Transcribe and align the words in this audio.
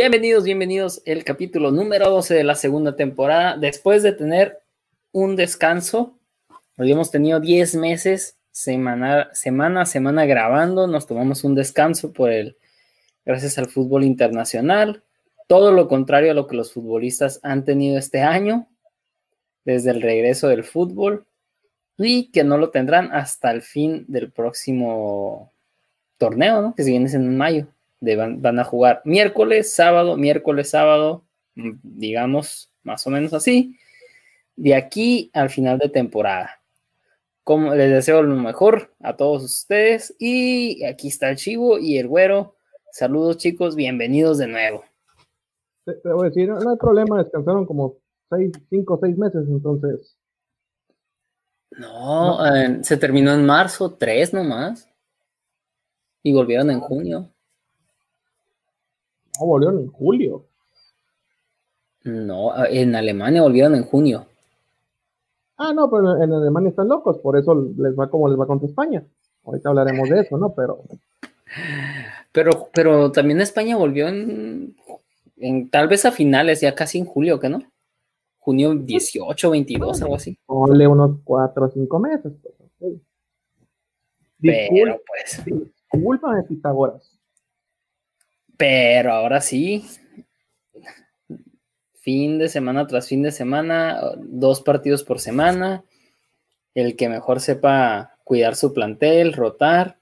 Bienvenidos, 0.00 0.44
bienvenidos. 0.44 1.02
El 1.06 1.24
capítulo 1.24 1.72
número 1.72 2.08
12 2.08 2.32
de 2.32 2.44
la 2.44 2.54
segunda 2.54 2.94
temporada. 2.94 3.56
Después 3.56 4.04
de 4.04 4.12
tener 4.12 4.60
un 5.10 5.34
descanso, 5.34 6.16
habíamos 6.76 7.10
tenido 7.10 7.40
10 7.40 7.74
meses, 7.74 8.38
semana, 8.52 9.28
semana 9.32 9.80
a 9.80 9.86
semana 9.86 10.24
grabando. 10.24 10.86
Nos 10.86 11.08
tomamos 11.08 11.42
un 11.42 11.56
descanso 11.56 12.12
por 12.12 12.30
el, 12.30 12.56
gracias 13.24 13.58
al 13.58 13.70
fútbol 13.70 14.04
internacional. 14.04 15.02
Todo 15.48 15.72
lo 15.72 15.88
contrario 15.88 16.30
a 16.30 16.34
lo 16.34 16.46
que 16.46 16.54
los 16.54 16.72
futbolistas 16.72 17.40
han 17.42 17.64
tenido 17.64 17.98
este 17.98 18.22
año, 18.22 18.68
desde 19.64 19.90
el 19.90 20.00
regreso 20.00 20.46
del 20.46 20.62
fútbol, 20.62 21.26
y 21.96 22.30
que 22.30 22.44
no 22.44 22.56
lo 22.56 22.70
tendrán 22.70 23.12
hasta 23.12 23.50
el 23.50 23.62
fin 23.62 24.04
del 24.06 24.30
próximo 24.30 25.52
torneo, 26.18 26.62
¿no? 26.62 26.74
Que 26.76 26.84
si 26.84 26.92
viene 26.92 27.10
en 27.10 27.36
mayo 27.36 27.66
van, 28.00 28.58
a 28.58 28.64
jugar 28.64 29.02
miércoles, 29.04 29.72
sábado, 29.72 30.16
miércoles, 30.16 30.70
sábado, 30.70 31.24
digamos, 31.54 32.72
más 32.82 33.06
o 33.06 33.10
menos 33.10 33.32
así, 33.32 33.76
de 34.56 34.74
aquí 34.74 35.30
al 35.34 35.50
final 35.50 35.78
de 35.78 35.88
temporada. 35.88 36.62
Como 37.44 37.74
les 37.74 37.90
deseo 37.90 38.22
lo 38.22 38.36
mejor 38.36 38.94
a 39.00 39.16
todos 39.16 39.42
ustedes 39.42 40.14
y 40.18 40.84
aquí 40.84 41.08
está 41.08 41.30
el 41.30 41.36
chivo 41.36 41.78
y 41.78 41.98
el 41.98 42.06
güero. 42.06 42.56
Saludos 42.92 43.38
chicos, 43.38 43.74
bienvenidos 43.74 44.38
de 44.38 44.48
nuevo. 44.48 44.84
Te, 45.84 45.94
voy 46.04 46.26
a 46.26 46.28
decir, 46.28 46.48
no, 46.48 46.70
hay 46.70 46.76
problema, 46.76 47.22
descansaron 47.22 47.64
como 47.64 47.96
seis, 48.28 48.52
cinco 48.68 48.94
o 48.94 49.00
seis 49.00 49.16
meses 49.16 49.46
entonces. 49.48 50.16
No, 51.70 52.38
se 52.82 52.96
terminó 52.96 53.32
en 53.32 53.46
marzo, 53.46 53.94
tres 53.94 54.32
nomás. 54.32 54.88
Y 56.22 56.32
volvieron 56.32 56.70
en 56.70 56.80
junio. 56.80 57.32
No, 59.38 59.46
volvieron 59.46 59.78
en 59.80 59.88
julio. 59.88 60.44
No, 62.04 62.64
en 62.66 62.94
Alemania 62.94 63.42
volvieron 63.42 63.74
en 63.74 63.84
junio. 63.84 64.26
Ah, 65.56 65.72
no, 65.72 65.90
pero 65.90 66.22
en 66.22 66.32
Alemania 66.32 66.70
están 66.70 66.88
locos, 66.88 67.18
por 67.18 67.36
eso 67.36 67.54
les 67.76 67.98
va 67.98 68.08
como 68.08 68.28
les 68.28 68.38
va 68.38 68.46
contra 68.46 68.68
España. 68.68 69.04
Ahorita 69.44 69.68
hablaremos 69.68 70.08
de 70.08 70.20
eso, 70.20 70.38
¿no? 70.38 70.54
Pero. 70.54 70.84
Pero, 72.32 72.68
pero 72.72 73.10
también 73.10 73.40
España 73.40 73.76
volvió 73.76 74.06
en, 74.06 74.76
tal 75.70 75.88
vez 75.88 76.04
a 76.04 76.12
finales, 76.12 76.60
ya 76.60 76.74
casi 76.74 76.98
en 76.98 77.06
julio, 77.06 77.40
¿qué 77.40 77.48
no? 77.48 77.60
Junio 78.38 78.74
18, 78.74 79.50
22, 79.50 80.02
algo 80.02 80.14
así. 80.14 80.38
Ponle 80.46 80.86
unos 80.86 81.18
4 81.24 81.64
o 81.64 81.68
5 81.68 81.98
meses. 81.98 82.32
Pues, 82.78 82.94
Pero 84.40 85.00
pues. 85.06 85.44
de 85.44 86.42
Pitágoras. 86.48 87.17
Pero 88.58 89.12
ahora 89.12 89.40
sí, 89.40 89.84
fin 92.00 92.38
de 92.38 92.48
semana 92.48 92.88
tras 92.88 93.06
fin 93.06 93.22
de 93.22 93.30
semana, 93.30 94.00
dos 94.18 94.60
partidos 94.60 95.04
por 95.04 95.20
semana, 95.20 95.84
el 96.74 96.96
que 96.96 97.08
mejor 97.08 97.40
sepa 97.40 98.16
cuidar 98.24 98.56
su 98.56 98.74
plantel, 98.74 99.32
rotar, 99.32 99.98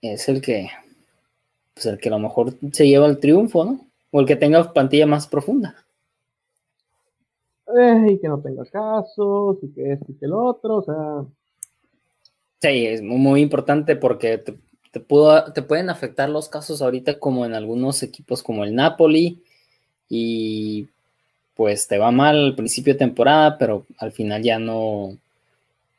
es 0.00 0.28
el 0.28 0.40
que, 0.40 0.70
pues 1.74 1.86
el 1.86 1.98
que 1.98 2.08
a 2.10 2.12
lo 2.12 2.20
mejor 2.20 2.54
se 2.72 2.86
lleva 2.86 3.06
el 3.06 3.18
triunfo, 3.18 3.64
¿no? 3.64 3.86
O 4.12 4.20
el 4.20 4.26
que 4.26 4.36
tenga 4.36 4.72
plantilla 4.72 5.06
más 5.06 5.26
profunda. 5.26 5.74
Eh, 7.76 8.12
y 8.12 8.20
que 8.20 8.28
no 8.28 8.40
tenga 8.40 8.64
casos, 8.66 9.58
y 9.62 9.72
que 9.72 9.92
este 9.94 10.12
y 10.12 10.14
que 10.14 10.26
el 10.26 10.32
otro, 10.32 10.76
o 10.76 10.82
sea. 10.82 11.24
Sí, 12.60 12.86
es 12.86 13.02
muy 13.02 13.40
importante 13.40 13.96
porque 13.96 14.38
te, 14.38 14.54
pudo, 14.98 15.52
te 15.52 15.62
pueden 15.62 15.90
afectar 15.90 16.28
los 16.28 16.48
casos 16.48 16.82
ahorita 16.82 17.20
como 17.20 17.46
en 17.46 17.54
algunos 17.54 18.02
equipos 18.02 18.42
como 18.42 18.64
el 18.64 18.74
Napoli 18.74 19.40
y 20.08 20.88
pues 21.54 21.86
te 21.86 21.98
va 21.98 22.10
mal 22.10 22.36
al 22.36 22.56
principio 22.56 22.94
de 22.94 22.98
temporada, 22.98 23.56
pero 23.58 23.86
al 23.98 24.10
final 24.10 24.42
ya 24.42 24.58
no, 24.58 25.16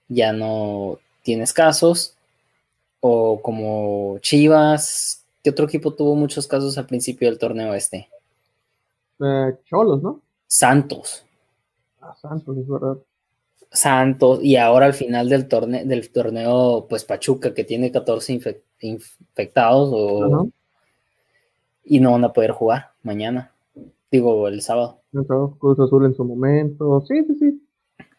ya 0.10 0.34
no 0.34 1.00
tienes 1.24 1.54
casos. 1.54 2.16
O 3.00 3.42
como 3.42 4.18
Chivas, 4.20 5.24
¿qué 5.44 5.52
otro 5.52 5.66
equipo 5.66 5.94
tuvo 5.94 6.16
muchos 6.16 6.48
casos 6.48 6.78
al 6.78 6.88
principio 6.88 7.30
del 7.30 7.40
torneo 7.40 7.74
este? 7.74 8.10
Eh, 9.24 9.56
Cholos, 9.70 10.02
¿no? 10.02 10.20
Santos. 10.48 11.24
Ah, 12.02 12.16
Santos, 12.20 12.58
es 12.58 12.68
verdad. 12.68 12.98
Santos, 13.72 14.40
y 14.44 14.58
ahora 14.58 14.88
al 14.88 14.94
final 14.94 15.30
del 15.30 15.48
torneo, 15.48 15.86
del 15.86 16.12
torneo, 16.12 16.88
pues 16.90 17.06
Pachuca, 17.06 17.54
que 17.54 17.64
tiene 17.64 17.92
14 17.92 18.34
infectados, 18.34 18.71
y 21.84 22.00
no 22.00 22.12
van 22.12 22.24
a 22.24 22.34
poder 22.34 22.52
jugar 22.52 22.92
mañana, 23.04 23.52
digo, 24.12 24.48
el 24.48 24.62
sábado. 24.62 25.02
Cruz 25.60 25.80
Azul 25.80 26.06
en 26.06 26.16
su 26.16 26.24
momento, 26.24 27.02
sí, 27.02 27.24
sí, 27.26 27.36
sí. 27.36 27.68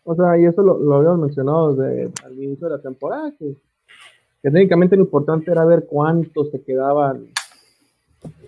O 0.04 0.14
sea, 0.14 0.38
y 0.38 0.44
eso 0.44 0.62
lo, 0.62 0.94
habíamos 0.94 1.20
mencionado 1.20 1.74
desde 1.74 2.12
el 2.26 2.42
inicio 2.42 2.68
de 2.68 2.76
la 2.76 2.82
temporada, 2.82 3.32
que, 3.38 3.56
técnicamente 4.42 4.96
lo 4.96 5.02
importante 5.02 5.50
era 5.50 5.64
ver 5.64 5.86
cuántos 5.86 6.50
se 6.50 6.62
quedaban 6.62 7.28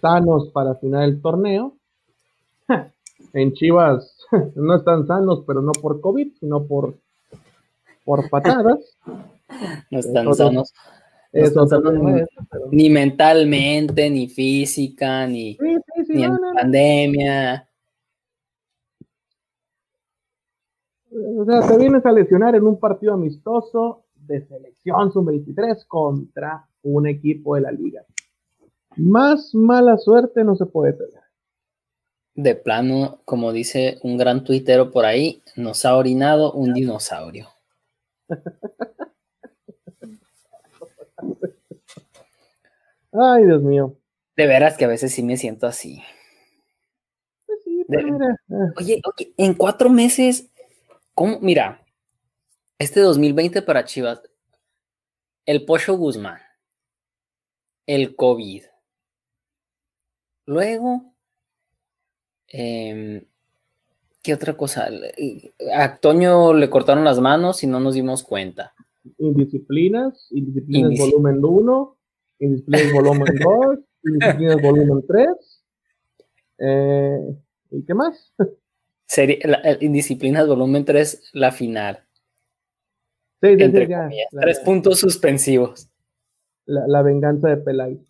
sanos 0.01 0.49
para 0.49 0.75
final 0.77 1.11
del 1.11 1.23
torneo. 1.23 1.75
En 3.33 3.53
Chivas 3.53 4.17
no 4.55 4.77
están 4.77 5.07
sanos, 5.07 5.43
pero 5.47 5.63
no 5.63 5.73
por 5.73 6.01
COVID, 6.01 6.35
sino 6.39 6.65
por, 6.65 6.95
por 8.05 8.29
patadas. 8.29 8.81
No 9.91 10.01
están 10.01 10.35
sanos. 10.35 10.73
Ni 12.71 12.91
mentalmente, 12.91 14.09
ni 14.09 14.29
física, 14.29 15.27
ni, 15.27 15.59
ni 16.09 16.25
en 16.25 16.37
pandemia. 16.55 17.69
O 21.11 21.45
sea, 21.45 21.67
te 21.67 21.79
vienes 21.79 22.05
a 22.07 22.13
lesionar 22.13 22.55
en 22.55 22.65
un 22.65 22.79
partido 22.79 23.15
amistoso 23.15 24.05
de 24.15 24.47
selección 24.47 25.13
sub-23 25.13 25.87
contra 25.87 26.67
un 26.83 27.07
equipo 27.07 27.55
de 27.55 27.61
la 27.63 27.73
liga. 27.73 28.05
Más 28.97 29.55
mala 29.55 29.99
suerte 29.99 30.45
no 30.45 30.57
se 30.57 30.67
puede 30.67 30.93
tener 30.93 31.25
de 32.35 32.55
plano, 32.57 33.21
como 33.25 33.53
dice 33.53 33.99
un 34.03 34.17
gran 34.17 34.45
tuitero 34.45 34.91
por 34.91 35.05
ahí, 35.05 35.43
nos 35.57 35.85
ha 35.85 35.97
orinado 35.97 36.53
un 36.53 36.75
dinosaurio. 36.75 37.49
Ay, 43.13 43.45
Dios 43.45 43.63
mío. 43.63 43.97
De 44.37 44.47
veras 44.47 44.77
que 44.77 44.85
a 44.85 44.89
veces 44.89 45.13
sí 45.13 45.23
me 45.23 45.37
siento 45.37 45.67
así. 45.67 46.03
Pues 47.87 48.05
eh. 48.05 48.73
oye, 48.77 49.03
oye, 49.05 49.35
en 49.37 49.55
cuatro 49.55 49.91
meses, 49.91 50.51
¿cómo? 51.15 51.39
Mira, 51.41 51.85
este 52.79 53.01
2020 53.01 53.63
para 53.63 53.85
Chivas, 53.85 54.23
el 55.47 55.65
Pocho 55.65 55.97
Guzmán, 55.97 56.41
el 57.87 58.17
COVID. 58.17 58.65
Luego, 60.47 61.15
Em, 62.57 63.25
¿Qué 64.23 64.33
otra 64.33 64.57
cosa? 64.57 64.89
A 65.75 65.97
Toño 65.97 66.55
le 66.55 66.71
cortaron 66.71 67.05
las 67.05 67.19
manos 67.19 67.65
y 67.65 67.67
no 67.67 67.81
nos 67.81 67.95
dimos 67.95 68.23
cuenta. 68.23 68.75
Indisciplinas, 69.19 70.29
Indisciplinas 70.31 70.99
volumen 70.99 71.45
1, 71.45 71.97
Indisciplinas 72.41 72.93
volumen 72.93 73.35
2, 73.43 73.79
Indisciplinas 74.05 74.63
volumen 74.63 75.05
3. 75.07 75.29
Eh, 76.59 77.37
¿Y 77.71 77.85
qué 77.85 77.95
más? 77.95 78.33
Sería, 79.07 79.39
Indisciplinas 79.81 80.47
volumen 80.47 80.85
3, 80.85 81.31
la 81.35 81.53
final. 81.53 82.01
Sí, 83.43 83.57
sí, 83.59 83.87
ya, 83.89 84.09
tres 84.41 84.61
puntos 84.61 85.01
suspensivos. 85.01 85.91
La, 86.65 86.87
la 86.89 87.03
venganza 87.03 87.49
de 87.49 87.59
Pelay. 87.59 88.01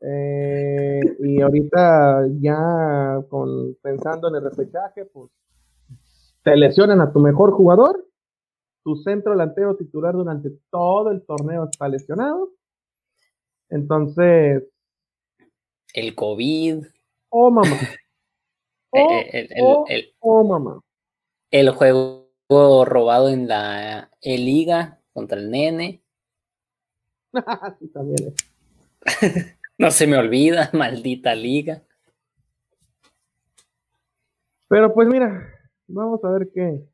Eh, 0.00 1.00
y 1.20 1.40
ahorita 1.40 2.26
ya 2.38 3.20
con, 3.28 3.74
pensando 3.82 4.28
en 4.28 4.36
el 4.36 4.42
repechaje, 4.42 5.06
pues 5.06 5.30
te 6.44 6.56
lesionan 6.56 7.00
a 7.00 7.12
tu 7.12 7.18
mejor 7.18 7.50
jugador, 7.52 8.07
tu 8.82 8.96
centro 8.96 9.32
delantero 9.32 9.76
titular 9.76 10.14
durante 10.14 10.50
todo 10.70 11.10
el 11.10 11.22
torneo 11.24 11.64
está 11.64 11.88
lesionado. 11.88 12.52
Entonces. 13.68 14.64
El 15.94 16.14
COVID. 16.14 16.84
Oh, 17.30 17.50
mamá. 17.50 17.76
Oh, 18.90 19.22
el, 19.32 19.50
oh, 19.60 19.86
oh, 20.20 20.44
mamá. 20.44 20.80
El 21.50 21.68
juego 21.72 22.30
robado 22.86 23.28
en 23.28 23.46
la 23.46 24.10
liga 24.22 24.98
contra 25.12 25.38
el 25.38 25.50
nene. 25.50 26.02
sí, 27.78 27.88
también 27.88 28.32
es. 28.32 29.54
No 29.80 29.92
se 29.92 30.08
me 30.08 30.16
olvida, 30.16 30.70
maldita 30.72 31.36
liga. 31.36 31.82
Pero 34.68 34.92
pues 34.92 35.06
mira, 35.06 35.54
vamos 35.86 36.22
a 36.24 36.30
ver 36.30 36.50
qué, 36.52 36.84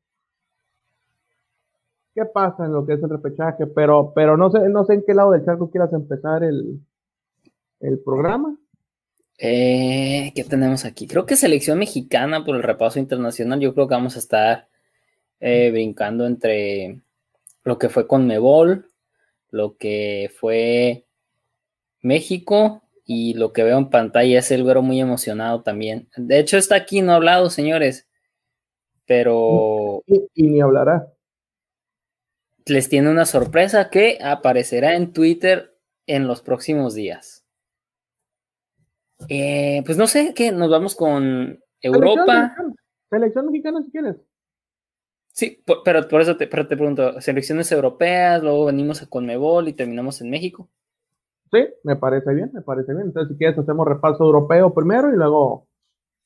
qué 2.14 2.24
pasa 2.24 2.64
en 2.64 2.72
lo 2.72 2.86
que 2.86 2.94
es 2.94 3.02
el 3.02 3.10
repechaje, 3.10 3.66
pero, 3.66 4.12
pero 4.14 4.36
no 4.36 4.50
sé, 4.50 4.68
no 4.68 4.84
sé 4.84 4.94
en 4.94 5.04
qué 5.06 5.14
lado 5.14 5.32
del 5.32 5.44
charco 5.44 5.70
quieras 5.70 5.92
empezar 5.92 6.44
el, 6.44 6.80
el 7.80 7.98
programa. 8.00 8.56
Eh, 9.38 10.32
¿Qué 10.34 10.44
tenemos 10.44 10.84
aquí? 10.84 11.06
Creo 11.06 11.26
que 11.26 11.36
selección 11.36 11.78
mexicana 11.78 12.44
por 12.44 12.56
el 12.56 12.62
repaso 12.62 12.98
internacional. 12.98 13.60
Yo 13.60 13.74
creo 13.74 13.88
que 13.88 13.94
vamos 13.94 14.16
a 14.16 14.20
estar 14.20 14.68
eh, 15.40 15.70
brincando 15.72 16.26
entre 16.26 17.00
lo 17.64 17.78
que 17.78 17.88
fue 17.88 18.06
con 18.06 18.26
Mebol, 18.26 18.86
lo 19.50 19.76
que 19.76 20.30
fue 20.38 21.06
México 22.00 22.82
y 23.04 23.34
lo 23.34 23.52
que 23.52 23.64
veo 23.64 23.78
en 23.78 23.90
pantalla 23.90 24.38
es 24.38 24.50
el 24.50 24.62
güero 24.62 24.82
muy 24.82 25.00
emocionado 25.00 25.62
también. 25.62 26.08
De 26.16 26.38
hecho, 26.38 26.56
está 26.56 26.76
aquí, 26.76 27.02
no 27.02 27.12
ha 27.12 27.16
hablado, 27.16 27.50
señores, 27.50 28.08
pero... 29.06 30.02
Y, 30.06 30.48
ni 30.48 30.60
hablará. 30.60 31.13
Les 32.66 32.88
tiene 32.88 33.10
una 33.10 33.26
sorpresa 33.26 33.90
que 33.90 34.18
aparecerá 34.22 34.94
en 34.94 35.12
Twitter 35.12 35.78
en 36.06 36.26
los 36.26 36.42
próximos 36.42 36.94
días. 36.94 37.44
Eh, 39.28 39.82
pues 39.86 39.96
no 39.98 40.06
sé, 40.06 40.34
¿qué? 40.34 40.52
Nos 40.52 40.70
vamos 40.70 40.94
con 40.94 41.60
Europa. 41.80 42.54
Selección 43.10 43.46
mexicana, 43.46 43.82
si 43.82 43.90
quieres. 43.90 44.16
Sí, 45.28 45.62
pero 45.84 46.06
por 46.06 46.20
eso 46.20 46.36
te, 46.36 46.46
te 46.46 46.76
pregunto, 46.76 47.20
selecciones 47.20 47.70
europeas, 47.72 48.40
luego 48.40 48.66
venimos 48.66 49.02
a 49.02 49.06
Conmebol 49.06 49.66
y 49.66 49.72
terminamos 49.72 50.20
en 50.20 50.30
México. 50.30 50.68
Sí, 51.50 51.66
me 51.82 51.96
parece 51.96 52.32
bien, 52.32 52.50
me 52.52 52.62
parece 52.62 52.92
bien. 52.94 53.08
Entonces, 53.08 53.32
si 53.32 53.38
quieres, 53.38 53.58
hacemos 53.58 53.86
repaso 53.86 54.24
europeo 54.24 54.72
primero 54.72 55.12
y 55.12 55.16
luego 55.16 55.66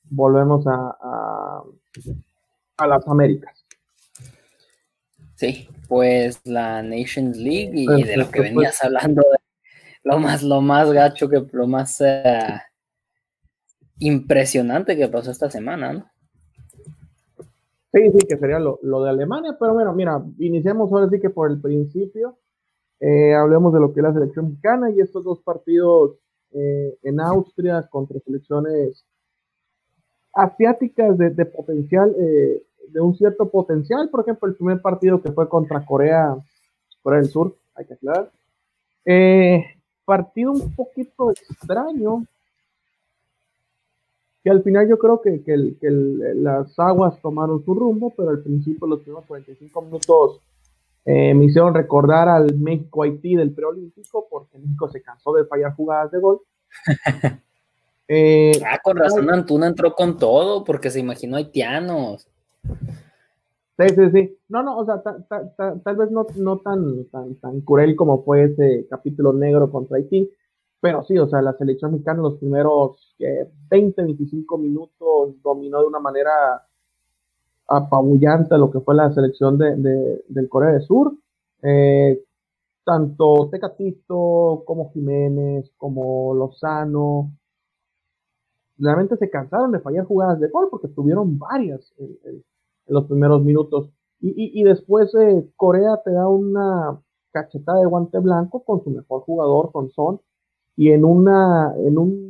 volvemos 0.04 0.66
a, 0.66 1.64
a, 2.76 2.86
las 2.86 3.06
Américas. 3.08 3.57
Sí, 5.38 5.68
pues 5.86 6.44
la 6.44 6.82
Nations 6.82 7.36
League 7.36 7.70
y 7.72 7.86
de 7.86 8.16
lo 8.16 8.28
que 8.28 8.40
venías 8.40 8.82
hablando, 8.82 9.22
lo 10.02 10.18
más, 10.18 10.42
lo 10.42 10.60
más 10.60 10.90
gacho 10.90 11.28
que 11.28 11.46
lo 11.52 11.68
más 11.68 12.00
eh, 12.00 12.60
impresionante 14.00 14.96
que 14.96 15.06
pasó 15.06 15.30
esta 15.30 15.48
semana, 15.48 15.92
¿no? 15.92 16.10
Sí, 17.92 18.10
sí, 18.10 18.26
que 18.26 18.36
sería 18.36 18.58
lo, 18.58 18.80
lo, 18.82 19.04
de 19.04 19.10
Alemania, 19.10 19.56
pero 19.60 19.74
bueno, 19.74 19.92
mira, 19.92 20.20
iniciamos 20.40 20.92
ahora 20.92 21.08
sí 21.08 21.20
que 21.20 21.30
por 21.30 21.48
el 21.48 21.60
principio. 21.60 22.36
Eh, 22.98 23.32
hablemos 23.32 23.72
de 23.72 23.78
lo 23.78 23.94
que 23.94 24.00
es 24.00 24.04
la 24.04 24.12
selección 24.12 24.48
mexicana 24.48 24.90
y 24.90 24.98
estos 24.98 25.22
dos 25.22 25.40
partidos 25.42 26.16
eh, 26.50 26.98
en 27.04 27.20
Austria 27.20 27.86
contra 27.88 28.18
selecciones 28.18 29.06
asiáticas 30.32 31.16
de, 31.16 31.46
potencial, 31.46 32.12
eh, 32.18 32.60
de 32.92 33.00
un 33.00 33.16
cierto 33.16 33.48
potencial. 33.48 34.08
Por 34.10 34.20
ejemplo, 34.20 34.48
el 34.48 34.54
primer 34.54 34.80
partido 34.80 35.20
que 35.20 35.32
fue 35.32 35.48
contra 35.48 35.84
Corea, 35.84 36.36
Corea 37.02 37.20
del 37.20 37.28
Sur, 37.28 37.56
hay 37.74 37.86
que 37.86 37.94
aclarar. 37.94 38.30
partido 40.04 40.52
un 40.52 40.74
poquito 40.74 41.30
extraño, 41.30 42.24
que 44.42 44.50
al 44.50 44.62
final 44.62 44.88
yo 44.88 44.98
creo 44.98 45.20
que, 45.20 45.42
que, 45.42 45.76
que 45.80 45.90
las 45.90 46.78
aguas 46.78 47.20
tomaron 47.20 47.64
su 47.64 47.74
rumbo, 47.74 48.12
pero 48.16 48.30
al 48.30 48.42
principio, 48.42 48.86
los 48.86 49.00
primeros 49.00 49.26
45 49.26 49.82
minutos, 49.82 50.40
eh, 51.10 51.32
me 51.32 51.46
hicieron 51.46 51.72
recordar 51.72 52.28
al 52.28 52.54
México-Haití 52.54 53.34
del 53.34 53.52
preolímpico, 53.52 54.26
porque 54.30 54.58
México 54.58 54.90
se 54.90 55.00
cansó 55.00 55.32
de 55.32 55.46
fallar 55.46 55.74
jugadas 55.74 56.10
de 56.10 56.20
gol. 56.20 56.40
Eh, 58.10 58.52
ah, 58.66 58.78
con 58.82 58.96
razón 58.96 59.30
Antuna 59.30 59.66
entró 59.66 59.94
con 59.94 60.16
todo, 60.16 60.64
porque 60.64 60.88
se 60.88 60.98
imaginó 60.98 61.36
haitianos. 61.36 62.26
Sí, 63.78 63.88
sí, 63.94 64.10
sí. 64.10 64.38
No, 64.48 64.62
no, 64.62 64.78
o 64.78 64.84
sea, 64.84 65.00
tal 65.02 65.96
vez 65.96 66.10
no, 66.10 66.26
no 66.36 66.58
tan, 66.58 67.04
tan, 67.10 67.36
tan 67.36 67.60
cruel 67.60 67.94
como 67.94 68.24
fue 68.24 68.44
ese 68.44 68.86
capítulo 68.90 69.32
negro 69.32 69.70
contra 69.70 69.98
Haití, 69.98 70.28
pero 70.80 71.04
sí, 71.04 71.16
o 71.18 71.28
sea, 71.28 71.42
la 71.42 71.56
selección 71.56 71.92
mexicana 71.92 72.22
los 72.22 72.38
primeros 72.38 73.14
20, 73.70 74.02
25 74.02 74.58
minutos 74.58 75.40
dominó 75.42 75.80
de 75.80 75.86
una 75.86 76.00
manera 76.00 76.66
apabullante 77.68 78.58
lo 78.58 78.70
que 78.70 78.80
fue 78.80 78.94
la 78.94 79.12
selección 79.12 79.58
de, 79.58 80.24
del 80.28 80.48
Corea 80.48 80.72
del 80.72 80.82
Sur. 80.82 81.14
Eh, 81.62 82.22
tanto 82.84 83.48
Tecatito 83.50 84.62
como 84.66 84.90
Jiménez, 84.92 85.70
como 85.76 86.34
Lozano, 86.34 87.32
realmente 88.78 89.16
se 89.16 89.28
cansaron 89.28 89.72
de 89.72 89.80
fallar 89.80 90.04
jugadas 90.06 90.40
de 90.40 90.48
gol 90.48 90.68
porque 90.70 90.88
tuvieron 90.88 91.38
varias 91.38 91.92
en, 92.88 92.94
los 92.94 93.04
primeros 93.06 93.42
minutos. 93.42 93.90
Y, 94.20 94.64
después 94.64 95.14
eh, 95.14 95.48
Corea 95.54 96.00
te 96.04 96.10
da 96.10 96.26
una 96.26 97.00
cachetada 97.30 97.78
de 97.78 97.86
guante 97.86 98.18
blanco 98.18 98.64
con 98.64 98.82
su 98.82 98.90
mejor 98.90 99.20
jugador, 99.22 99.70
con 99.70 99.90
Son, 99.90 100.20
y 100.76 100.90
en 100.90 101.04
una, 101.04 101.72
en 101.78 101.98
un 101.98 102.28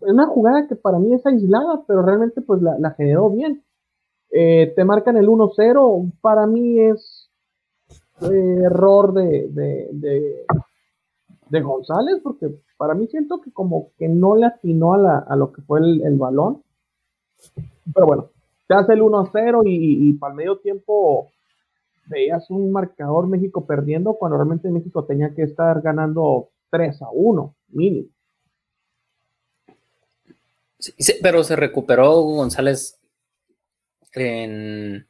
una 0.00 0.26
jugada 0.26 0.66
que 0.66 0.76
para 0.76 0.98
mí 0.98 1.12
es 1.14 1.24
aislada, 1.26 1.82
pero 1.86 2.02
realmente 2.02 2.40
pues 2.40 2.62
la, 2.62 2.90
generó 2.92 3.30
bien. 3.30 3.64
Eh, 4.30 4.72
te 4.76 4.84
marcan 4.84 5.16
el 5.16 5.28
1-0, 5.28 6.12
para 6.20 6.46
mí 6.46 6.80
es 6.80 7.30
eh, 8.22 8.60
error 8.64 9.14
de, 9.14 9.48
de, 9.48 10.44
de, 11.50 11.60
González, 11.62 12.20
porque 12.22 12.54
para 12.76 12.94
mí 12.94 13.06
siento 13.06 13.40
que 13.40 13.50
como 13.52 13.90
que 13.96 14.08
no 14.08 14.36
le 14.36 14.46
atinó 14.46 14.94
a, 14.94 15.18
a 15.20 15.36
lo 15.36 15.52
que 15.52 15.62
fue 15.62 15.80
el, 15.80 16.18
balón. 16.18 16.62
Pero 17.94 18.06
bueno, 18.06 18.30
te 18.66 18.74
hace 18.74 18.92
el 18.92 19.02
1-0 19.02 19.62
y, 19.66 20.08
y, 20.08 20.12
para 20.14 20.32
el 20.32 20.36
medio 20.36 20.58
tiempo 20.58 21.30
veías 22.06 22.50
un 22.50 22.72
marcador 22.72 23.26
México 23.26 23.66
perdiendo 23.66 24.14
cuando 24.14 24.36
realmente 24.36 24.70
México 24.70 25.04
tenía 25.04 25.34
que 25.34 25.42
estar 25.42 25.80
ganando 25.82 26.48
3 26.70 27.02
a 27.02 27.10
1, 27.10 27.54
mínimo 27.68 28.08
pero 31.22 31.44
se 31.44 31.56
recuperó 31.56 32.20
González 32.22 32.98
en, 34.12 35.06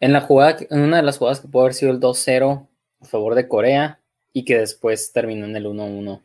en 0.00 0.12
la 0.12 0.20
jugada, 0.20 0.58
en 0.70 0.80
una 0.80 0.98
de 0.98 1.02
las 1.02 1.18
jugadas 1.18 1.40
que 1.40 1.48
pudo 1.48 1.62
haber 1.62 1.74
sido 1.74 1.92
el 1.92 2.00
2-0 2.00 2.66
a 3.00 3.04
favor 3.04 3.34
de 3.34 3.48
Corea 3.48 4.00
y 4.32 4.44
que 4.44 4.58
después 4.58 5.12
terminó 5.12 5.46
en 5.46 5.56
el 5.56 5.66
1-1. 5.66 6.20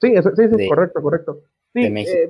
Sí, 0.00 0.14
sí, 0.16 0.48
sí, 0.56 0.68
correcto, 0.68 1.02
correcto. 1.02 1.42
Sí, 1.72 1.84
eh, 1.84 2.28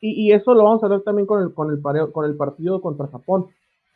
y, 0.00 0.32
eso 0.32 0.54
lo 0.54 0.64
vamos 0.64 0.84
a 0.84 0.88
ver 0.88 1.02
también 1.02 1.26
con 1.26 1.42
el, 1.42 1.54
con, 1.54 1.70
el, 1.70 2.12
con 2.12 2.24
el 2.26 2.36
partido 2.36 2.80
contra 2.80 3.06
Japón, 3.08 3.46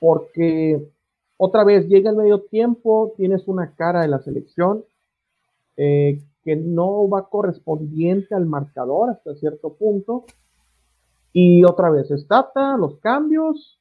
porque 0.00 0.88
otra 1.36 1.64
vez 1.64 1.86
llega 1.86 2.10
el 2.10 2.16
medio 2.16 2.42
tiempo, 2.42 3.12
tienes 3.16 3.46
una 3.46 3.74
cara 3.74 4.02
de 4.02 4.08
la 4.08 4.20
selección 4.20 4.84
eh, 5.76 6.20
que 6.44 6.56
no 6.56 7.08
va 7.08 7.28
correspondiente 7.28 8.34
al 8.34 8.46
marcador 8.46 9.10
hasta 9.10 9.34
cierto 9.34 9.74
punto, 9.74 10.24
y 11.32 11.64
otra 11.64 11.90
vez, 11.90 12.10
estata, 12.10 12.76
los 12.76 12.98
cambios, 13.00 13.78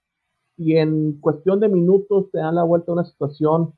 y 0.58 0.76
en 0.78 1.20
cuestión 1.20 1.60
de 1.60 1.70
minutos 1.70 2.30
te 2.32 2.40
dan 2.40 2.56
la 2.56 2.64
vuelta 2.64 2.92
a 2.92 2.96
una 2.96 3.06
situación 3.06 3.74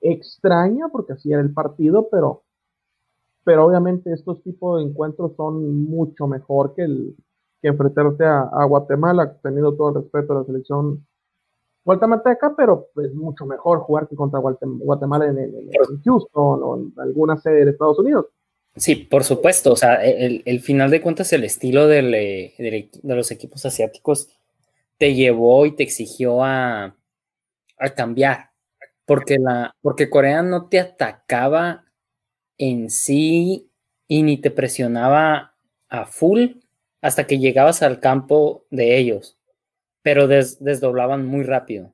extraña, 0.00 0.88
porque 0.88 1.12
así 1.12 1.32
era 1.32 1.42
el 1.42 1.52
partido, 1.52 2.08
pero, 2.10 2.42
pero 3.44 3.66
obviamente 3.66 4.12
estos 4.12 4.42
tipos 4.42 4.78
de 4.78 4.88
encuentros 4.88 5.36
son 5.36 5.84
mucho 5.84 6.26
mejor 6.26 6.74
que, 6.74 6.82
el, 6.82 7.16
que 7.62 7.68
enfrentarte 7.68 8.24
a, 8.24 8.64
Guatemala, 8.64 9.38
teniendo 9.42 9.74
todo 9.74 9.90
el 9.90 9.94
respeto 10.02 10.32
a 10.32 10.40
la 10.40 10.44
selección 10.44 11.06
guatemalteca, 11.84 12.54
pero 12.56 12.88
es 12.88 12.92
pues, 12.94 13.14
mucho 13.14 13.46
mejor 13.46 13.78
jugar 13.80 14.08
que 14.08 14.16
contra 14.16 14.40
Guatemala 14.40 15.26
en, 15.26 15.38
en 15.38 16.02
Houston 16.04 16.60
o 16.62 16.76
en 16.76 16.92
alguna 16.98 17.36
sede 17.36 17.64
de 17.64 17.70
Estados 17.70 17.98
Unidos. 17.98 18.26
Sí, 18.76 18.96
por 18.96 19.24
supuesto. 19.24 19.72
O 19.72 19.76
sea, 19.76 19.96
el, 19.96 20.60
final 20.60 20.90
de 20.90 21.00
cuentas, 21.00 21.32
el 21.32 21.44
estilo 21.44 21.90
eh, 21.90 22.54
de 22.58 23.14
los 23.14 23.30
equipos 23.30 23.64
asiáticos 23.66 24.28
te 24.98 25.14
llevó 25.14 25.66
y 25.66 25.76
te 25.76 25.82
exigió 25.82 26.42
a, 26.42 26.96
cambiar. 27.96 28.50
Porque, 29.04 29.36
la, 29.38 29.74
porque 29.82 30.08
Corea 30.08 30.42
no 30.42 30.68
te 30.68 30.78
atacaba 30.78 31.84
en 32.56 32.88
sí 32.90 33.70
y 34.06 34.22
ni 34.22 34.40
te 34.40 34.50
presionaba 34.50 35.54
a 35.88 36.06
full 36.06 36.61
hasta 37.02 37.26
que 37.26 37.38
llegabas 37.38 37.82
al 37.82 38.00
campo 38.00 38.64
de 38.70 38.96
ellos, 38.96 39.36
pero 40.02 40.28
desdoblaban 40.28 41.26
muy 41.26 41.42
rápido. 41.42 41.92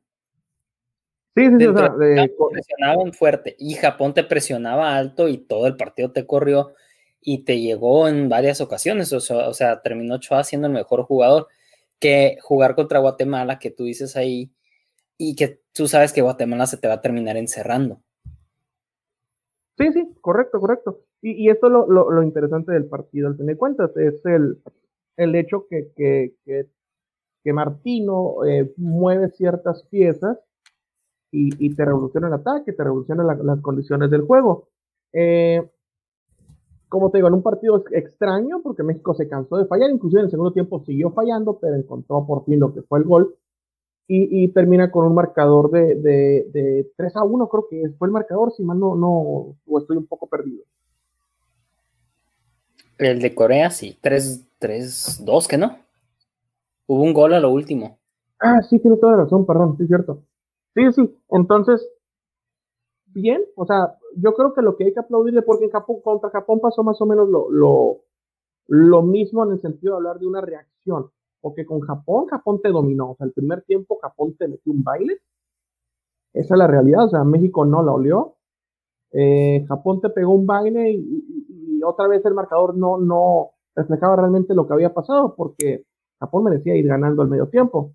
Sí, 1.35 1.47
sí, 1.59 1.67
o 1.67 1.77
sea, 1.77 1.95
presionaban 1.95 3.13
fuerte 3.13 3.57
y 3.59 3.75
Japón 3.75 4.13
te 4.13 4.25
presionaba 4.25 4.97
alto 4.97 5.29
y 5.29 5.39
todo 5.39 5.67
el 5.67 5.77
partido 5.77 6.11
te 6.11 6.27
corrió 6.27 6.75
y 7.21 7.45
te 7.45 7.61
llegó 7.61 8.09
en 8.09 8.29
varias 8.29 8.61
ocasiones. 8.61 9.13
O 9.13 9.21
sea, 9.21 9.49
o 9.49 9.55
sea 9.55 9.81
terminó 9.81 10.19
Choa 10.19 10.45
siendo 10.45 10.67
el 10.67 10.73
mejor 10.73 11.03
jugador 11.05 11.49
que 11.99 12.39
jugar 12.43 12.75
contra 12.75 12.99
Guatemala, 12.99 13.59
que 13.59 13.71
tú 13.71 13.85
dices 13.85 14.17
ahí, 14.17 14.53
y 15.17 15.35
que 15.35 15.61
tú 15.73 15.89
sabes 15.89 16.13
que 16.13 16.23
Guatemala 16.23 16.67
se 16.67 16.77
te 16.77 16.89
va 16.89 16.95
a 16.95 17.01
terminar 17.01 17.37
encerrando. 17.37 18.01
Sí, 19.77 19.93
sí, 19.93 20.09
correcto, 20.21 20.61
correcto. 20.61 21.01
Y, 21.21 21.49
esto 21.51 21.67
es 21.67 21.73
lo, 21.73 21.87
lo, 21.89 22.23
interesante 22.23 22.73
del 22.73 22.87
partido, 22.87 23.27
al 23.27 23.37
fin 23.37 23.47
de 23.47 23.57
cuentas, 23.57 23.97
es 23.97 24.25
el, 24.25 24.61
el 25.19 25.35
hecho 25.35 25.67
que, 25.69 25.93
que, 25.95 26.35
que, 26.45 27.53
Martino 27.53 28.45
eh, 28.45 28.73
mueve 28.77 29.31
ciertas 29.31 29.83
piezas 29.85 30.39
y, 31.31 31.75
te 31.75 31.85
revoluciona 31.85 32.29
el 32.29 32.35
ataque, 32.35 32.73
te 32.73 32.85
revoluciona 32.85 33.25
las 33.25 33.61
condiciones 33.61 34.11
del 34.11 34.23
juego. 34.23 34.69
Eh, 35.13 35.67
como 36.89 37.11
te 37.11 37.19
digo, 37.19 37.29
en 37.29 37.35
un 37.35 37.43
partido 37.43 37.85
extraño, 37.91 38.61
porque 38.63 38.83
México 38.83 39.15
se 39.15 39.29
cansó 39.29 39.57
de 39.57 39.67
fallar, 39.67 39.91
inclusive 39.91 40.21
en 40.21 40.25
el 40.27 40.31
segundo 40.31 40.53
tiempo 40.53 40.85
siguió 40.85 41.11
fallando, 41.11 41.59
pero 41.59 41.75
encontró 41.75 42.27
por 42.27 42.45
fin 42.45 42.61
lo 42.61 42.73
que 42.73 42.83
fue 42.83 42.99
el 42.99 43.05
gol. 43.05 43.35
Y, 44.11 44.49
termina 44.53 44.91
con 44.91 45.05
un 45.05 45.15
marcador 45.15 45.71
de, 45.71 45.95
de, 45.97 46.91
3 46.97 47.17
a 47.17 47.25
1, 47.25 47.49
creo 47.49 47.67
que 47.69 47.91
fue 47.99 48.09
el 48.09 48.13
marcador, 48.13 48.53
si 48.53 48.63
mal 48.63 48.79
no, 48.79 48.95
no, 48.95 49.57
o 49.67 49.79
estoy 49.79 49.99
un 49.99 50.07
poco 50.07 50.27
perdido. 50.29 50.65
El 52.99 53.21
de 53.21 53.35
Corea, 53.35 53.71
sí, 53.71 53.97
3-2, 54.03 55.47
que 55.49 55.57
no. 55.57 55.79
Hubo 56.87 57.03
un 57.03 57.13
gol 57.13 57.33
a 57.35 57.41
lo 57.41 57.51
último. 57.51 57.99
Ah, 58.41 58.61
sí, 58.63 58.79
tiene 58.81 58.97
toda 58.97 59.17
la 59.17 59.25
razón, 59.25 59.47
perdón, 59.47 59.77
sí 59.77 59.85
es 59.85 59.89
cierto. 59.89 60.25
Sí, 60.75 60.83
sí, 60.93 61.19
entonces, 61.31 61.89
bien, 63.07 63.43
o 63.57 63.67
sea, 63.67 63.97
yo 64.17 64.35
creo 64.35 64.55
que 64.55 64.63
lo 64.63 64.77
que 64.77 64.85
hay 64.85 64.93
que 64.93 65.01
aplaudirle, 65.01 65.43
porque 65.43 65.67
en 65.67 65.71
Japón, 65.71 66.01
contra 66.03 66.31
Japón 66.31 66.61
pasó 66.61 66.83
más 66.83 67.01
o 67.01 67.07
menos 67.07 67.29
lo, 67.29 67.51
lo, 67.51 68.01
lo 68.67 69.03
mismo 69.03 69.45
en 69.45 69.53
el 69.53 69.61
sentido 69.61 69.95
de 69.95 69.97
hablar 69.99 70.19
de 70.19 70.27
una 70.27 70.41
reacción, 70.41 71.11
porque 71.41 71.67
con 71.67 71.81
Japón, 71.81 72.27
Japón 72.27 72.61
te 72.63 72.71
dominó, 72.71 73.13
o 73.13 73.17
sea, 73.17 73.27
el 73.27 73.33
primer 73.33 73.63
tiempo 73.63 73.99
Japón 74.01 74.35
te 74.39 74.49
metió 74.49 74.73
un 74.73 74.83
baile, 74.83 75.19
esa 76.33 76.55
es 76.55 76.59
la 76.59 76.67
realidad, 76.67 77.07
o 77.07 77.11
sea, 77.11 77.25
México 77.25 77.65
no 77.65 77.83
la 77.83 77.93
olió, 77.93 78.37
eh, 79.13 79.65
Japón 79.67 80.01
te 80.01 80.11
pegó 80.11 80.35
un 80.35 80.47
baile 80.47 80.93
y, 80.93 81.48
otra 81.83 82.09
vez 82.09 82.25
el 82.25 82.35
marcador 82.35 82.77
no, 82.77 82.99
no 82.99 83.51
reflejaba 83.75 84.17
realmente 84.17 84.55
lo 84.55 84.67
que 84.67 84.75
había 84.75 84.93
pasado, 84.93 85.35
porque 85.37 85.85
Japón 86.21 86.45
merecía 86.45 86.77
ir 86.77 86.87
ganando 86.87 87.23
al 87.23 87.29
medio 87.29 87.49
tiempo. 87.49 87.93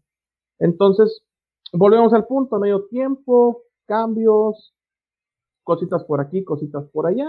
Entonces, 0.59 1.23
volvemos 1.73 2.13
al 2.13 2.25
punto, 2.25 2.59
medio 2.59 2.85
tiempo, 2.85 3.63
cambios, 3.85 4.73
cositas 5.63 6.03
por 6.05 6.21
aquí, 6.21 6.43
cositas 6.43 6.85
por 6.89 7.07
allá, 7.07 7.27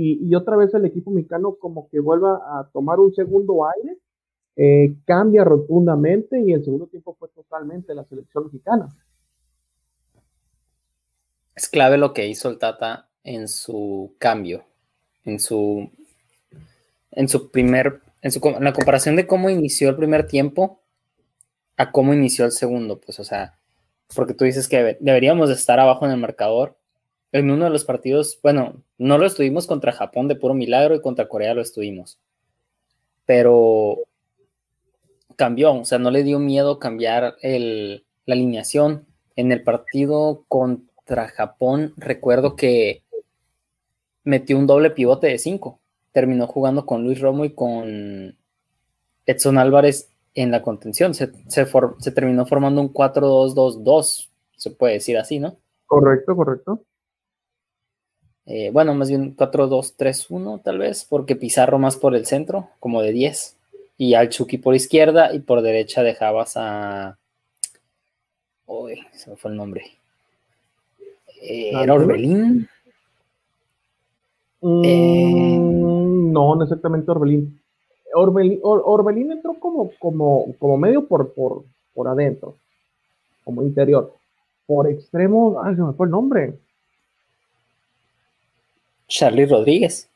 y, 0.00 0.32
otra 0.36 0.56
vez 0.56 0.72
el 0.74 0.84
equipo 0.84 1.10
mexicano 1.10 1.56
como 1.56 1.88
que 1.88 1.98
vuelva 1.98 2.36
a 2.36 2.68
tomar 2.72 3.00
un 3.00 3.12
segundo 3.12 3.66
aire, 3.66 3.98
eh, 4.54 4.94
cambia 5.04 5.42
rotundamente 5.42 6.40
y 6.40 6.52
el 6.52 6.64
segundo 6.64 6.86
tiempo 6.86 7.16
fue 7.18 7.28
totalmente 7.30 7.92
la 7.96 8.04
selección 8.04 8.44
mexicana. 8.44 8.88
Es 11.56 11.68
clave 11.68 11.98
lo 11.98 12.12
que 12.12 12.28
hizo 12.28 12.48
el 12.48 12.58
Tata 12.58 13.08
en 13.24 13.48
su 13.48 14.14
cambio, 14.18 14.62
en 15.24 15.40
su, 15.40 15.90
en 17.12 17.28
su 17.28 17.50
primer, 17.50 18.00
en, 18.22 18.32
su, 18.32 18.40
en 18.46 18.64
la 18.64 18.72
comparación 18.72 19.16
de 19.16 19.26
cómo 19.26 19.50
inició 19.50 19.90
el 19.90 19.96
primer 19.96 20.26
tiempo 20.26 20.80
a 21.76 21.92
cómo 21.92 22.12
inició 22.12 22.44
el 22.44 22.52
segundo, 22.52 23.00
pues 23.00 23.20
o 23.20 23.24
sea, 23.24 23.58
porque 24.14 24.34
tú 24.34 24.44
dices 24.44 24.68
que 24.68 24.96
deberíamos 25.00 25.50
estar 25.50 25.78
abajo 25.78 26.06
en 26.06 26.12
el 26.12 26.18
marcador 26.18 26.78
en 27.32 27.50
uno 27.50 27.64
de 27.64 27.70
los 27.70 27.84
partidos, 27.84 28.38
bueno, 28.42 28.82
no 28.96 29.18
lo 29.18 29.26
estuvimos 29.26 29.66
contra 29.66 29.92
Japón 29.92 30.28
de 30.28 30.36
puro 30.36 30.54
milagro 30.54 30.94
y 30.94 31.02
contra 31.02 31.28
Corea 31.28 31.54
lo 31.54 31.60
estuvimos. 31.60 32.18
Pero 33.26 33.98
cambió, 35.36 35.74
o 35.74 35.84
sea, 35.84 35.98
no 35.98 36.10
le 36.10 36.22
dio 36.22 36.38
miedo 36.38 36.78
cambiar 36.78 37.36
la 37.42 38.00
alineación. 38.26 39.06
En 39.36 39.52
el 39.52 39.62
partido 39.62 40.44
contra 40.48 41.28
Japón, 41.28 41.92
recuerdo 41.96 42.56
que 42.56 43.02
metió 44.28 44.58
un 44.58 44.66
doble 44.66 44.90
pivote 44.90 45.26
de 45.26 45.38
cinco. 45.38 45.80
Terminó 46.12 46.46
jugando 46.46 46.84
con 46.84 47.02
Luis 47.02 47.20
Romo 47.20 47.44
y 47.44 47.50
con 47.50 48.36
Edson 49.26 49.58
Álvarez 49.58 50.10
en 50.34 50.50
la 50.50 50.62
contención. 50.62 51.14
Se, 51.14 51.32
se 51.48 52.12
terminó 52.12 52.46
formando 52.46 52.80
un 52.80 52.92
4-2-2-2, 52.92 54.28
se 54.56 54.70
puede 54.70 54.94
decir 54.94 55.16
así, 55.16 55.38
¿no? 55.38 55.56
Correcto, 55.86 56.36
correcto. 56.36 56.82
Eh, 58.44 58.70
bueno, 58.70 58.94
más 58.94 59.08
bien 59.08 59.36
4-2-3-1 59.36 60.62
tal 60.62 60.78
vez, 60.78 61.04
porque 61.04 61.36
Pizarro 61.36 61.78
más 61.78 61.96
por 61.96 62.14
el 62.14 62.26
centro, 62.26 62.70
como 62.80 63.02
de 63.02 63.12
10, 63.12 63.56
y 63.96 64.14
al 64.14 64.28
Chucky 64.28 64.58
por 64.58 64.74
izquierda 64.74 65.34
y 65.34 65.40
por 65.40 65.62
derecha 65.62 66.02
dejabas 66.02 66.52
a... 66.56 67.18
Uy, 68.66 69.00
se 69.12 69.30
me 69.30 69.36
fue 69.36 69.50
el 69.50 69.56
nombre. 69.56 69.82
Eh, 71.42 71.70
¿Era 71.72 71.94
Orbelín? 71.94 72.68
Mm, 74.60 74.84
eh, 74.84 75.58
no, 75.60 76.54
no 76.56 76.62
exactamente 76.62 77.10
Orbelín. 77.10 77.60
Orbelín, 78.14 79.32
entró 79.32 79.54
como, 79.54 79.90
como, 79.98 80.54
como 80.58 80.76
medio 80.76 81.06
por, 81.06 81.32
por, 81.32 81.64
por 81.94 82.08
adentro, 82.08 82.56
como 83.44 83.62
interior. 83.62 84.14
Por 84.66 84.88
extremo, 84.88 85.60
ay, 85.62 85.76
se 85.76 85.82
me 85.82 85.92
fue 85.92 86.06
el 86.06 86.10
nombre. 86.10 86.54
Charlie 89.06 89.46
Rodríguez. 89.46 90.08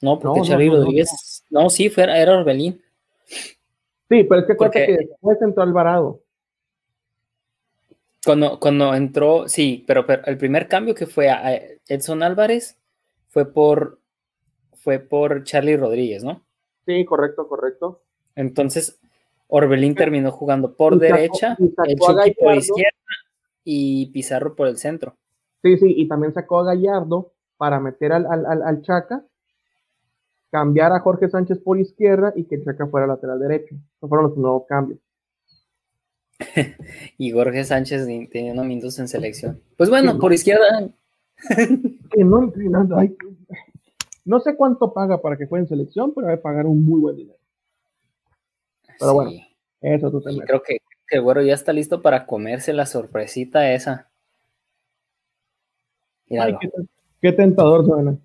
No, 0.00 0.18
porque 0.18 0.42
Charlie 0.42 0.70
Rodríguez. 0.70 1.44
No, 1.50 1.68
sí, 1.68 1.90
fue, 1.90 2.04
era 2.04 2.38
Orbelín. 2.38 2.80
Sí, 4.08 4.24
pero 4.24 4.40
es 4.40 4.46
que 4.46 4.54
porque, 4.54 4.86
que 4.86 4.96
después 5.08 5.40
entró 5.42 5.62
Alvarado. 5.62 6.20
Cuando, 8.24 8.58
cuando 8.58 8.94
entró, 8.94 9.48
sí, 9.48 9.84
pero, 9.86 10.04
el 10.26 10.36
primer 10.36 10.68
cambio 10.68 10.94
que 10.94 11.06
fue 11.06 11.30
a 11.30 11.54
Edson 11.88 12.22
Álvarez 12.22 12.79
fue 13.30 13.50
por 13.52 14.00
fue 14.74 14.98
por 14.98 15.44
Charlie 15.44 15.76
Rodríguez, 15.76 16.24
¿no? 16.24 16.42
Sí, 16.86 17.04
correcto, 17.04 17.46
correcto. 17.48 18.02
Entonces, 18.34 18.98
Orbelín 19.46 19.94
terminó 19.94 20.30
jugando 20.30 20.74
por 20.74 20.98
derecha, 20.98 21.56
el 21.58 21.98
Chucky 21.98 22.34
por 22.38 22.56
izquierda 22.56 22.96
y 23.64 24.06
Pizarro 24.12 24.54
por 24.54 24.68
el 24.68 24.78
centro. 24.78 25.16
Sí, 25.62 25.76
sí, 25.76 25.94
y 25.96 26.08
también 26.08 26.32
sacó 26.32 26.60
a 26.60 26.64
Gallardo 26.64 27.32
para 27.58 27.78
meter 27.78 28.12
al, 28.12 28.26
al, 28.26 28.82
Chaca, 28.82 29.22
cambiar 30.50 30.92
a 30.92 31.00
Jorge 31.00 31.28
Sánchez 31.28 31.58
por 31.58 31.78
izquierda 31.78 32.32
y 32.34 32.44
que 32.44 32.62
Chaca 32.62 32.86
fuera 32.86 33.06
lateral 33.06 33.38
derecho. 33.38 33.74
Esos 33.74 34.08
fueron 34.08 34.30
los 34.30 34.38
nuevos 34.38 34.64
cambios. 34.66 34.98
y 37.18 37.30
Jorge 37.32 37.64
Sánchez 37.64 38.06
teniendo 38.32 38.64
minutos 38.64 38.98
en 38.98 39.08
selección. 39.08 39.62
Pues 39.76 39.90
bueno, 39.90 40.18
por 40.18 40.32
izquierda. 40.32 40.90
no, 42.16 42.52
no 44.24 44.40
sé 44.40 44.56
cuánto 44.56 44.92
paga 44.92 45.20
para 45.20 45.36
que 45.36 45.46
juegue 45.46 45.64
en 45.64 45.68
selección, 45.68 46.12
pero 46.14 46.26
debe 46.26 46.38
pagar 46.38 46.66
un 46.66 46.84
muy 46.84 47.00
buen 47.00 47.16
dinero. 47.16 47.38
Pero 48.98 49.14
bueno, 49.14 49.32
eso 49.80 50.10
tú 50.10 50.20
también. 50.20 50.46
Creo 50.46 50.62
que, 50.62 50.78
que 51.08 51.16
el 51.16 51.22
güero 51.22 51.42
ya 51.42 51.54
está 51.54 51.72
listo 51.72 52.02
para 52.02 52.26
comerse 52.26 52.72
la 52.72 52.86
sorpresita 52.86 53.72
esa. 53.72 54.10
Míralo. 56.28 56.58
Qué 57.20 57.32
tentador 57.32 57.84
suena. 57.84 58.16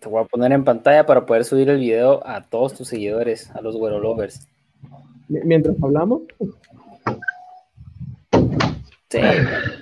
Te 0.00 0.08
voy 0.08 0.22
a 0.22 0.26
poner 0.26 0.52
en 0.52 0.64
pantalla 0.64 1.04
para 1.04 1.26
poder 1.26 1.44
subir 1.44 1.68
el 1.68 1.78
video 1.78 2.26
a 2.26 2.46
todos 2.48 2.74
tus 2.74 2.88
seguidores, 2.88 3.50
a 3.54 3.60
los 3.60 3.76
Güero 3.76 4.00
Lovers. 4.00 4.48
Mientras 5.28 5.76
hablamos. 5.82 6.22
Sí, 9.08 9.20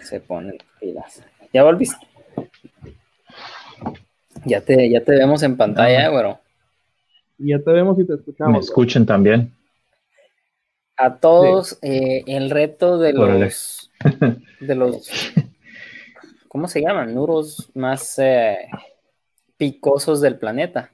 se 0.03 0.21
ponen 0.21 0.59
pilas. 0.79 1.23
¿Ya 1.53 1.65
volviste? 1.65 2.07
Ya 4.45 4.61
te, 4.61 4.91
ya 4.91 5.03
te 5.03 5.13
vemos 5.13 5.43
en 5.43 5.57
pantalla, 5.57 6.09
güero. 6.09 6.39
Ya 7.39 7.59
te 7.59 7.71
vemos 7.71 7.99
y 7.99 8.07
te 8.07 8.15
escuchamos. 8.15 8.53
Me 8.53 8.59
escuchen 8.59 9.07
también. 9.07 9.53
A 10.97 11.17
todos, 11.17 11.79
eh, 11.83 12.25
el 12.27 12.51
reto 12.51 12.99
de 12.99 13.13
los, 13.13 13.91
de 14.61 14.75
los 14.75 15.09
¿cómo 16.49 16.67
se 16.67 16.81
llaman? 16.81 17.15
Nuros 17.15 17.71
más 17.75 18.19
eh, 18.19 18.57
picosos 19.57 20.21
del 20.21 20.39
planeta. 20.39 20.93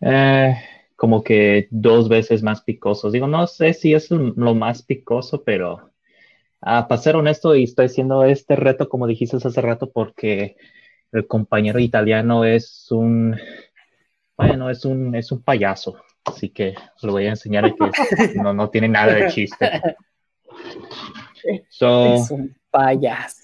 Eh, 0.00 0.54
como 0.96 1.22
que 1.22 1.68
dos 1.70 2.08
veces 2.08 2.42
más 2.42 2.62
picosos. 2.62 3.12
Digo, 3.12 3.26
no 3.26 3.46
sé 3.46 3.74
si 3.74 3.92
es 3.92 4.10
lo 4.10 4.54
más 4.54 4.82
picoso, 4.82 5.42
pero 5.44 5.87
ah, 6.60 6.88
para 6.88 7.00
ser 7.00 7.16
honesto, 7.16 7.54
y 7.54 7.64
estoy 7.64 7.86
haciendo 7.86 8.24
este 8.24 8.56
reto, 8.56 8.88
como 8.88 9.06
dijiste 9.06 9.36
hace 9.36 9.60
rato, 9.60 9.90
porque 9.90 10.56
el 11.12 11.26
compañero 11.26 11.78
italiano 11.78 12.44
es 12.44 12.88
un, 12.90 13.36
bueno, 14.36 14.70
es 14.70 14.84
un, 14.84 15.14
es 15.14 15.32
un 15.32 15.42
payaso. 15.42 15.96
Así 16.24 16.50
que 16.50 16.74
lo 17.02 17.12
voy 17.12 17.26
a 17.26 17.30
enseñar 17.30 17.74
que 17.74 17.90
no, 18.42 18.52
no 18.52 18.68
tiene 18.70 18.88
nada 18.88 19.14
de 19.14 19.28
chiste. 19.28 19.70
es 21.44 22.30
un 22.30 22.54
payas. 22.70 23.42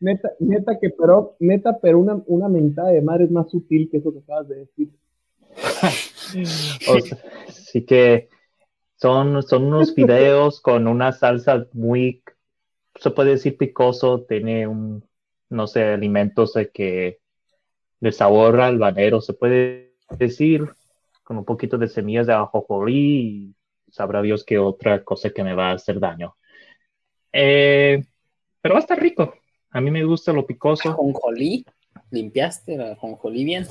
neta, 0.00 0.30
neta 0.40 0.78
que 0.80 0.90
pero, 0.90 1.36
neta, 1.40 1.78
pero 1.80 1.98
una, 1.98 2.20
una 2.26 2.48
mentada 2.48 2.90
de 2.90 3.02
madre 3.02 3.24
es 3.24 3.30
más 3.30 3.50
sutil 3.50 3.88
que 3.90 3.98
eso 3.98 4.12
que 4.12 4.20
acabas 4.20 4.48
de 4.48 4.56
decir. 4.56 4.90
así 7.48 7.84
que 7.84 8.28
son, 9.04 9.42
son 9.42 9.64
unos 9.64 9.94
videos 9.94 10.62
con 10.62 10.88
una 10.88 11.12
salsa 11.12 11.66
muy, 11.74 12.22
se 12.94 13.10
puede 13.10 13.32
decir 13.32 13.58
picoso, 13.58 14.22
tiene 14.22 14.66
un, 14.66 15.04
no 15.50 15.66
sé, 15.66 15.84
alimentos 15.84 16.54
de 16.54 16.70
que 16.70 17.18
de 18.00 18.12
sabor 18.12 18.62
albanero, 18.62 19.20
se 19.20 19.34
puede 19.34 19.92
decir, 20.18 20.70
con 21.22 21.36
un 21.36 21.44
poquito 21.44 21.76
de 21.76 21.88
semillas 21.88 22.26
de 22.26 22.32
ajonjolí 22.32 22.94
y 22.96 23.54
sabrá 23.92 24.22
Dios 24.22 24.42
que 24.42 24.58
otra 24.58 25.04
cosa 25.04 25.28
que 25.28 25.44
me 25.44 25.54
va 25.54 25.68
a 25.68 25.74
hacer 25.74 26.00
daño. 26.00 26.34
Eh, 27.30 28.02
pero 28.62 28.74
va 28.74 28.78
a 28.78 28.84
estar 28.84 28.98
rico. 28.98 29.34
A 29.70 29.82
mí 29.82 29.90
me 29.90 30.04
gusta 30.04 30.32
lo 30.32 30.46
picoso. 30.46 30.94
Jonjolí, 30.94 31.66
limpiaste 32.10 32.78
la 32.78 32.96
jonjolí 32.96 33.44
bien. 33.44 33.66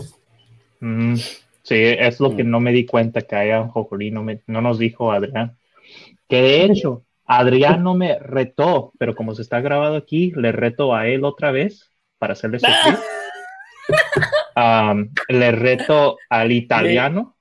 Mm, 0.79 1.15
sí, 1.63 1.75
es 1.75 2.19
lo 2.19 2.35
que 2.35 2.43
Mm. 2.43 2.49
no 2.49 2.59
me 2.59 2.71
di 2.71 2.85
cuenta 2.85 3.21
que 3.21 3.35
haya 3.35 3.61
un 3.61 3.69
jonjolí, 3.69 4.11
no, 4.11 4.23
me- 4.23 4.41
no 4.47 4.61
nos 4.61 4.77
dijo 4.77 5.11
Adrián. 5.11 5.57
Que 6.27 6.41
de 6.41 6.63
hecho, 6.65 7.03
Adrián 7.25 7.83
no 7.83 7.95
me 7.95 8.19
retó, 8.19 8.91
pero 8.99 9.15
como 9.15 9.33
se 9.33 9.41
está 9.41 9.61
grabado 9.61 9.95
aquí, 9.95 10.31
le 10.35 10.51
reto 10.51 10.93
a 10.93 11.07
él 11.07 11.23
otra 11.25 11.51
vez 11.51 11.89
para 12.19 12.33
hacerle 12.33 12.59
sufrir. 12.59 12.97
Am, 14.55 15.11
le 15.29 15.51
reto 15.51 16.17
al 16.29 16.51
italiano. 16.51 17.35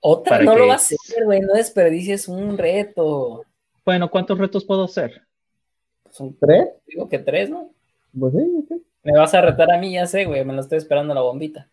Otra, 0.00 0.40
no 0.40 0.52
que- 0.54 0.58
lo 0.60 0.66
vas 0.68 0.92
a 0.92 0.94
hacer, 1.02 1.24
güey, 1.24 1.40
no 1.40 1.54
desperdicies 1.54 2.28
un 2.28 2.56
reto. 2.58 3.44
Bueno, 3.84 4.10
¿cuántos 4.10 4.38
retos 4.38 4.64
puedo 4.64 4.84
hacer? 4.84 5.22
Son, 6.10 6.36
¿Tres? 6.38 6.68
digo 6.86 7.08
que 7.08 7.18
tres, 7.18 7.50
¿no? 7.50 7.70
Pues 8.18 8.32
sí, 8.34 8.64
sí. 8.68 8.82
Me 9.02 9.16
vas 9.16 9.32
a 9.34 9.40
retar 9.40 9.70
a 9.72 9.78
mí, 9.78 9.92
ya 9.92 10.06
sé, 10.06 10.24
güey, 10.26 10.44
me 10.44 10.52
lo 10.52 10.60
estoy 10.60 10.78
esperando 10.78 11.14
la 11.14 11.20
bombita. 11.22 11.68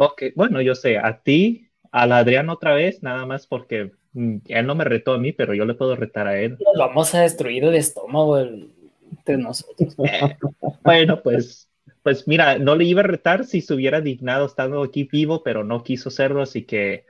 Ok, 0.00 0.22
bueno, 0.36 0.60
yo 0.60 0.76
sé, 0.76 0.96
a 0.96 1.20
ti, 1.22 1.70
al 1.90 2.12
Adrián 2.12 2.50
otra 2.50 2.72
vez, 2.72 3.02
nada 3.02 3.26
más 3.26 3.48
porque 3.48 3.90
mm, 4.12 4.36
él 4.46 4.64
no 4.64 4.76
me 4.76 4.84
retó 4.84 5.12
a 5.14 5.18
mí, 5.18 5.32
pero 5.32 5.54
yo 5.54 5.64
le 5.64 5.74
puedo 5.74 5.96
retar 5.96 6.28
a 6.28 6.40
él. 6.40 6.56
Nos 6.60 6.78
vamos 6.78 7.12
a 7.16 7.22
destruir 7.22 7.64
el 7.64 7.74
estómago 7.74 8.38
entre 8.38 9.36
nosotros. 9.38 9.96
Bueno, 10.84 11.20
pues, 11.20 11.68
pues 12.04 12.28
mira, 12.28 12.58
no 12.58 12.76
le 12.76 12.84
iba 12.84 13.00
a 13.00 13.04
retar 13.04 13.44
si 13.44 13.60
se 13.60 13.74
hubiera 13.74 14.00
dignado 14.00 14.46
estando 14.46 14.84
aquí 14.84 15.02
vivo, 15.02 15.42
pero 15.42 15.64
no 15.64 15.82
quiso 15.82 16.10
hacerlo, 16.10 16.42
así 16.42 16.62
que, 16.62 17.04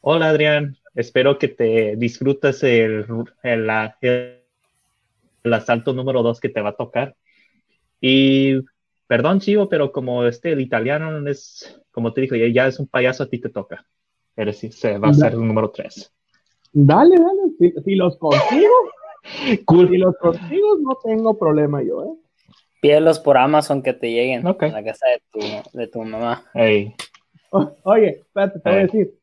hola 0.00 0.30
Adrián, 0.30 0.78
espero 0.94 1.38
que 1.38 1.48
te 1.48 1.94
disfrutes 1.96 2.62
el, 2.62 3.04
el- 3.42 3.70
el 5.42 5.52
asalto 5.52 5.92
número 5.92 6.22
dos 6.22 6.40
que 6.40 6.48
te 6.48 6.62
va 6.62 6.70
a 6.70 6.76
tocar. 6.76 7.16
Y 8.00 8.60
perdón, 9.06 9.40
Chivo, 9.40 9.68
pero 9.68 9.92
como 9.92 10.24
este, 10.24 10.52
el 10.52 10.60
italiano 10.60 11.26
es, 11.28 11.79
como 11.90 12.12
te 12.12 12.22
dije, 12.22 12.52
ya 12.52 12.66
es 12.66 12.78
un 12.78 12.86
payaso, 12.86 13.22
a 13.24 13.28
ti 13.28 13.38
te 13.40 13.48
toca. 13.48 13.86
Eres, 14.36 14.58
se 14.58 14.98
va 14.98 15.08
a 15.08 15.14
ser 15.14 15.32
el 15.32 15.46
número 15.46 15.70
tres. 15.70 16.12
Dale, 16.72 17.16
dale. 17.16 17.40
Si, 17.58 17.72
si 17.84 17.94
los 17.96 18.16
consigo, 18.16 18.74
si 19.88 19.96
los 19.98 20.16
consigo, 20.16 20.78
no 20.80 20.96
tengo 21.04 21.38
problema 21.38 21.82
yo, 21.82 22.04
¿eh? 22.04 22.16
Pídelos 22.80 23.18
por 23.18 23.36
Amazon 23.36 23.82
que 23.82 23.92
te 23.92 24.10
lleguen 24.10 24.46
a 24.46 24.52
la 24.68 24.84
casa 24.84 25.06
de 25.08 25.22
tu, 25.30 25.78
de 25.78 25.86
tu 25.88 26.02
mamá. 26.02 26.44
O- 27.50 27.76
Oye, 27.82 28.20
espérate, 28.20 28.60
te 28.60 28.70
voy 28.70 28.78
a 28.78 28.82
Eh. 28.82 28.84
decir. 28.86 29.14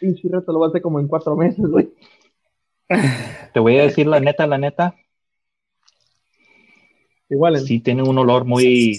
Pinche 0.00 0.28
reto 0.30 0.52
lo 0.52 0.58
voy 0.58 0.66
a 0.66 0.68
hacer 0.68 0.82
como 0.82 1.00
en 1.00 1.08
cuatro 1.08 1.34
meses, 1.34 1.64
güey. 1.66 1.88
te 3.54 3.60
voy 3.60 3.78
a 3.78 3.82
decir 3.84 4.06
la 4.06 4.20
neta, 4.20 4.46
la 4.46 4.58
neta, 4.58 4.94
Igual 7.30 7.56
en 7.56 7.62
sí 7.62 7.80
tiene 7.80 8.02
un 8.02 8.16
olor 8.16 8.44
muy, 8.46 8.98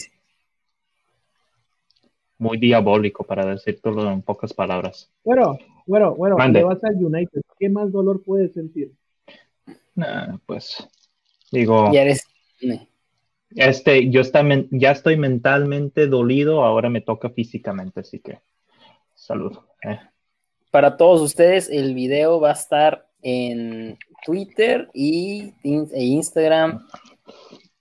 muy 2.39 2.57
diabólico, 2.57 3.23
para 3.23 3.45
decirlo 3.45 4.11
en 4.11 4.21
pocas 4.23 4.53
palabras. 4.53 5.11
Bueno, 5.23 5.57
bueno, 5.85 6.15
bueno, 6.15 6.37
Mande. 6.37 6.63
vas 6.63 6.83
al 6.83 6.95
United. 6.95 7.41
¿Qué 7.59 7.69
más 7.69 7.91
dolor 7.91 8.23
puedes 8.23 8.53
sentir? 8.53 8.91
Nah, 9.93 10.37
pues, 10.45 10.87
digo, 11.51 11.91
Ya 11.91 12.03
eres. 12.03 12.25
este, 13.51 14.09
yo 14.09 14.21
está 14.21 14.41
ya 14.71 14.91
estoy 14.91 15.17
mentalmente 15.17 16.07
dolido, 16.07 16.63
ahora 16.63 16.89
me 16.89 17.01
toca 17.01 17.29
físicamente, 17.29 17.99
así 17.99 18.19
que, 18.19 18.39
salud. 19.13 19.57
Eh, 19.83 19.99
Para 20.71 20.95
todos 20.95 21.21
ustedes, 21.21 21.69
el 21.69 21.93
video 21.93 22.39
va 22.39 22.51
a 22.51 22.53
estar 22.53 23.07
en 23.21 23.97
Twitter 24.25 24.89
y 24.93 25.53
e 25.63 26.03
Instagram. 26.03 26.87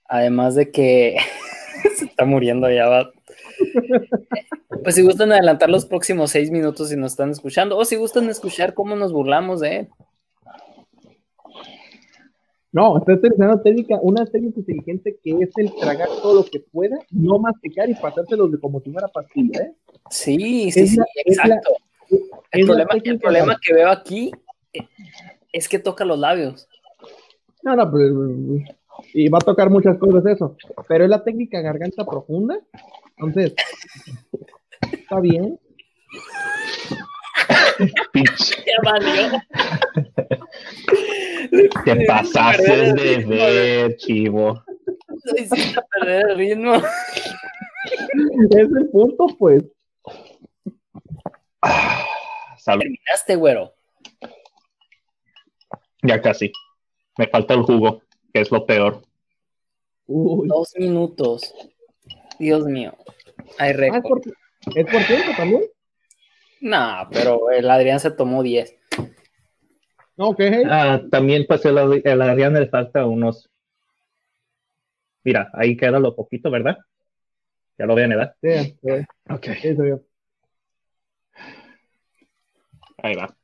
Además 0.09 0.55
de 0.55 0.71
que 0.73 1.17
se 1.97 2.07
está 2.07 2.25
muriendo 2.25 2.69
ya. 2.71 2.89
va. 2.89 3.13
Pues 4.83 4.95
si 4.95 5.03
gustan 5.03 5.33
adelantar 5.33 5.69
los 5.71 5.87
próximos 5.87 6.31
seis 6.31 6.51
minutos 6.51 6.89
si 6.91 6.97
nos 6.97 7.13
están 7.13 7.31
escuchando, 7.31 7.77
o 7.77 7.85
si 7.85 7.97
gustan 7.97 8.29
escuchar 8.29 8.75
cómo 8.75 8.95
nos 8.97 9.13
burlamos 9.13 9.61
de 9.61 9.77
él. 9.81 9.89
No, 12.71 12.99
estoy 12.99 13.15
utilizando 13.15 13.61
técnica, 13.63 13.99
una 14.03 14.27
técnica 14.27 14.61
inteligente 14.61 15.19
que 15.23 15.31
es 15.41 15.57
el 15.57 15.75
tragar 15.81 16.09
todo 16.23 16.35
lo 16.35 16.45
que 16.45 16.61
pueda, 16.61 16.99
no 17.11 17.39
masticar 17.39 17.89
y 17.89 17.95
pasárselos 17.95 18.53
de 18.53 18.61
como 18.61 18.81
si 18.81 18.91
fuera 18.93 19.09
pastilla, 19.09 19.63
¿eh? 19.63 19.75
Sí, 20.11 20.71
sí, 20.71 20.81
Es 20.81 20.91
sí, 20.91 20.97
la- 20.97 21.05
es 21.25 21.37
la- 21.39 21.43
exacto. 21.45 21.71
El 22.53 22.67
problema, 22.67 22.91
el 23.05 23.19
problema 23.19 23.57
que 23.63 23.75
veo 23.75 23.89
aquí 23.91 24.31
eh, 24.73 24.81
es 25.53 25.69
que 25.69 25.79
toca 25.79 26.05
los 26.05 26.19
labios. 26.19 26.69
No, 27.63 27.75
no, 27.75 27.91
pues, 27.91 28.13
y 29.15 29.29
va 29.29 29.39
a 29.39 29.45
tocar 29.45 29.71
muchas 29.71 29.97
cosas 29.99 30.25
eso, 30.27 30.57
pero 30.89 31.05
es 31.05 31.11
la 31.11 31.25
técnica 31.25 31.61
garganta 31.61 32.05
profunda, 32.05 32.59
entonces, 33.19 33.55
está 34.93 35.21
bien. 35.21 35.59
te 41.85 42.07
pasaste 42.07 42.93
de 42.95 43.25
ver, 43.25 43.97
chivo. 43.97 44.63
Lo 45.25 45.43
hiciste 45.43 45.81
perder 45.91 46.31
el 46.31 46.37
ritmo. 46.37 46.75
Es 46.75 48.57
el 48.57 48.89
punto, 48.91 49.27
pues. 49.39 49.65
Ah, 51.63 52.05
salud. 52.59 52.83
Terminaste, 52.83 53.37
güero. 53.37 53.75
Ya 56.03 56.21
casi. 56.21 56.53
Me 57.17 57.27
falta 57.27 57.55
el 57.55 57.63
jugo, 57.63 58.03
que 58.33 58.41
es 58.41 58.51
lo 58.51 58.65
peor. 58.65 59.03
Uy. 60.07 60.49
Dos 60.49 60.73
minutos. 60.79 61.53
Dios 62.39 62.65
mío. 62.65 62.93
Hay 63.59 63.73
Ah, 63.73 63.97
es 63.97 64.03
por, 64.03 64.21
es 64.75 64.87
por 64.87 65.05
tiempo 65.05 65.33
también. 65.37 65.63
No, 66.61 67.09
pero 67.13 67.51
el 67.51 67.71
Adrián 67.71 68.01
se 68.01 68.11
tomó 68.11 68.43
10. 68.43 68.77
No, 70.17 70.35
¿qué 70.35 70.49
es? 70.49 70.67
Ah, 70.69 71.01
también 71.11 71.45
pues 71.47 71.65
el, 71.65 72.03
el 72.05 72.23
Adrián 72.23 72.55
le 72.55 72.69
falta 72.69 73.07
unos. 73.07 73.49
Mira, 75.23 75.51
ahí 75.53 75.77
queda 75.77 75.99
lo 76.01 76.15
poquito, 76.17 76.51
¿verdad? 76.51 76.79
Ya 77.79 77.87
lo 77.87 77.95
vean, 77.95 78.11
¿verdad? 78.11 78.35
Sí, 78.43 78.77
sí, 78.83 78.91
Ok. 79.31 79.47
sí, 79.61 79.77
soy 79.77 79.91
yo. 79.91 80.01
Ahí 83.03 83.15
va. 83.15 83.37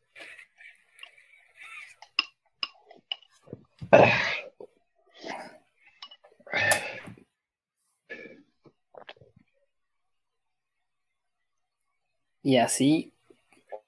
Y 12.44 12.58
así, 12.58 13.12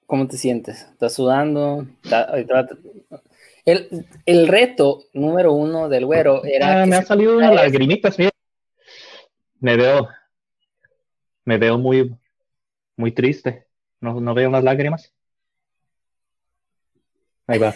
¿cómo 0.07 0.27
te 0.27 0.35
sientes? 0.37 0.81
¿Estás 0.91 1.13
sudando? 1.13 1.85
¿Está- 2.03 2.23
ahorita 2.23 2.53
va- 2.55 3.21
El, 3.65 4.05
el 4.25 4.47
reto 4.47 5.03
número 5.13 5.53
uno 5.53 5.87
del 5.89 6.05
güero 6.05 6.43
era 6.43 6.81
Ah, 6.81 6.85
me 6.87 6.95
han 6.95 7.05
salido 7.05 7.37
unas 7.37 7.53
lagrimitas, 7.53 8.17
mira. 8.17 8.31
Me 9.59 9.75
veo, 9.77 10.07
me 11.45 11.57
veo 11.57 11.77
muy, 11.77 12.15
muy 12.95 13.11
triste. 13.11 13.67
No, 14.01 14.19
no 14.21 14.33
veo 14.33 14.49
unas 14.49 14.63
lágrimas. 14.63 15.13
Ahí 17.47 17.59
va. 17.59 17.75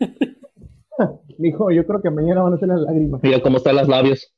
Mijo, 1.38 1.70
yo 1.70 1.86
creo 1.86 2.00
que 2.02 2.10
mañana 2.10 2.42
van 2.42 2.54
a 2.54 2.58
ser 2.58 2.68
las 2.68 2.80
lágrimas. 2.80 3.22
Mira 3.22 3.40
cómo 3.40 3.58
están 3.58 3.76
los 3.76 3.86
labios. 3.88 4.32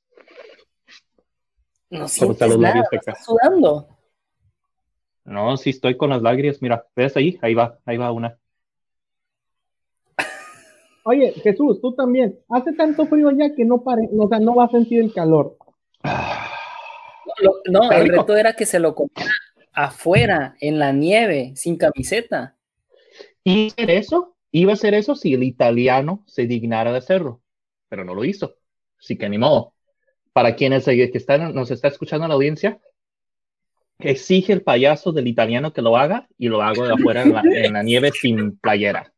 no 1.91 2.07
¿Cómo 2.19 2.33
están 2.33 2.49
los 2.51 2.59
nada, 2.59 2.75
labios, 2.75 2.89
Peca? 2.91 3.13
estás 3.13 3.25
sudando. 3.25 3.98
No, 5.29 5.57
sí 5.59 5.71
estoy 5.71 5.97
con 5.97 6.11
las 6.11 6.23
lágrimas. 6.23 6.63
Mira, 6.63 6.87
¿ves 6.97 7.17
ahí? 7.17 7.39
Ahí 7.43 7.55
va, 7.55 7.79
ahí 7.85 7.99
va 7.99 8.13
una. 8.13 8.39
Oye, 11.05 11.33
Jesús, 11.43 11.81
tú 11.81 11.95
también. 11.95 12.39
Hace 12.49 12.73
tanto 12.73 13.07
frío 13.07 13.31
ya 13.31 13.55
que 13.55 13.65
no 13.65 13.83
pare, 13.83 14.09
o 14.17 14.29
sea, 14.29 14.41
no 14.41 14.55
va 14.55 14.65
a 14.65 14.71
sentir 14.71 15.01
el 15.01 15.13
calor. 15.13 15.57
Lo- 17.41 17.61
no, 17.71 17.91
el 17.93 18.05
rico. 18.05 18.23
reto 18.23 18.37
era 18.37 18.55
que 18.55 18.67
se 18.67 18.79
lo 18.79 18.95
comiera 18.95 19.33
afuera, 19.73 20.57
en 20.61 20.79
la 20.79 20.93
nieve, 20.93 21.53
sin 21.55 21.77
camiseta. 21.77 22.57
¿Y 23.45 23.69
hacer 23.69 23.91
eso? 23.91 24.35
Iba 24.51 24.73
a 24.73 24.75
hacer 24.75 24.95
eso 24.95 25.15
si 25.15 25.35
el 25.35 25.45
italiano 25.45 26.25
se 26.27 26.47
dignara 26.47 26.91
de 26.91 26.99
hacerlo, 26.99 27.43
pero 27.89 28.05
no 28.05 28.15
lo 28.15 28.25
hizo. 28.25 28.57
Así 28.99 29.17
que 29.17 29.29
ni 29.29 29.39
modo. 29.39 29.75
Para 30.33 30.57
quienes 30.57 30.85
que 30.85 31.11
están, 31.15 31.55
nos 31.55 31.71
está 31.71 31.89
escuchando 31.89 32.25
en 32.25 32.31
la 32.31 32.35
audiencia, 32.35 32.81
exige 33.99 34.53
el 34.53 34.63
payaso 34.63 35.13
del 35.13 35.27
italiano 35.27 35.73
que 35.73 35.83
lo 35.83 35.97
haga 35.97 36.29
y 36.39 36.49
lo 36.49 36.63
hago 36.63 36.87
de 36.87 36.95
afuera 36.95 37.23
en 37.23 37.33
la, 37.35 37.43
en 37.45 37.73
la 37.73 37.83
nieve 37.83 38.11
sin 38.13 38.57
playera. 38.59 39.13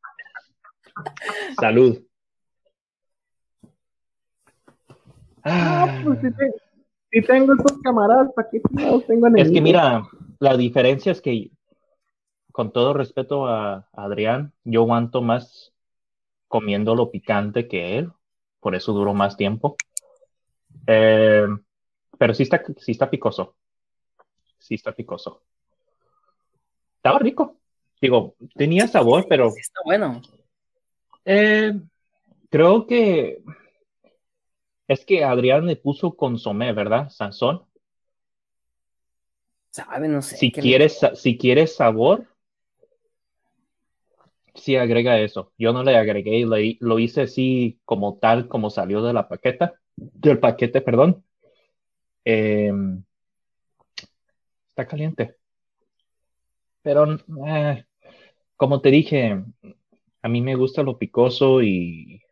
Salud. 1.59 1.99
Ah, 5.43 5.87
Ah, 5.89 6.01
pues 6.03 6.19
si, 6.21 6.31
te- 6.33 6.55
si 7.11 7.23
tengo 7.23 7.55
estos 7.55 7.79
camaradas, 7.83 8.33
¿para 8.35 8.49
qué 8.51 8.61
chingados 8.69 9.07
tengo 9.07 9.27
enemigos? 9.27 9.49
es 9.49 9.53
que 9.55 9.61
mira, 9.61 10.09
la 10.39 10.57
diferencia 10.57 11.13
es 11.13 11.21
que, 11.21 11.51
con 12.53 12.73
todo 12.73 12.93
respeto 12.95 13.47
a 13.47 13.89
Adrián, 13.93 14.53
yo 14.65 14.83
aguanto 14.83 15.23
más 15.23 15.73
comiendo 16.49 16.95
lo 16.95 17.11
picante 17.11 17.69
que 17.69 17.99
él, 17.99 18.11
por 18.61 18.75
eso 18.75 18.93
duró 18.93 19.15
más 19.15 19.37
tiempo. 19.37 19.77
Eh, 20.87 21.47
pero 22.19 22.35
sí 22.35 22.43
está, 22.43 22.63
sí 22.77 22.93
está 22.93 23.09
picoso. 23.09 23.55
Sí 24.61 24.75
está 24.77 24.93
picoso. 24.93 25.43
Estaba 26.97 27.19
rico. 27.19 27.57
Digo, 28.01 28.37
tenía 28.55 28.87
sabor, 28.87 29.27
pero. 29.29 29.51
Sí 29.51 29.61
está 29.61 29.81
bueno. 29.85 30.23
Eh, 31.25 31.73
creo 32.51 32.87
que 32.87 33.43
es 34.87 35.05
que 35.05 35.25
Adrián 35.25 35.67
le 35.67 35.77
puso 35.77 36.15
consomé, 36.17 36.73
¿verdad? 36.73 37.09
Sansón. 37.11 37.65
Sabe, 39.71 40.09
no 40.09 40.21
sé. 40.23 40.37
Si 40.37 40.47
le- 40.47 40.53
quieres, 40.53 41.01
si 41.15 41.39
quieres 41.39 41.77
sabor, 41.77 42.27
sí 44.55 44.77
agrega 44.77 45.19
eso. 45.21 45.53
Yo 45.59 45.73
no 45.73 45.83
le 45.83 45.97
agregué, 45.97 46.45
le- 46.47 46.77
lo 46.81 46.99
hice 46.99 47.23
así 47.23 47.79
como 47.85 48.19
tal, 48.19 48.49
como 48.49 48.69
salió 48.71 49.03
de 49.03 49.13
la 49.13 49.29
paqueta, 49.29 49.75
del 49.97 50.39
paquete, 50.41 50.81
perdón. 50.81 51.25
Eh, 52.25 52.73
está 54.81 54.87
caliente. 54.91 55.37
Pero, 56.83 57.07
eh, 57.47 57.85
como 58.57 58.81
te 58.81 58.91
dije, 58.91 59.45
a 60.23 60.29
mí 60.29 60.41
me 60.41 60.55
gusta 60.57 60.83
lo 60.83 60.99
picoso 60.99 61.63
y 61.63 62.23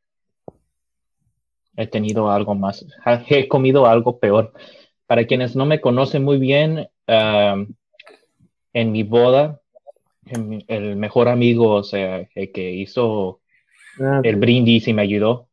he 1.76 1.86
tenido 1.86 2.30
algo 2.30 2.54
más, 2.54 2.84
he 3.28 3.48
comido 3.48 3.86
algo 3.86 4.18
peor. 4.18 4.52
Para 5.06 5.26
quienes 5.26 5.56
no 5.56 5.64
me 5.66 5.80
conocen 5.80 6.24
muy 6.24 6.38
bien, 6.38 6.88
en 8.72 8.92
mi 8.92 9.02
boda, 9.02 9.60
en 10.26 10.48
mi- 10.48 10.64
el 10.68 10.96
mejor 10.96 11.28
amigo, 11.28 11.70
o 11.74 11.82
sea, 11.82 12.28
el 12.34 12.52
que 12.52 12.72
hizo 12.72 13.40
Ah, 14.00 14.20
el 14.24 14.36
brindis 14.36 14.88
y 14.88 14.92
me 14.94 15.02
ayudó, 15.02 15.48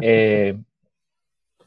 eh, 0.00 0.56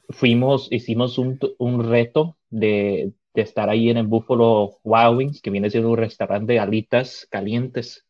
fuimos, 0.10 0.68
hicimos 0.72 1.18
un, 1.18 1.40
un 1.58 1.84
reto 1.90 2.38
de, 2.50 3.14
de 3.36 3.42
estar 3.42 3.70
ahí 3.70 3.90
en 3.90 3.98
el 3.98 4.08
Buffalo 4.08 4.80
Wild 4.84 5.18
Wings, 5.18 5.42
que 5.42 5.50
viene 5.50 5.70
siendo 5.70 5.90
un 5.92 5.98
restaurante 5.98 6.54
de 6.54 6.60
alitas 6.60 7.28
calientes. 7.30 8.06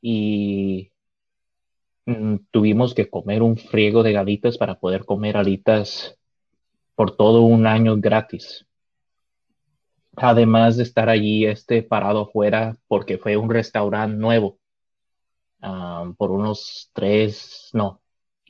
Y 0.00 0.90
mm, 2.06 2.36
tuvimos 2.50 2.94
que 2.94 3.10
comer 3.10 3.42
un 3.42 3.56
friego 3.56 4.02
de 4.02 4.16
alitas 4.16 4.56
para 4.58 4.78
poder 4.78 5.04
comer 5.04 5.36
alitas 5.36 6.18
por 6.94 7.16
todo 7.16 7.42
un 7.42 7.66
año 7.66 7.96
gratis. 7.98 8.66
Además 10.16 10.76
de 10.76 10.82
estar 10.82 11.08
allí 11.08 11.44
este 11.44 11.82
parado 11.82 12.22
afuera 12.22 12.76
porque 12.88 13.18
fue 13.18 13.36
un 13.36 13.50
restaurante 13.50 14.16
nuevo 14.16 14.58
ah, 15.62 16.10
por 16.16 16.32
unos 16.32 16.90
tres, 16.92 17.70
no, 17.72 18.00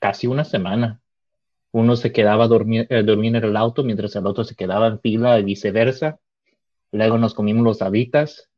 casi 0.01 0.27
una 0.27 0.45
semana. 0.45 1.03
Uno 1.73 1.97
se 1.97 2.13
quedaba 2.13 2.45
a 2.45 2.49
dormir, 2.49 2.87
eh, 2.91 3.03
dormir 3.03 3.37
en 3.37 3.45
el 3.45 3.57
auto 3.57 3.85
mientras 3.85 4.17
el 4.17 4.27
otro 4.27 4.43
se 4.45 4.55
quedaba 4.55 4.87
en 4.87 5.01
fila 5.01 5.39
y 5.39 5.45
viceversa. 5.45 6.19
Luego 6.93 7.19
nos 7.19 7.35
comimos 7.35 7.63
los 7.65 7.83
habitas 7.83 8.49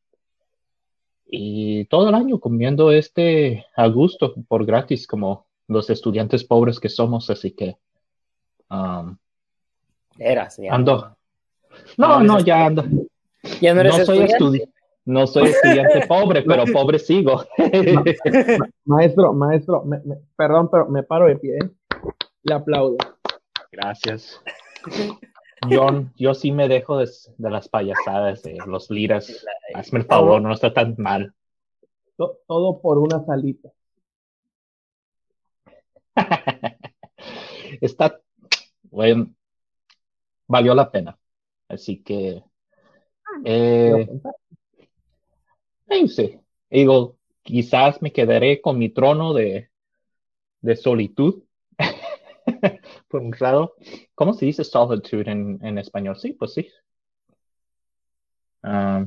y 1.26 1.84
todo 1.86 2.08
el 2.08 2.14
año 2.14 2.38
comiendo 2.38 2.90
este 2.92 3.66
a 3.76 3.86
gusto 3.88 4.34
por 4.48 4.64
gratis 4.64 5.06
como 5.06 5.46
los 5.68 5.90
estudiantes 5.90 6.44
pobres 6.44 6.78
que 6.80 6.88
somos, 6.88 7.30
así 7.30 7.52
que 7.52 7.76
um, 8.70 9.16
Eras, 10.18 10.56
ya. 10.58 10.74
ando. 10.74 11.16
No 11.96 12.20
No, 12.22 12.40
ya 12.40 12.66
ando. 12.66 12.84
Ya 13.60 13.74
no 13.74 13.80
eres 13.80 13.98
No 13.98 14.04
soy 14.04 14.18
estudiante. 14.18 14.44
estudi- 14.44 14.72
no 15.06 15.26
soy 15.26 15.48
estudiante 15.48 16.00
pobre, 16.08 16.42
pero 16.42 16.64
pobre 16.72 16.98
sigo. 16.98 17.44
Maestro, 18.84 19.32
maestro, 19.32 19.84
me- 19.84 20.00
me- 20.04 20.18
perdón, 20.36 20.68
pero 20.70 20.88
me 20.88 21.02
paro 21.02 21.26
de 21.26 21.36
pie. 21.36 21.58
Le 22.42 22.54
aplaudo. 22.54 22.96
Gracias. 23.72 24.40
Yo, 25.68 25.86
yo 26.16 26.32
sí 26.32 26.52
me 26.52 26.68
dejo 26.68 26.96
de, 26.96 27.06
de 27.36 27.50
las 27.50 27.68
payasadas 27.68 28.42
de 28.42 28.56
los 28.66 28.88
liras. 28.90 29.44
Hazme 29.74 29.98
el 29.98 30.06
favor, 30.06 30.40
no 30.40 30.54
está 30.54 30.72
tan 30.72 30.94
mal. 30.96 31.34
To- 32.16 32.38
todo 32.46 32.80
por 32.80 32.96
una 32.96 33.22
salita. 33.26 33.68
Está, 37.82 38.18
bueno, 38.84 39.34
valió 40.46 40.74
la 40.74 40.90
pena. 40.90 41.18
Así 41.68 42.02
que, 42.02 42.42
eh, 43.44 44.08
eh, 45.88 46.08
sí. 46.08 46.40
Digo, 46.70 47.18
quizás 47.42 48.00
me 48.00 48.12
quedaré 48.12 48.62
con 48.62 48.78
mi 48.78 48.88
trono 48.88 49.34
de, 49.34 49.68
de 50.62 50.76
solitud. 50.76 51.42
Por 53.08 53.22
un 53.22 53.34
lado, 53.38 53.74
¿cómo 54.14 54.32
se 54.34 54.46
dice 54.46 54.64
solitude 54.64 55.30
en, 55.30 55.58
en 55.62 55.78
español? 55.78 56.16
Sí, 56.18 56.32
pues 56.32 56.54
sí. 56.54 56.68
Ah, 58.62 59.06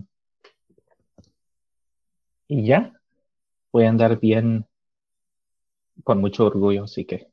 y 2.48 2.66
ya, 2.66 2.94
voy 3.74 3.86
a 3.86 3.90
andar 3.90 4.20
bien 4.20 4.68
con 6.04 6.20
mucho 6.20 6.46
orgullo, 6.46 6.84
así 6.84 7.06
que 7.06 7.28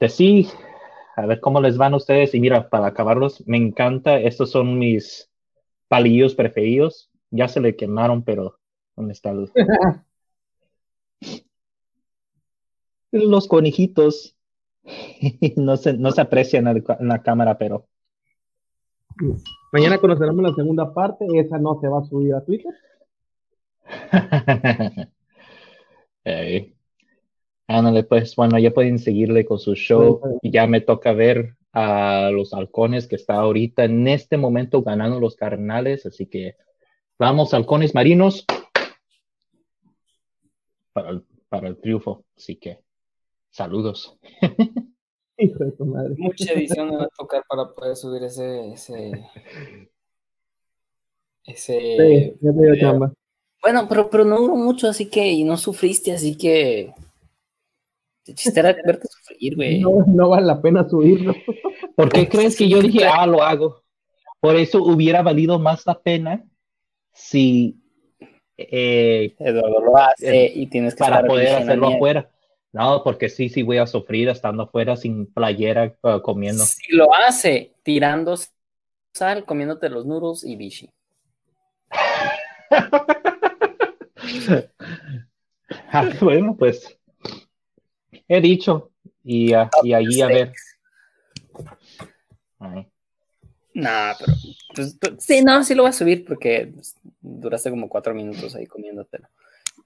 de 0.00 0.08
sí, 0.08 0.48
a 1.16 1.26
ver 1.26 1.40
cómo 1.40 1.60
les 1.60 1.76
van 1.76 1.94
a 1.94 1.98
ustedes. 1.98 2.34
Y 2.34 2.40
mira, 2.40 2.70
para 2.70 2.88
acabarlos, 2.88 3.46
me 3.46 3.56
encanta, 3.56 4.20
estos 4.20 4.50
son 4.52 4.78
mis 4.78 5.30
palillos 5.88 6.34
preferidos. 6.34 7.10
Ya 7.30 7.48
se 7.48 7.60
le 7.60 7.76
quemaron, 7.76 8.24
pero 8.24 8.58
¿dónde 8.96 9.12
está 9.14 9.32
Los 13.10 13.48
conejitos. 13.48 14.37
No 15.56 15.76
se, 15.76 15.92
no 15.94 16.10
se 16.12 16.20
aprecian 16.20 16.66
en, 16.68 16.76
el- 16.78 16.84
en 17.00 17.08
la 17.08 17.22
cámara, 17.22 17.58
pero 17.58 17.86
Mañana 19.72 19.98
conoceremos 19.98 20.42
la 20.42 20.54
segunda 20.54 20.94
parte. 20.94 21.26
Esa 21.34 21.58
no 21.58 21.80
se 21.80 21.88
va 21.88 22.00
a 22.00 22.04
subir 22.04 22.34
a 22.34 22.44
Twitter. 22.44 22.72
Ey. 26.24 26.74
Ándale, 27.66 28.04
pues 28.04 28.34
bueno, 28.36 28.58
ya 28.58 28.70
pueden 28.72 28.98
seguirle 28.98 29.44
con 29.44 29.58
su 29.58 29.74
show. 29.74 30.20
Ya 30.42 30.66
me 30.66 30.80
toca 30.80 31.12
ver 31.12 31.56
a 31.72 32.30
los 32.32 32.54
halcones 32.54 33.06
que 33.06 33.16
está 33.16 33.34
ahorita 33.34 33.84
en 33.84 34.08
este 34.08 34.36
momento 34.36 34.82
ganando 34.82 35.20
los 35.20 35.36
carnales, 35.36 36.06
así 36.06 36.26
que 36.26 36.56
vamos, 37.18 37.52
halcones 37.52 37.94
marinos, 37.94 38.46
para 40.92 41.10
el, 41.10 41.24
para 41.48 41.68
el 41.68 41.76
triunfo. 41.76 42.24
Así 42.36 42.56
que 42.56 42.80
saludos. 43.50 44.18
Hijo 45.38 45.64
de 45.64 45.72
tu 45.72 45.84
madre. 45.84 46.14
Mucha 46.18 46.52
edición 46.52 46.90
me 46.90 46.96
va 46.96 47.04
a 47.04 47.08
tocar 47.16 47.44
para 47.48 47.68
poder 47.68 47.94
subir 47.96 48.24
ese. 48.24 48.72
ese, 48.72 49.28
ese 51.44 51.78
Sí, 51.78 52.34
ya 52.40 52.52
te 52.52 52.60
dio 52.60 52.76
chamba. 52.76 53.12
Bueno, 53.62 53.86
pero, 53.88 54.10
pero 54.10 54.24
no 54.24 54.38
duró 54.38 54.56
mucho, 54.56 54.88
así 54.88 55.08
que. 55.08 55.28
Y 55.28 55.44
no 55.44 55.56
sufriste, 55.56 56.12
así 56.12 56.36
que. 56.36 56.92
El 58.26 58.34
chiste 58.34 58.58
era 58.58 58.72
verte 58.84 59.06
sufrir, 59.08 59.54
güey. 59.54 59.80
No, 59.80 60.04
no 60.06 60.28
vale 60.28 60.46
la 60.46 60.60
pena 60.60 60.88
subirlo. 60.88 61.34
¿Por 61.96 62.12
qué 62.12 62.28
crees 62.28 62.56
que 62.56 62.68
yo 62.68 62.82
dije, 62.82 63.06
ah, 63.06 63.26
lo 63.26 63.42
hago? 63.42 63.82
Por 64.40 64.56
eso 64.56 64.82
hubiera 64.82 65.22
valido 65.22 65.58
más 65.58 65.86
la 65.86 65.98
pena 65.98 66.44
si 67.12 67.76
eh, 68.56 69.34
Eduardo 69.38 69.80
lo 69.80 69.96
hace 69.96 70.52
y 70.54 70.66
tienes 70.68 70.94
que 70.94 71.00
para 71.00 71.24
poder 71.24 71.48
hacerlo 71.48 71.88
afuera. 71.88 72.30
No, 72.72 73.02
porque 73.02 73.28
sí, 73.28 73.48
sí 73.48 73.62
voy 73.62 73.78
a 73.78 73.86
sufrir 73.86 74.28
estando 74.28 74.64
afuera 74.64 74.96
sin 74.96 75.26
playera 75.26 75.94
uh, 76.02 76.20
comiendo. 76.20 76.64
Si 76.64 76.94
lo 76.94 77.14
hace 77.14 77.74
tirando 77.82 78.36
sal, 79.14 79.44
comiéndote 79.44 79.88
los 79.88 80.06
noodles 80.06 80.44
y 80.44 80.56
bichi. 80.56 80.90
Ah, 85.90 86.08
bueno, 86.20 86.56
pues 86.56 86.98
he 88.26 88.40
dicho 88.40 88.90
y, 89.24 89.52
ah, 89.52 89.70
y 89.82 89.92
allí 89.92 90.20
a 90.20 90.26
ver. 90.26 90.52
Ay. 92.58 92.88
Nah, 93.74 94.14
pero. 94.18 94.32
Pues, 94.74 94.96
pues, 95.00 95.14
sí, 95.18 95.42
no, 95.42 95.62
sí 95.64 95.74
lo 95.74 95.82
voy 95.82 95.90
a 95.90 95.92
subir 95.92 96.24
porque 96.24 96.72
pues, 96.74 96.96
duraste 97.20 97.70
como 97.70 97.88
cuatro 97.88 98.14
minutos 98.14 98.54
ahí 98.54 98.66
comiéndotelo. 98.66 99.28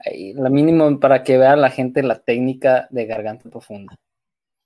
Ahí, 0.05 0.33
lo 0.35 0.51
mínimo 0.51 0.99
para 0.99 1.23
que 1.23 1.39
vea 1.39 1.55
la 1.57 1.71
gente 1.71 2.03
la 2.03 2.19
técnica 2.19 2.89
de 2.91 3.07
garganta 3.07 3.49
profunda. 3.49 3.95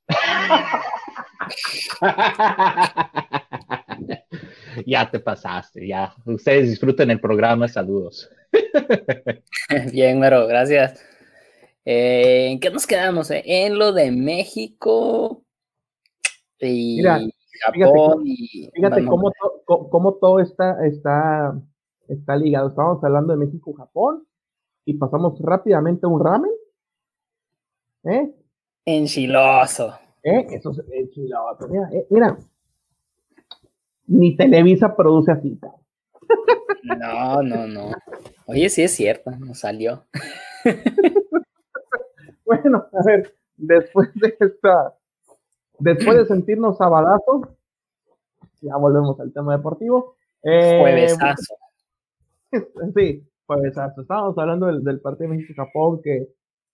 ya 4.87 5.11
te 5.11 5.21
pasaste, 5.21 5.87
ya. 5.87 6.15
Ustedes 6.25 6.71
disfruten 6.71 7.11
el 7.11 7.21
programa, 7.21 7.69
saludos. 7.69 8.31
Bien, 9.93 10.19
Mero, 10.19 10.47
gracias. 10.47 11.05
Eh, 11.85 12.49
¿En 12.51 12.61
qué 12.61 12.71
nos 12.71 12.87
quedamos? 12.87 13.31
eh? 13.31 13.43
En 13.45 13.79
lo 13.79 13.93
de 13.93 14.11
México 14.11 15.45
y 16.59 16.97
Mira, 16.97 17.21
Japón 17.63 18.23
y 18.25 18.71
Fíjate 18.75 19.03
bueno, 19.03 19.11
cómo, 19.11 19.33
to- 19.67 19.89
cómo 19.91 20.15
todo 20.15 20.41
está, 20.41 20.85
está, 20.87 21.55
está 22.09 22.37
ligado. 22.37 22.69
Estábamos 22.69 23.05
hablando 23.05 23.37
de 23.37 23.45
México, 23.45 23.75
Japón, 23.75 24.27
y 24.87 24.95
pasamos 24.95 25.39
rápidamente 25.41 26.07
a 26.07 26.09
un 26.09 26.25
ramen. 26.25 26.51
¿Eh? 28.05 28.33
enchiloso. 28.85 29.99
¿Eh? 30.23 30.47
Eso 30.51 30.71
es 30.71 30.81
enchilado. 30.93 31.59
Mira, 31.69 31.91
eh, 31.93 32.07
mira. 32.09 32.39
ni 34.07 34.37
Televisa 34.37 34.95
produce 34.97 35.33
así. 35.33 35.59
No, 36.85 37.43
no, 37.43 37.67
no. 37.67 37.91
Oye, 38.47 38.69
sí 38.71 38.83
es 38.83 38.93
cierto, 38.95 39.33
nos 39.33 39.59
salió. 39.59 40.05
bueno, 42.45 42.87
a 42.93 43.03
ver, 43.05 43.35
después 43.57 44.09
de 44.15 44.37
esta, 44.39 44.95
después 45.81 46.17
de 46.17 46.27
sentirnos 46.27 46.79
sabadazos, 46.79 47.49
ya 48.61 48.77
volvemos 48.77 49.19
al 49.19 49.33
tema 49.33 49.57
deportivo. 49.57 50.17
Eh, 50.43 50.79
Juevesazo. 50.81 51.57
Sí, 52.95 53.27
juevesazo. 53.47 54.03
Estábamos 54.03 54.37
hablando 54.39 54.67
del, 54.67 55.01
partido 55.01 55.31
México-Japón, 55.31 56.01
que, 56.03 56.29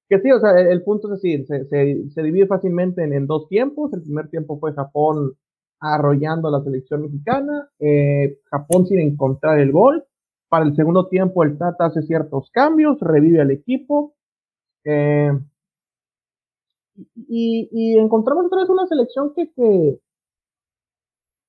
que 0.08 0.20
sí, 0.20 0.30
o 0.32 0.40
sea, 0.40 0.58
el, 0.58 0.82
punto 0.82 1.12
es 1.12 1.22
decir, 1.22 1.46
se, 1.46 1.66
se, 1.66 2.22
divide 2.22 2.46
fácilmente 2.46 3.02
en, 3.04 3.12
en, 3.12 3.26
dos 3.26 3.48
tiempos. 3.48 3.92
El 3.92 4.02
primer 4.02 4.28
tiempo 4.28 4.58
fue 4.58 4.72
Japón 4.74 5.36
arrollando 5.82 6.48
a 6.48 6.52
la 6.52 6.62
selección 6.62 7.02
mexicana, 7.02 7.68
eh, 7.80 8.38
Japón 8.44 8.86
sin 8.86 9.00
encontrar 9.00 9.58
el 9.58 9.72
gol. 9.72 10.04
Para 10.48 10.64
el 10.64 10.76
segundo 10.76 11.08
tiempo, 11.08 11.42
el 11.42 11.58
Tata 11.58 11.86
hace 11.86 12.02
ciertos 12.02 12.50
cambios, 12.50 13.00
revive 13.00 13.40
al 13.40 13.50
equipo. 13.50 14.14
Eh, 14.84 15.32
y, 17.28 17.98
encontramos 17.98 18.46
otra 18.46 18.60
vez 18.60 18.68
una 18.68 18.86
selección 18.86 19.32
que, 19.34 19.50
que, 19.52 19.98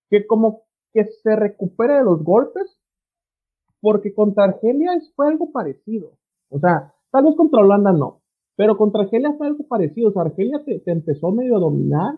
que 0.09 0.25
como 0.25 0.63
que 0.93 1.05
se 1.05 1.35
recupera 1.35 1.97
de 1.97 2.03
los 2.05 2.23
golpes, 2.23 2.79
porque 3.83 4.13
contra 4.13 4.45
Argelia 4.45 4.91
fue 5.13 5.27
algo 5.27 5.51
parecido. 5.51 6.13
O 6.47 6.57
sea, 6.57 6.93
tal 7.11 7.25
vez 7.25 7.35
contra 7.35 7.59
Holanda 7.59 7.91
no, 7.91 8.21
pero 8.55 8.77
contra 8.77 9.01
Argelia 9.01 9.33
fue 9.37 9.47
algo 9.47 9.67
parecido. 9.67 10.07
O 10.07 10.13
sea, 10.13 10.21
Argelia 10.21 10.63
te, 10.63 10.81
empezó 10.85 11.33
medio 11.33 11.57
a 11.57 11.59
dominar 11.59 12.17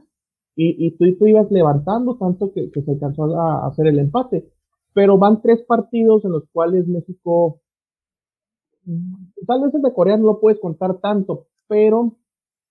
y, 0.55 0.91
tú, 0.91 1.25
ibas 1.25 1.49
levantando 1.49 2.17
tanto 2.17 2.53
que, 2.53 2.69
se 2.69 2.91
alcanzó 2.91 3.35
a, 3.35 3.65
hacer 3.65 3.87
el 3.87 3.97
empate. 3.97 4.47
Pero 4.93 5.17
van 5.17 5.41
tres 5.41 5.63
partidos 5.63 6.23
en 6.23 6.33
los 6.33 6.47
cuales 6.53 6.87
México, 6.87 7.61
tal 9.47 9.63
vez 9.63 9.73
el 9.73 9.81
de 9.81 9.91
Corea 9.91 10.17
no 10.17 10.25
lo 10.27 10.39
puedes 10.39 10.59
contar 10.59 10.99
tanto, 10.99 11.47
pero 11.67 12.15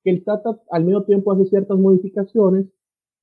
que 0.04 0.10
el 0.10 0.22
Tata 0.22 0.60
al 0.70 0.84
mismo 0.84 1.02
tiempo 1.02 1.32
hace 1.32 1.46
ciertas 1.46 1.78
modificaciones 1.80 2.66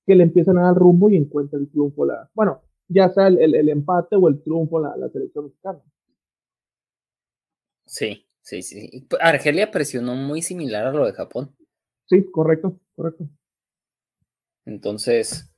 que 0.06 0.16
le 0.16 0.24
empiezan 0.24 0.58
a 0.58 0.64
dar 0.64 0.76
rumbo 0.76 1.10
y 1.10 1.16
encuentra 1.16 1.58
el 1.58 1.72
triunfo, 1.72 2.06
la, 2.06 2.30
bueno, 2.36 2.60
ya 2.94 3.10
sea 3.10 3.28
el, 3.28 3.70
empate 3.70 4.16
o 4.16 4.28
el 4.28 4.42
triunfo 4.42 4.80
la, 4.80 4.96
la 4.98 5.10
selección 5.10 5.46
mexicana. 5.46 5.80
Sí, 7.86 8.26
sí, 8.42 8.62
sí. 8.62 9.08
Argelia 9.20 9.72
presionó 9.72 10.16
muy 10.16 10.42
similar 10.42 10.88
a 10.88 10.92
lo 10.92 11.06
de 11.06 11.14
Japón. 11.14 11.56
Sí, 12.06 12.30
correcto, 12.32 12.80
correcto. 12.96 13.28
Entonces, 14.66 15.52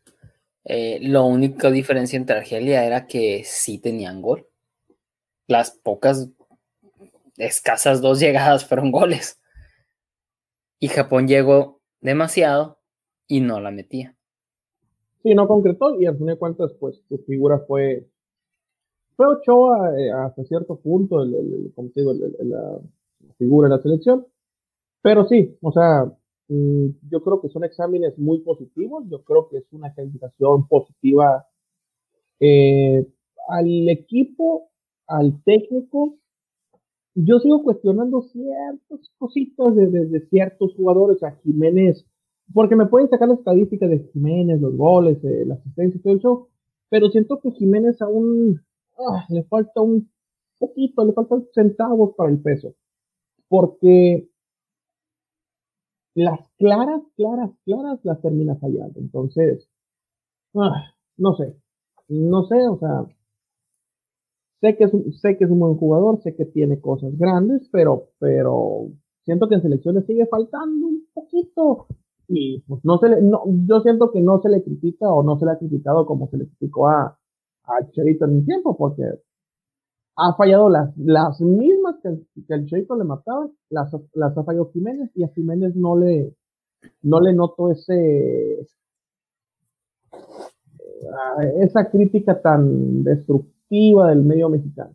eh, 0.66 1.00
la 1.02 1.22
única 1.22 1.70
diferencia 1.72 2.18
entre 2.18 2.38
Argelia 2.38 2.86
era 2.86 3.08
que 3.08 3.44
sí 3.46 3.80
tenían 3.80 4.22
gol. 4.22 4.48
Las 5.48 5.72
pocas, 5.72 6.30
escasas 7.38 8.02
dos 8.02 8.20
llegadas 8.20 8.66
fueron 8.68 8.92
goles. 8.92 9.40
Y 10.80 10.88
Japón 10.90 11.28
llegó 11.28 11.82
demasiado 12.02 12.82
y 13.28 13.42
no 13.42 13.60
la 13.60 13.72
metía. 13.72 14.16
Sí, 15.24 15.34
no 15.34 15.48
concretó 15.48 16.00
y 16.00 16.06
al 16.06 16.18
fin 16.18 16.28
de 16.28 16.38
cuentas, 16.38 16.74
pues 16.80 17.02
su 17.08 17.18
figura 17.20 17.60
fue, 17.60 18.08
fue 19.16 19.28
Ochoa 19.28 19.98
eh, 20.00 20.12
hasta 20.12 20.44
cierto 20.44 20.76
punto, 20.80 21.24
el, 21.24 21.34
el, 21.34 22.50
la 22.50 22.80
figura 23.38 23.70
de 23.70 23.76
la 23.76 23.82
selección. 23.82 24.28
Pero 25.02 25.26
sí, 25.28 25.58
o 25.62 25.72
sea, 25.72 26.06
mm, 26.50 26.88
yo 27.10 27.24
creo 27.24 27.42
que 27.42 27.50
son 27.50 27.64
exámenes 27.64 28.18
muy 28.20 28.40
positivos, 28.40 29.06
yo 29.10 29.24
creo 29.24 29.50
que 29.50 29.58
es 29.58 29.66
una 29.72 29.94
calificación 29.94 30.68
positiva 30.68 31.48
eh, 32.40 33.08
al 33.48 33.90
equipo, 33.90 34.70
al 35.08 35.42
técnico 35.44 36.18
yo 37.16 37.40
sigo 37.40 37.64
cuestionando 37.64 38.22
ciertas 38.24 39.12
cositas 39.18 39.76
de, 39.76 40.28
ciertos 40.30 40.74
jugadores, 40.76 41.22
a 41.22 41.32
Jiménez, 41.44 42.06
porque 42.54 42.76
me 42.76 42.88
pueden 42.88 43.10
sacar 43.10 43.28
las 43.28 43.40
estadísticas 43.40 43.90
de 43.90 44.00
Jiménez, 44.12 44.60
los 44.60 44.76
goles, 44.76 45.24
eh, 45.24 45.46
la 45.46 45.56
asistencia 45.56 45.98
y 45.98 46.02
todo 46.02 46.16
eso, 46.16 46.50
pero 46.90 47.10
siento 47.10 47.40
que 47.40 47.52
Jiménez 47.52 48.02
aún 48.02 48.62
ah, 48.98 49.26
le 49.30 49.44
falta 49.44 49.82
un 49.82 50.10
poquito, 50.60 51.06
le 51.06 51.14
faltan 51.14 51.46
centavos 51.54 52.16
para 52.16 52.32
el 52.32 52.42
peso, 52.42 52.74
porque 53.48 54.30
las 56.16 56.40
claras, 56.58 57.02
claras, 57.16 57.52
claras 57.66 58.00
las 58.04 58.22
termina 58.22 58.56
fallando. 58.56 59.00
Entonces, 59.00 59.68
ah, 60.56 60.94
no 61.18 61.36
sé, 61.36 61.56
no 62.08 62.44
sé, 62.46 62.68
o 62.68 62.78
sea, 62.78 63.06
Sé 64.64 64.78
que, 64.78 64.86
es, 64.86 64.92
sé 65.20 65.38
que 65.38 65.44
es 65.44 65.52
un 65.52 65.60
buen 65.60 65.76
jugador, 65.76 66.22
sé 66.22 66.38
que 66.38 66.46
tiene 66.46 66.80
cosas 66.80 67.18
grandes, 67.18 67.68
pero, 67.70 68.12
pero 68.18 68.88
siento 69.26 69.50
que 69.50 69.56
en 69.56 69.62
selecciones 69.62 70.06
sigue 70.06 70.26
faltando 70.26 70.88
un 70.88 71.06
poquito. 71.14 71.88
Y 72.28 72.60
pues 72.62 72.84
no 72.86 72.98
se 73.00 73.10
le, 73.10 73.22
no, 73.22 73.44
yo 73.68 73.82
siento 73.82 74.12
que 74.12 74.22
no 74.22 74.42
se 74.42 74.50
le 74.50 74.64
critica 74.64 75.10
o 75.12 75.24
no 75.24 75.38
se 75.38 75.46
le 75.46 75.52
ha 75.52 75.58
criticado 75.58 76.06
como 76.06 76.28
se 76.30 76.38
le 76.38 76.48
criticó 76.48 76.88
a, 76.88 77.18
a 77.66 77.92
Cherito 77.92 78.26
en 78.26 78.38
un 78.38 78.46
tiempo, 78.46 78.76
porque 78.78 79.04
ha 80.16 80.34
fallado 80.36 80.70
las, 80.70 80.96
las 80.98 81.42
mismas 81.42 81.96
que, 82.02 82.18
que 82.48 82.54
el 82.54 82.66
Cherito 82.68 82.96
le 82.96 83.04
mataba, 83.04 83.50
las, 83.70 83.92
las 84.14 84.38
ha 84.38 84.44
fallado 84.44 84.72
Jiménez 84.72 85.12
y 85.16 85.24
a 85.24 85.30
Jiménez 85.30 85.76
no 85.76 85.98
le, 85.98 86.36
no 87.02 87.20
le 87.20 87.34
noto 87.34 87.72
ese, 87.72 88.68
eh, 90.12 91.54
esa 91.60 91.90
crítica 91.90 92.42
tan 92.42 93.04
destructiva 93.04 94.10
del 94.10 94.24
medio 94.24 94.50
mexicano. 94.50 94.94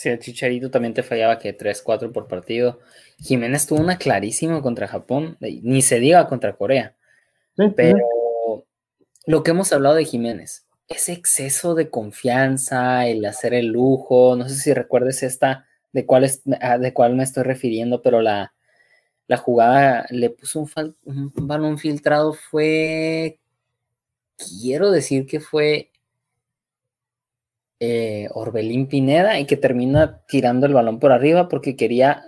Sí, 0.00 0.08
el 0.08 0.18
Chicharito 0.18 0.70
también 0.70 0.94
te 0.94 1.02
fallaba 1.02 1.38
que 1.38 1.54
3-4 1.54 2.10
por 2.10 2.26
partido. 2.26 2.80
Jiménez 3.18 3.66
tuvo 3.66 3.80
una 3.80 3.98
clarísima 3.98 4.62
contra 4.62 4.88
Japón, 4.88 5.36
ni 5.40 5.82
se 5.82 6.00
diga 6.00 6.26
contra 6.26 6.56
Corea. 6.56 6.96
Pero 7.76 7.98
lo 9.26 9.42
que 9.42 9.50
hemos 9.50 9.70
hablado 9.74 9.96
de 9.96 10.06
Jiménez, 10.06 10.66
ese 10.88 11.12
exceso 11.12 11.74
de 11.74 11.90
confianza, 11.90 13.06
el 13.08 13.22
hacer 13.26 13.52
el 13.52 13.66
lujo, 13.66 14.36
no 14.36 14.48
sé 14.48 14.54
si 14.54 14.72
recuerdes 14.72 15.22
esta, 15.22 15.66
de 15.92 16.06
cuál, 16.06 16.24
es, 16.24 16.40
de 16.44 16.94
cuál 16.94 17.14
me 17.14 17.22
estoy 17.22 17.42
refiriendo, 17.42 18.00
pero 18.00 18.22
la, 18.22 18.54
la 19.26 19.36
jugada 19.36 20.06
le 20.08 20.30
puso 20.30 20.60
un, 20.60 20.96
un 21.04 21.46
balón 21.46 21.76
filtrado, 21.76 22.32
fue, 22.32 23.38
quiero 24.62 24.92
decir 24.92 25.26
que 25.26 25.40
fue 25.40 25.89
eh, 27.80 28.28
Orbelín 28.34 28.88
Pineda 28.88 29.40
y 29.40 29.46
que 29.46 29.56
termina 29.56 30.20
tirando 30.28 30.66
el 30.66 30.74
balón 30.74 31.00
por 31.00 31.12
arriba 31.12 31.48
porque 31.48 31.76
quería 31.76 32.24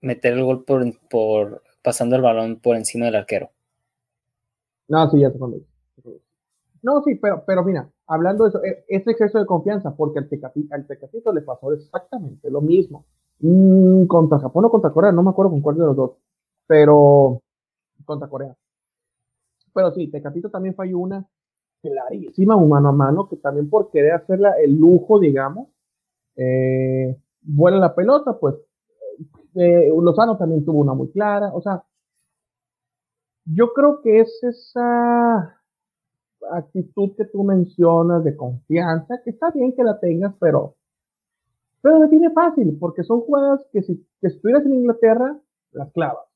meter 0.00 0.34
el 0.34 0.44
gol 0.44 0.64
por, 0.64 1.62
pasando 1.82 2.14
el 2.14 2.22
balón 2.22 2.60
por 2.60 2.76
encima 2.76 3.06
del 3.06 3.16
arquero. 3.16 3.50
No, 4.88 5.10
sí, 5.10 5.18
ya 5.18 5.32
te 5.32 5.38
conté. 5.38 5.62
No, 6.82 7.02
sí, 7.02 7.16
pero, 7.16 7.42
pero 7.44 7.64
mira, 7.64 7.90
hablando 8.06 8.44
de 8.44 8.50
eso, 8.50 8.64
e, 8.64 8.84
ese 8.86 9.10
exceso 9.10 9.40
de 9.40 9.46
confianza, 9.46 9.96
porque 9.96 10.20
al 10.20 10.28
Tecatito, 10.28 11.32
le 11.32 11.42
pasó 11.42 11.72
exactamente 11.72 12.48
lo 12.48 12.60
mismo. 12.60 13.04
Mm, 13.40 14.06
contra 14.06 14.38
Japón 14.38 14.66
o 14.66 14.70
contra 14.70 14.92
Corea, 14.92 15.10
no 15.10 15.24
me 15.24 15.30
acuerdo 15.30 15.50
con 15.50 15.60
cuál 15.60 15.76
de 15.76 15.84
los 15.84 15.96
dos, 15.96 16.12
pero 16.68 17.42
contra 18.04 18.28
Corea. 18.28 18.56
Pero 19.74 19.90
sí, 19.90 20.06
Tecatito 20.06 20.48
también 20.48 20.76
falló 20.76 20.98
una 20.98 21.26
clarísima, 21.82 22.56
un 22.56 22.68
mano 22.68 22.88
a 22.88 22.92
mano, 22.92 23.28
que 23.28 23.36
también 23.36 23.68
por 23.70 23.90
querer 23.90 24.12
hacerla 24.12 24.54
el 24.62 24.76
lujo, 24.76 25.18
digamos, 25.20 25.68
eh, 26.36 27.16
vuela 27.42 27.78
la 27.78 27.94
pelota, 27.94 28.38
pues 28.38 28.56
eh, 29.54 29.88
Lozano 29.88 30.36
también 30.36 30.64
tuvo 30.64 30.80
una 30.80 30.94
muy 30.94 31.10
clara, 31.10 31.50
o 31.52 31.60
sea, 31.60 31.82
yo 33.46 33.72
creo 33.72 34.00
que 34.02 34.20
es 34.20 34.42
esa 34.42 35.60
actitud 36.50 37.14
que 37.16 37.24
tú 37.26 37.44
mencionas 37.44 38.24
de 38.24 38.36
confianza, 38.36 39.20
que 39.22 39.30
está 39.30 39.50
bien 39.50 39.74
que 39.74 39.84
la 39.84 39.98
tengas, 39.98 40.34
pero, 40.40 40.74
pero 41.80 42.00
me 42.00 42.08
tiene 42.08 42.30
fácil, 42.30 42.76
porque 42.78 43.04
son 43.04 43.20
jugadas 43.20 43.64
que 43.72 43.82
si 43.82 44.04
que 44.20 44.28
estuvieras 44.28 44.64
en 44.66 44.74
Inglaterra, 44.74 45.38
las 45.72 45.92
clavas. 45.92 46.26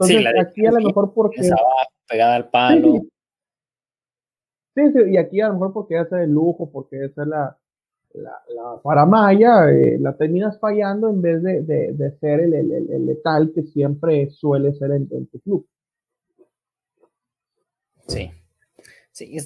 Entonces, 0.00 0.26
aquí 0.40 0.64
a 0.66 0.70
lo 0.70 0.80
mejor 0.80 1.12
porque 1.12 1.50
pegada 2.08 2.36
al 2.36 2.50
palo. 2.50 3.02
Sí, 4.74 4.92
sí, 4.92 4.98
y 5.10 5.16
aquí 5.16 5.40
a 5.40 5.48
lo 5.48 5.54
mejor 5.54 5.72
porque 5.72 5.98
esa 6.00 6.18
es 6.18 6.28
el 6.28 6.30
lujo, 6.30 6.70
porque 6.70 7.04
esa 7.04 7.22
es 7.22 7.28
la, 7.28 7.58
la, 8.14 8.42
la 8.54 8.80
paramaya, 8.82 9.70
eh, 9.70 9.98
la 9.98 10.16
terminas 10.16 10.58
fallando 10.60 11.08
en 11.10 11.20
vez 11.20 11.42
de, 11.42 11.62
de, 11.62 12.10
ser 12.18 12.40
el, 12.40 12.54
el, 12.54 12.72
el, 12.72 13.06
letal 13.06 13.52
que 13.52 13.64
siempre 13.64 14.30
suele 14.30 14.72
ser 14.74 14.92
en, 14.92 15.08
tu 15.26 15.40
club. 15.40 15.66
Sí, 18.06 18.30
sí, 19.10 19.36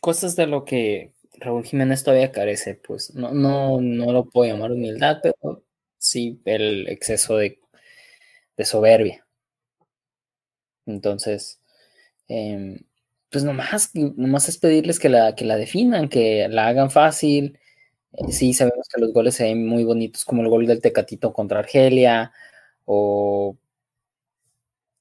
cosas 0.00 0.34
de 0.34 0.46
lo 0.48 0.64
que 0.64 1.12
Raúl 1.38 1.64
Jiménez 1.64 2.02
todavía 2.02 2.32
carece, 2.32 2.74
pues 2.74 3.14
no, 3.14 3.32
no, 3.32 3.80
no 3.80 4.12
lo 4.12 4.24
puedo 4.28 4.52
llamar 4.52 4.72
humildad, 4.72 5.20
pero 5.22 5.62
sí 5.96 6.40
el 6.44 6.88
exceso 6.88 7.36
de, 7.36 7.60
de 8.56 8.64
soberbia. 8.64 9.23
Entonces, 10.86 11.60
Em, 12.28 12.78
pues 13.30 13.44
nomás, 13.44 13.90
nomás 13.94 14.48
es 14.48 14.58
pedirles 14.58 14.98
que 14.98 15.08
la, 15.08 15.34
que 15.34 15.44
la 15.44 15.56
definan, 15.56 16.08
que 16.08 16.48
la 16.48 16.68
hagan 16.68 16.90
fácil. 16.90 17.58
Eh, 18.12 18.32
sí, 18.32 18.54
sabemos 18.54 18.88
que 18.88 19.00
los 19.00 19.12
goles 19.12 19.34
se 19.34 19.44
ven 19.44 19.66
muy 19.66 19.84
bonitos, 19.84 20.24
como 20.24 20.42
el 20.42 20.48
gol 20.48 20.66
del 20.66 20.80
Tecatito 20.80 21.32
contra 21.32 21.60
Argelia, 21.60 22.32
o 22.84 23.56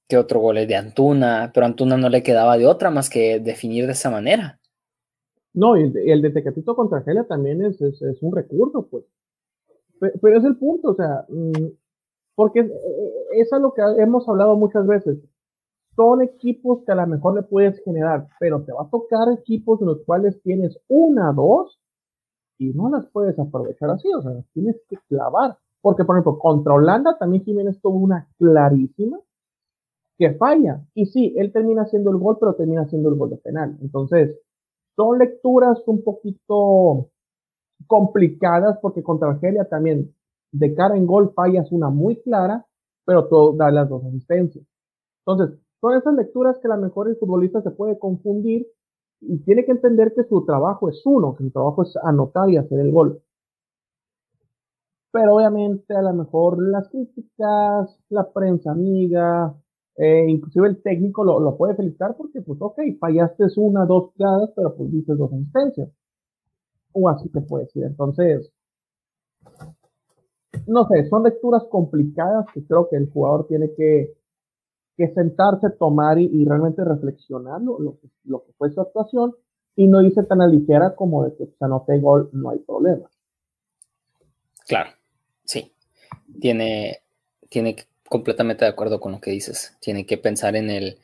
qué 0.08 0.18
otro 0.18 0.40
gol 0.40 0.58
es 0.58 0.68
de 0.68 0.76
Antuna, 0.76 1.52
pero 1.54 1.66
Antuna 1.66 1.98
no 1.98 2.10
le 2.10 2.24
quedaba 2.24 2.58
de 2.58 2.68
otra 2.68 2.92
más 2.92 3.10
que 3.10 3.40
definir 3.40 3.86
de 3.86 3.94
esa 3.94 4.10
manera. 4.10 4.60
No, 5.54 5.78
y 5.78 5.84
el, 5.84 6.22
de 6.22 6.32
Tecatito 6.32 6.76
contra 6.76 7.00
Argelia 7.00 7.26
también 7.26 7.64
es, 7.64 7.80
es, 7.82 8.22
un 8.22 8.36
recurso, 8.36 8.88
pues. 8.90 9.06
Pero, 10.00 10.38
es 10.38 10.44
el 10.44 10.58
punto, 10.58 10.90
o 10.90 10.96
sea, 10.96 11.26
mm, 11.30 11.68
porque 12.36 12.62
es, 12.62 12.72
es 13.34 13.54
a 13.54 13.60
lo 13.60 13.74
que 13.74 13.82
hemos 14.00 14.28
hablado 14.28 14.56
muchas 14.58 14.88
veces 14.88 15.18
son 15.96 16.22
equipos 16.22 16.84
que 16.86 16.92
a 16.92 16.96
lo 16.96 17.08
mejor 17.08 17.36
le 17.36 17.44
puedes 17.44 17.84
generar, 17.84 18.28
pero 18.40 18.64
te 18.64 18.72
va 18.72 18.84
a 18.84 18.90
tocar 18.90 19.32
equipos 19.32 19.82
en 19.82 19.88
los 19.88 20.02
cuales 20.06 20.42
tienes 20.42 20.80
una, 20.88 21.32
dos, 21.32 21.80
y 22.58 22.70
no 22.74 22.90
las 22.90 23.06
puedes 23.08 23.38
aprovechar 23.38 23.90
así, 23.90 24.12
o 24.14 24.22
sea, 24.22 24.32
las 24.32 24.48
tienes 24.54 24.82
que 24.90 24.98
clavar. 25.08 25.58
Porque, 25.82 26.06
por 26.06 26.16
ejemplo, 26.16 26.40
contra 26.40 26.74
Holanda 26.74 27.18
también 27.18 27.44
Jiménez 27.44 27.80
tuvo 27.82 27.98
una 27.98 28.28
clarísima 28.38 29.20
que 30.18 30.34
falla. 30.36 30.82
Y 30.94 31.08
sí, 31.08 31.34
él 31.38 31.52
termina 31.52 31.84
haciendo 31.84 32.12
el 32.12 32.18
gol, 32.18 32.38
pero 32.40 32.56
termina 32.56 32.84
haciendo 32.84 33.10
el 33.10 33.16
gol 33.16 33.32
de 33.32 33.38
penal. 33.38 33.78
Entonces, 33.82 34.40
son 34.96 35.20
lecturas 35.20 35.82
un 35.88 36.04
poquito 36.04 37.10
complicadas 37.88 38.78
porque 38.82 39.04
contra 39.04 39.30
Argelia 39.30 39.66
también 39.66 40.16
de 40.52 40.74
cara 40.76 40.96
en 40.96 41.06
gol 41.06 41.34
fallas 41.36 41.72
una 41.72 41.90
muy 41.90 42.22
clara, 42.22 42.66
pero 43.06 43.28
todo 43.28 43.54
da 43.54 43.72
las 43.72 43.90
dos 43.90 44.06
asistencias. 44.06 44.66
Entonces, 45.26 45.60
son 45.84 45.98
esas 45.98 46.16
lecturas 46.16 46.58
que 46.60 46.68
a 46.70 46.76
lo 46.78 46.82
mejor 46.82 47.10
el 47.10 47.18
futbolista 47.18 47.62
se 47.62 47.72
puede 47.72 48.00
confundir 48.00 48.66
y 49.20 49.40
tiene 49.40 49.66
que 49.66 49.74
entender 49.74 50.14
que 50.16 50.24
su 50.24 50.46
trabajo 50.46 50.88
es 50.88 51.02
uno, 51.06 51.36
que 51.36 51.44
su 51.44 51.52
trabajo 51.52 51.84
es 51.84 51.94
anotar 52.02 52.50
y 52.50 52.56
hacer 52.56 52.80
el 52.80 52.90
gol. 52.90 53.22
Pero 55.12 55.36
obviamente 55.36 55.94
a 55.94 56.02
lo 56.02 56.14
mejor 56.14 56.62
las 56.62 56.88
críticas, 56.88 58.00
la 58.08 58.32
prensa 58.32 58.72
amiga, 58.72 59.54
eh, 59.98 60.26
inclusive 60.26 60.70
el 60.70 60.82
técnico 60.82 61.26
lo, 61.26 61.42
lo, 61.42 61.58
puede 61.58 61.76
felicitar 61.76 62.16
porque 62.16 62.42
pues 62.42 62.62
ok, 62.62 62.80
fallaste 62.98 63.44
una, 63.58 63.86
dos 63.86 64.14
jugadas, 64.14 64.54
pero 64.56 64.74
pues 64.78 64.90
dices 64.90 65.18
dos 65.18 65.34
asistencias. 65.34 65.90
O 66.94 67.10
así 67.10 67.28
te 67.28 67.42
puede 67.42 67.66
decir. 67.66 67.84
Entonces, 67.84 68.54
no 70.66 70.88
sé, 70.88 71.10
son 71.10 71.24
lecturas 71.24 71.66
complicadas 71.70 72.46
que 72.54 72.66
creo 72.66 72.88
que 72.88 72.96
el 72.96 73.10
jugador 73.10 73.48
tiene 73.48 73.74
que 73.74 74.23
que 74.98 75.14
sentarse, 75.14 75.70
tomar 75.72 76.20
y, 76.20 76.46
realmente 76.46 76.84
reflexionar 76.84 77.62
lo, 77.62 77.98
lo, 78.26 78.44
que 78.44 78.54
fue 78.58 78.72
su 78.72 78.82
actuación 78.82 79.36
y 79.76 79.88
no 79.88 80.02
irse 80.02 80.24
tan 80.24 80.42
a 80.42 80.48
ligera 80.48 80.96
como 80.96 81.24
de 81.26 81.36
que 81.36 81.46
se 81.46 81.66
anote 81.66 82.00
gol, 82.00 82.30
no 82.32 82.52
hay 82.52 82.60
problema. 82.60 83.10
Claro, 84.68 84.92
sí. 85.44 85.74
Tiene, 86.40 87.02
tiene 87.50 87.76
completamente 88.08 88.66
de 88.66 88.72
acuerdo 88.72 89.00
con 89.00 89.14
lo 89.14 89.22
que 89.22 89.32
dices. 89.32 89.76
Tiene 89.82 90.06
que 90.06 90.18
pensar 90.18 90.56
en 90.56 90.70
el. 90.70 91.00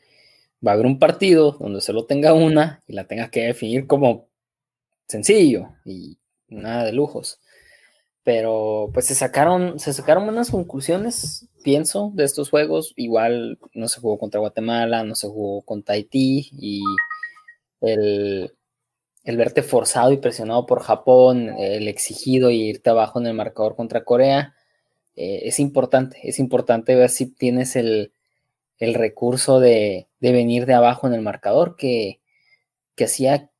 Va 0.64 0.72
a 0.72 0.74
haber 0.74 0.86
un 0.86 0.98
partido 0.98 1.52
donde 1.52 1.80
solo 1.80 2.04
tenga 2.04 2.34
una 2.34 2.82
y 2.86 2.92
la 2.92 3.04
tenga 3.04 3.30
que 3.30 3.46
definir 3.46 3.86
como 3.86 4.28
sencillo 5.08 5.70
y 5.84 6.18
nada 6.48 6.84
de 6.84 6.92
lujos. 6.92 7.40
Pero 8.22 8.90
pues 8.92 9.06
se 9.06 9.14
sacaron, 9.14 9.78
se 9.78 9.92
sacaron 9.92 10.28
unas 10.28 10.50
conclusiones 10.50 11.48
pienso, 11.62 12.10
de 12.14 12.24
estos 12.24 12.50
juegos. 12.50 12.92
Igual 12.96 13.58
no 13.74 13.88
se 13.88 14.00
jugó 14.00 14.18
contra 14.18 14.40
Guatemala, 14.40 15.04
no 15.04 15.14
se 15.14 15.28
jugó 15.28 15.62
contra 15.62 15.94
Haití 15.94 16.50
y 16.52 16.82
el, 17.80 18.52
verte 19.24 19.62
forzado 19.62 20.12
y 20.12 20.18
presionado 20.18 20.66
por 20.66 20.80
Japón, 20.82 21.50
el 21.58 21.88
exigido 21.88 22.50
y 22.50 22.62
irte 22.62 22.90
abajo 22.90 23.20
en 23.20 23.26
el 23.26 23.34
marcador 23.34 23.76
contra 23.76 24.04
Corea, 24.04 24.54
eh, 25.16 25.42
es 25.44 25.60
importante. 25.60 26.18
Es 26.24 26.38
importante 26.38 26.94
ver 26.94 27.10
si 27.10 27.26
tienes 27.26 27.76
el, 27.76 28.12
recurso 28.78 29.60
de, 29.60 30.08
venir 30.20 30.66
de 30.66 30.74
abajo 30.74 31.06
en 31.06 31.14
el 31.14 31.22
marcador 31.22 31.76
que, 31.76 32.20
que 32.96 33.04
hacía 33.04 33.50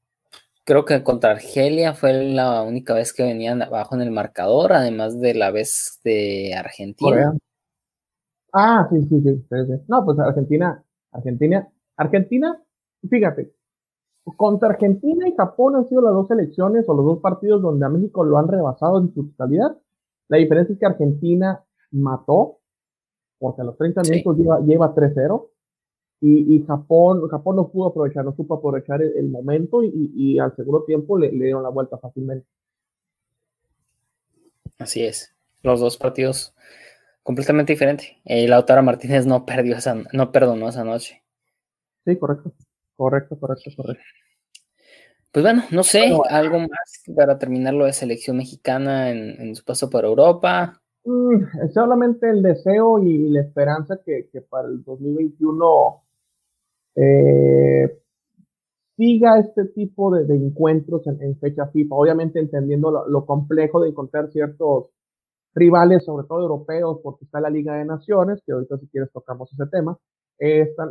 creo 0.71 0.85
que 0.85 1.03
contra 1.03 1.33
Argelia 1.33 1.95
fue 1.95 2.13
la 2.13 2.63
única 2.63 2.95
vez 2.95 3.13
que 3.13 3.25
venían 3.25 3.61
abajo 3.61 3.97
en 3.97 4.03
el 4.03 4.13
marcador, 4.13 4.73
además 4.73 5.21
de 5.21 5.35
la 5.35 5.51
vez 5.51 5.99
de 6.05 6.55
Argentina. 6.55 7.37
Ah, 8.53 8.87
sí, 8.89 9.03
sí, 9.09 9.21
sí, 9.21 9.45
No, 9.89 10.05
pues 10.05 10.17
Argentina, 10.21 10.81
Argentina, 11.11 11.69
Argentina, 11.97 12.63
fíjate, 13.09 13.53
contra 14.37 14.69
Argentina 14.69 15.29
y 15.29 15.35
Japón 15.35 15.75
han 15.75 15.89
sido 15.89 16.03
las 16.03 16.13
dos 16.13 16.29
selecciones 16.29 16.85
o 16.87 16.95
los 16.95 17.05
dos 17.05 17.19
partidos 17.19 17.61
donde 17.63 17.87
a 17.87 17.89
México 17.89 18.23
lo 18.23 18.39
han 18.39 18.47
rebasado 18.47 19.01
en 19.01 19.13
su 19.13 19.29
totalidad. 19.31 19.77
La 20.29 20.37
diferencia 20.37 20.75
es 20.75 20.79
que 20.79 20.87
Argentina 20.87 21.65
mató, 21.91 22.61
porque 23.41 23.63
a 23.63 23.65
los 23.65 23.77
30 23.77 24.03
minutos 24.03 24.37
lleva, 24.37 24.61
lleva 24.61 24.95
3-0, 24.95 25.49
y, 26.21 26.63
Japón, 26.67 27.27
Japón 27.29 27.57
no 27.57 27.69
pudo 27.69 27.89
aprovechar, 27.89 28.25
no 28.25 28.35
supo 28.37 28.55
aprovechar 28.55 29.03
el, 29.03 29.29
momento 29.29 29.83
y, 29.83 30.39
al 30.39 30.55
segundo 30.55 30.85
tiempo 30.85 31.19
le, 31.19 31.33
le 31.33 31.47
dieron 31.47 31.63
la 31.63 31.71
vuelta 31.71 31.97
fácilmente. 31.99 32.47
Así 34.79 35.03
es. 35.05 35.35
Los 35.63 35.81
dos 35.81 35.97
partidos 35.97 36.55
completamente 37.23 37.73
diferente. 37.73 38.21
Y 38.25 38.47
Lautaro 38.47 38.83
Martínez 38.83 39.27
no 39.27 39.45
perdió 39.45 39.77
esa, 39.77 39.97
no 40.13 40.33
perdonó 40.33 40.69
esa 40.69 40.85
noche. 40.85 41.23
Sí, 42.05 42.17
correcto. 42.17 42.53
Correcto, 42.97 43.39
correcto, 43.39 43.71
correcto. 43.77 44.05
Pues 45.33 45.45
bueno, 45.45 45.63
no 45.71 45.85
sé, 45.85 46.13
algo 46.29 46.59
más 46.59 47.03
para 47.15 47.39
terminar 47.39 47.73
lo 47.73 47.85
de 47.85 47.93
selección 47.93 48.37
mexicana 48.37 49.11
en, 49.11 49.55
su 49.55 49.65
paso 49.65 49.89
por 49.89 50.05
Europa. 50.05 50.83
Mm, 51.05 51.71
solamente 51.73 52.29
el 52.29 52.43
deseo 52.43 52.99
y 52.99 53.29
la 53.29 53.43
esperanza 53.43 54.01
que, 54.05 54.29
para 54.51 54.69
el 54.69 54.83
2021 54.83 56.03
eh, 57.03 57.99
siga 58.97 59.39
este 59.39 59.65
tipo 59.67 60.15
de, 60.15 60.35
encuentros 60.35 61.07
en, 61.07 61.39
fecha 61.39 61.67
FIFA, 61.69 61.95
obviamente 61.95 62.39
entendiendo 62.39 62.91
lo, 62.91 63.25
complejo 63.25 63.81
de 63.81 63.89
encontrar 63.89 64.31
ciertos 64.31 64.91
rivales, 65.55 66.05
sobre 66.05 66.27
todo 66.27 66.43
europeos, 66.43 67.01
porque 67.03 67.25
está 67.25 67.41
la 67.41 67.49
Liga 67.49 67.77
de 67.77 67.87
Naciones, 67.87 68.43
que 68.45 68.53
ahorita 68.53 68.77
si 68.77 68.87
quieres 68.89 69.11
tocamos 69.13 69.51
ese 69.51 69.67
tema, 69.71 69.97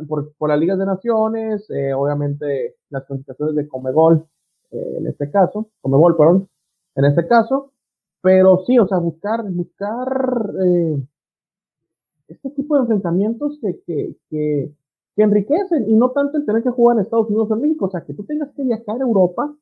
por, 0.08 0.32
por 0.34 0.48
la 0.48 0.56
Liga 0.56 0.74
de 0.74 0.86
Naciones, 0.86 1.70
eh, 1.70 1.94
obviamente 1.94 2.74
las 2.88 3.04
clasificaciones 3.04 3.54
de 3.54 3.68
Comebol, 3.68 4.26
eh, 4.72 4.96
en 4.98 5.06
este 5.06 5.30
caso, 5.30 5.68
Comebol, 5.80 6.16
perdón, 6.16 6.48
en 6.96 7.04
este 7.04 7.28
caso, 7.28 7.72
pero 8.20 8.64
sí, 8.66 8.78
o 8.80 8.88
sea, 8.88 8.98
buscar, 8.98 9.44
buscar 9.48 10.08
este 12.26 12.50
tipo 12.50 12.74
de 12.74 12.80
enfrentamientos 12.82 13.58
que, 13.60 14.16
que, 14.28 14.72
que 15.16 15.22
enriquecen 15.22 15.88
y 15.88 15.94
no 15.94 16.10
tanto 16.12 16.38
el 16.38 16.46
tener 16.46 16.62
que 16.62 16.70
jugar 16.70 16.96
en 16.96 17.02
Estados 17.02 17.28
Unidos 17.28 17.50
o 17.50 17.54
en 17.54 17.62
México, 17.62 17.86
o 17.86 17.90
sea, 17.90 18.04
que 18.04 18.14
tú 18.14 18.24
tengas 18.24 18.50
que 18.54 18.62
viajar 18.62 18.96
a 18.96 19.04
Europa 19.04 19.54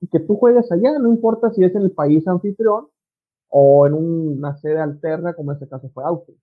y 0.00 0.08
que 0.08 0.20
tú 0.20 0.36
juegues 0.36 0.70
allá, 0.72 0.98
no 0.98 1.08
importa 1.08 1.50
si 1.52 1.64
es 1.64 1.74
en 1.74 1.82
el 1.82 1.92
país 1.92 2.26
anfitrión 2.26 2.88
o 3.48 3.86
en 3.86 3.94
una 3.94 4.56
sede 4.56 4.80
alterna, 4.80 5.34
como 5.34 5.52
en 5.52 5.56
este 5.56 5.68
caso 5.68 5.90
fue 5.92 6.04
Austria. 6.04 6.38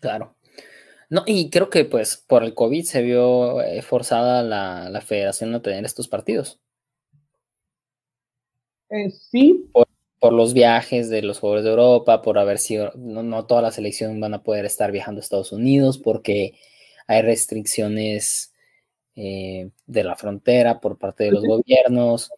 Claro. 0.00 0.34
No, 1.08 1.22
y 1.26 1.50
creo 1.50 1.70
que 1.70 1.84
pues 1.84 2.16
por 2.16 2.42
el 2.42 2.54
COVID 2.54 2.84
se 2.84 3.02
vio 3.02 3.60
eh, 3.62 3.82
forzada 3.82 4.42
la, 4.42 5.00
federación 5.00 5.54
a 5.54 5.62
tener 5.62 5.84
estos 5.84 6.08
partidos. 6.08 6.60
Eh, 8.88 9.10
sí. 9.10 9.70
Por, 10.18 10.32
los 10.32 10.54
viajes 10.54 11.08
de 11.08 11.22
los 11.22 11.38
jugadores 11.38 11.64
de 11.64 11.70
Europa, 11.70 12.22
por 12.22 12.38
haber 12.38 12.58
sido, 12.58 12.92
no, 12.96 13.22
no 13.22 13.46
toda 13.46 13.62
la 13.62 13.70
selección 13.70 14.18
van 14.18 14.34
a 14.34 14.42
poder 14.42 14.64
estar 14.64 14.90
viajando 14.90 15.20
a 15.20 15.22
Estados 15.22 15.52
Unidos 15.52 15.98
porque 15.98 16.54
hay 17.06 17.22
restricciones 17.22 18.52
eh, 19.14 19.70
de 19.86 20.04
la 20.04 20.16
frontera 20.16 20.80
por 20.80 20.98
parte 20.98 21.24
de 21.24 21.32
los 21.32 21.44
gobiernos. 21.44 22.30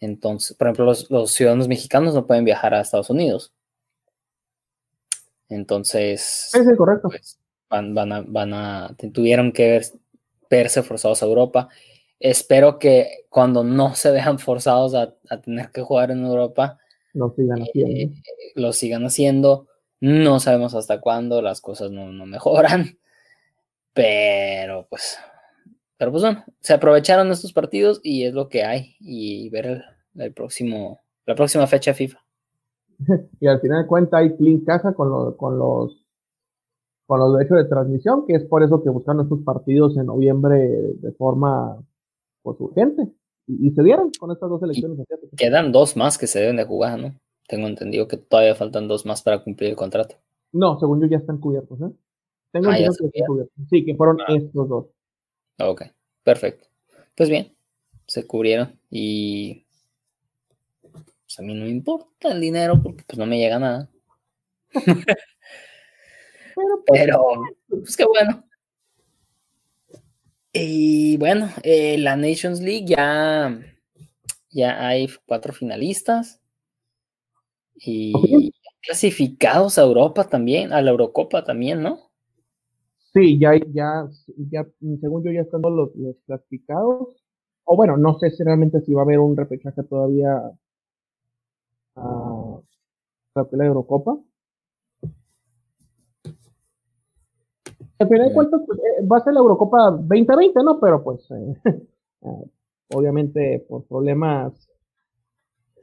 Entonces, 0.00 0.56
por 0.56 0.68
ejemplo, 0.68 0.86
los, 0.86 1.30
ciudadanos 1.32 1.68
mexicanos 1.68 2.14
no 2.14 2.26
pueden 2.26 2.44
viajar 2.44 2.74
a 2.74 2.80
Estados 2.80 3.10
Unidos. 3.10 3.52
Entonces, 5.48 6.50
es 6.54 6.76
correcto. 6.76 7.08
Pues, 7.08 7.38
van, 7.68 7.94
van, 7.94 8.12
a, 8.12 8.24
van 8.26 8.54
a, 8.54 8.96
tuvieron 9.12 9.52
que 9.52 9.82
verse 10.48 10.82
forzados 10.82 11.22
a 11.22 11.26
Europa. 11.26 11.68
Espero 12.20 12.78
que 12.78 13.26
cuando 13.28 13.64
no 13.64 13.94
se 13.94 14.10
vean 14.10 14.38
forzados 14.38 14.94
a, 14.94 15.14
tener 15.42 15.70
que 15.72 15.82
jugar 15.82 16.10
en 16.10 16.24
Europa, 16.24 16.78
lo 17.14 17.34
sigan 17.34 17.58
eh, 17.60 17.64
haciendo. 17.64 18.16
lo 18.56 18.72
sigan 18.72 19.04
haciendo. 19.06 19.66
No 20.00 20.38
sabemos 20.40 20.74
hasta 20.74 21.00
cuándo, 21.00 21.40
las 21.40 21.60
cosas 21.60 21.90
no, 21.90 22.12
no 22.12 22.26
mejoran. 22.26 22.98
Pero 23.94 24.86
pues 24.90 25.18
pero 25.96 26.10
pues 26.10 26.22
bueno, 26.22 26.44
se 26.60 26.74
aprovecharon 26.74 27.30
estos 27.30 27.52
partidos 27.52 28.00
y 28.02 28.24
es 28.24 28.34
lo 28.34 28.48
que 28.48 28.64
hay. 28.64 28.96
Y 29.00 29.48
ver 29.50 29.84
el, 30.16 30.32
próximo, 30.34 31.00
la 31.26 31.34
próxima 31.34 31.66
fecha 31.66 31.94
FIFA. 31.94 32.18
y 33.40 33.46
al 33.46 33.60
final 33.60 33.82
de 33.82 33.88
cuentas 33.88 34.20
hay 34.20 34.36
clean 34.36 34.60
casa 34.60 34.92
con, 34.92 35.36
con 35.36 35.58
los 35.58 36.00
con 37.06 37.20
los 37.20 37.36
derechos 37.36 37.58
de 37.58 37.64
transmisión, 37.64 38.26
que 38.26 38.34
es 38.34 38.44
por 38.44 38.62
eso 38.62 38.82
que 38.82 38.88
buscaron 38.88 39.22
estos 39.22 39.40
partidos 39.44 39.96
en 39.98 40.06
noviembre 40.06 40.56
de 40.58 41.12
forma 41.12 41.76
pues, 42.42 42.58
urgente. 42.60 43.08
Y, 43.46 43.70
se 43.70 43.82
dieron 43.82 44.10
con 44.18 44.30
estas 44.30 44.48
dos 44.48 44.62
elecciones. 44.62 45.06
Quedan 45.36 45.72
dos 45.72 45.96
más 45.96 46.16
que 46.16 46.26
se 46.26 46.40
deben 46.40 46.56
de 46.56 46.64
jugar, 46.64 46.98
¿no? 46.98 47.14
Tengo 47.46 47.66
entendido 47.66 48.08
que 48.08 48.16
todavía 48.16 48.54
faltan 48.54 48.88
dos 48.88 49.04
más 49.04 49.22
para 49.22 49.42
cumplir 49.42 49.70
el 49.70 49.76
contrato. 49.76 50.16
No, 50.52 50.78
según 50.78 51.00
yo 51.00 51.06
ya 51.08 51.18
están 51.18 51.38
cubiertos, 51.38 51.78
¿eh? 51.80 51.92
Tengo 52.52 52.68
ah, 52.68 52.78
entendido 52.78 52.94
que 52.98 53.06
están 53.06 53.26
cubiertos. 53.26 53.54
Sí, 53.68 53.84
que 53.84 53.94
fueron 53.94 54.20
ah. 54.20 54.34
estos 54.34 54.68
dos. 54.68 54.86
Ok, 55.58 55.82
perfecto. 56.22 56.68
Pues 57.14 57.28
bien, 57.28 57.54
se 58.06 58.26
cubrieron 58.26 58.78
y 58.90 59.66
pues 60.82 61.38
a 61.38 61.42
mí 61.42 61.54
no 61.54 61.64
me 61.64 61.70
importa 61.70 62.32
el 62.32 62.40
dinero 62.40 62.80
porque 62.82 63.04
pues 63.06 63.18
no 63.18 63.26
me 63.26 63.38
llega 63.38 63.58
nada. 63.58 63.90
Pero, 64.72 64.94
pues, 64.94 65.16
Pero, 66.86 67.22
pues 67.68 67.96
qué 67.96 68.04
bueno. 68.04 68.44
Y 70.56 71.16
bueno, 71.16 71.48
eh, 71.64 71.98
la 71.98 72.16
Nations 72.16 72.60
League 72.60 72.86
ya, 72.86 73.60
ya 74.50 74.86
hay 74.86 75.08
cuatro 75.26 75.52
finalistas 75.52 76.40
y 77.74 78.52
clasificados 78.80 79.78
a 79.78 79.82
Europa 79.82 80.28
también, 80.28 80.72
a 80.72 80.80
la 80.80 80.92
Eurocopa 80.92 81.42
también, 81.42 81.82
¿no? 81.82 81.98
Sí, 83.12 83.36
ya, 83.36 83.56
ya, 83.72 84.08
ya 84.48 84.64
según 85.00 85.24
yo 85.24 85.32
ya 85.32 85.40
están 85.40 85.60
los, 85.62 85.94
los 85.96 86.16
clasificados. 86.24 87.16
O 87.64 87.76
bueno, 87.76 87.96
no 87.96 88.16
sé 88.20 88.30
si 88.30 88.44
realmente 88.44 88.80
si 88.82 88.94
va 88.94 89.02
a 89.02 89.04
haber 89.04 89.18
un 89.18 89.36
repechaje 89.36 89.82
todavía 89.82 90.40
a 91.96 92.60
la 93.34 93.64
Eurocopa. 93.64 94.18
Al 98.04 98.10
final 98.10 98.28
de 98.28 98.34
cuentas, 98.34 98.60
pues, 98.66 98.78
eh, 98.80 99.06
va 99.10 99.16
a 99.16 99.24
ser 99.24 99.32
la 99.32 99.40
Eurocopa 99.40 99.90
2020, 99.92 100.62
¿no? 100.62 100.78
Pero 100.78 101.02
pues, 101.02 101.26
eh, 101.30 101.54
eh, 102.22 102.50
obviamente, 102.92 103.64
por 103.66 103.86
problemas, 103.86 104.68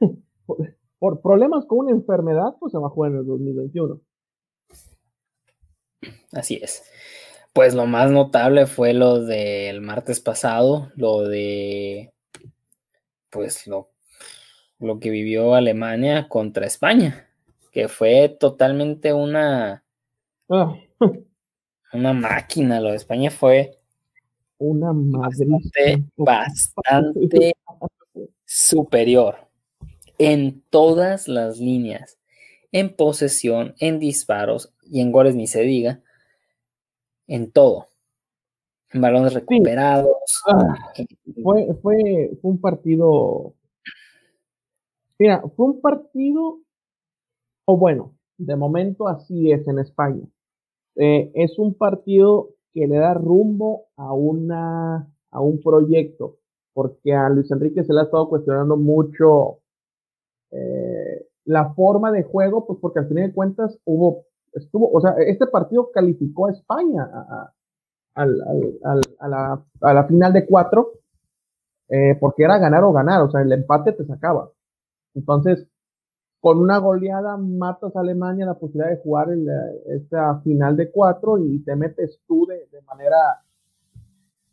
por, 0.98 1.20
problemas 1.20 1.66
con 1.66 1.78
una 1.78 1.90
enfermedad, 1.90 2.54
pues 2.60 2.70
se 2.70 2.78
va 2.78 2.86
a 2.86 2.90
jugar 2.90 3.10
en 3.10 3.18
el 3.18 3.26
2021. 3.26 4.00
Así 6.32 6.60
es. 6.62 6.84
Pues 7.52 7.74
lo 7.74 7.86
más 7.86 8.10
notable 8.12 8.66
fue 8.66 8.94
lo 8.94 9.20
del 9.24 9.80
martes 9.80 10.20
pasado, 10.20 10.90
lo 10.94 11.22
de, 11.22 12.12
pues 13.30 13.66
lo, 13.66 13.90
lo 14.78 15.00
que 15.00 15.10
vivió 15.10 15.54
Alemania 15.54 16.28
contra 16.28 16.66
España, 16.66 17.28
que 17.72 17.88
fue 17.88 18.28
totalmente 18.28 19.12
una... 19.12 19.84
Ah 20.48 20.76
una 21.92 22.12
máquina. 22.12 22.80
Lo 22.80 22.90
de 22.90 22.96
España 22.96 23.30
fue 23.30 23.78
una 24.58 24.92
bastante, 24.92 26.04
bastante 26.16 27.54
superior 28.44 29.36
en 30.18 30.62
todas 30.70 31.26
las 31.26 31.58
líneas, 31.58 32.18
en 32.70 32.94
posesión, 32.94 33.74
en 33.78 33.98
disparos 33.98 34.72
y 34.82 35.00
en 35.00 35.10
goles 35.10 35.34
ni 35.34 35.46
se 35.46 35.62
diga, 35.62 36.00
en 37.26 37.50
todo. 37.50 37.88
En 38.92 39.00
balones 39.00 39.32
recuperados. 39.32 40.12
Ah, 40.46 40.92
fue, 41.42 41.74
fue, 41.80 42.30
fue 42.40 42.50
un 42.50 42.60
partido. 42.60 43.54
Mira, 45.18 45.42
fue 45.56 45.66
un 45.66 45.80
partido, 45.80 46.60
o 47.64 47.76
bueno, 47.76 48.14
de 48.36 48.56
momento 48.56 49.08
así 49.08 49.50
es 49.50 49.66
en 49.66 49.78
España. 49.78 50.24
Eh, 50.96 51.30
es 51.34 51.58
un 51.58 51.74
partido 51.74 52.50
que 52.72 52.86
le 52.86 52.96
da 52.96 53.14
rumbo 53.14 53.86
a, 53.96 54.12
una, 54.12 55.08
a 55.30 55.40
un 55.40 55.62
proyecto, 55.62 56.36
porque 56.72 57.14
a 57.14 57.28
Luis 57.28 57.50
Enrique 57.50 57.84
se 57.84 57.92
le 57.92 58.00
ha 58.00 58.04
estado 58.04 58.28
cuestionando 58.28 58.76
mucho 58.76 59.58
eh, 60.50 61.26
la 61.44 61.72
forma 61.74 62.12
de 62.12 62.22
juego, 62.22 62.66
pues 62.66 62.78
porque 62.80 63.00
al 63.00 63.08
final 63.08 63.28
de 63.28 63.34
cuentas 63.34 63.78
hubo, 63.84 64.24
estuvo, 64.52 64.90
o 64.90 65.00
sea, 65.00 65.14
este 65.26 65.46
partido 65.46 65.90
calificó 65.92 66.46
a 66.46 66.52
España 66.52 67.08
a, 68.14 68.26
la, 68.26 70.04
final 70.06 70.32
de 70.32 70.46
cuatro, 70.46 70.92
eh, 71.88 72.16
porque 72.20 72.44
era 72.44 72.58
ganar 72.58 72.84
o 72.84 72.92
ganar, 72.92 73.22
o 73.22 73.30
sea, 73.30 73.42
el 73.42 73.52
empate 73.52 73.92
te 73.92 74.04
sacaba. 74.04 74.50
Entonces, 75.14 75.66
con 76.42 76.58
una 76.58 76.78
goleada 76.78 77.36
matas 77.36 77.94
a 77.94 78.00
Alemania 78.00 78.44
la 78.44 78.58
posibilidad 78.58 78.90
de 78.90 79.00
jugar 79.00 79.30
en 79.30 79.46
esta 79.86 80.40
final 80.40 80.76
de 80.76 80.90
cuatro 80.90 81.38
y 81.38 81.60
te 81.60 81.76
metes 81.76 82.18
tú 82.26 82.46
de, 82.46 82.82
manera 82.82 83.16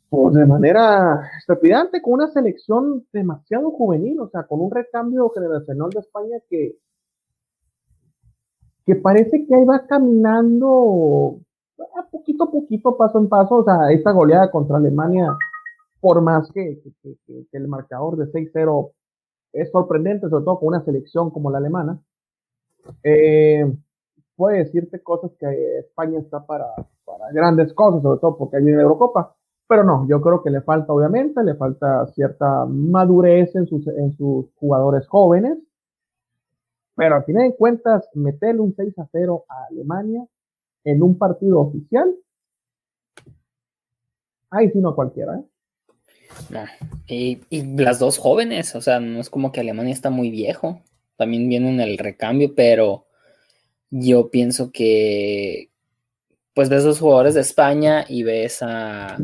pues 0.07 0.35
de 0.35 0.45
manera 0.45 1.19
estrepidante 1.39 1.99
con 1.99 2.13
una 2.13 2.27
selección 2.27 3.07
demasiado 3.11 3.71
juvenil, 3.71 4.19
o 4.19 4.29
sea, 4.29 4.43
con 4.43 4.61
un 4.61 4.69
recambio 4.69 5.31
generacional 5.31 5.89
de 5.89 5.99
España 6.01 6.37
que 6.47 6.77
que 8.85 8.95
parece 8.95 9.47
que 9.47 9.55
ahí 9.55 9.65
va 9.65 9.87
caminando 9.87 11.39
poquito 12.11 12.43
a 12.43 12.51
poquito, 12.51 12.97
paso 12.97 13.17
en 13.17 13.29
paso, 13.29 13.55
o 13.55 13.63
sea, 13.63 13.91
esta 13.91 14.11
goleada 14.11 14.51
contra 14.51 14.77
Alemania, 14.77 15.35
por 15.99 16.21
más 16.21 16.51
que 16.51 16.79
el 17.51 17.67
marcador 17.67 18.15
de 18.15 18.31
6-0 18.31 18.91
es 19.53 19.71
sorprendente, 19.71 20.29
sobre 20.29 20.45
todo 20.45 20.59
con 20.59 20.69
una 20.69 20.83
selección 20.83 21.31
como 21.31 21.51
la 21.51 21.57
alemana. 21.57 21.99
Eh, 23.03 23.71
puede 24.35 24.59
decirte 24.59 25.01
cosas 25.01 25.31
que 25.39 25.79
España 25.79 26.19
está 26.19 26.45
para, 26.45 26.67
para 27.05 27.31
grandes 27.31 27.73
cosas, 27.73 28.01
sobre 28.01 28.19
todo 28.19 28.37
porque 28.37 28.57
viene 28.57 28.77
la 28.77 28.83
Eurocopa. 28.83 29.35
Pero 29.67 29.83
no, 29.83 30.07
yo 30.07 30.19
creo 30.21 30.41
que 30.41 30.49
le 30.49 30.61
falta, 30.61 30.93
obviamente, 30.93 31.43
le 31.43 31.55
falta 31.55 32.07
cierta 32.07 32.65
madurez 32.65 33.55
en 33.55 33.67
sus, 33.67 33.85
en 33.87 34.13
sus 34.13 34.51
jugadores 34.55 35.07
jóvenes. 35.07 35.59
Pero 36.95 37.15
al 37.15 37.23
final 37.23 37.49
de 37.49 37.55
cuentas, 37.55 38.09
meterle 38.13 38.61
un 38.61 38.73
6 38.75 38.97
a 38.99 39.07
0 39.11 39.45
a 39.47 39.65
Alemania 39.69 40.25
en 40.83 41.03
un 41.03 41.17
partido 41.17 41.59
oficial, 41.59 42.15
ahí 44.49 44.71
sí 44.71 44.79
no 44.79 44.95
cualquiera, 44.95 45.37
¿eh? 45.37 45.43
No. 46.49 46.65
Y, 47.07 47.41
las 47.77 47.99
dos 47.99 48.17
jóvenes, 48.17 48.75
o 48.75 48.81
sea, 48.81 48.99
no 48.99 49.19
es 49.19 49.29
como 49.29 49.51
que 49.51 49.59
Alemania 49.59 49.93
está 49.93 50.09
muy 50.09 50.29
viejo. 50.29 50.81
También 51.17 51.49
viene 51.49 51.69
en 51.69 51.81
el 51.81 51.97
recambio, 51.97 52.55
pero 52.55 53.05
yo 53.89 54.29
pienso 54.29 54.71
que 54.71 55.69
pues 56.53 56.69
ves 56.69 56.83
los 56.83 56.99
jugadores 56.99 57.35
de 57.35 57.41
España 57.41 58.05
y 58.07 58.23
ves 58.23 58.59
a 58.61 59.17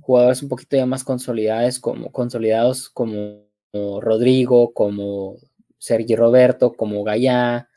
jugadores 0.00 0.42
un 0.42 0.48
poquito 0.48 0.76
ya 0.76 0.86
más 0.86 1.04
consolidados 1.04 1.80
como 1.80 2.12
consolidados 2.12 2.88
como, 2.90 3.48
Rodrigo, 3.72 4.72
como 4.72 5.36
Sergio 5.78 6.16
Roberto, 6.16 6.72
como 6.72 7.04
Gallá, 7.04 7.68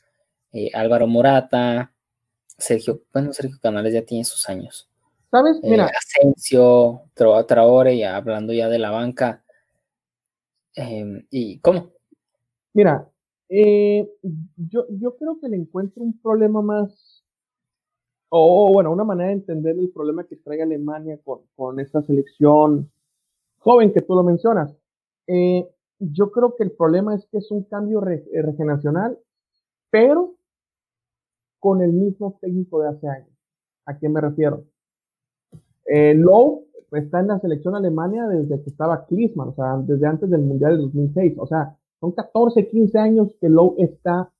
eh, 0.52 0.72
Álvaro 0.74 1.08
Morata, 1.08 1.94
Sergio, 2.58 3.02
bueno, 3.14 3.34
Sergio 3.34 3.58
Canales 3.62 3.94
ya 3.94 4.04
tiene 4.04 4.26
sus 4.26 4.50
años. 4.50 4.90
¿Sabes? 5.34 5.58
Eh, 5.64 5.70
Mira. 5.72 5.90
Asensio, 5.98 7.10
Traore, 7.16 7.98
ya 7.98 8.18
hablando 8.18 8.54
ya 8.54 8.70
de 8.70 8.78
la 8.78 8.92
banca. 8.92 9.44
Em, 10.76 11.26
¿Y 11.32 11.58
cómo? 11.58 11.92
Mira, 12.74 13.10
eh, 13.50 14.08
yo, 14.56 14.86
yo 14.92 15.18
creo 15.18 15.40
que 15.40 15.50
le 15.50 15.58
encuentro 15.58 16.04
un 16.04 16.20
problema 16.22 16.62
más, 16.62 17.24
o 18.30 18.72
bueno, 18.74 18.92
una 18.92 19.04
manera 19.04 19.30
de 19.30 19.38
entender 19.38 19.76
el 19.76 19.90
problema 19.90 20.24
que 20.24 20.36
trae 20.36 20.62
Alemania 20.62 21.20
con, 21.24 21.40
con 21.56 21.80
esta 21.80 22.04
selección 22.04 22.92
joven 23.58 23.92
que 23.92 24.02
tú 24.02 24.14
lo 24.14 24.22
mencionas. 24.22 24.72
Eh, 25.26 25.68
yo 25.98 26.30
creo 26.32 26.56
que 26.56 26.64
el 26.64 26.74
problema 26.74 27.16
es 27.16 27.26
que 27.32 27.40
es 27.40 27.50
un 27.50 27.64
cambio 27.64 28.02
regeneracional, 28.02 29.18
pero 29.90 30.36
con 31.60 31.82
el 31.82 31.92
mismo 31.92 32.38
técnico 32.40 32.84
de 32.84 32.90
hace 32.90 33.08
años. 33.08 33.36
¿A 33.88 33.98
qué 33.98 34.08
me 34.08 34.22
refiero? 34.22 34.68
Eh, 35.86 36.14
Lowe 36.16 36.66
está 36.92 37.20
en 37.20 37.28
la 37.28 37.40
selección 37.40 37.76
Alemania 37.76 38.28
desde 38.28 38.62
que 38.62 38.70
estaba 38.70 39.06
Klinsmann, 39.06 39.50
o 39.50 39.56
sea, 39.56 39.78
desde 39.78 40.06
antes 40.08 40.30
del 40.30 40.42
Mundial 40.42 40.78
de 40.78 40.84
2006. 40.84 41.36
O 41.38 41.48
sea, 41.48 41.78
son 42.00 42.12
14, 42.12 42.70
15 42.70 43.00
años 43.00 43.30
que 43.40 43.50
Lowe 43.50 43.76
está, 43.78 44.32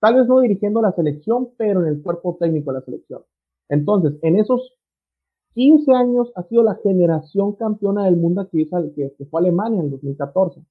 tal 0.00 0.14
vez 0.14 0.26
no 0.26 0.40
dirigiendo 0.40 0.80
la 0.80 0.92
selección, 0.92 1.50
pero 1.56 1.82
en 1.82 1.88
el 1.88 2.02
cuerpo 2.02 2.36
técnico 2.38 2.72
de 2.72 2.78
la 2.78 2.84
selección. 2.84 3.22
Entonces, 3.68 4.14
en 4.22 4.38
esos 4.38 4.74
15 5.54 5.92
años 5.92 6.32
ha 6.36 6.42
sido 6.44 6.62
la 6.62 6.76
generación 6.76 7.54
campeona 7.54 8.04
del 8.04 8.16
mundo 8.16 8.48
que, 8.50 8.68
que, 8.68 9.14
que 9.16 9.24
fue 9.26 9.40
Alemania 9.40 9.80
en 9.80 9.90
2014. 9.90 10.62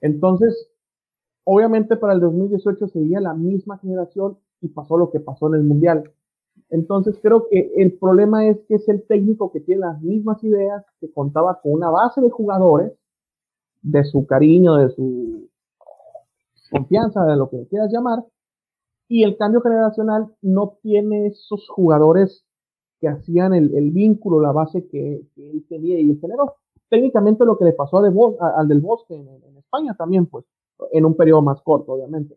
Entonces, 0.00 0.68
obviamente 1.44 1.96
para 1.96 2.14
el 2.14 2.20
2018 2.20 2.88
seguía 2.88 3.20
la 3.20 3.34
misma 3.34 3.78
generación 3.78 4.38
y 4.60 4.68
pasó 4.68 4.96
lo 4.96 5.10
que 5.10 5.20
pasó 5.20 5.48
en 5.48 5.54
el 5.54 5.62
Mundial. 5.62 6.10
Entonces 6.70 7.18
creo 7.20 7.46
que 7.48 7.72
el 7.76 7.98
problema 7.98 8.46
es 8.46 8.58
que 8.68 8.76
es 8.76 8.88
el 8.88 9.02
técnico 9.06 9.50
que 9.52 9.60
tiene 9.60 9.80
las 9.80 10.00
mismas 10.00 10.42
ideas, 10.44 10.84
que 11.00 11.12
contaba 11.12 11.60
con 11.60 11.72
una 11.72 11.90
base 11.90 12.20
de 12.20 12.30
jugadores, 12.30 12.92
de 13.82 14.04
su 14.04 14.26
cariño, 14.26 14.76
de 14.76 14.90
su 14.90 15.48
confianza, 16.70 17.24
de 17.24 17.36
lo 17.36 17.50
que 17.50 17.66
quieras 17.68 17.90
llamar, 17.92 18.24
Y 19.08 19.24
el 19.24 19.36
cambio 19.36 19.60
generacional 19.60 20.32
no 20.40 20.78
tiene 20.82 21.26
esos 21.26 21.68
jugadores 21.68 22.44
que 23.00 23.08
hacían 23.08 23.54
el, 23.54 23.90
vínculo, 23.90 24.40
la 24.40 24.52
base 24.52 24.86
que, 24.86 25.22
él 25.36 25.66
tenía 25.68 25.98
y 25.98 26.10
el 26.10 26.20
generó. 26.20 26.54
Técnicamente 26.88 27.44
lo 27.44 27.58
que 27.58 27.64
le 27.64 27.72
pasó 27.72 27.98
al 27.98 28.68
del 28.68 28.80
Bosque 28.80 29.14
en, 29.14 29.56
España 29.56 29.94
también, 29.96 30.26
pues, 30.26 30.44
en 30.92 31.04
un 31.04 31.16
periodo 31.16 31.42
más 31.42 31.60
corto, 31.62 31.92
obviamente. 31.92 32.36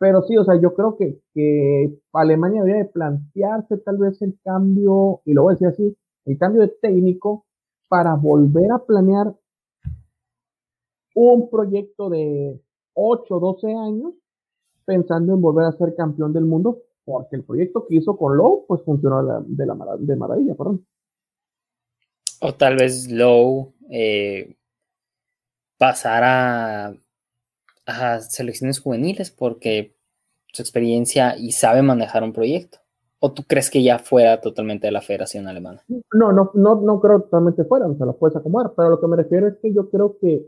Pero 0.00 0.22
sí, 0.22 0.34
o 0.38 0.44
sea, 0.44 0.58
yo 0.58 0.72
creo 0.72 0.96
que, 0.96 1.20
que 1.34 1.94
Alemania 2.14 2.62
debería 2.62 2.84
de 2.84 2.88
plantearse 2.88 3.76
tal 3.76 3.98
vez 3.98 4.20
el 4.22 4.38
cambio, 4.42 5.20
y 5.26 5.34
lo 5.34 5.42
voy 5.42 5.52
a 5.52 5.56
decir 5.56 5.68
así, 5.68 5.96
el 6.24 6.38
cambio 6.38 6.62
de 6.62 6.68
técnico 6.80 7.44
para 7.86 8.14
volver 8.14 8.72
a 8.72 8.78
planear 8.78 9.34
un 11.14 11.50
proyecto 11.50 12.08
de 12.08 12.58
8, 12.94 13.40
12 13.40 13.66
años 13.74 14.14
pensando 14.86 15.34
en 15.34 15.42
volver 15.42 15.66
a 15.66 15.72
ser 15.72 15.94
campeón 15.94 16.32
del 16.32 16.46
mundo, 16.46 16.78
porque 17.04 17.36
el 17.36 17.44
proyecto 17.44 17.86
que 17.86 17.96
hizo 17.96 18.16
con 18.16 18.38
Lowe, 18.38 18.64
pues 18.66 18.82
funcionó 18.82 19.22
de, 19.44 19.66
la, 19.66 19.76
de 19.98 20.16
maravilla, 20.16 20.54
perdón. 20.54 20.86
O 22.40 22.54
tal 22.54 22.76
vez 22.76 23.06
Lowe 23.12 23.74
eh, 23.90 24.56
pasara 25.76 26.96
a 27.98 28.20
selecciones 28.20 28.80
juveniles 28.80 29.30
porque 29.30 29.96
su 30.52 30.62
experiencia 30.62 31.36
y 31.36 31.52
sabe 31.52 31.82
manejar 31.82 32.22
un 32.22 32.32
proyecto. 32.32 32.78
¿O 33.22 33.32
tú 33.32 33.42
crees 33.46 33.70
que 33.70 33.82
ya 33.82 33.98
fuera 33.98 34.40
totalmente 34.40 34.86
de 34.86 34.92
la 34.92 35.02
Federación 35.02 35.46
Alemana? 35.46 35.82
No, 35.88 36.32
no, 36.32 36.52
no, 36.54 36.80
no 36.80 37.00
creo 37.00 37.20
totalmente 37.20 37.64
fuera, 37.64 37.86
o 37.86 37.94
sea, 37.94 38.06
lo 38.06 38.16
puedes 38.16 38.34
acomodar, 38.34 38.72
pero 38.74 38.88
lo 38.88 39.00
que 39.00 39.06
me 39.06 39.16
refiero 39.16 39.46
es 39.46 39.58
que 39.60 39.74
yo 39.74 39.90
creo 39.90 40.16
que, 40.18 40.46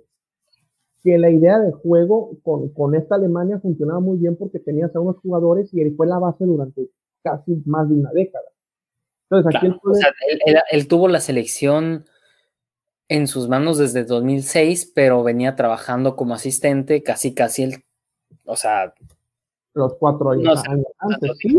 que 1.02 1.18
la 1.18 1.30
idea 1.30 1.58
de 1.58 1.72
juego 1.72 2.38
con, 2.42 2.70
con 2.70 2.94
esta 2.94 3.16
Alemania 3.16 3.60
funcionaba 3.60 4.00
muy 4.00 4.16
bien 4.16 4.36
porque 4.36 4.58
tenías 4.58 4.94
a 4.96 5.00
unos 5.00 5.18
jugadores 5.18 5.72
y 5.74 5.82
él 5.82 5.94
fue 5.96 6.06
la 6.06 6.18
base 6.18 6.46
durante 6.46 6.88
casi 7.22 7.62
más 7.66 7.88
de 7.90 7.94
una 7.96 8.10
década. 8.12 8.46
Entonces, 9.30 9.54
aquí 9.56 9.68
o 9.82 9.94
sea, 9.94 10.12
él, 10.70 10.88
tuvo 10.88 11.08
la 11.08 11.20
selección 11.20 12.04
en 13.12 13.26
sus 13.26 13.46
manos 13.46 13.76
desde 13.76 14.04
2006, 14.04 14.92
pero 14.94 15.22
venía 15.22 15.54
trabajando 15.54 16.16
como 16.16 16.32
asistente 16.32 17.02
casi, 17.02 17.34
casi 17.34 17.64
el, 17.64 17.84
o 18.46 18.56
sea... 18.56 18.94
Los 19.74 19.94
cuatro 19.94 20.30
años, 20.30 20.62
antes. 20.98 21.38
Sí. 21.38 21.58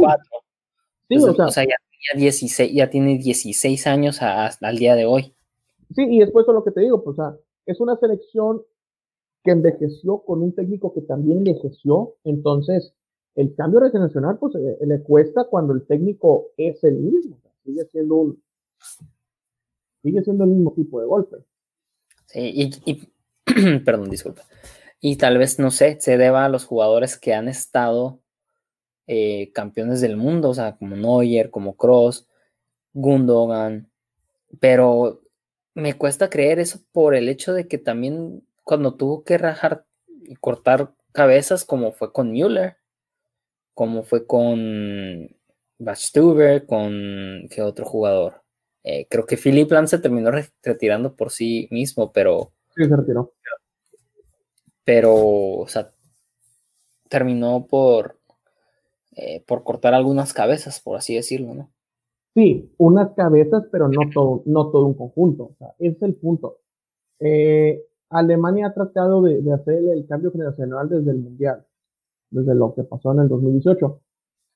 Sí, 1.10 1.18
o, 1.18 1.52
sea, 1.52 1.64
ya, 1.64 1.76
16, 2.18 2.74
ya 2.74 2.90
tiene 2.90 3.18
16 3.18 3.88
años 3.88 4.22
hasta 4.22 4.70
el 4.70 4.78
día 4.78 4.96
de 4.96 5.06
hoy. 5.06 5.36
Sí, 5.96 6.04
y 6.10 6.20
después 6.20 6.48
de 6.48 6.54
lo 6.54 6.64
que 6.64 6.72
te 6.72 6.82
digo, 6.82 7.04
pues, 7.04 7.20
o 7.20 7.22
sea, 7.22 7.38
es 7.66 7.80
una 7.80 7.98
selección 7.98 8.64
que 9.44 9.52
envejeció 9.52 10.20
con 10.20 10.42
un 10.42 10.56
técnico 10.56 10.94
que 10.94 11.02
también 11.02 11.40
envejeció, 11.40 12.16
entonces 12.24 12.94
el 13.36 13.54
cambio 13.56 13.80
regional 13.80 14.38
pues 14.40 14.56
eh, 14.56 14.78
le 14.82 15.02
cuesta 15.02 15.44
cuando 15.46 15.74
el 15.74 15.86
técnico 15.86 16.48
es 16.58 16.84
el 16.84 16.96
mismo, 16.96 17.38
sigue 17.64 17.86
siendo 17.92 18.16
un 18.16 18.44
sigue 20.04 20.22
siendo 20.24 20.44
el 20.44 20.52
mismo 20.52 20.74
tipo 20.74 21.00
de 21.00 21.08
golpe. 21.08 21.38
Sí, 22.28 22.72
y, 22.86 23.10
perdón, 23.86 24.10
disculpa. 24.10 24.44
Y 25.00 25.18
tal 25.18 25.38
vez, 25.38 25.60
no 25.60 25.72
sé, 25.72 25.98
se 26.00 26.18
deba 26.18 26.46
a 26.46 26.50
los 26.50 26.66
jugadores 26.66 27.18
que 27.18 27.34
han 27.34 27.48
estado 27.48 28.22
eh, 29.08 29.52
campeones 29.54 30.02
del 30.02 30.18
mundo, 30.18 30.50
o 30.50 30.54
sea, 30.54 30.78
como 30.78 30.96
Neuer, 30.96 31.50
como 31.50 31.76
Cross, 31.76 32.28
Gundogan, 32.94 33.90
pero 34.60 35.22
me 35.74 35.96
cuesta 35.96 36.30
creer 36.30 36.60
eso 36.60 36.80
por 36.92 37.16
el 37.16 37.28
hecho 37.30 37.54
de 37.54 37.68
que 37.68 37.78
también 37.78 38.46
cuando 38.64 38.96
tuvo 38.96 39.24
que 39.24 39.38
rajar 39.38 39.86
y 40.08 40.36
cortar 40.36 40.94
cabezas, 41.12 41.66
como 41.66 41.92
fue 41.92 42.14
con 42.14 42.32
Müller, 42.32 42.78
como 43.74 44.04
fue 44.04 44.26
con 44.28 45.36
Bachstuber, 45.80 46.66
con 46.66 47.48
qué 47.50 47.62
otro 47.62 47.86
jugador. 47.86 48.43
Eh, 48.84 49.08
creo 49.10 49.26
que 49.26 49.38
Philip 49.38 49.72
Lam 49.72 49.88
se 49.88 50.00
terminó 50.00 50.32
retirando 50.62 51.16
por 51.16 51.32
sí 51.32 51.68
mismo, 51.72 52.12
pero. 52.12 52.52
Sí, 52.76 52.86
se 52.86 52.96
retiró. 52.96 53.34
Pero, 54.84 55.14
o 55.16 55.68
sea, 55.68 55.92
terminó 57.08 57.66
por 57.68 58.18
eh, 59.16 59.44
por 59.48 59.64
cortar 59.64 59.94
algunas 59.94 60.34
cabezas, 60.34 60.82
por 60.82 60.98
así 60.98 61.16
decirlo, 61.16 61.54
¿no? 61.54 61.70
Sí, 62.34 62.74
unas 62.78 63.14
cabezas, 63.14 63.66
pero 63.72 63.88
no 63.88 64.10
todo, 64.12 64.42
no 64.46 64.72
todo 64.72 64.88
un 64.88 64.96
conjunto. 64.96 65.44
O 65.44 65.56
sea, 65.60 65.76
ese 65.78 65.98
es 65.98 66.02
el 66.02 66.16
punto. 66.16 66.58
Eh, 67.20 67.84
Alemania 68.10 68.68
ha 68.68 68.74
tratado 68.74 69.22
de, 69.22 69.40
hacer 69.54 69.84
el 69.90 70.08
cambio 70.08 70.32
generacional 70.32 70.90
desde 70.90 71.12
el 71.12 71.18
Mundial, 71.18 71.64
desde 72.32 72.56
lo 72.56 72.74
que 72.74 72.84
pasó 72.84 73.12
en 73.12 73.20
el 73.20 73.28
2018. 73.30 74.02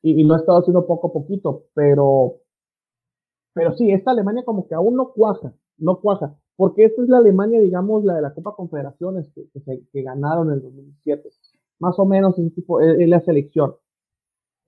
Y, 0.01 0.21
y, 0.21 0.23
lo 0.23 0.33
ha 0.33 0.37
estado 0.37 0.59
haciendo 0.59 0.87
poco 0.87 1.07
a 1.09 1.13
poquito, 1.13 1.65
pero, 1.75 2.37
pero 3.57 3.75
sí, 3.75 3.91
esta 3.91 4.11
Alemania 4.11 4.45
como 4.45 4.67
que 4.67 4.75
aún 4.75 4.95
no 4.95 5.11
cuaja, 5.11 5.51
no 5.77 5.99
cuaja. 5.99 6.35
Porque 6.55 6.85
esta 6.85 7.01
es 7.01 7.09
la 7.09 7.17
Alemania, 7.17 7.59
digamos, 7.59 8.03
la 8.03 8.15
de 8.15 8.21
la 8.21 8.33
Copa 8.33 8.55
Confederaciones 8.55 9.27
que, 9.33 9.47
que, 9.91 10.01
ganaron 10.03 10.49
en 10.49 10.53
el 10.55 10.61
2017. 10.61 11.29
Más 11.79 11.97
o 11.99 12.05
menos 12.05 12.37
ese 12.37 12.51
tipo, 12.51 12.79
es 12.81 13.09
la 13.09 13.19
selección. 13.21 13.75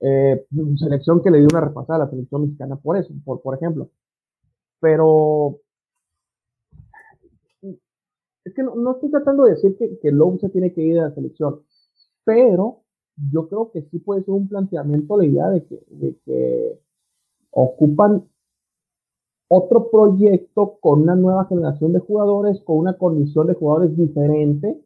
Eh, 0.02 0.46
selección 0.78 1.22
que 1.22 1.30
le 1.30 1.40
dio 1.40 1.48
una 1.52 1.62
repasada 1.62 2.04
a 2.04 2.06
la 2.06 2.10
selección 2.10 2.44
mexicana 2.44 2.78
por 2.78 2.98
eso, 2.98 3.14
por, 3.24 3.42
por 3.42 3.56
ejemplo. 3.56 3.90
Pero 4.80 5.60
es 7.62 8.54
que 8.56 8.64
no, 8.64 8.92
estoy 8.92 9.12
tratando 9.12 9.44
de 9.44 9.52
decir 9.52 9.76
que, 9.78 10.00
que 10.00 10.12
Lowe 10.12 10.40
se 10.40 10.50
tiene 10.50 10.74
que 10.74 10.82
ir 10.82 11.00
a 11.00 11.10
la 11.10 11.16
selección, 11.16 11.62
pero 12.24 12.82
yo 13.32 13.48
creo 13.50 13.72
que 13.72 13.84
sí 13.84 14.00
puede 14.00 14.24
ser 14.24 14.34
un 14.34 14.48
planteamiento 14.48 15.18
la 15.18 15.26
idea 15.26 15.50
de 15.50 15.66
que, 15.66 15.80
de 15.90 16.16
que 16.26 16.80
ocupan 17.52 18.28
otro 19.50 19.90
proyecto 19.90 20.78
con 20.80 21.02
una 21.02 21.16
nueva 21.16 21.46
generación 21.46 21.92
de 21.92 22.00
jugadores, 22.00 22.62
con 22.62 22.78
una 22.78 22.98
condición 22.98 23.48
de 23.48 23.56
jugadores 23.56 23.98
diferente 23.98 24.80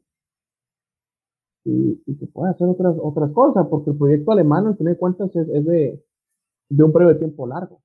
y, 1.65 2.01
que 2.15 2.25
pueda 2.27 2.51
hacer 2.51 2.67
otras, 2.67 2.95
otras 2.99 3.31
cosas, 3.31 3.67
porque 3.69 3.91
el 3.91 3.97
proyecto 3.97 4.31
alemán, 4.31 4.67
en 4.67 4.77
tener 4.77 4.97
cuentas, 4.97 5.29
es, 5.35 5.47
de, 5.47 6.01
de, 6.69 6.83
un 6.83 6.93
periodo 6.93 7.13
de 7.13 7.19
tiempo 7.19 7.45
largo. 7.45 7.81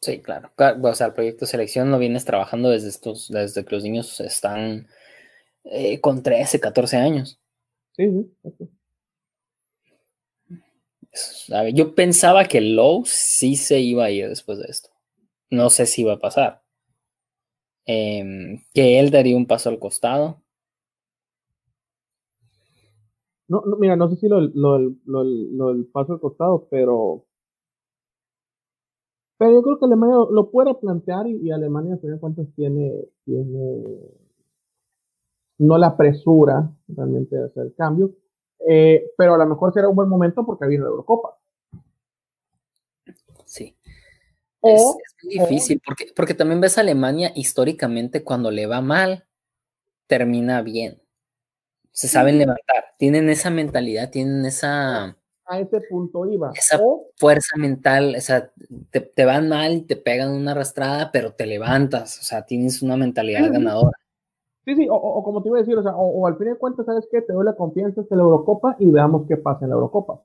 Sí, 0.00 0.20
claro. 0.20 0.50
O 0.82 0.94
sea, 0.94 1.08
el 1.08 1.14
proyecto 1.14 1.44
de 1.44 1.50
selección 1.50 1.90
lo 1.90 1.98
vienes 1.98 2.24
trabajando 2.24 2.70
desde 2.70 2.88
estos, 2.88 3.28
desde 3.28 3.64
que 3.64 3.74
los 3.74 3.84
niños 3.84 4.20
están 4.20 4.88
eh, 5.64 6.00
con 6.00 6.22
13, 6.22 6.58
14 6.60 6.96
años. 6.96 7.40
Sí, 7.92 8.10
sí. 8.10 8.68
Yo 11.74 11.94
pensaba 11.94 12.44
que 12.44 12.60
Lowe 12.60 13.04
sí 13.06 13.56
se 13.56 13.80
iba 13.80 14.04
a 14.04 14.10
ir 14.10 14.28
después 14.28 14.58
de 14.58 14.66
esto. 14.68 14.87
No 15.50 15.70
sé 15.70 15.86
si 15.86 16.02
iba 16.02 16.14
a 16.14 16.18
pasar. 16.18 16.62
Em, 17.86 18.62
que 18.74 19.00
él 19.00 19.10
daría 19.10 19.36
un 19.36 19.46
paso 19.46 19.70
al 19.70 19.78
costado. 19.78 20.42
No, 23.48 23.62
mira, 23.78 23.96
no 23.96 24.10
sé 24.10 24.16
si 24.16 24.28
lo, 24.28 24.40
lo, 24.40 24.78
lo, 25.06 25.84
paso 25.90 26.12
al 26.12 26.20
costado, 26.20 26.68
pero. 26.70 27.24
Pero 29.38 29.52
yo 29.52 29.62
creo 29.62 29.78
que 29.78 29.86
Alemania 29.86 30.16
lo, 30.30 30.50
puede 30.50 30.74
plantear 30.74 31.26
y, 31.28 31.50
Alemania, 31.50 31.94
a 31.94 31.98
fin 31.98 32.18
cuentas, 32.18 32.46
tiene, 32.54 32.92
tiene. 33.24 34.00
No 35.58 35.78
la 35.78 35.88
apresura 35.88 36.70
realmente 36.88 37.36
de 37.36 37.46
hacer 37.46 37.66
el 37.66 37.74
cambio. 37.74 38.12
Eh, 38.68 39.12
pero 39.16 39.34
a 39.34 39.38
lo 39.38 39.46
mejor 39.46 39.72
será 39.72 39.88
un 39.88 39.96
buen 39.96 40.08
momento 40.08 40.44
porque 40.44 40.66
viene 40.66 40.84
la 40.84 40.90
Eurocopa. 40.90 41.38
Sí. 43.46 43.74
Es, 44.62 44.82
muy 45.22 45.38
difícil 45.38 45.80
porque, 45.84 46.06
porque 46.14 46.34
también 46.34 46.60
ves 46.60 46.78
a 46.78 46.82
Alemania 46.82 47.32
históricamente 47.34 48.24
cuando 48.24 48.50
le 48.50 48.66
va 48.66 48.80
mal, 48.80 49.26
termina 50.06 50.62
bien 50.62 51.00
se 51.98 52.06
saben 52.06 52.38
levantar, 52.38 52.94
tienen 52.96 53.28
esa 53.28 53.50
mentalidad, 53.50 54.08
tienen 54.10 54.46
esa... 54.46 55.16
A 55.46 55.58
ese 55.58 55.80
punto 55.80 56.26
iba. 56.26 56.52
Esa 56.54 56.78
fuerza 57.16 57.56
mental, 57.56 58.14
o 58.16 58.20
sea, 58.20 58.52
te, 58.92 59.24
van 59.24 59.48
mal, 59.48 59.84
te 59.84 59.96
pegan 59.96 60.30
una 60.30 60.52
arrastrada, 60.52 61.10
pero 61.10 61.32
te 61.32 61.44
levantas, 61.44 62.20
o 62.20 62.22
sea, 62.22 62.46
tienes 62.46 62.82
una 62.82 62.96
mentalidad 62.96 63.50
ganadora. 63.50 63.98
Sí, 64.64 64.76
sí, 64.76 64.86
o, 64.88 65.24
como 65.24 65.42
te 65.42 65.48
iba 65.48 65.58
a 65.58 65.62
decir, 65.62 65.76
o 65.76 65.82
sea, 65.82 65.96
o, 65.96 66.24
al 66.24 66.38
fin 66.38 66.50
de 66.50 66.54
cuentas, 66.54 66.86
¿sabes 66.86 67.08
qué? 67.10 67.20
Te 67.20 67.32
doy 67.32 67.44
la 67.44 67.56
confianza 67.56 68.02
de 68.02 68.16
la 68.16 68.22
Eurocopa 68.22 68.76
y 68.78 68.88
veamos 68.88 69.26
qué 69.26 69.36
pasa 69.36 69.64
en 69.64 69.70
la 69.70 69.74
Eurocopa. 69.74 70.22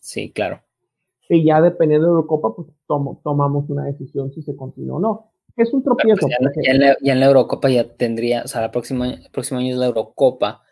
Sí, 0.00 0.32
claro. 0.32 0.62
Y 1.28 1.44
ya 1.44 1.60
dependiendo 1.60 2.06
de 2.06 2.12
la 2.12 2.20
Eurocopa, 2.20 2.54
pues 2.54 2.68
tomamos 3.22 3.68
una 3.68 3.84
decisión 3.84 4.32
si 4.32 4.42
se 4.42 4.56
continúa 4.56 4.96
o 4.96 5.00
no 5.00 5.30
es 5.56 5.72
un 5.72 5.82
pues, 5.82 5.96
tropiezo. 5.96 6.28
ya, 6.62 6.96
en 7.00 7.20
la, 7.20 7.26
Eurocopa 7.26 7.68
ya 7.68 7.96
tendría, 7.96 8.42
o 8.44 8.48
sea, 8.48 8.64
el 8.64 8.70
próximo, 8.70 9.04
año 9.04 9.72
es 9.72 9.76
la 9.76 9.86
Eurocopa, 9.86 10.62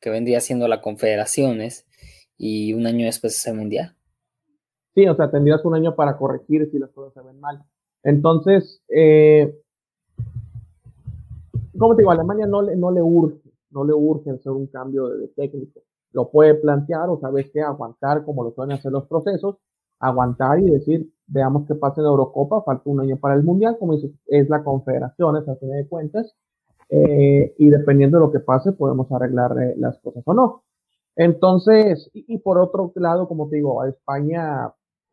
que 0.00 0.10
vendría 0.10 0.40
siendo 0.40 0.66
la 0.66 0.80
Confederaciones, 0.80 1.86
y 2.36 2.72
un 2.72 2.86
año 2.86 3.04
después 3.04 3.36
es 3.36 3.46
el 3.46 3.56
Mundial. 3.56 3.94
Sí, 4.94 5.06
o 5.06 5.14
sea, 5.14 5.30
tendrías 5.30 5.64
un 5.64 5.74
año 5.74 5.94
para 5.94 6.16
corregir 6.16 6.68
si 6.70 6.78
las 6.78 6.90
cosas 6.90 7.12
se 7.12 7.20
ven 7.20 7.38
mal. 7.38 7.62
Entonces, 8.02 8.82
eh, 8.88 9.54
como 11.78 11.94
te 11.94 12.02
digo, 12.02 12.10
Alemania 12.10 12.46
no 12.46 12.62
le, 12.62 12.76
no 12.76 12.90
le 12.90 13.02
urge, 13.02 13.52
no 13.70 13.84
le 13.84 13.92
urge 13.92 14.30
hacer 14.30 14.52
un 14.52 14.66
cambio 14.66 15.08
de, 15.08 15.28
técnico. 15.28 15.80
lo 16.12 16.30
puede 16.30 16.54
plantear 16.54 17.10
o 17.10 17.20
sabes 17.20 17.50
que 17.50 17.60
aguantar 17.60 18.24
como 18.24 18.42
lo 18.42 18.52
suelen 18.52 18.78
hacer 18.78 18.90
los 18.90 19.06
procesos, 19.06 19.58
aguantar 20.00 20.58
y 20.60 20.70
decir, 20.70 21.12
veamos 21.26 21.66
qué 21.68 21.74
pasa 21.74 22.00
en 22.00 22.08
Eurocopa, 22.08 22.62
falta 22.62 22.82
un 22.86 23.00
año 23.00 23.16
para 23.18 23.34
el 23.34 23.44
Mundial, 23.44 23.76
como 23.78 23.94
dices, 23.94 24.10
es 24.26 24.48
la 24.48 24.64
confederación, 24.64 25.36
esa 25.36 25.56
tiene 25.56 25.76
de 25.76 25.88
cuentas, 25.88 26.34
eh, 26.90 27.54
y 27.56 27.70
dependiendo 27.70 28.18
de 28.18 28.26
lo 28.26 28.32
que 28.32 28.40
pase, 28.40 28.72
podemos 28.72 29.10
arreglar 29.12 29.56
eh, 29.62 29.74
las 29.78 29.98
cosas 30.00 30.22
o 30.26 30.34
no. 30.34 30.64
Entonces, 31.16 32.10
y, 32.12 32.38
por 32.38 32.58
otro 32.58 32.92
lado, 32.96 33.28
como 33.28 33.48
te 33.48 33.56
digo, 33.56 33.84
España 33.84 34.72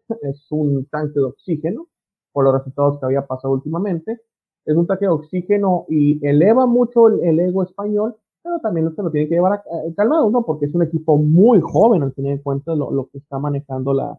es 0.21 0.47
un 0.51 0.85
tanque 0.85 1.19
de 1.19 1.25
oxígeno 1.25 1.87
por 2.31 2.45
los 2.45 2.53
resultados 2.53 2.99
que 2.99 3.05
había 3.05 3.27
pasado 3.27 3.53
últimamente. 3.53 4.21
Es 4.65 4.75
un 4.75 4.87
tanque 4.87 5.05
de 5.05 5.11
oxígeno 5.11 5.85
y 5.87 6.25
eleva 6.27 6.65
mucho 6.65 7.07
el, 7.07 7.39
ego 7.39 7.63
español, 7.63 8.15
pero 8.43 8.59
también 8.59 8.93
se 8.95 9.01
lo 9.03 9.11
tiene 9.11 9.29
que 9.29 9.35
llevar 9.35 9.63
calmado, 9.95 10.29
¿no? 10.29 10.45
Porque 10.45 10.65
es 10.65 10.75
un 10.75 10.83
equipo 10.83 11.17
muy 11.17 11.61
joven 11.61 12.03
al 12.03 12.13
tener 12.13 12.33
en 12.33 12.43
cuenta 12.43 12.75
lo, 12.75 13.09
que 13.11 13.19
está 13.19 13.39
manejando 13.39 13.93
la. 13.93 14.17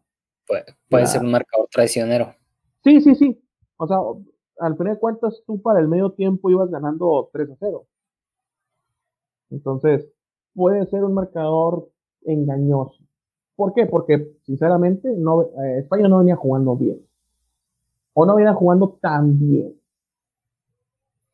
Puede 0.88 1.06
ser 1.06 1.22
un 1.22 1.30
marcador 1.30 1.68
traicionero. 1.70 2.34
Sí, 2.84 3.00
sí, 3.00 3.14
sí. 3.14 3.42
O 3.76 3.86
sea, 3.86 3.98
al 4.60 4.76
final 4.76 4.94
de 4.94 5.00
cuentas, 5.00 5.42
tú 5.46 5.60
para 5.62 5.80
el 5.80 5.88
medio 5.88 6.12
tiempo 6.12 6.50
ibas 6.50 6.70
ganando 6.70 7.28
3 7.32 7.50
a 7.50 7.56
0. 7.58 7.86
Entonces, 9.50 10.08
puede 10.54 10.86
ser 10.86 11.04
un 11.04 11.14
marcador 11.14 11.88
engañoso. 12.22 12.98
¿Por 13.56 13.72
qué? 13.74 13.86
Porque, 13.86 14.36
sinceramente, 14.44 15.10
no, 15.16 15.42
eh, 15.42 15.78
España 15.78 16.08
no 16.08 16.18
venía 16.18 16.36
jugando 16.36 16.76
bien. 16.76 17.00
O 18.14 18.26
no 18.26 18.34
venía 18.36 18.54
jugando 18.54 18.98
tan 19.00 19.38
bien 19.38 19.74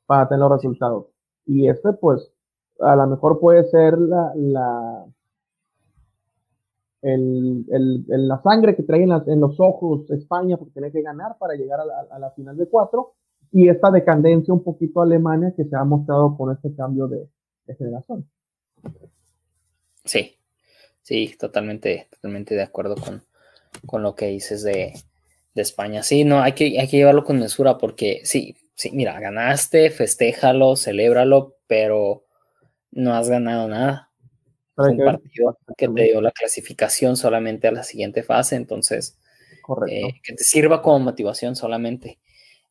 para 0.07 0.29
tener 0.29 0.41
los 0.41 0.53
resultados. 0.53 1.07
Y 1.47 1.69
este, 1.69 1.93
pues, 1.93 2.31
a 2.81 2.97
lo 2.97 3.07
mejor 3.07 3.41
puede 3.41 3.65
ser 3.65 3.99
la, 3.99 4.33
la, 4.37 5.07
el, 7.05 7.67
el, 7.71 8.29
la 8.29 8.41
sangre 8.43 8.75
que 8.75 8.83
trae 8.83 9.03
en, 9.03 9.13
en, 9.13 9.41
los 9.41 9.61
ojos 9.61 10.11
España 10.11 10.57
porque 10.57 10.73
tiene 10.73 10.91
que 10.91 11.03
ganar 11.03 11.37
para 11.39 11.55
llegar 11.55 11.81
a 11.81 12.19
la, 12.19 12.31
final 12.31 12.57
de 12.57 12.67
cuatro 12.67 13.13
y 13.53 13.69
esta 13.69 13.91
decadencia 13.91 14.55
un 14.55 14.65
poquito 14.65 15.03
Alemania 15.03 15.53
que 15.55 15.65
se 15.65 15.77
ha 15.77 15.85
mostrado 15.85 16.35
con 16.37 16.51
este 16.51 16.75
cambio 16.75 17.07
de, 17.07 17.29
de 17.67 17.75
generación. 17.77 18.27
Sí, 20.03 20.37
sí, 21.03 21.35
totalmente, 21.39 22.09
totalmente 22.11 22.55
de 22.55 22.63
acuerdo 22.63 22.97
con, 22.97 23.23
con 23.85 24.03
lo 24.03 24.15
que 24.15 24.29
dices 24.29 24.63
de, 24.63 24.95
de, 25.55 25.63
España. 25.63 26.03
Sí, 26.03 26.25
no, 26.25 26.41
hay 26.41 26.53
que, 26.53 26.81
hay 26.81 26.89
que 26.89 26.97
llevarlo 26.97 27.23
con 27.25 27.39
mesura 27.39 27.77
porque 27.77 28.23
sí, 28.25 28.57
sí, 28.75 28.93
mira, 28.93 29.21
ganaste, 29.21 29.91
festéjalo, 29.91 30.77
celébralo, 30.77 31.57
pero 31.67 32.25
no 32.93 33.15
has 33.15 33.29
ganado 33.29 33.69
nada. 33.69 34.04
Un 34.77 34.99
partido 34.99 35.59
que 35.77 35.89
te 35.89 36.03
dio 36.03 36.21
la 36.21 36.33
clasificación 36.33 37.17
solamente 37.17 37.69
a 37.69 37.73
la 37.73 37.83
siguiente 37.83 38.23
fase, 38.23 38.57
entonces 38.57 39.19
eh, 39.89 40.21
que 40.23 40.35
te 40.35 40.45
sirva 40.45 40.83
como 40.83 41.01
motivación 41.01 41.57
solamente. 41.57 42.19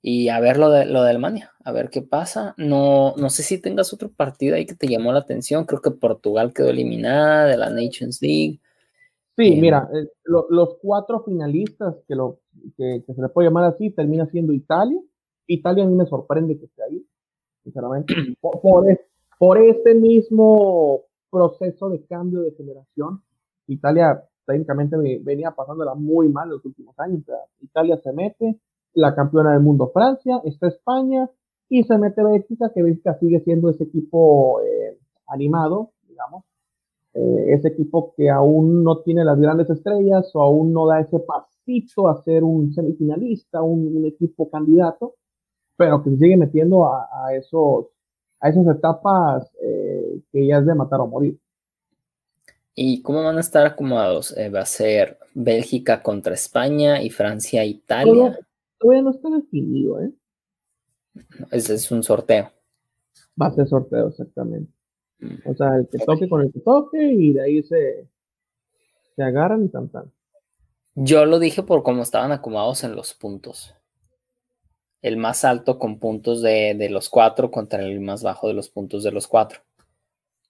Y 0.06 0.28
a 0.28 0.42
ver 0.42 0.58
lo 0.58 0.70
de, 0.70 0.86
lo 0.86 1.02
de 1.02 1.12
Alemania, 1.12 1.54
a 1.64 1.72
ver 1.72 1.90
qué 1.90 2.02
pasa. 2.02 2.54
No, 2.58 3.16
no 3.16 3.30
sé 3.30 3.42
si 3.42 3.62
tengas 3.62 3.94
otro 3.94 4.12
partido 4.12 4.56
ahí 4.56 4.66
que 4.66 4.76
te 4.76 4.88
llamó 4.88 5.14
la 5.14 5.20
atención. 5.20 5.66
Creo 5.66 5.82
que 5.82 5.92
Portugal 5.92 6.54
quedó 6.54 6.70
eliminada 6.70 7.46
de 7.46 7.56
la 7.56 7.70
Nations 7.70 8.22
League. 8.22 8.60
Sí, 9.38 9.56
mira, 9.56 9.90
eh, 9.94 10.10
los 10.26 10.76
cuatro 10.82 11.24
finalistas 11.24 11.96
que, 12.08 12.16
lo, 12.16 12.40
que, 12.78 13.02
se 13.08 13.22
le 13.22 13.30
puede 13.30 13.48
llamar 13.48 13.64
así 13.64 13.92
termina 13.92 14.26
siendo 14.28 14.52
Italia. 14.52 15.00
Italia 15.48 15.86
a 15.86 15.88
mí 15.88 15.96
me 15.96 16.06
sorprende 16.06 16.60
que 16.60 16.66
esté 16.66 16.84
ahí, 16.84 17.06
sinceramente. 17.64 18.14
por, 18.42 18.86
por 19.40 19.58
este 19.58 19.96
mismo 19.96 21.06
proceso 21.34 21.90
de 21.90 22.06
cambio 22.06 22.42
de 22.42 22.52
generación, 22.52 23.24
Italia 23.66 24.24
técnicamente 24.46 24.96
venía 25.22 25.52
pasándola 25.52 25.96
muy 25.96 26.30
mal 26.30 26.48
en 26.48 26.54
los 26.56 26.66
últimos 26.66 26.98
años. 27.00 27.24
Italia 27.60 27.98
se 27.98 28.14
mete, 28.14 28.60
la 28.94 29.16
campeona 29.16 29.54
del 29.54 29.62
mundo 29.62 29.90
Francia, 29.92 30.42
está 30.46 30.68
España 30.68 31.28
y 31.70 31.84
se 31.84 31.98
mete 31.98 32.24
Bélgica, 32.24 32.72
que 32.74 32.84
Bélgica 32.84 33.18
sigue 33.20 33.40
siendo 33.40 33.70
ese 33.70 33.86
equipo 33.86 34.62
eh, 34.62 35.00
animado, 35.28 35.92
digamos, 36.08 36.44
eh, 37.16 37.54
ese 37.54 37.70
equipo 37.70 38.14
que 38.16 38.30
aún 38.30 38.84
no 38.84 39.00
tiene 39.00 39.26
las 39.26 39.40
grandes 39.40 39.70
estrellas 39.70 40.30
o 40.36 40.42
aún 40.42 40.72
no 40.72 40.86
da 40.86 41.00
ese 41.00 41.20
pasito 41.20 42.08
a 42.08 42.22
ser 42.22 42.44
un 42.44 42.74
semifinalista, 42.74 43.62
un, 43.62 44.06
equipo 44.06 44.50
candidato, 44.50 45.16
pero 45.78 46.04
que 46.04 46.12
se 46.12 46.18
sigue 46.18 46.38
metiendo 46.38 46.86
a, 46.86 47.34
esos, 47.36 47.88
a 48.44 48.50
esas 48.50 48.68
etapas 48.68 49.52
eh, 49.62 50.20
que 50.32 50.46
ya 50.46 50.58
es 50.58 50.66
de 50.66 50.76
matar 50.76 51.00
o 51.00 51.08
morir. 51.08 51.40
¿Y 52.76 53.02
cómo 53.02 53.24
van 53.24 53.38
a 53.38 53.42
estar 53.42 53.66
acomodados? 53.66 54.36
va 54.54 54.62
a 54.62 54.66
ser 54.66 55.18
Bélgica 55.34 56.04
contra 56.04 56.34
España 56.34 57.02
y 57.02 57.10
Francia 57.10 57.64
Italia 57.64 58.38
todavía 58.84 59.02
no 59.02 59.12
está 59.12 59.30
definido, 59.30 60.02
¿eh? 60.02 60.12
Ese 61.52 61.76
es 61.76 61.90
un 61.90 62.04
sorteo. 62.04 62.52
Va 63.42 63.48
a 63.48 63.52
ser 63.54 63.68
sorteo, 63.68 64.10
exactamente. 64.10 64.72
Mm. 65.20 65.36
O 65.50 65.56
sea, 65.56 65.78
el 65.78 65.88
que 65.88 66.00
toque 66.00 66.28
con 66.28 66.42
el 66.42 66.52
que 66.52 66.60
toque 66.60 67.02
y 67.02 67.34
de 67.34 67.42
ahí 67.42 67.64
se, 67.64 68.08
se 69.16 69.24
agarran 69.24 69.64
y 69.64 69.70
tan 69.70 69.90
Yo 70.96 71.26
lo 71.26 71.40
dije 71.40 71.64
por 71.64 71.82
cómo 71.84 72.02
estaban 72.02 72.32
acomodados 72.32 72.84
en 72.84 72.96
los 72.96 73.14
puntos. 73.14 73.74
El 75.04 75.18
más 75.18 75.46
alto 75.46 75.78
con 75.78 76.00
puntos 76.00 76.42
de, 76.42 76.74
de 76.74 76.90
los 76.90 77.10
cuatro 77.10 77.52
contra 77.52 77.84
el 77.84 78.00
más 78.00 78.24
bajo 78.24 78.48
de 78.48 78.56
los 78.56 78.70
puntos 78.70 79.04
de 79.04 79.12
los 79.12 79.28
cuatro. 79.28 79.60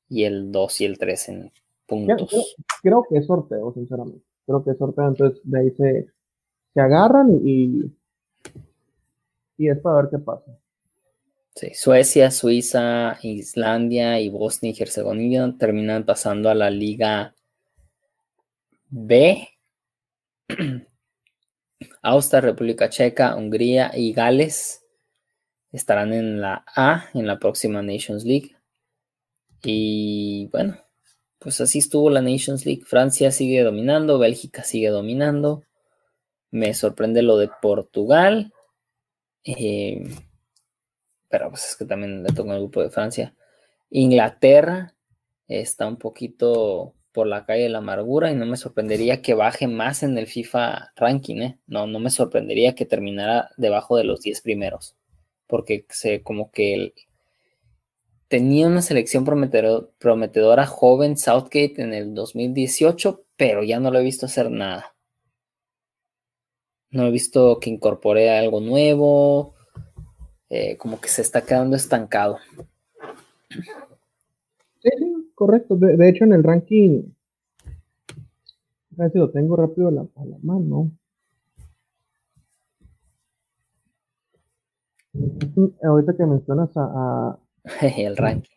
Y 0.07 0.23
el 0.23 0.51
2 0.51 0.81
y 0.81 0.85
el 0.85 0.97
3 0.97 1.29
en 1.29 1.51
puntos. 1.85 2.29
Creo, 2.29 2.43
creo, 2.81 3.05
que 3.09 3.17
es 3.17 3.25
sorteo, 3.25 3.73
sinceramente. 3.73 4.25
Creo 4.45 4.63
que 4.63 4.71
es 4.71 4.77
sorteo, 4.77 5.07
entonces 5.07 5.41
de 5.43 5.59
ahí 5.59 5.71
se, 5.71 6.07
se 6.73 6.79
agarran 6.79 7.31
y, 7.43 7.91
y 9.57 9.69
es 9.69 9.79
para 9.79 10.01
ver 10.01 10.09
qué 10.11 10.19
pasa. 10.19 10.57
Sí, 11.55 11.71
Suecia, 11.75 12.31
Suiza, 12.31 13.17
Islandia 13.21 14.19
y 14.19 14.29
Bosnia 14.29 14.73
y 14.75 14.81
Herzegovina 14.81 15.55
terminan 15.57 16.03
pasando 16.03 16.49
a 16.49 16.55
la 16.55 16.71
Liga 16.71 17.35
B. 18.89 19.47
Austria, 22.01 22.41
República 22.41 22.89
Checa, 22.89 23.35
Hungría 23.35 23.91
y 23.95 24.13
Gales 24.13 24.83
estarán 25.71 26.13
en 26.13 26.39
la 26.39 26.63
A 26.75 27.09
en 27.13 27.27
la 27.27 27.39
próxima 27.39 27.81
Nations 27.81 28.23
League. 28.23 28.55
Y 29.63 30.47
bueno, 30.51 30.77
pues 31.39 31.59
así 31.61 31.79
estuvo 31.79 32.09
la 32.09 32.21
Nations 32.21 32.65
League. 32.65 32.83
Francia 32.85 33.31
sigue 33.31 33.63
dominando, 33.63 34.19
Bélgica 34.19 34.63
sigue 34.63 34.89
dominando. 34.89 35.63
Me 36.51 36.73
sorprende 36.73 37.21
lo 37.23 37.37
de 37.37 37.49
Portugal. 37.61 38.53
Eh, 39.43 40.03
pero 41.27 41.49
pues 41.49 41.69
es 41.69 41.75
que 41.75 41.85
también 41.85 42.23
le 42.23 42.29
toca 42.29 42.53
el 42.53 42.59
grupo 42.59 42.81
de 42.81 42.91
Francia. 42.91 43.33
Inglaterra 43.89 44.95
está 45.47 45.87
un 45.87 45.97
poquito 45.97 46.93
por 47.13 47.27
la 47.27 47.45
calle 47.45 47.63
de 47.63 47.69
la 47.69 47.77
amargura 47.77 48.31
y 48.31 48.35
no 48.35 48.45
me 48.45 48.57
sorprendería 48.57 49.21
que 49.21 49.35
baje 49.35 49.67
más 49.67 50.03
en 50.03 50.17
el 50.17 50.27
FIFA 50.27 50.91
ranking, 50.95 51.37
¿eh? 51.41 51.59
No, 51.67 51.87
no 51.87 51.99
me 51.99 52.09
sorprendería 52.09 52.75
que 52.75 52.85
terminara 52.85 53.51
debajo 53.55 53.95
de 53.95 54.03
los 54.03 54.21
10 54.21 54.41
primeros, 54.41 54.97
porque 55.47 55.85
se 55.89 56.23
como 56.23 56.51
que 56.51 56.93
tenía 58.27 58.67
una 58.67 58.81
selección 58.81 59.25
prometedora 59.25 60.65
joven 60.65 61.17
Southgate 61.17 61.75
en 61.77 61.93
el 61.93 62.15
2018, 62.15 63.23
pero 63.37 63.63
ya 63.63 63.79
no 63.79 63.91
lo 63.91 63.99
he 63.99 64.03
visto 64.03 64.25
hacer 64.25 64.49
nada. 64.49 64.95
No 66.89 67.05
he 67.05 67.11
visto 67.11 67.59
que 67.59 67.69
incorpore 67.69 68.31
algo 68.31 68.59
nuevo. 68.59 69.53
Eh, 70.49 70.77
como 70.77 71.01
que 71.01 71.09
se 71.09 71.23
está 71.23 71.43
quedando 71.43 71.75
estancado. 71.75 72.39
Correcto. 75.43 75.75
De, 75.75 76.07
hecho, 76.07 76.23
en 76.23 76.31
el 76.31 76.41
ranking, 76.41 77.01
a 78.97 79.03
ver 79.03 79.11
si 79.11 79.17
lo 79.17 79.29
tengo 79.29 79.57
rápido 79.57 79.89
a 79.89 79.91
la, 79.91 80.07
mano. 80.41 80.89
Ahorita 85.83 86.15
que 86.15 86.25
mencionas 86.25 86.69
a, 86.75 87.37
el 87.97 88.15
ranking. 88.15 88.55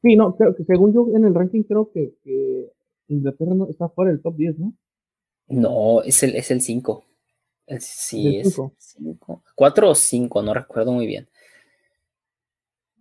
sí, 0.00 0.14
no, 0.14 0.36
creo 0.36 0.54
que 0.54 0.62
según 0.62 0.94
yo 0.94 1.08
en 1.12 1.24
el 1.24 1.34
ranking 1.34 1.64
creo 1.64 1.90
que, 1.90 2.14
Inglaterra 3.08 3.54
no 3.56 3.68
está 3.68 3.88
fuera 3.88 4.12
del 4.12 4.22
top 4.22 4.36
10, 4.36 4.58
¿no? 4.60 4.72
No, 5.48 6.02
es 6.02 6.22
el, 6.22 6.36
es 6.36 6.52
el 6.52 6.60
5. 6.60 7.04
Sí, 7.80 8.36
es 8.36 8.56
5. 8.78 9.42
4 9.56 9.90
o 9.90 9.94
5, 9.96 10.42
no 10.42 10.54
recuerdo 10.54 10.92
muy 10.92 11.08
bien. 11.08 11.28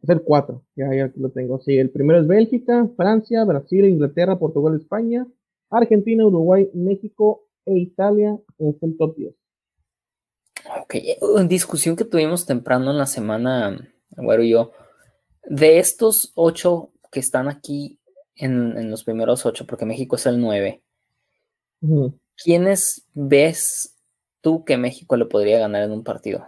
Es 0.01 0.09
el 0.09 0.21
4, 0.21 0.63
ya, 0.75 0.93
ya 0.95 1.11
lo 1.15 1.29
tengo. 1.29 1.59
Sí, 1.59 1.77
el 1.77 1.89
primero 1.89 2.19
es 2.19 2.27
Bélgica, 2.27 2.89
Francia, 2.95 3.43
Brasil, 3.43 3.85
Inglaterra, 3.85 4.39
Portugal, 4.39 4.75
España, 4.75 5.27
Argentina, 5.69 6.25
Uruguay, 6.25 6.69
México 6.73 7.45
e 7.65 7.77
Italia 7.77 8.39
es 8.57 8.75
el 8.81 8.97
top 8.97 9.15
10. 9.15 9.33
Ok, 10.81 10.95
en 11.39 11.47
discusión 11.47 11.95
que 11.95 12.05
tuvimos 12.05 12.45
temprano 12.45 12.91
en 12.91 12.97
la 12.97 13.05
semana, 13.05 13.77
Agüero 14.15 14.43
y 14.43 14.49
yo, 14.51 14.71
de 15.45 15.79
estos 15.79 16.31
8 16.35 16.91
que 17.11 17.19
están 17.19 17.47
aquí, 17.47 17.99
en, 18.39 18.89
los 18.89 19.03
primeros 19.03 19.45
ocho, 19.45 19.65
porque 19.65 19.85
México 19.85 20.15
es 20.15 20.25
el 20.25 20.39
nueve. 20.39 20.81
¿Quiénes 22.41 23.05
ves 23.13 23.95
tú 24.41 24.63
que 24.63 24.77
México 24.77 25.17
le 25.17 25.25
podría 25.25 25.59
ganar 25.59 25.83
en 25.83 25.91
un 25.91 26.03
partido? 26.03 26.47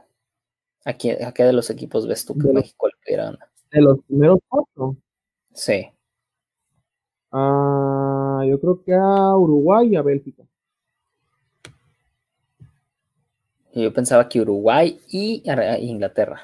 ¿A, 0.84 0.94
qué 0.94 1.44
de 1.44 1.54
los 1.54 1.70
equipos 1.70 2.08
ves 2.08 2.26
tú 2.26 2.38
que 2.38 2.52
México 2.52 2.88
le 2.88 2.94
pudiera 3.04 3.26
ganar? 3.26 3.50
De 3.72 3.82
los 3.82 4.04
primeros 4.06 4.40
ocho. 4.50 4.98
Sí. 5.54 5.88
Ah, 7.32 8.44
yo 8.48 8.60
creo 8.60 8.84
que 8.84 8.94
a 8.94 9.36
Uruguay 9.38 9.90
y 9.90 9.96
a 9.96 10.02
Bélgica. 10.02 10.44
Yo 13.74 13.94
pensaba 13.94 14.28
que 14.28 14.42
Uruguay 14.42 15.00
y 15.10 15.44
Inglaterra. 15.82 16.42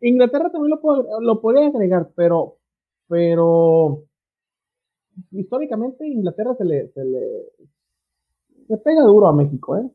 Inglaterra 0.00 0.50
también 0.50 0.76
lo, 0.82 1.20
lo 1.20 1.40
podría 1.40 1.68
agregar, 1.68 2.10
pero, 2.16 2.56
pero 3.06 4.02
históricamente 5.30 6.06
Inglaterra 6.06 6.56
se 6.56 6.64
le, 6.64 6.88
se 6.88 7.04
le 7.04 7.52
se 8.66 8.78
pega 8.78 9.02
duro 9.02 9.28
a 9.28 9.32
México, 9.32 9.76
¿eh? 9.76 9.88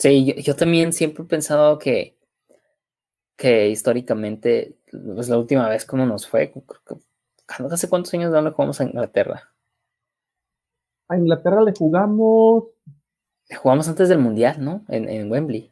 Sí, 0.00 0.34
yo, 0.42 0.56
también 0.56 0.94
siempre 0.94 1.24
he 1.24 1.26
pensado 1.26 1.78
que, 1.78 2.16
que 3.36 3.68
históricamente, 3.68 4.78
pues 4.90 5.28
la 5.28 5.36
última 5.36 5.68
vez 5.68 5.84
como 5.84 6.06
nos 6.06 6.26
fue, 6.26 6.54
hace 7.46 7.88
cuántos 7.90 8.14
años 8.14 8.30
no 8.32 8.40
le 8.40 8.50
jugamos 8.50 8.80
a 8.80 8.84
Inglaterra. 8.84 9.52
A 11.06 11.18
Inglaterra 11.18 11.62
le 11.62 11.74
jugamos. 11.78 12.64
Le 13.50 13.56
jugamos 13.56 13.88
antes 13.88 14.08
del 14.08 14.20
Mundial, 14.20 14.64
¿no? 14.64 14.86
En, 14.88 15.06
en 15.06 15.30
Wembley. 15.30 15.70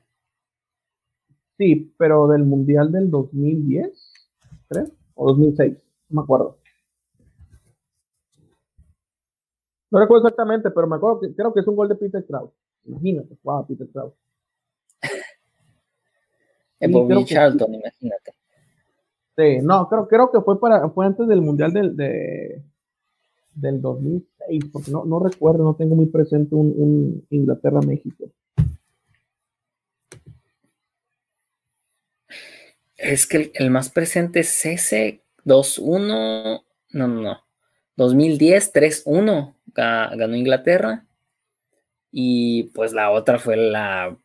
Sí, 1.57 1.95
pero 1.97 2.29
del 2.29 2.45
Mundial 2.45 2.93
del 2.93 3.11
2010, 3.11 4.12
¿creo? 4.68 4.91
O 5.14 5.29
2006, 5.29 5.74
no 6.11 6.20
me 6.20 6.24
acuerdo. 6.24 6.59
No 9.91 10.01
recuerdo 10.01 10.26
exactamente, 10.26 10.70
pero 10.70 10.87
me 10.87 10.97
acuerdo 10.97 11.20
que 11.20 11.35
creo 11.35 11.55
que 11.55 11.61
es 11.61 11.66
un 11.66 11.76
gol 11.76 11.89
de 11.89 11.95
Peter 11.95 12.22
Kraus. 12.26 12.53
Imagínate, 12.89 13.36
wow, 13.43 13.66
Peter. 13.66 13.89
En 16.80 16.93
Bobby 16.93 17.24
Charlton, 17.24 17.74
imagínate. 17.74 18.34
Sí, 19.36 19.59
no, 19.62 19.89
creo, 19.89 20.07
creo 20.07 20.30
que 20.30 20.41
fue 20.41 20.61
para 20.61 20.89
fue 20.91 21.07
antes 21.07 21.26
del 21.26 21.41
Mundial 21.41 21.72
del, 21.72 21.97
de, 21.97 22.62
del 23.55 23.80
2006, 23.80 24.64
porque 24.72 24.91
no, 24.93 25.05
no 25.05 25.18
recuerdo, 25.18 25.64
no 25.64 25.74
tengo 25.74 25.97
muy 25.97 26.07
presente 26.07 26.55
un, 26.55 26.72
un 26.76 27.26
Inglaterra-México. 27.30 28.30
Es 32.99 33.26
que 33.26 33.53
el, 33.55 33.70
más 33.70 33.91
presente 33.91 34.41
es 34.41 34.66
ese 34.66 35.22
2-1. 35.45 36.62
No, 36.93 37.09
no, 37.09 37.22
no. 37.22 37.39
2010, 37.97 38.74
3-1. 38.74 39.55
Ganó 39.74 40.36
Inglaterra. 40.36 41.07
Y 42.11 42.64
pues 42.74 42.92
la 42.92 43.11
otra 43.11 43.38
fue 43.38 43.56
la, 43.56 44.16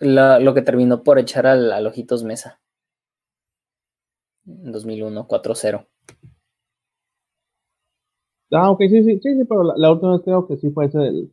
lo 0.00 0.54
que 0.54 0.62
terminó 0.62 1.02
por 1.02 1.18
echar 1.18 1.46
al, 1.46 1.72
al 1.72 1.86
Ojitos 1.86 2.24
Mesa. 2.24 2.60
En 4.46 4.72
2001, 4.72 5.28
4-0. 5.28 5.86
Ah, 8.50 8.70
ok, 8.70 8.80
sí, 8.80 9.02
sí, 9.04 9.20
sí, 9.22 9.34
sí, 9.36 9.44
pero 9.48 9.62
la, 9.76 9.90
última 9.90 10.12
vez 10.12 10.22
creo 10.24 10.46
que 10.46 10.56
sí 10.56 10.70
fue 10.70 10.86
ese 10.86 10.98
del, 10.98 11.32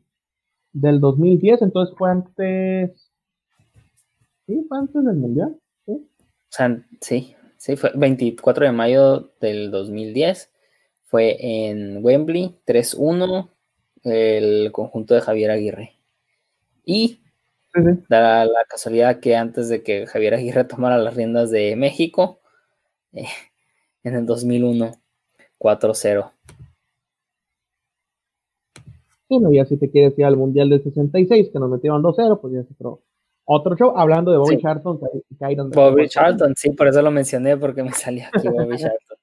del 0.71 0.99
2010, 1.01 1.63
entonces 1.63 1.93
fue 1.97 2.11
antes 2.11 3.09
Sí, 4.49 4.65
fue 4.67 4.79
antes 4.79 5.05
del 5.05 5.15
Mundial. 5.15 5.59
Sí. 5.85 5.91
O 5.91 6.07
sea, 6.49 6.83
sí, 7.01 7.35
sí, 7.57 7.75
fue 7.75 7.91
24 7.93 8.65
de 8.65 8.71
mayo 8.71 9.31
del 9.39 9.69
2010. 9.69 10.51
Fue 11.03 11.37
en 11.39 12.03
Wembley, 12.03 12.55
3-1, 12.65 13.47
el 14.03 14.71
conjunto 14.71 15.13
de 15.13 15.21
Javier 15.21 15.51
Aguirre. 15.51 15.93
Y 16.85 17.19
da 18.07 18.45
la 18.45 18.65
casualidad 18.67 19.19
que 19.19 19.35
antes 19.35 19.69
de 19.69 19.83
que 19.83 20.07
Javier 20.07 20.33
Aguirre 20.33 20.63
tomara 20.65 20.97
las 20.97 21.15
riendas 21.15 21.51
de 21.51 21.75
México, 21.75 22.39
eh, 23.13 23.25
en 24.03 24.15
el 24.15 24.25
2001, 24.25 24.91
4-0. 25.57 26.31
Sí, 29.27 29.37
no, 29.37 29.51
ya 29.51 29.65
si 29.65 29.77
te 29.77 29.91
quieres 29.91 30.17
ir 30.17 30.25
al 30.25 30.37
Mundial 30.37 30.69
del 30.69 30.81
66, 30.81 31.49
que 31.53 31.59
nos 31.59 31.69
metieron 31.69 32.01
2-0, 32.01 32.39
pues 32.41 32.53
ya 32.53 32.63
se 32.63 32.73
probó. 32.73 33.03
Otro 33.51 33.75
show, 33.75 33.93
hablando 33.95 34.31
de 34.31 34.37
Bobby 34.37 34.59
Charlton. 34.59 34.99
Bobby 35.73 36.07
Charlton, 36.07 36.53
sí, 36.55 36.69
por 36.71 36.87
eso 36.87 37.01
lo 37.01 37.09
mencioné, 37.09 37.57
porque 37.57 37.83
me 37.83 37.91
salía 37.93 38.29
aquí 38.31 38.47
Bobby 38.47 38.77
Charlton. 38.77 39.17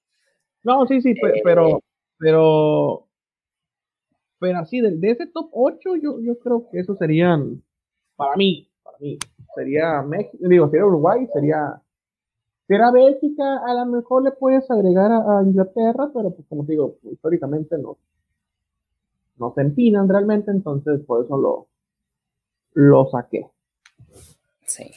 No, 0.65 0.85
sí, 0.87 1.01
sí, 1.01 1.15
pero, 1.45 1.81
pero, 2.19 3.06
pero 4.39 4.59
así, 4.59 4.81
de, 4.81 4.99
ese 5.11 5.27
top 5.27 5.49
8, 5.53 5.97
yo, 5.97 6.21
yo 6.21 6.39
creo 6.39 6.69
que 6.71 6.81
esos 6.81 6.99
serían, 6.99 7.63
para 8.17 8.37
mí, 8.37 8.69
para 8.83 8.99
mí, 8.99 9.19
sería 9.55 10.03
México, 10.03 10.37
digo, 10.41 10.69
sería 10.69 10.87
Uruguay, 10.87 11.27
sería, 11.33 11.81
sería 12.67 12.91
Bélgica, 12.91 13.63
a 13.67 13.75
lo 13.75 13.87
mejor 13.87 14.25
le 14.25 14.33
puedes 14.33 14.71
agregar 14.71 15.11
a, 15.13 15.43
Inglaterra, 15.43 16.11
pero 16.13 16.31
pues 16.31 16.47
como 16.49 16.65
digo, 16.65 16.97
históricamente 17.11 17.79
no, 17.79 17.97
no 19.39 19.53
se 19.55 19.63
empinan 19.63 20.09
realmente, 20.09 20.51
entonces 20.51 21.01
por 21.05 21.25
eso 21.25 21.37
lo, 21.37 21.67
lo 22.75 23.07
saqué. 23.07 23.47
Sí. 24.67 24.91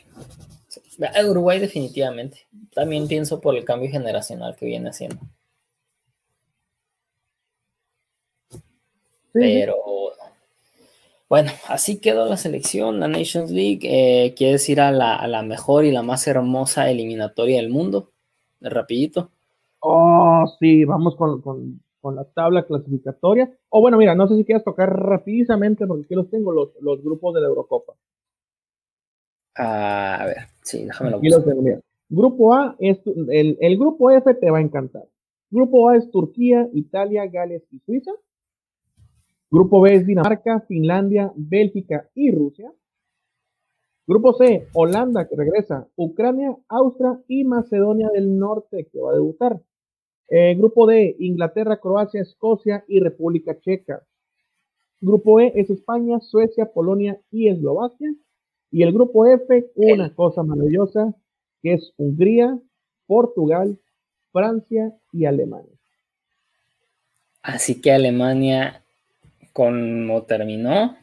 Uruguay 1.30 1.60
definitivamente. 1.60 2.48
También 2.74 3.08
pienso 3.08 3.40
por 3.40 3.56
el 3.56 3.64
cambio 3.64 3.90
generacional 3.90 4.56
que 4.58 4.66
viene 4.66 4.90
haciendo. 4.90 5.18
Pero 9.34 9.76
bueno, 11.30 11.52
así 11.68 12.02
quedó 12.02 12.26
la 12.26 12.38
selección, 12.38 13.00
la 13.00 13.08
Nations 13.08 13.52
League. 13.52 13.82
Eh, 13.84 14.34
¿Quieres 14.34 14.68
ir 14.68 14.82
a 14.82 14.92
la, 14.92 15.44
mejor 15.44 15.86
y 15.86 15.92
la 15.92 16.02
más 16.02 16.28
hermosa 16.28 16.90
eliminatoria 16.90 17.58
del 17.58 17.70
mundo? 17.70 18.10
Rapidito. 18.60 19.30
Oh, 19.80 20.44
sí, 20.60 20.86
vamos 20.86 21.16
con, 21.16 21.82
la 22.16 22.24
tabla 22.26 22.66
clasificatoria. 22.66 23.56
O 23.70 23.80
bueno, 23.80 23.98
mira, 23.98 24.16
no 24.16 24.28
sé 24.28 24.38
si 24.38 24.44
quieres 24.44 24.64
tocar 24.64 24.92
rápidamente 24.92 25.86
porque 25.86 26.06
aquí 26.06 26.16
los 26.16 26.32
tengo, 26.32 26.52
los, 26.52 26.70
los 26.82 27.04
grupos 27.04 27.36
de 27.36 27.42
la 27.42 27.48
Eurocopa. 27.48 27.94
a 29.56 30.26
ver, 30.26 30.48
sí, 30.64 30.84
déjame 30.86 31.12
lo 31.12 31.22
Grupo 32.12 32.56
A, 32.56 32.76
es, 32.80 32.98
el, 33.06 33.56
el 33.62 33.78
grupo 33.78 34.10
F 34.10 34.34
te 34.34 34.50
va 34.50 34.58
a 34.58 34.62
encantar. 34.62 35.04
Grupo 35.52 35.90
A 35.90 35.96
es 35.96 36.10
Turquía, 36.10 36.68
Italia, 36.74 37.28
Gales 37.28 37.62
y 37.72 37.78
Suiza. 37.86 38.12
Grupo 39.52 39.82
B 39.82 39.96
es 39.96 40.06
Dinamarca, 40.06 40.62
Finlandia, 40.68 41.32
Bélgica 41.36 42.08
y 42.14 42.32
Rusia. 42.32 42.72
Grupo 44.06 44.34
C, 44.34 44.68
Holanda 44.74 45.28
que 45.28 45.36
regresa, 45.36 45.88
Ucrania, 45.96 46.56
Austria 46.68 47.20
y 47.28 47.44
Macedonia 47.44 48.10
del 48.10 48.38
Norte 48.38 48.88
que 48.92 49.00
va 49.00 49.12
a 49.12 49.16
debutar. 49.16 49.62
Eh, 50.30 50.56
grupo 50.56 50.86
D, 50.86 51.16
Inglaterra, 51.20 51.78
Croacia, 51.78 52.22
Escocia 52.22 52.84
y 52.88 53.00
República 53.00 53.60
Checa. 53.60 54.04
Grupo 55.02 55.40
E 55.40 55.54
es 55.56 55.70
España, 55.70 56.20
Suecia, 56.20 56.72
Polonia 56.72 57.20
y 57.32 57.48
Eslovaquia. 57.48 58.14
Y 58.72 58.84
el 58.84 58.94
grupo 58.94 59.26
F, 59.26 59.72
una 59.76 60.14
cosa 60.14 60.44
maravillosa, 60.44 61.16
que 61.62 61.74
es 61.74 61.94
Hungría, 61.98 62.60
Portugal, 63.08 63.80
Francia 64.32 64.94
y 65.12 65.26
Alemania. 65.26 65.74
Así 67.42 67.82
que 67.82 67.92
Alemania 67.92 68.84
como 69.54 70.24
terminó 70.24 70.98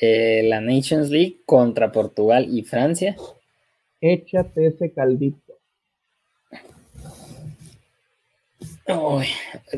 eh, 0.00 0.42
la 0.44 0.60
Nations 0.60 1.10
League 1.10 1.42
contra 1.44 1.92
Portugal 1.92 2.46
y 2.48 2.62
Francia. 2.62 3.16
Échate 4.00 4.66
ese 4.66 4.92
caldito. 4.92 5.38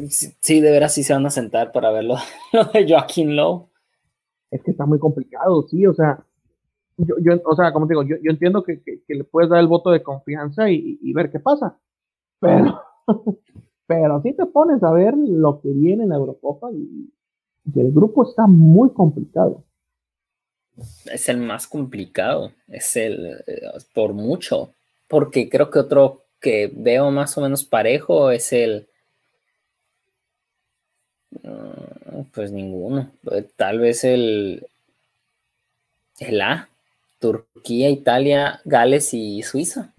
sí, 0.08 0.60
de 0.60 0.70
veras 0.70 0.94
sí 0.94 1.02
se 1.02 1.12
van 1.12 1.26
a 1.26 1.30
sentar 1.30 1.72
para 1.72 1.90
verlo 1.90 2.16
lo 2.52 2.64
de 2.64 2.88
Joaquín 2.88 3.36
Lowe. 3.36 3.68
Es 4.50 4.62
que 4.62 4.70
está 4.70 4.84
muy 4.84 4.98
complicado, 4.98 5.66
sí, 5.68 5.86
o 5.86 5.94
sea, 5.94 6.24
yo, 6.98 7.40
o 7.44 7.56
sea, 7.56 7.72
como 7.72 7.86
te 7.86 7.94
digo, 7.94 8.02
yo, 8.02 8.16
entiendo 8.24 8.62
que, 8.62 8.82
le 9.08 9.24
puedes 9.24 9.48
dar 9.48 9.60
el 9.60 9.66
voto 9.66 9.90
de 9.90 10.02
confianza 10.02 10.70
y, 10.70 11.12
ver 11.14 11.30
qué 11.30 11.40
pasa, 11.40 11.78
pero, 12.38 12.82
pero 13.86 14.20
si 14.20 14.34
te 14.34 14.44
pones 14.44 14.82
a 14.82 14.92
ver 14.92 15.14
lo 15.16 15.58
que 15.60 15.70
viene 15.70 16.02
en 16.02 16.10
la 16.10 16.16
Eurocopa 16.16 16.70
y, 16.70 17.10
el 17.74 17.92
grupo 17.92 18.28
está 18.28 18.46
muy 18.46 18.90
complicado. 18.90 19.62
Es 21.12 21.28
el 21.28 21.36
más 21.36 21.66
complicado, 21.66 22.52
es 22.68 22.96
el 22.96 23.44
por 23.94 24.14
mucho, 24.14 24.72
porque 25.06 25.48
creo 25.48 25.70
que 25.70 25.78
otro 25.78 26.22
que 26.40 26.72
veo 26.74 27.10
más 27.10 27.36
o 27.36 27.42
menos 27.42 27.62
parejo 27.64 28.30
es 28.30 28.52
el 28.52 28.88
mm, 31.42 32.22
pues 32.34 32.50
ninguno, 32.52 33.10
tal 33.56 33.78
vez 33.80 34.04
el 34.04 34.66
el 36.18 36.40
A, 36.40 36.68
Turquía, 37.18 37.90
Italia, 37.90 38.60
Gales 38.64 39.12
y 39.12 39.42
Suiza. 39.42 39.92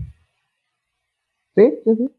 Sí, 1.56 1.80
sí, 1.84 1.96
sí, 1.96 2.10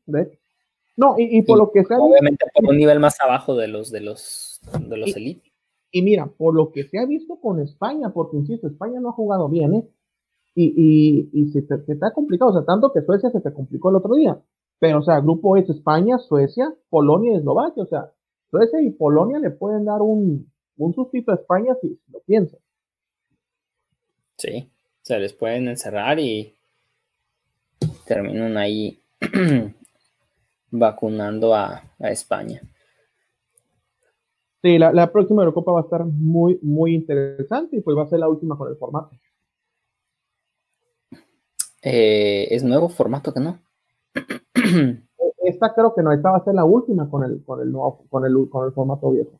No, 0.96 1.16
y, 1.18 1.42
por 1.42 1.58
lo 1.58 1.72
que 1.72 1.84
sea. 1.84 1.98
Obviamente 1.98 2.46
por 2.54 2.64
un 2.66 2.76
nivel 2.76 3.00
más 3.00 3.20
abajo 3.20 3.56
de 3.56 3.68
los 3.68 3.90
de 3.90 4.00
los 4.00 4.53
de 4.80 4.96
los 4.96 5.16
elite. 5.16 5.52
Y 5.90 6.02
mira, 6.02 6.26
por 6.26 6.54
lo 6.54 6.72
que 6.72 6.84
se 6.84 6.98
ha 6.98 7.06
visto 7.06 7.36
con 7.40 7.60
España, 7.60 8.12
porque 8.12 8.36
insisto, 8.36 8.66
España 8.66 9.00
no 9.00 9.10
ha 9.10 9.12
jugado 9.12 9.48
bien, 9.48 9.74
¿eh? 9.74 9.88
Y, 10.56 11.28
y, 11.32 11.50
se, 11.50 11.62
te, 11.62 11.92
está 11.92 12.12
complicado, 12.12 12.52
o 12.52 12.54
sea, 12.54 12.64
tanto 12.64 12.92
que 12.92 13.02
Suecia 13.02 13.28
se 13.30 13.40
te 13.40 13.52
complicó 13.52 13.90
el 13.90 13.96
otro 13.96 14.14
día. 14.14 14.40
Pero, 14.78 15.00
o 15.00 15.02
sea, 15.02 15.20
grupo 15.20 15.56
es 15.56 15.68
España, 15.68 16.18
Suecia, 16.18 16.72
Polonia 16.90 17.32
y 17.32 17.36
Eslovaquia. 17.36 17.82
O 17.82 17.86
sea, 17.86 18.12
Suecia 18.50 18.80
y 18.80 18.90
Polonia 18.90 19.40
le 19.40 19.50
pueden 19.50 19.84
dar 19.84 20.00
un, 20.00 20.48
un 20.76 20.94
sustito 20.94 21.32
a 21.32 21.36
España 21.36 21.76
si 21.80 21.98
lo 22.12 22.20
piensan. 22.20 22.60
Sí, 24.36 24.68
se 25.02 25.18
les 25.18 25.32
pueden 25.32 25.68
encerrar 25.68 26.18
y 26.18 26.54
terminan 28.06 28.56
ahí 28.56 29.00
vacunando 30.70 31.54
a, 31.54 31.82
España. 32.00 32.60
Sí, 34.64 34.78
la, 34.78 35.12
próxima 35.12 35.42
Eurocopa 35.42 35.72
va 35.72 35.80
a 35.80 35.82
estar 35.82 36.06
muy, 36.06 36.58
muy 36.62 36.94
interesante 36.94 37.76
y 37.76 37.82
pues 37.82 37.94
va 37.94 38.04
a 38.04 38.08
ser 38.08 38.20
la 38.20 38.30
última 38.30 38.56
con 38.56 38.70
el 38.70 38.78
formato. 38.78 39.10
Eh, 41.82 42.48
¿Es 42.48 42.64
nuevo 42.64 42.88
formato 42.88 43.34
que 43.34 43.40
no? 43.40 43.58
Esta 45.42 45.74
creo 45.74 45.94
que 45.94 46.02
no, 46.02 46.12
esta 46.12 46.30
va 46.30 46.38
a 46.38 46.44
ser 46.44 46.54
la 46.54 46.64
última 46.64 47.10
con 47.10 47.24
el, 47.24 47.44
con 47.44 47.60
el, 47.60 47.70
nuevo, 47.70 48.06
con 48.08 48.24
el, 48.24 48.48
con 48.48 48.64
el 48.64 48.72
formato 48.72 49.10
viejo. 49.10 49.38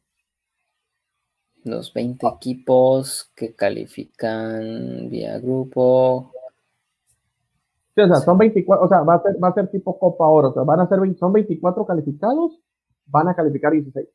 Los 1.64 1.94
20 1.94 2.26
equipos 2.26 3.32
que 3.34 3.54
califican 3.54 5.08
vía 5.08 5.38
grupo. 5.38 6.32
Sí, 7.94 8.02
o 8.02 8.08
sea, 8.08 8.16
son 8.16 8.36
24, 8.36 8.84
o 8.84 8.88
sea, 8.90 9.00
va 9.00 9.14
a 9.14 9.22
ser, 9.22 9.42
va 9.42 9.48
a 9.48 9.54
ser 9.54 9.70
tipo 9.70 9.98
Copa 9.98 10.26
Oro, 10.26 10.50
o 10.50 10.52
sea, 10.52 10.64
van 10.64 10.80
a 10.80 10.86
ser, 10.86 10.98
son 11.16 11.32
24 11.32 11.86
calificados, 11.86 12.60
van 13.06 13.28
a 13.28 13.34
calificar 13.34 13.72
16. 13.72 14.06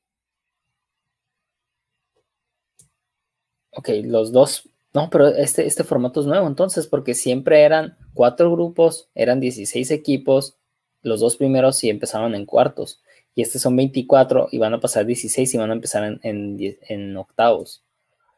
Ok, 3.72 3.90
los 4.04 4.32
dos, 4.32 4.70
no, 4.94 5.10
pero 5.10 5.28
este, 5.28 5.66
este 5.66 5.84
formato 5.84 6.22
es 6.22 6.26
nuevo 6.26 6.48
entonces, 6.48 6.88
porque 6.88 7.14
siempre 7.14 7.64
eran 7.64 7.98
cuatro 8.14 8.52
grupos, 8.52 9.10
eran 9.14 9.40
16 9.40 9.92
equipos, 9.92 10.58
los 11.02 11.20
dos 11.20 11.38
primeros 11.38 11.84
y 11.84 11.90
empezaban 11.90 12.36
en 12.36 12.46
cuartos 12.46 13.02
y 13.36 13.42
estos 13.42 13.62
son 13.62 13.76
24 13.76 14.50
y 14.52 14.58
van 14.58 14.74
a 14.74 14.80
pasar 14.80 15.06
16 15.06 15.54
y 15.54 15.58
van 15.58 15.70
a 15.70 15.74
empezar 15.74 16.20
en, 16.24 17.18
octavos. 17.18 17.86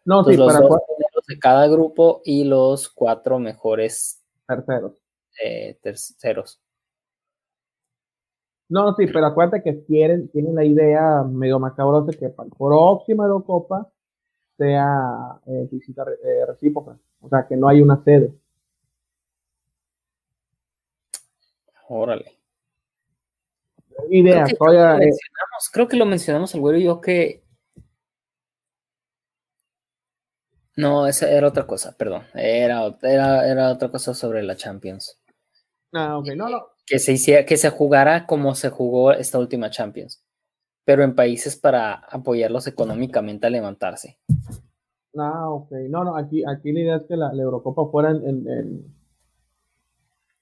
No, 0.06 0.24
sí, 0.24 0.36
los 0.36 0.54
dos 0.54 0.80
de 1.28 1.40
cada 1.40 1.68
grupo 1.68 2.22
y 2.24 2.44
los 2.44 2.90
cuatro 2.90 3.40
mejores 3.40 4.22
terceros. 4.48 4.94
Eh, 5.44 5.80
terceros. 5.82 6.60
No, 8.70 8.96
sí, 8.96 9.06
pero 9.08 9.26
acuérdate 9.26 9.64
que 9.64 9.84
quieren, 9.84 10.30
tienen 10.30 10.56
la 10.56 10.66
idea 10.66 11.24
medio 11.24 11.60
macabrosa 11.60 12.12
que 12.18 12.30
para 12.30 12.48
la 12.48 12.56
próxima 12.56 13.24
Eurocopa 13.26 13.92
sea 14.66 15.40
eh, 15.48 15.68
visita 15.72 16.04
eh, 16.24 16.46
recíproca, 16.46 16.98
o 17.22 17.30
sea, 17.30 17.48
que 17.48 17.56
no 17.58 17.68
hay 17.68 17.82
una 17.82 18.04
sede. 18.04 18.34
Órale 21.90 22.42
ideas. 24.10 24.50
Creo 24.58 24.72
que, 24.72 24.78
lo, 24.78 24.98
mencionamos, 24.98 25.70
creo 25.72 25.88
que 25.88 25.98
lo 25.98 26.06
mencionamos 26.06 26.56
el 26.56 26.62
güero 26.62 26.78
y 26.78 26.84
yo 26.84 27.02
que. 27.02 27.44
No, 30.76 31.06
esa 31.06 31.30
era 31.30 31.48
otra 31.48 31.68
cosa, 31.68 31.96
perdón. 31.98 32.24
Era, 32.34 32.98
era, 33.02 33.48
era 33.48 33.72
otra 33.72 33.90
cosa 33.92 34.14
sobre 34.14 34.42
la 34.42 34.56
Champions. 34.56 35.20
Ah, 35.94 36.18
ok, 36.18 36.30
no, 36.36 36.50
no. 36.50 36.68
Que 36.86 36.98
se, 36.98 37.14
hiciera, 37.14 37.46
que 37.46 37.58
se 37.58 37.70
jugara 37.70 38.26
como 38.26 38.56
se 38.56 38.70
jugó 38.70 39.12
esta 39.12 39.38
última 39.38 39.70
Champions, 39.70 40.24
pero 40.86 41.04
en 41.04 41.16
países 41.16 41.56
para 41.56 41.94
apoyarlos 41.94 42.68
económicamente 42.68 43.48
a 43.48 43.50
levantarse. 43.50 44.18
Ah, 45.18 45.50
ok. 45.50 45.72
No, 45.90 46.04
no, 46.04 46.16
aquí, 46.16 46.44
aquí 46.46 46.72
la 46.72 46.80
idea 46.80 46.96
es 46.98 47.04
que 47.04 47.18
la, 47.18 47.32
Eurocopa 47.34 47.90
fuera 47.92 48.12
en, 48.12 48.48
en, 48.48 48.86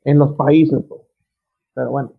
en, 0.04 0.18
los 0.18 0.34
países, 0.36 0.80
pues. 0.88 1.02
Pero 1.74 1.92
bueno. 1.92 2.14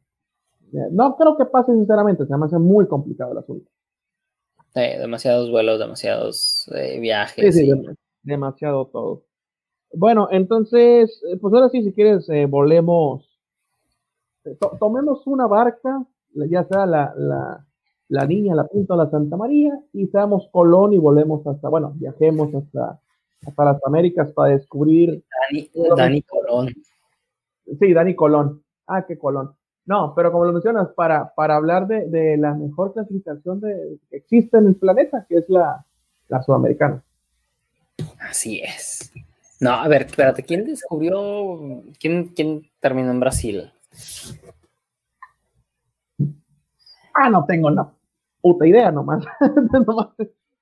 No 0.72 1.16
creo 1.16 1.36
que 1.36 1.46
pase 1.46 1.72
sinceramente, 1.72 2.26
se 2.26 2.36
me 2.36 2.46
hace 2.46 2.58
muy 2.58 2.86
complicado 2.86 3.32
el 3.32 3.38
asunto. 3.38 3.68
demasiados 4.74 5.50
vuelos, 5.50 5.80
demasiados 5.80 6.70
eh, 6.74 7.00
viajes. 7.00 7.56
Sí, 7.56 7.66
sí, 7.66 7.72
demasiado 8.22 8.86
todo. 8.86 9.24
Bueno, 9.92 10.28
entonces, 10.30 11.20
eh, 11.28 11.36
pues 11.38 11.52
ahora 11.52 11.68
sí, 11.70 11.82
si 11.82 11.92
quieres, 11.92 12.28
eh, 12.28 12.46
volemos, 12.46 13.28
tomemos 14.78 15.26
una 15.26 15.48
barca, 15.48 16.06
ya 16.34 16.62
sea 16.64 16.86
la, 16.86 17.12
la, 17.16 17.66
la, 18.10 18.26
Niña, 18.26 18.54
la 18.54 18.66
Punta 18.66 18.94
o 18.94 18.96
la 18.96 19.08
Santa 19.08 19.36
María, 19.36 19.72
y 19.92 20.06
seamos 20.08 20.48
Colón 20.50 20.92
y 20.92 20.98
volvemos 20.98 21.46
hasta, 21.46 21.68
bueno, 21.68 21.92
viajemos 21.94 22.52
hasta, 22.54 23.00
hasta 23.46 23.64
las 23.64 23.84
Américas 23.86 24.32
para 24.32 24.52
descubrir. 24.52 25.24
Dani, 25.48 25.70
Dani 25.96 26.22
Colón. 26.22 26.74
Sí, 27.78 27.92
Dani 27.92 28.14
Colón. 28.16 28.62
Ah, 28.88 29.06
qué 29.06 29.16
Colón. 29.16 29.54
No, 29.86 30.12
pero 30.14 30.32
como 30.32 30.44
lo 30.44 30.52
mencionas, 30.52 30.88
para, 30.88 31.32
para 31.34 31.54
hablar 31.54 31.86
de, 31.86 32.36
la 32.36 32.52
mejor 32.54 32.92
clasificación 32.92 33.60
de, 33.60 33.98
que 34.10 34.16
existe 34.16 34.58
en 34.58 34.66
el 34.66 34.76
planeta, 34.76 35.24
que 35.28 35.36
es 35.36 35.48
la, 35.48 35.84
sudamericana. 36.44 37.02
Así 38.18 38.60
es. 38.60 39.12
No, 39.60 39.70
a 39.70 39.86
ver, 39.86 40.02
espérate, 40.02 40.42
¿quién 40.42 40.64
descubrió, 40.64 41.82
quién, 42.00 42.28
quién 42.28 42.68
terminó 42.80 43.10
en 43.12 43.20
Brasil? 43.20 43.72
Ah, 47.14 47.28
no 47.28 47.44
tengo 47.44 47.68
una 47.68 47.90
puta 48.40 48.66
idea 48.66 48.90
nomás. 48.90 49.24
nomás, 49.86 50.08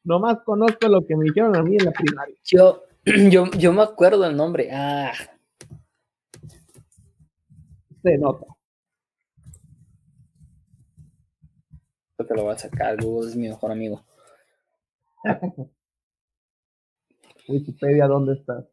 nomás 0.05 0.39
conozco 0.45 0.89
lo 0.89 1.05
que 1.07 1.17
me 1.17 1.25
dijeron 1.25 1.57
a 1.57 1.63
mí 1.63 1.77
en 1.77 1.85
la 1.85 1.93
primaria. 1.93 2.37
Yo, 2.45 2.85
yo, 3.31 3.47
yo 3.59 3.73
me 3.73 3.83
acuerdo 3.83 4.25
el 4.27 4.37
nombre. 4.37 4.71
Ah. 4.73 5.13
Se 8.03 8.19
nota. 8.19 8.47
que 12.27 12.35
lo 12.35 12.45
voy 12.45 12.55
a 12.55 12.59
sacar. 12.59 13.01
Google 13.01 13.31
es 13.31 13.37
mi 13.37 13.49
mejor 13.49 13.71
amigo. 13.73 14.05
Wikipedia, 17.49 18.07
¿dónde 18.07 18.35
estás? 18.35 18.67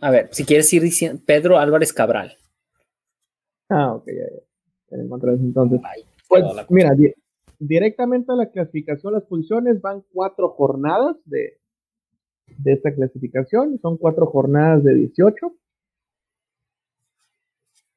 A 0.00 0.10
ver, 0.10 0.28
si 0.32 0.44
quieres 0.44 0.72
ir 0.72 0.82
diciendo 0.82 1.22
Pedro 1.24 1.58
Álvarez 1.58 1.92
Cabral. 1.92 2.38
Ah, 3.68 3.94
ok, 3.94 4.06
ya, 4.06 4.26
ya. 4.30 4.98
entonces. 5.00 5.80
pues, 6.28 6.44
mira, 6.70 6.96
directamente 7.58 8.32
a 8.32 8.36
la 8.36 8.50
clasificación, 8.50 9.12
las 9.12 9.28
funciones 9.28 9.80
van 9.80 10.02
cuatro 10.12 10.50
jornadas 10.50 11.16
de, 11.24 11.58
de 12.46 12.72
esta 12.72 12.94
clasificación. 12.94 13.78
Son 13.80 13.96
cuatro 13.96 14.26
jornadas 14.26 14.84
de 14.84 14.94
18. 14.94 15.54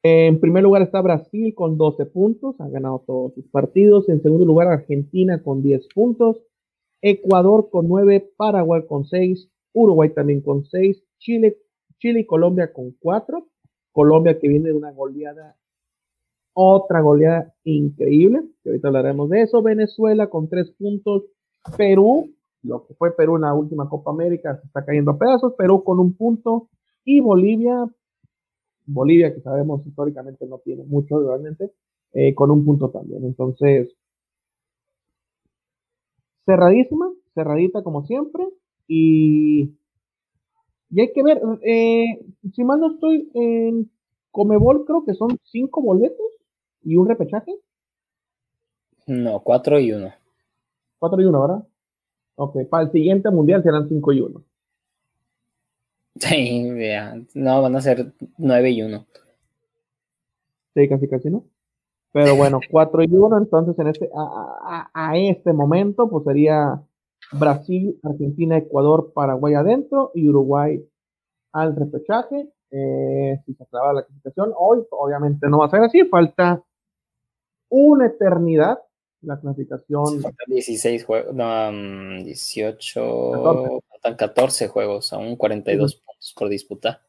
En 0.03 0.39
primer 0.39 0.63
lugar 0.63 0.81
está 0.81 0.99
Brasil 0.99 1.53
con 1.53 1.77
12 1.77 2.07
puntos, 2.07 2.59
ha 2.59 2.67
ganado 2.67 3.03
todos 3.05 3.35
sus 3.35 3.47
partidos. 3.49 4.09
En 4.09 4.21
segundo 4.21 4.45
lugar 4.45 4.67
Argentina 4.67 5.43
con 5.43 5.61
10 5.61 5.87
puntos, 5.93 6.41
Ecuador 7.01 7.69
con 7.69 7.87
9, 7.87 8.33
Paraguay 8.35 8.83
con 8.87 9.05
6, 9.05 9.47
Uruguay 9.73 10.09
también 10.09 10.41
con 10.41 10.65
6, 10.65 11.03
Chile, 11.19 11.57
Chile 11.99 12.21
y 12.21 12.25
Colombia 12.25 12.73
con 12.73 12.95
4. 12.99 13.47
Colombia 13.91 14.39
que 14.39 14.47
viene 14.47 14.69
de 14.69 14.75
una 14.75 14.91
goleada, 14.91 15.55
otra 16.53 17.01
goleada 17.01 17.53
increíble, 17.63 18.43
que 18.63 18.69
ahorita 18.69 18.87
hablaremos 18.89 19.29
de 19.29 19.41
eso. 19.41 19.61
Venezuela 19.61 20.29
con 20.29 20.49
3 20.49 20.71
puntos, 20.71 21.23
Perú, 21.77 22.29
lo 22.63 22.85
que 22.85 22.93
fue 22.95 23.15
Perú 23.15 23.37
en 23.37 23.43
la 23.43 23.53
última 23.53 23.89
Copa 23.89 24.11
América, 24.11 24.57
se 24.59 24.67
está 24.67 24.85
cayendo 24.85 25.11
a 25.11 25.17
pedazos, 25.17 25.53
Perú 25.57 25.83
con 25.83 25.99
un 25.99 26.13
punto. 26.13 26.69
Y 27.03 27.19
Bolivia 27.19 27.87
Bolivia, 28.85 29.33
que 29.33 29.41
sabemos 29.41 29.85
históricamente 29.85 30.45
no 30.45 30.59
tiene 30.59 30.83
mucho 30.83 31.19
realmente, 31.19 31.71
eh, 32.13 32.33
con 32.35 32.51
un 32.51 32.65
punto 32.65 32.89
también. 32.89 33.23
Entonces, 33.25 33.93
cerradísima, 36.45 37.11
cerradita 37.33 37.83
como 37.83 38.05
siempre, 38.05 38.43
y, 38.87 39.75
y 40.89 41.01
hay 41.01 41.11
que 41.13 41.23
ver, 41.23 41.41
eh, 41.63 42.19
si 42.53 42.63
mal 42.63 42.79
no 42.79 42.93
estoy 42.93 43.29
en 43.33 43.89
Comebol, 44.31 44.85
creo 44.85 45.03
que 45.05 45.13
son 45.13 45.37
cinco 45.43 45.81
boletos 45.81 46.30
y 46.83 46.95
un 46.95 47.07
repechaje. 47.07 47.53
No, 49.07 49.39
cuatro 49.41 49.79
y 49.79 49.91
uno. 49.91 50.13
Cuatro 50.99 51.21
y 51.21 51.25
uno, 51.25 51.41
¿verdad? 51.41 51.67
Ok, 52.35 52.67
para 52.69 52.83
el 52.83 52.91
siguiente 52.91 53.29
mundial 53.29 53.63
serán 53.63 53.87
cinco 53.89 54.11
y 54.11 54.21
uno. 54.21 54.43
Sí, 56.19 56.67
no, 57.33 57.61
van 57.61 57.75
a 57.75 57.81
ser 57.81 58.13
9 58.37 58.71
y 58.71 58.83
1. 58.83 59.05
Sí, 60.75 60.89
casi 60.89 61.07
casi 61.07 61.29
no. 61.29 61.45
Pero 62.11 62.35
bueno, 62.35 62.59
4 62.69 63.03
y 63.03 63.15
1, 63.15 63.37
entonces 63.37 63.79
en 63.79 63.87
este, 63.87 64.09
a, 64.13 65.17
este 65.17 65.53
momento, 65.53 66.09
pues 66.09 66.25
sería 66.25 66.81
Brasil, 67.31 67.97
Argentina, 68.03 68.57
Ecuador, 68.57 69.13
Paraguay 69.13 69.53
adentro 69.53 70.11
y 70.13 70.27
Uruguay 70.27 70.85
al 71.53 71.75
repechaje. 71.75 72.49
eh, 72.71 73.41
si 73.45 73.53
se 73.53 73.63
acaba 73.63 73.93
la 73.93 74.03
clasificación. 74.03 74.53
Hoy, 74.57 74.85
obviamente, 74.91 75.49
no 75.49 75.59
va 75.59 75.65
a 75.65 75.69
ser 75.69 75.81
así, 75.81 76.03
falta 76.05 76.63
una 77.71 78.05
eternidad 78.05 78.77
la 79.21 79.39
clasificación. 79.39 80.21
Faltan 80.21 80.47
16 80.47 81.05
juegos, 81.05 81.35
no, 81.35 81.71
18, 82.23 83.31
14. 83.31 83.79
faltan 83.89 84.15
14 84.15 84.67
juegos, 84.67 85.13
aún 85.13 85.35
42 85.35 85.91
sí. 85.91 85.97
puntos 86.05 86.35
por 86.37 86.49
disputar. 86.49 87.01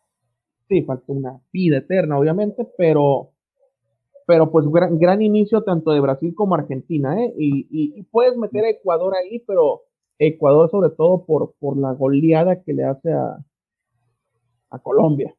Sí, 0.69 0.83
falta 0.83 1.05
una 1.09 1.41
vida 1.53 1.79
eterna, 1.79 2.19
obviamente, 2.19 2.67
pero, 2.77 3.31
pero 4.27 4.51
pues 4.51 4.67
gran, 4.69 4.99
gran 4.99 5.23
inicio 5.23 5.63
tanto 5.63 5.91
de 5.91 6.01
Brasil 6.01 6.35
como 6.35 6.55
Argentina, 6.55 7.19
¿eh? 7.23 7.35
Y, 7.37 7.67
y, 7.71 7.99
y, 7.99 8.03
puedes 8.05 8.37
meter 8.37 8.65
a 8.65 8.71
Ecuador 8.71 9.15
ahí, 9.15 9.41
pero 9.41 9.83
Ecuador 10.19 10.71
sobre 10.71 10.91
todo 10.91 11.25
por, 11.25 11.55
por 11.59 11.77
la 11.77 11.93
goleada 11.93 12.63
que 12.63 12.73
le 12.73 12.85
hace 12.85 13.13
a, 13.13 13.39
a 14.71 14.79
Colombia. 14.79 15.35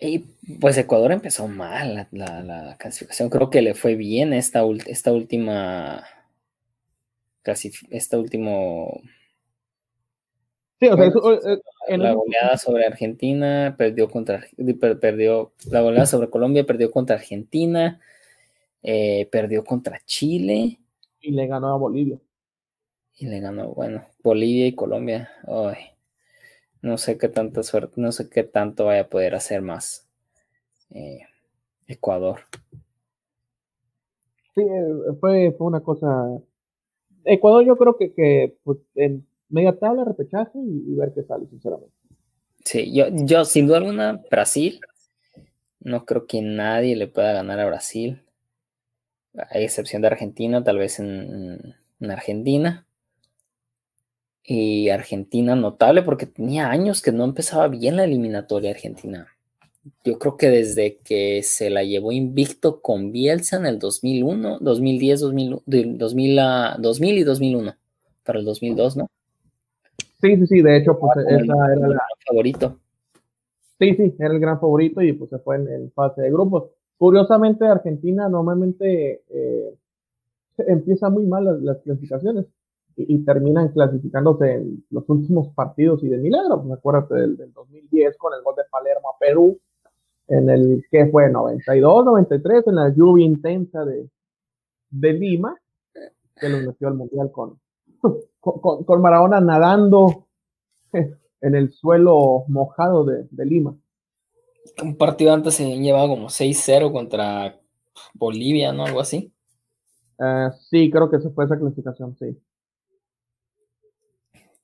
Y 0.00 0.20
pues 0.60 0.78
Ecuador 0.78 1.12
empezó 1.12 1.46
mal 1.46 1.94
la, 1.94 2.08
la, 2.10 2.42
la, 2.42 2.76
clasificación. 2.78 3.28
Creo 3.28 3.50
que 3.50 3.60
le 3.60 3.74
fue 3.74 3.96
bien 3.96 4.32
esta, 4.32 4.62
esta 4.86 5.12
última. 5.12 6.04
Casi 7.42 7.70
esta 7.90 8.18
último. 8.18 9.02
Sí, 10.80 10.88
o 10.88 10.96
sea, 10.96 11.06
eso, 11.06 11.32
eh, 11.88 11.98
la 11.98 12.14
goleada 12.14 12.56
sobre 12.56 12.86
Argentina, 12.86 13.74
perdió 13.76 14.08
contra. 14.08 14.42
Perdió 15.00 15.52
la 15.70 15.82
goleada 15.82 16.06
sobre 16.06 16.30
Colombia, 16.30 16.64
perdió 16.64 16.90
contra 16.90 17.16
Argentina, 17.16 18.00
eh, 18.82 19.28
perdió 19.30 19.64
contra 19.64 20.00
Chile. 20.06 20.78
Y 21.20 21.32
le 21.32 21.46
ganó 21.46 21.74
a 21.74 21.76
Bolivia. 21.76 22.18
Y 23.18 23.26
le 23.26 23.40
ganó, 23.40 23.74
bueno, 23.74 24.06
Bolivia 24.22 24.66
y 24.66 24.74
Colombia. 24.74 25.30
Ay, 25.46 25.76
no 26.82 26.98
sé 26.98 27.18
qué 27.18 27.28
tanta 27.28 27.62
suerte, 27.62 28.00
no 28.00 28.12
sé 28.12 28.28
qué 28.28 28.42
tanto 28.42 28.86
vaya 28.86 29.02
a 29.02 29.08
poder 29.08 29.34
hacer 29.34 29.62
más 29.62 30.08
eh, 30.90 31.20
Ecuador. 31.86 32.40
Sí, 34.54 34.62
fue, 35.20 35.52
fue, 35.56 35.66
una 35.66 35.80
cosa. 35.80 36.08
Ecuador, 37.24 37.64
yo 37.64 37.76
creo 37.76 37.96
que, 37.96 38.12
que 38.12 38.56
pues, 38.64 38.78
en 38.94 39.26
media 39.48 39.78
tabla, 39.78 40.04
repechaje 40.04 40.58
y, 40.58 40.92
y, 40.92 40.94
ver 40.96 41.12
qué 41.14 41.22
sale, 41.22 41.46
sinceramente. 41.46 41.94
Sí, 42.64 42.92
yo, 42.92 43.06
yo, 43.10 43.44
sin 43.44 43.66
duda 43.66 43.78
alguna, 43.78 44.22
Brasil. 44.30 44.80
No 45.80 46.04
creo 46.04 46.26
que 46.26 46.42
nadie 46.42 46.94
le 46.94 47.06
pueda 47.06 47.32
ganar 47.32 47.58
a 47.58 47.66
Brasil. 47.66 48.22
Hay 49.50 49.64
excepción 49.64 50.02
de 50.02 50.08
Argentina, 50.08 50.62
tal 50.62 50.78
vez 50.78 50.98
en, 50.98 51.74
en 52.00 52.10
Argentina 52.10 52.86
y 54.52 54.88
Argentina 54.88 55.54
notable 55.54 56.02
porque 56.02 56.26
tenía 56.26 56.70
años 56.70 57.02
que 57.02 57.12
no 57.12 57.22
empezaba 57.22 57.68
bien 57.68 57.94
la 57.94 58.02
eliminatoria 58.02 58.72
Argentina. 58.72 59.28
Yo 60.04 60.18
creo 60.18 60.36
que 60.36 60.48
desde 60.48 60.96
que 60.96 61.44
se 61.44 61.70
la 61.70 61.84
llevó 61.84 62.10
invicto 62.10 62.80
con 62.80 63.12
Bielsa 63.12 63.58
en 63.58 63.66
el 63.66 63.78
2001, 63.78 64.58
2010, 64.60 65.20
2000, 65.20 65.62
2000, 65.66 66.40
2000 66.80 67.18
y 67.18 67.22
2001, 67.22 67.74
para 68.24 68.40
el 68.40 68.44
2002, 68.44 68.96
¿no? 68.96 69.06
Sí, 70.20 70.36
sí, 70.36 70.46
sí, 70.48 70.62
de 70.62 70.78
hecho, 70.78 70.98
pues 70.98 71.12
ah, 71.16 71.20
esa 71.28 71.72
era 71.72 71.86
el 71.86 71.90
la... 71.90 72.02
favorito. 72.26 72.76
Sí, 73.78 73.94
sí, 73.94 74.16
era 74.18 74.34
el 74.34 74.40
gran 74.40 74.58
favorito 74.58 75.00
y 75.00 75.12
pues 75.12 75.30
se 75.30 75.38
fue 75.38 75.56
en, 75.56 75.68
en 75.68 75.92
fase 75.92 76.22
de 76.22 76.30
grupos. 76.32 76.64
Curiosamente, 76.98 77.66
Argentina 77.66 78.28
normalmente 78.28 79.22
eh, 79.28 79.74
empieza 80.58 81.08
muy 81.08 81.24
mal 81.24 81.44
las, 81.44 81.62
las 81.62 81.78
clasificaciones 81.78 82.46
y, 83.08 83.14
y, 83.14 83.24
terminan 83.24 83.68
clasificándose 83.68 84.54
en 84.54 84.84
los 84.90 85.08
últimos 85.08 85.48
partidos 85.54 86.02
y 86.02 86.08
de 86.08 86.18
milagro. 86.18 86.62
Pues 86.62 86.78
acuérdate 86.78 87.14
del, 87.14 87.36
del, 87.36 87.52
2010 87.52 88.16
con 88.16 88.34
el 88.34 88.42
gol 88.42 88.54
de 88.56 88.62
Palermo 88.70 89.10
a 89.10 89.18
Perú, 89.18 89.58
en 90.28 90.50
el 90.50 90.84
que 90.90 91.06
fue 91.06 91.30
92, 91.30 92.04
93, 92.04 92.66
en 92.66 92.74
la 92.74 92.88
lluvia 92.90 93.24
intensa 93.24 93.84
de, 93.84 94.08
de 94.90 95.12
Lima, 95.12 95.56
que 96.36 96.48
lo 96.48 96.58
metió 96.58 96.88
al 96.88 96.94
mundial 96.94 97.30
con, 97.30 97.58
con, 98.40 98.84
con, 98.84 99.00
Maradona 99.00 99.40
nadando 99.40 100.26
en 100.92 101.54
el 101.54 101.72
suelo 101.72 102.44
mojado 102.48 103.04
de, 103.04 103.26
de 103.30 103.46
Lima. 103.46 103.74
Un 104.82 104.96
partido 104.96 105.32
antes 105.32 105.54
se 105.54 105.64
llevaba 105.64 106.08
como 106.08 106.28
6-0 106.28 106.92
contra 106.92 107.58
Bolivia, 108.14 108.72
¿no? 108.72 108.84
Algo 108.84 109.00
así. 109.00 109.32
Uh, 110.18 110.52
sí, 110.68 110.90
creo 110.90 111.10
que 111.10 111.18
se 111.18 111.30
fue 111.30 111.46
esa 111.46 111.58
clasificación, 111.58 112.14
sí. 112.18 112.38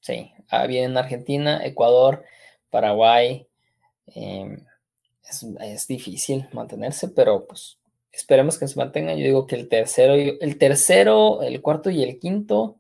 Sí, 0.01 0.33
ah, 0.51 0.67
vienen 0.67 0.97
Argentina, 0.97 1.65
Ecuador, 1.65 2.25
Paraguay. 2.71 3.47
Eh, 4.15 4.59
es, 5.29 5.43
es, 5.61 5.87
difícil 5.89 6.49
mantenerse, 6.53 7.09
pero 7.09 7.47
pues 7.47 7.79
esperemos 8.13 8.59
que 8.59 8.69
se 8.69 8.79
mantengan. 8.79 9.17
Yo 9.17 9.25
digo 9.25 9.47
que 9.47 9.57
el 9.57 9.69
tercero, 9.69 10.15
el 10.15 10.59
tercero, 10.59 11.43
el 11.43 11.61
cuarto 11.61 11.91
y 11.91 12.03
el 12.03 12.19
quinto, 12.19 12.79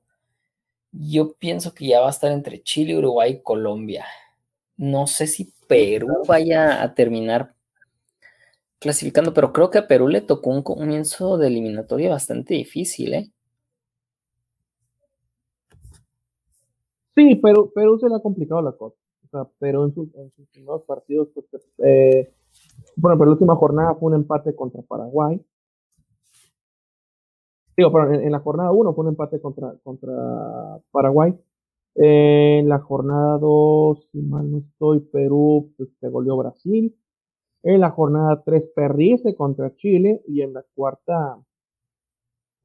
yo 0.93 1.35
pienso 1.35 1.75
que 1.75 1.89
ya 1.89 2.01
va 2.01 2.09
a 2.09 2.11
estar 2.11 2.33
entre 2.33 2.63
Chile, 2.63 2.97
Uruguay 2.97 3.33
y 3.33 3.43
Colombia. 3.43 4.07
No 4.77 5.07
sé 5.07 5.27
si 5.27 5.53
Perú 5.67 6.23
vaya 6.27 6.83
a 6.83 6.95
terminar 6.95 7.55
clasificando, 8.79 9.35
pero 9.35 9.53
creo 9.53 9.71
que 9.71 9.79
a 9.79 9.89
Perú 9.89 10.09
le 10.09 10.21
tocó 10.21 10.51
un 10.51 10.63
comienzo 10.63 11.39
de 11.39 11.49
eliminatoria 11.49 12.11
bastante 12.11 12.55
difícil, 12.55 13.15
¿eh? 13.15 13.31
Sí, 17.17 17.35
pero 17.37 17.71
Perú 17.71 17.99
se 17.99 18.09
le 18.09 18.17
ha 18.17 18.21
complicado 18.21 18.61
la 18.61 18.73
cosa. 18.73 18.97
O 19.25 19.29
sea, 19.29 19.49
pero 19.59 19.87
en, 19.87 19.95
sus, 19.95 20.15
en 20.15 20.31
primeros 20.53 20.83
partidos, 20.83 21.29
pues, 21.35 21.47
eh, 21.79 22.33
bueno, 22.97 23.19
pero 23.19 23.27
la 23.27 23.33
última 23.33 23.57
jornada 23.57 23.95
fue 23.95 24.09
un 24.09 24.17
empate 24.17 24.55
contra 24.55 24.83
Paraguay. 24.83 25.41
Digo, 27.77 27.93
pero 27.93 28.13
en, 28.13 28.33
la 28.33 28.41
jornada 28.41 28.73
1 28.73 28.95
fue 28.95 29.05
un 29.05 29.11
empate 29.11 29.41
contra, 29.41 29.73
Paraguay. 30.91 31.35
Eh, 31.95 32.59
en 32.61 32.69
la 32.69 32.81
jornada 32.81 33.39
2, 33.39 34.09
si 34.13 34.21
mal 34.23 34.51
no 34.51 34.59
estoy, 34.59 35.01
Perú 35.01 35.73
pues, 35.77 35.89
se 35.99 36.09
goleó 36.09 36.37
Brasil. 36.37 36.95
En 37.63 37.81
la 37.81 37.91
jornada 37.91 38.43
3, 38.45 38.73
perdiste 38.75 39.35
contra 39.35 39.75
Chile. 39.77 40.23
Y 40.27 40.43
en 40.43 40.53
la 40.55 40.65
cuarta, 40.75 41.39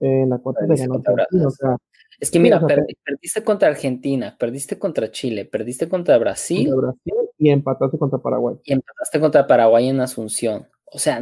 en 0.02 0.30
la 0.30 0.39
cuarta 0.39 0.62
se 0.76 0.88
ganó 0.88 0.99
Brasil. 0.99 1.45
O 1.45 1.49
sea, 1.52 1.78
es 2.20 2.30
que 2.30 2.39
mira, 2.39 2.60
perdiste 2.60 3.43
contra 3.43 3.70
Argentina, 3.70 4.36
perdiste 4.38 4.78
contra 4.78 5.12
Chile, 5.12 5.45
perdiste 5.45 5.88
contra 5.88 6.18
Brasil. 6.18 6.70
Contra 6.70 6.91
Brasil 6.91 7.30
y 7.38 7.49
empataste 7.49 7.97
contra 7.97 8.20
Paraguay. 8.20 8.56
Y 8.64 8.74
empataste 8.74 9.20
contra 9.20 9.47
Paraguay 9.47 9.88
en 9.89 9.99
Asunción. 9.99 10.68
O 10.86 10.99
sea, 10.99 11.22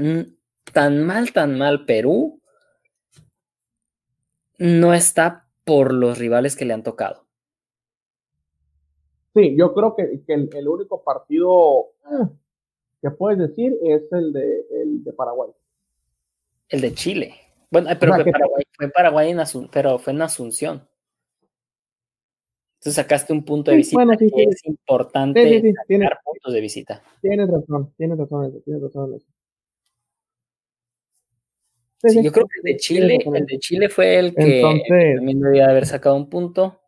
tan 0.73 1.03
mal, 1.03 1.31
tan 1.31 1.57
mal 1.57 1.85
Perú 1.85 2.41
no 4.57 4.93
está 4.93 5.47
por 5.63 5.93
los 5.93 6.17
rivales 6.17 6.55
que 6.55 6.65
le 6.65 6.73
han 6.73 6.83
tocado. 6.83 7.25
Sí, 9.33 9.55
yo 9.57 9.73
creo 9.73 9.95
que, 9.95 10.21
que 10.25 10.33
el, 10.33 10.49
el, 10.53 10.67
único 10.67 11.03
partido 11.03 11.91
ah, 12.03 12.29
que 13.01 13.11
puedes 13.11 13.39
decir 13.39 13.77
es 13.83 14.01
el 14.11 14.33
de, 14.33 14.65
el 14.71 15.03
de 15.03 15.13
Paraguay. 15.13 15.51
El 16.67 16.81
de 16.81 16.93
Chile. 16.93 17.35
Bueno, 17.71 17.89
pero 17.99 18.13
o 18.13 18.15
sea, 18.15 18.23
que 18.23 18.31
Paraguay, 18.31 18.63
fue 18.71 18.89
Paraguay 18.89 19.31
en 19.31 19.39
Asun 19.39 19.69
pero 19.71 19.99
fue 19.99 20.13
en 20.13 20.21
Asunción. 20.21 20.87
Entonces 22.79 22.95
sacaste 22.95 23.33
un 23.33 23.43
punto 23.43 23.71
de 23.71 23.77
visita 23.77 23.89
sí, 23.89 23.95
bueno, 23.95 24.13
sí, 24.17 24.31
que 24.31 24.43
sí. 24.43 24.49
es 24.49 24.65
importante 24.65 25.41
tienes, 25.87 26.09
puntos 26.23 26.53
de 26.53 26.61
visita. 26.61 27.03
Tienes 27.21 27.49
razón, 27.49 27.93
tienes 27.97 28.17
razón, 28.17 28.61
tienes 28.63 28.81
razón 28.81 29.19
yo 32.01 32.31
creo 32.31 32.47
que 32.47 32.59
el 32.59 32.63
de 32.63 32.77
Chile, 32.77 33.19
el 33.25 33.45
de 33.45 33.59
Chile 33.59 33.89
fue 33.89 34.17
el 34.17 34.33
que 34.33 34.61
Entonces, 34.61 35.15
también 35.17 35.41
debía 35.41 35.69
haber 35.69 35.85
sacado 35.85 36.15
un 36.15 36.29
punto. 36.29 36.81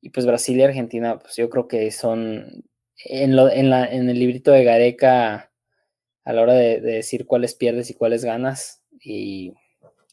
Y 0.00 0.10
pues 0.10 0.26
Brasil 0.26 0.58
y 0.58 0.62
Argentina, 0.62 1.18
pues 1.18 1.36
yo 1.36 1.48
creo 1.50 1.68
que 1.68 1.90
son 1.90 2.64
en, 3.04 3.36
lo, 3.36 3.50
en, 3.50 3.70
la, 3.70 3.86
en 3.86 4.08
el 4.08 4.18
librito 4.18 4.50
de 4.50 4.64
Gareca 4.64 5.52
a 6.24 6.32
la 6.32 6.42
hora 6.42 6.54
de, 6.54 6.80
de 6.80 6.92
decir 6.92 7.26
cuáles 7.26 7.54
pierdes 7.54 7.90
y 7.90 7.94
cuáles 7.94 8.24
ganas. 8.24 8.82
Y 9.00 9.52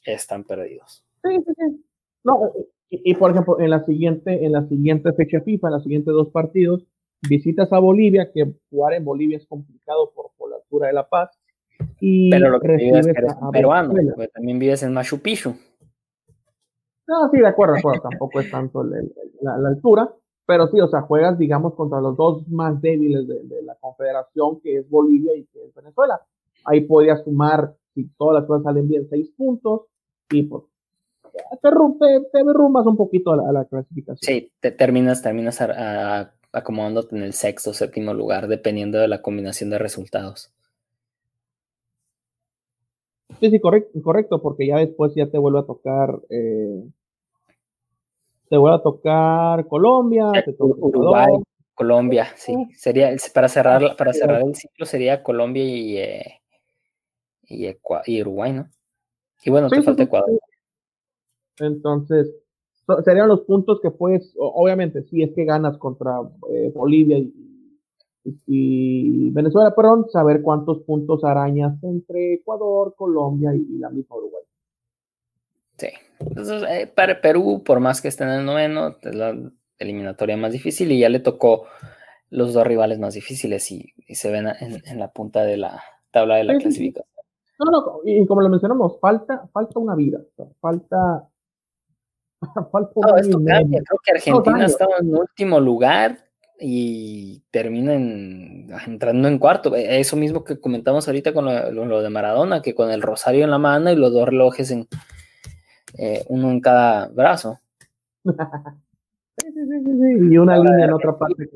están 0.06 0.44
perdidos. 0.44 1.04
Sí, 1.24 1.38
sí, 1.46 1.54
sí. 1.58 1.86
No, 2.24 2.52
y, 2.90 3.12
y, 3.12 3.16
por 3.16 3.32
ejemplo, 3.32 3.60
en 3.60 3.70
la 3.70 3.84
siguiente, 3.86 4.46
en 4.46 4.52
la 4.52 4.68
siguiente 4.68 5.14
fecha 5.14 5.42
FIFA, 5.42 5.68
en 5.68 5.74
los 5.74 5.84
siguientes 5.84 6.14
dos 6.14 6.30
partidos, 6.30 6.86
visitas 7.28 7.72
a 7.72 7.80
Bolivia, 7.80 8.32
que 8.32 8.54
jugar 8.70 8.94
en 8.94 9.06
Bolivia 9.06 9.38
es 9.38 9.48
complicado 9.48 10.12
por, 10.14 10.32
por 10.38 10.50
la 10.50 10.58
altura 10.58 10.88
de 10.88 10.94
La 10.94 11.08
Paz. 11.08 11.32
Y 12.00 12.30
Pero 12.30 12.50
lo 12.50 12.60
que 12.60 12.76
vives 12.76 13.08
es 13.08 13.14
que 13.14 13.20
eres 13.20 13.36
peruano, 13.52 13.94
porque 13.94 14.28
también 14.28 14.60
vives 14.60 14.84
en 14.84 14.94
Machu 14.94 15.20
Picchu. 15.20 15.56
No, 17.08 17.30
sí, 17.30 17.40
de 17.40 17.48
acuerdo, 17.48 17.74
de 17.74 17.80
acuerdo. 17.80 18.02
tampoco 18.10 18.40
es 18.40 18.50
tanto 18.50 18.82
el, 18.82 18.94
el, 18.94 19.14
la, 19.42 19.58
la, 19.58 19.70
altura, 19.70 20.14
pero 20.46 20.68
sí, 20.68 20.80
o 20.80 20.88
sea, 20.88 21.02
juegas, 21.02 21.38
digamos, 21.38 21.74
contra 21.74 22.00
los 22.00 22.16
dos 22.16 22.48
más 22.48 22.80
débiles 22.82 23.28
de, 23.28 23.44
de 23.44 23.62
la 23.64 23.76
confederación, 23.76 24.62
que 24.62 24.78
es 24.78 24.90
Bolivia 24.90 25.36
y 25.36 25.46
que 25.46 25.64
es 25.64 25.74
Venezuela. 25.74 26.22
Ahí 26.66 26.82
podrías 26.82 27.24
sumar 27.24 27.74
si 27.94 28.08
todas 28.18 28.42
las 28.42 28.48
cosas 28.48 28.64
salen 28.64 28.88
bien, 28.88 29.08
seis 29.10 29.30
puntos 29.36 29.91
y 30.32 30.44
pues 30.44 30.64
te, 31.62 31.70
te, 31.70 32.22
te 32.32 32.44
derrumbas 32.44 32.86
un 32.86 32.98
poquito 32.98 33.32
a 33.32 33.38
la, 33.38 33.50
a 33.50 33.52
la, 33.52 33.66
clasificación. 33.66 34.18
Sí, 34.22 34.52
te 34.60 34.72
terminas, 34.72 35.22
terminas 35.22 35.62
a, 35.62 36.20
a 36.20 36.34
acomodándote 36.54 37.16
en 37.16 37.24
el 37.24 37.34
sexto 37.34 37.70
o 37.70 37.74
séptimo 37.74 38.14
lugar, 38.14 38.48
dependiendo 38.48 39.00
de 39.00 39.08
la 39.08 39.22
combinación 39.22 39.70
de 39.70 39.78
resultados. 39.78 40.52
Sí, 43.40 43.50
sí, 43.50 43.60
correcto, 43.60 44.02
correcto, 44.02 44.42
porque 44.42 44.68
ya 44.68 44.78
después 44.78 45.14
ya 45.16 45.28
te 45.28 45.38
vuelve 45.38 45.60
a 45.60 45.64
tocar, 45.64 46.20
eh, 46.30 46.84
te 48.50 48.58
vuelve 48.58 48.78
a 48.78 48.84
tocar 48.84 49.68
Colombia, 49.68 50.32
te 50.46 50.54
toca 50.54 50.76
Uruguay, 50.78 51.34
Colombia, 51.74 52.28
sí, 52.36 52.54
sería 52.76 53.16
para 53.34 53.48
cerrar, 53.48 53.96
para 53.96 54.14
cerrar 54.14 54.42
el 54.42 54.56
ciclo 54.56 54.86
sería 54.86 55.24
Colombia 55.24 55.64
y, 55.64 55.98
eh, 55.98 56.42
y, 57.48 58.22
Uruguay, 58.22 58.54
¿no? 58.54 58.70
Y 59.44 59.50
bueno, 59.50 59.70
te 59.70 59.82
falta 59.82 60.04
Ecuador. 60.04 60.40
Entonces, 61.60 62.32
serían 63.04 63.28
los 63.28 63.42
puntos 63.42 63.80
que 63.82 63.92
puedes, 63.92 64.34
obviamente, 64.38 65.04
si 65.04 65.24
es 65.24 65.34
que 65.34 65.46
ganas 65.46 65.78
contra 65.78 66.20
eh, 66.50 66.72
Bolivia 66.74 67.18
y, 68.46 69.30
Venezuela, 69.32 69.74
perdón, 69.76 70.08
saber 70.12 70.42
cuántos 70.42 70.84
puntos 70.84 71.24
arañas 71.24 71.82
entre 71.84 72.36
Ecuador, 72.36 72.94
Colombia 72.96 73.54
y, 73.56 73.78
la 73.78 73.90
misma 73.90 74.18
Uruguay. 74.18 74.44
Sí, 75.78 75.88
entonces 76.20 76.64
eh, 76.70 76.92
para 76.94 77.20
Perú, 77.22 77.64
por 77.66 77.80
más 77.80 78.02
que 78.02 78.10
esté 78.10 78.24
en 78.24 78.30
el 78.30 78.46
noveno, 78.46 78.98
es 79.02 79.16
la 79.16 79.36
eliminatoria 79.80 80.38
más 80.38 80.52
difícil 80.52 80.92
y 80.92 81.00
ya 81.00 81.10
le 81.10 81.20
tocó 81.20 81.66
los 82.30 82.54
dos 82.54 82.66
rivales 82.66 83.00
más 83.00 83.16
difíciles 83.16 83.72
y, 83.72 83.94
se 84.10 84.32
ven 84.32 84.48
en, 84.60 85.00
la 85.00 85.12
punta 85.12 85.44
de 85.44 85.58
la 85.58 85.82
tabla 86.12 86.36
de 86.36 86.44
la 86.44 86.58
clasificación. 86.58 87.11
No, 87.64 87.72
no, 87.72 88.00
y 88.04 88.26
como 88.26 88.42
lo 88.42 88.50
mencionamos, 88.50 89.00
falta, 89.00 89.48
falta 89.54 89.80
una 89.80 89.94
vida, 89.96 90.20
falta 90.60 91.28
Creo 92.72 94.00
que 94.04 94.12
Argentina 94.12 94.66
estaba 94.66 94.94
en 95.00 95.16
último 95.16 95.60
lugar 95.60 96.18
y 96.60 97.44
termina 97.52 97.94
entrando 97.94 99.28
en 99.28 99.38
cuarto. 99.38 99.76
E, 99.76 100.00
eso 100.00 100.16
mismo 100.16 100.44
que 100.44 100.60
comentamos 100.60 101.08
ahorita 101.08 101.34
con 101.34 101.46
lo, 101.46 102.02
de 102.02 102.10
Maradona, 102.10 102.62
que 102.62 102.74
con 102.74 102.90
el 102.92 103.02
rosario 103.02 103.44
en 103.44 103.52
la 103.52 103.58
mano 103.58 103.92
y 103.92 103.96
los 103.96 104.12
dos 104.12 104.28
relojes 104.28 104.72
en 104.72 104.88
eh, 105.98 106.24
uno 106.30 106.50
en 106.52 106.62
cada 106.62 107.08
brazo. 107.10 107.60
y 109.46 110.38
una 110.38 110.58
línea 110.58 110.86
en 110.86 110.94
otra 110.94 111.18
parte 111.18 111.50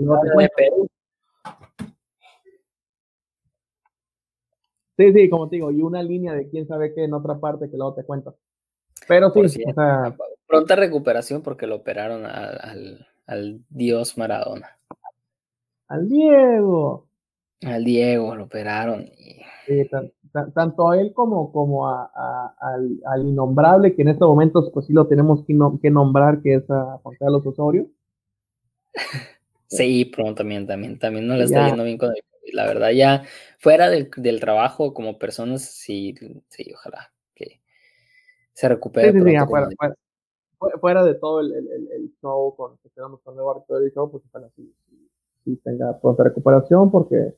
Sí, 4.97 5.11
sí, 5.11 5.29
como 5.29 5.49
te 5.49 5.57
digo, 5.57 5.71
y 5.71 5.81
una 5.81 6.01
línea 6.01 6.33
de 6.33 6.49
quién 6.49 6.67
sabe 6.67 6.93
qué 6.93 7.03
en 7.03 7.13
otra 7.13 7.37
parte 7.37 7.69
que 7.69 7.77
luego 7.77 7.95
te 7.95 8.03
cuento. 8.03 8.37
Pero 9.07 9.29
sí, 9.47 9.63
o 9.67 9.73
sea, 9.73 10.15
pronta 10.47 10.75
recuperación 10.75 11.41
porque 11.41 11.67
lo 11.67 11.75
operaron 11.75 12.25
al, 12.25 13.61
dios 13.69 14.17
Maradona. 14.17 14.77
Al 15.87 16.07
Diego. 16.07 17.07
Al 17.61 17.83
Diego 17.83 18.35
lo 18.35 18.45
operaron. 18.45 19.09
tanto 20.53 20.89
a 20.89 20.99
él 20.99 21.13
como, 21.13 21.51
como 21.51 21.89
a, 21.89 22.55
al, 22.59 23.27
innombrable, 23.27 23.95
que 23.95 24.01
en 24.01 24.09
estos 24.09 24.27
momentos 24.27 24.71
pues 24.73 24.85
sí 24.85 24.93
lo 24.93 25.07
tenemos 25.07 25.43
que, 25.45 25.89
nombrar, 25.91 26.41
que 26.41 26.55
es 26.55 26.69
a 26.69 26.99
Juan 27.03 27.15
Carlos 27.19 27.45
Osorio. 27.45 27.87
Sí, 29.67 30.05
pronto 30.05 30.35
también, 30.35 30.67
también, 30.67 30.97
también 30.99 31.27
no 31.27 31.35
le 31.35 31.45
está 31.45 31.67
yendo 31.67 31.83
bien 31.83 31.97
con 31.97 32.09
el 32.09 32.23
La 32.53 32.65
verdad, 32.65 32.91
ya 32.91 33.23
fuera 33.59 33.89
del, 33.89 34.39
trabajo 34.39 34.93
como 34.93 35.17
personas, 35.17 35.63
sí, 35.63 36.15
sí, 36.49 36.71
ojalá 36.73 37.11
que 37.33 37.61
se 38.53 38.69
recupere. 38.69 39.11
fuera 40.79 41.03
de 41.03 41.15
todo 41.15 41.41
el, 41.41 41.53
el, 41.53 41.91
el 41.91 42.13
show 42.21 42.55
con 42.55 42.77
que 42.77 42.89
tenemos 42.89 43.21
con 43.21 43.35
el 43.37 43.93
show, 43.93 44.11
pues 44.11 44.23
si, 44.55 44.73
si, 45.43 45.55
tenga 45.57 45.99
pronta 45.99 46.23
recuperación, 46.23 46.91
porque 46.91 47.35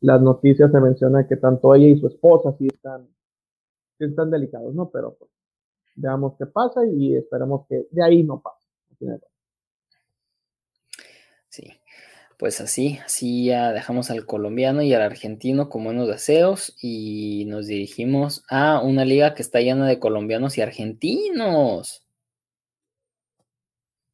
las 0.00 0.20
noticias 0.20 0.70
se 0.70 0.80
mencionan 0.80 1.26
que 1.26 1.36
tanto 1.36 1.74
ella 1.74 1.86
y 1.86 1.98
su 1.98 2.06
esposa 2.08 2.54
sí 2.58 2.66
están, 2.66 3.08
sí 3.98 4.04
están 4.04 4.30
delicados, 4.30 4.74
¿no? 4.74 4.90
Pero 4.90 5.14
pues 5.18 5.30
veamos 5.96 6.34
qué 6.38 6.46
pasa 6.46 6.86
y 6.86 7.16
esperemos 7.16 7.66
que 7.68 7.86
de 7.90 8.02
ahí 8.02 8.22
no 8.22 8.40
pase. 8.40 8.68
Sí, 11.48 11.64
pues 12.38 12.60
así, 12.60 12.98
así 13.04 13.46
ya 13.46 13.72
dejamos 13.72 14.10
al 14.10 14.24
colombiano 14.24 14.80
y 14.82 14.94
al 14.94 15.02
argentino 15.02 15.68
con 15.68 15.82
buenos 15.82 16.06
deseos 16.06 16.76
y 16.80 17.44
nos 17.46 17.66
dirigimos 17.66 18.44
a 18.48 18.80
una 18.80 19.04
liga 19.04 19.34
que 19.34 19.42
está 19.42 19.60
llena 19.60 19.88
de 19.88 19.98
colombianos 19.98 20.56
y 20.56 20.62
argentinos. 20.62 22.06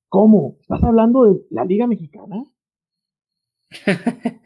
¿Cómo? 0.08 0.56
¿Estás 0.60 0.82
hablando 0.84 1.24
de 1.24 1.40
la 1.50 1.64
Liga 1.64 1.86
Mexicana? 1.86 2.44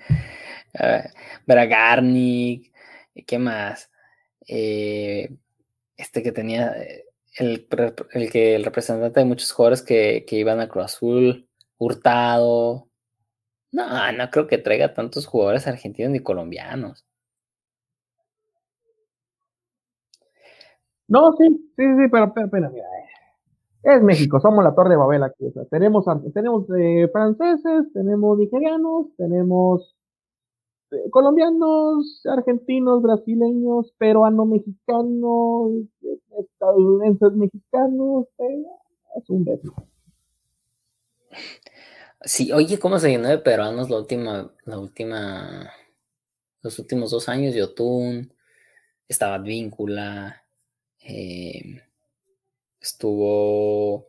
Bragarnik, 1.46 2.72
¿qué 3.26 3.38
más? 3.38 3.90
Eh, 4.48 5.30
este 5.96 6.22
que 6.22 6.32
tenía 6.32 6.72
eh, 6.82 7.04
el, 7.36 7.68
que 8.32 8.54
el 8.54 8.64
representante 8.64 9.20
de 9.20 9.26
muchos 9.26 9.52
jugadores 9.52 9.82
que, 9.82 10.24
iban 10.30 10.60
a 10.60 10.68
Cruz 10.68 10.86
Azul, 10.86 11.48
Hurtado. 11.76 12.87
No, 13.72 14.12
no 14.12 14.30
creo 14.30 14.46
que 14.46 14.58
traiga 14.58 14.92
tantos 14.94 15.26
jugadores 15.26 15.66
argentinos 15.66 16.10
ni 16.12 16.20
colombianos. 16.20 17.04
No, 21.08 21.32
sí, 21.38 21.46
sí, 21.76 21.82
sí, 21.96 22.08
pero, 22.12 22.32
pero, 22.34 22.48
mira, 22.70 22.86
eh, 22.86 23.96
es 23.96 24.02
México, 24.02 24.40
somos 24.40 24.64
la 24.64 24.74
Torre 24.74 24.90
de 24.90 24.96
Babel 24.96 25.22
aquí. 25.24 25.46
tenemos 25.70 26.06
tenemos 26.34 26.66
eh, 26.78 27.08
franceses, 27.12 27.92
tenemos 27.94 28.38
nigerianos, 28.38 29.06
tenemos 29.16 29.96
eh, 30.92 31.10
colombianos, 31.10 32.22
argentinos, 32.26 33.02
brasileños, 33.02 33.92
peruanos, 33.98 34.46
mexicanos, 34.48 35.72
estadounidenses 36.40 37.32
mexicanos. 37.34 38.26
Eh, 38.38 38.64
es 39.16 39.30
un 39.30 39.44
beso. 39.44 39.74
Sí, 42.22 42.52
oye, 42.52 42.78
¿cómo 42.78 42.98
se 42.98 43.10
llenó 43.10 43.28
de 43.28 43.38
peruanos 43.38 43.90
la 43.90 43.96
última, 43.98 44.52
la 44.64 44.78
última, 44.78 45.72
los 46.62 46.78
últimos 46.78 47.10
dos 47.12 47.28
años? 47.28 47.54
Yotun, 47.54 48.32
estaba 49.06 49.38
Víncula, 49.38 50.44
eh, 51.00 51.82
estuvo 52.80 54.08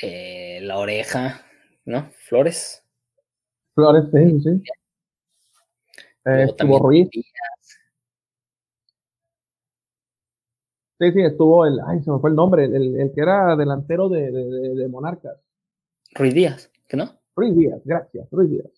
eh, 0.00 0.60
La 0.62 0.78
Oreja, 0.78 1.44
¿no? 1.84 2.10
Flores. 2.12 2.84
Flores, 3.74 4.04
sí, 4.12 4.40
sí. 4.40 4.62
Eh, 6.24 6.44
estuvo 6.44 6.78
Ruiz. 6.78 7.08
Sí, 11.02 11.10
sí, 11.10 11.20
estuvo 11.20 11.66
el, 11.66 11.80
ay, 11.84 12.00
se 12.02 12.10
me 12.12 12.20
fue 12.20 12.30
el 12.30 12.36
nombre, 12.36 12.64
el, 12.64 13.00
el 13.00 13.12
que 13.12 13.20
era 13.20 13.56
delantero 13.56 14.08
de, 14.08 14.30
de, 14.30 14.74
de, 14.76 14.88
Monarcas. 14.88 15.36
Ruiz 16.14 16.32
Díaz, 16.32 16.70
¿qué 16.92 16.98
no? 16.98 17.08
Ruiz 17.34 17.56
Díaz, 17.56 17.80
gracias, 17.86 18.28
Ruiz 18.30 18.50
Díaz. 18.50 18.70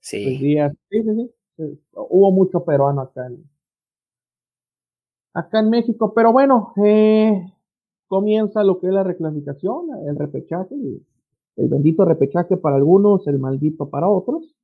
Sí. 0.00 0.22
Ruiz 0.22 0.40
Díaz, 0.40 0.72
sí, 0.90 1.02
sí, 1.02 1.32
sí. 1.56 1.80
Hubo 1.94 2.30
mucho 2.30 2.62
peruano 2.62 3.00
acá 3.00 3.26
en, 3.26 3.42
acá 5.32 5.60
en 5.60 5.70
México. 5.70 6.12
Pero 6.12 6.30
bueno, 6.30 6.74
eh, 6.84 7.42
comienza 8.06 8.62
lo 8.64 8.78
que 8.78 8.88
es 8.88 8.92
la 8.92 9.02
reclasificación, 9.02 9.86
el 10.06 10.16
repechaje, 10.16 10.74
el 10.74 11.68
bendito 11.68 12.04
repechaje 12.04 12.58
para 12.58 12.76
algunos, 12.76 13.26
el 13.26 13.38
maldito 13.38 13.88
para 13.88 14.08
otros. 14.08 14.54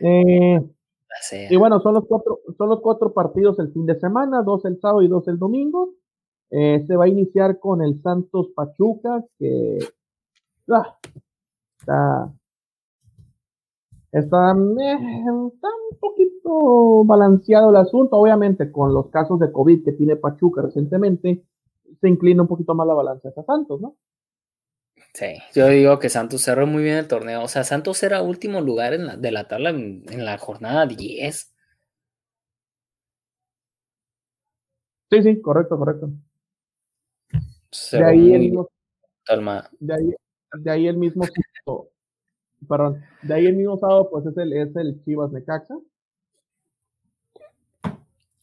Eh, 0.00 0.60
y 1.50 1.56
bueno, 1.56 1.78
son 1.80 1.94
los 1.94 2.06
cuatro, 2.06 2.40
son 2.58 2.68
los 2.68 2.80
cuatro 2.80 3.12
partidos 3.12 3.60
el 3.60 3.72
fin 3.72 3.86
de 3.86 3.94
semana, 3.94 4.42
dos 4.42 4.64
el 4.64 4.80
sábado 4.80 5.02
y 5.02 5.08
dos 5.08 5.28
el 5.28 5.38
domingo. 5.38 5.94
Eh, 6.50 6.84
se 6.84 6.96
va 6.96 7.04
a 7.04 7.08
iniciar 7.08 7.60
con 7.60 7.80
el 7.80 8.02
Santos 8.02 8.48
Pachuca, 8.56 9.24
que 9.38 9.78
ah, 10.68 10.98
está 11.78 12.32
Está, 14.12 14.52
está, 14.52 15.68
un 15.90 15.98
poquito 15.98 17.02
balanceado 17.04 17.70
el 17.70 17.76
asunto, 17.76 18.16
obviamente 18.16 18.70
con 18.70 18.92
los 18.92 19.08
casos 19.08 19.40
de 19.40 19.50
COVID 19.50 19.84
que 19.84 19.92
tiene 19.92 20.16
Pachuca 20.16 20.60
recientemente, 20.60 21.42
se 21.98 22.08
inclina 22.10 22.42
un 22.42 22.48
poquito 22.48 22.74
más 22.74 22.86
la 22.86 22.92
balanza 22.92 23.30
hacia 23.30 23.42
Santos, 23.42 23.80
¿no? 23.80 23.96
Sí, 25.14 25.38
yo 25.54 25.66
digo 25.68 25.98
que 25.98 26.10
Santos 26.10 26.42
cerró 26.42 26.66
muy 26.66 26.82
bien 26.82 26.98
el 26.98 27.08
torneo, 27.08 27.42
o 27.42 27.48
sea, 27.48 27.64
Santos 27.64 28.02
era 28.02 28.20
último 28.20 28.60
lugar 28.60 28.92
en 28.92 29.06
la, 29.06 29.16
de 29.16 29.30
la 29.30 29.48
tabla 29.48 29.70
en, 29.70 30.24
la 30.24 30.36
jornada 30.36 30.84
10. 30.84 31.54
Sí, 35.10 35.22
sí, 35.22 35.40
correcto, 35.40 35.78
correcto. 35.78 36.10
de 37.92 38.04
ahí, 38.04 38.34
el 38.34 38.58
de 39.80 39.94
ahí, 39.94 40.14
de 40.54 40.70
ahí 40.70 40.86
el 40.86 40.96
mismo 40.96 41.24
perdón, 42.68 43.02
de 43.22 43.34
ahí 43.34 43.46
el 43.46 43.56
mismo 43.56 43.78
sábado, 43.78 44.08
pues 44.10 44.26
es 44.26 44.36
el, 44.36 44.52
es 44.52 44.74
el 44.76 45.02
Chivas 45.04 45.32
Necaxa. 45.32 45.78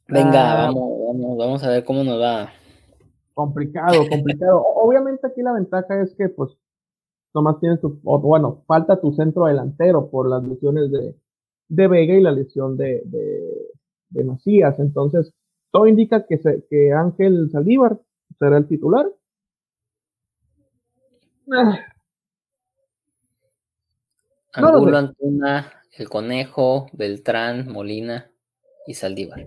Venga, 0.07 0.51
ah, 0.53 0.65
vamos, 0.65 0.99
vamos, 1.07 1.37
vamos 1.37 1.63
a 1.63 1.69
ver 1.69 1.83
cómo 1.83 2.03
nos 2.03 2.19
va. 2.19 2.49
Complicado, 3.33 4.07
complicado. 4.09 4.63
Obviamente 4.75 5.27
aquí 5.27 5.41
la 5.41 5.53
ventaja 5.53 6.01
es 6.01 6.15
que, 6.15 6.29
pues, 6.29 6.51
nomás 7.33 7.59
tienes 7.59 7.79
tu, 7.79 7.99
bueno, 8.01 8.63
falta 8.65 8.99
tu 8.99 9.13
centro 9.13 9.45
delantero 9.45 10.09
por 10.09 10.27
las 10.27 10.43
lesiones 10.43 10.91
de, 10.91 11.15
de 11.67 11.87
Vega 11.87 12.15
y 12.15 12.21
la 12.21 12.31
lesión 12.31 12.75
de, 12.75 13.03
de, 13.05 14.23
Macías. 14.23 14.79
Entonces, 14.79 15.31
todo 15.71 15.85
indica 15.85 16.25
que, 16.25 16.39
se, 16.39 16.65
que 16.69 16.91
Ángel 16.91 17.49
Saldívar 17.51 17.99
será 18.39 18.57
el 18.57 18.67
titular. 18.67 19.07
Ah. 21.51 21.79
Angulo, 24.53 24.97
Antuna, 24.97 25.71
El 25.97 26.09
Conejo, 26.09 26.87
Beltrán, 26.93 27.71
Molina 27.71 28.31
y 28.87 28.93
Saldívar. 28.93 29.45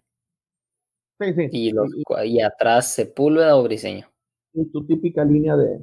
Sí, 1.21 1.35
sí. 1.35 1.49
Y, 1.53 1.73
los, 1.73 1.91
y 2.25 2.41
atrás 2.41 2.93
Sepúlveda 2.93 3.57
o 3.57 3.63
Briseño. 3.63 4.07
Y 4.55 4.67
tu 4.67 4.85
típica 4.87 5.25
línea 5.25 5.57
de, 5.57 5.79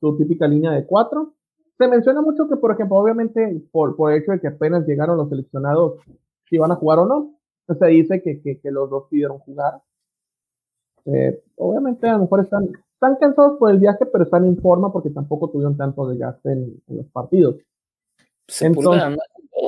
tu 0.00 0.16
típica 0.16 0.48
línea 0.48 0.72
de 0.72 0.84
cuatro. 0.84 1.34
Se 1.76 1.86
menciona 1.86 2.20
mucho 2.22 2.48
que, 2.48 2.56
por 2.56 2.72
ejemplo, 2.72 2.96
obviamente, 2.96 3.62
por, 3.70 3.94
por 3.94 4.12
el 4.12 4.22
hecho 4.22 4.32
de 4.32 4.40
que 4.40 4.48
apenas 4.48 4.86
llegaron 4.86 5.16
los 5.16 5.28
seleccionados, 5.28 6.00
si 6.48 6.58
van 6.58 6.72
a 6.72 6.76
jugar 6.76 6.98
o 6.98 7.06
no, 7.06 7.38
se 7.78 7.86
dice 7.86 8.22
que, 8.22 8.40
que, 8.40 8.58
que 8.58 8.70
los 8.70 8.90
dos 8.90 9.04
pidieron 9.08 9.38
jugar. 9.38 9.82
Eh, 11.04 11.42
obviamente, 11.56 12.08
a 12.08 12.14
lo 12.14 12.20
mejor 12.20 12.40
están, 12.40 12.72
están 12.98 13.14
cansados 13.14 13.58
por 13.58 13.70
el 13.70 13.78
viaje, 13.78 14.04
pero 14.06 14.24
están 14.24 14.44
en 14.44 14.60
forma 14.60 14.92
porque 14.92 15.10
tampoco 15.10 15.48
tuvieron 15.50 15.76
tanto 15.76 16.08
desgaste 16.08 16.50
en, 16.50 16.82
en 16.88 16.96
los 16.96 17.06
partidos. 17.06 17.54
Entonces, 18.60 19.18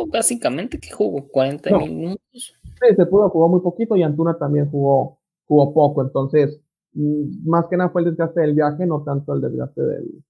básicamente 0.08 0.80
que 0.80 0.90
jugó 0.90 1.28
40 1.28 1.78
minutos. 1.78 2.18
Sí, 2.32 2.96
se 2.96 3.06
pudo 3.06 3.30
jugar 3.30 3.50
muy 3.50 3.60
poquito 3.60 3.94
y 3.94 4.02
Antuna 4.02 4.36
también 4.36 4.68
jugó, 4.68 5.18
jugó 5.46 5.72
poco. 5.72 6.02
Entonces, 6.02 6.60
mm, 6.94 7.48
más 7.48 7.66
que 7.66 7.76
nada 7.76 7.90
fue 7.90 8.02
el 8.02 8.10
desgaste 8.10 8.40
del 8.40 8.54
viaje, 8.54 8.84
no 8.84 9.04
tanto 9.04 9.32
el 9.34 9.42
desgaste 9.42 9.80
del, 9.80 10.24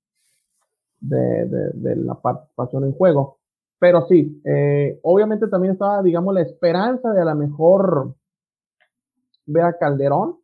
de, 1.00 1.46
de, 1.72 1.96
la 1.96 2.14
participación 2.14 2.84
en 2.84 2.92
juego. 2.92 3.38
Pero 3.78 4.06
sí, 4.08 4.42
eh, 4.44 5.00
obviamente 5.04 5.48
también 5.48 5.72
estaba, 5.72 6.02
digamos, 6.02 6.34
la 6.34 6.42
esperanza 6.42 7.14
de 7.14 7.22
a 7.22 7.24
lo 7.24 7.34
mejor 7.34 8.14
ver 9.46 9.64
a 9.64 9.78
Calderón 9.78 10.36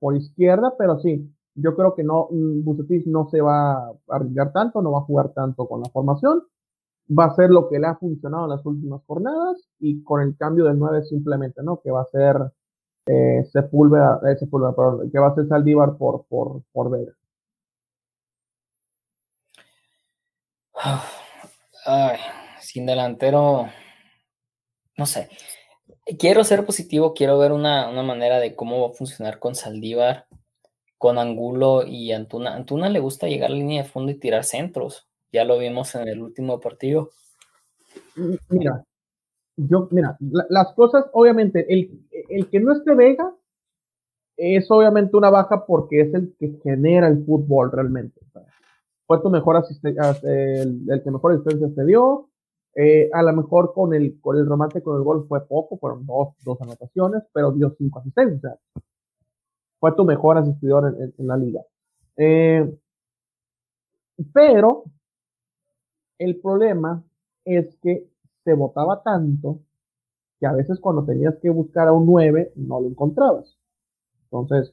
por 0.00 0.16
izquierda, 0.16 0.74
pero 0.76 0.98
sí, 0.98 1.32
yo 1.54 1.76
creo 1.76 1.94
que 1.94 2.04
no, 2.04 2.28
mm, 2.30 2.64
Bucetich 2.64 3.06
no 3.06 3.28
se 3.30 3.40
va 3.40 3.72
a 3.74 3.92
arriesgar 4.08 4.52
tanto, 4.52 4.82
no 4.82 4.92
va 4.92 4.98
a 5.00 5.02
jugar 5.02 5.30
tanto 5.34 5.66
con 5.66 5.80
la 5.82 5.90
formación. 5.90 6.42
Va 7.18 7.26
a 7.26 7.34
ser 7.34 7.50
lo 7.50 7.68
que 7.68 7.78
le 7.78 7.86
ha 7.88 7.96
funcionado 7.96 8.44
en 8.44 8.50
las 8.50 8.64
últimas 8.66 9.02
jornadas 9.06 9.68
y 9.80 10.02
con 10.04 10.22
el 10.22 10.36
cambio 10.36 10.64
del 10.66 10.78
9 10.78 11.04
simplemente, 11.04 11.62
¿no? 11.62 11.80
Que 11.82 11.90
va 11.90 12.02
a 12.02 12.06
ser 12.06 12.36
eh, 13.06 13.44
Sepúlveda, 13.52 14.20
eh, 14.30 14.36
Sepúlveda, 14.38 14.74
perdón, 14.74 15.10
que 15.10 15.18
va 15.18 15.28
a 15.28 15.34
ser 15.34 15.46
Saldívar 15.48 15.96
por, 15.98 16.24
por, 16.28 16.62
por 16.72 16.90
Vega. 16.90 17.12
Sin 22.60 22.86
delantero, 22.86 23.66
no 24.96 25.06
sé. 25.06 25.28
Quiero 26.18 26.44
ser 26.44 26.64
positivo, 26.64 27.14
quiero 27.14 27.38
ver 27.38 27.52
una, 27.52 27.90
manera 28.02 28.40
de 28.40 28.54
cómo 28.56 28.80
va 28.82 28.88
a 28.88 28.96
funcionar 28.96 29.38
con 29.38 29.54
Saldívar, 29.54 30.26
con 31.02 31.18
Angulo 31.18 31.84
y 31.84 32.12
Antuna. 32.12 32.54
Antuna 32.54 32.88
le 32.88 33.00
gusta 33.00 33.26
llegar 33.26 33.50
a 33.50 33.54
la 33.54 33.58
línea 33.58 33.82
de 33.82 33.88
fondo 33.88 34.12
y 34.12 34.20
tirar 34.20 34.44
centros. 34.44 35.08
Ya 35.32 35.44
lo 35.44 35.58
vimos 35.58 35.92
en 35.96 36.06
el 36.06 36.22
último 36.22 36.60
partido. 36.60 37.10
Mira, 38.48 38.84
yo, 39.56 39.88
mira, 39.90 40.16
las 40.20 40.72
cosas, 40.74 41.06
obviamente, 41.12 41.66
el, 41.74 42.06
el 42.28 42.48
que 42.48 42.60
no 42.60 42.72
esté 42.72 42.94
Vega 42.94 43.34
es 44.36 44.70
obviamente 44.70 45.16
una 45.16 45.30
baja 45.30 45.66
porque 45.66 46.02
es 46.02 46.14
el 46.14 46.36
que 46.38 46.56
genera 46.62 47.08
el 47.08 47.24
fútbol 47.24 47.72
realmente 47.72 48.20
fue 49.08 49.20
tu 49.20 49.28
mejor 49.28 49.56
asistencia, 49.56 50.16
el, 50.22 51.02
que 51.02 51.10
mejor 51.10 51.32
asistencia 51.32 51.68
se 51.74 51.84
dio. 51.84 52.28
Eh, 52.76 53.10
a 53.12 53.24
lo 53.24 53.32
mejor 53.32 53.74
con 53.74 53.92
el, 53.92 54.20
con 54.20 54.38
el 54.38 54.46
romance 54.46 54.80
con 54.82 54.96
el 54.96 55.02
gol 55.02 55.26
fue 55.28 55.44
poco, 55.48 55.78
fueron 55.78 56.06
dos, 56.06 56.28
dos 56.44 56.60
anotaciones, 56.62 57.24
pero 57.34 57.50
dio 57.50 57.74
cinco 57.76 57.98
asistencias. 57.98 58.58
Fue 59.82 59.90
tu 59.96 60.04
mejor 60.04 60.38
asistidor 60.38 60.96
en, 60.96 61.26
la 61.26 61.36
liga. 61.36 61.60
Eh, 62.16 62.72
pero 64.32 64.84
el 66.18 66.40
problema 66.40 67.02
es 67.44 67.76
que 67.82 68.08
se 68.44 68.54
votaba 68.54 69.02
tanto 69.02 69.58
que 70.38 70.46
a 70.46 70.52
veces 70.52 70.78
cuando 70.78 71.04
tenías 71.04 71.36
que 71.42 71.50
buscar 71.50 71.88
a 71.88 71.92
un 71.92 72.06
9 72.06 72.52
no 72.54 72.80
lo 72.80 72.86
encontrabas. 72.86 73.58
Entonces, 74.26 74.72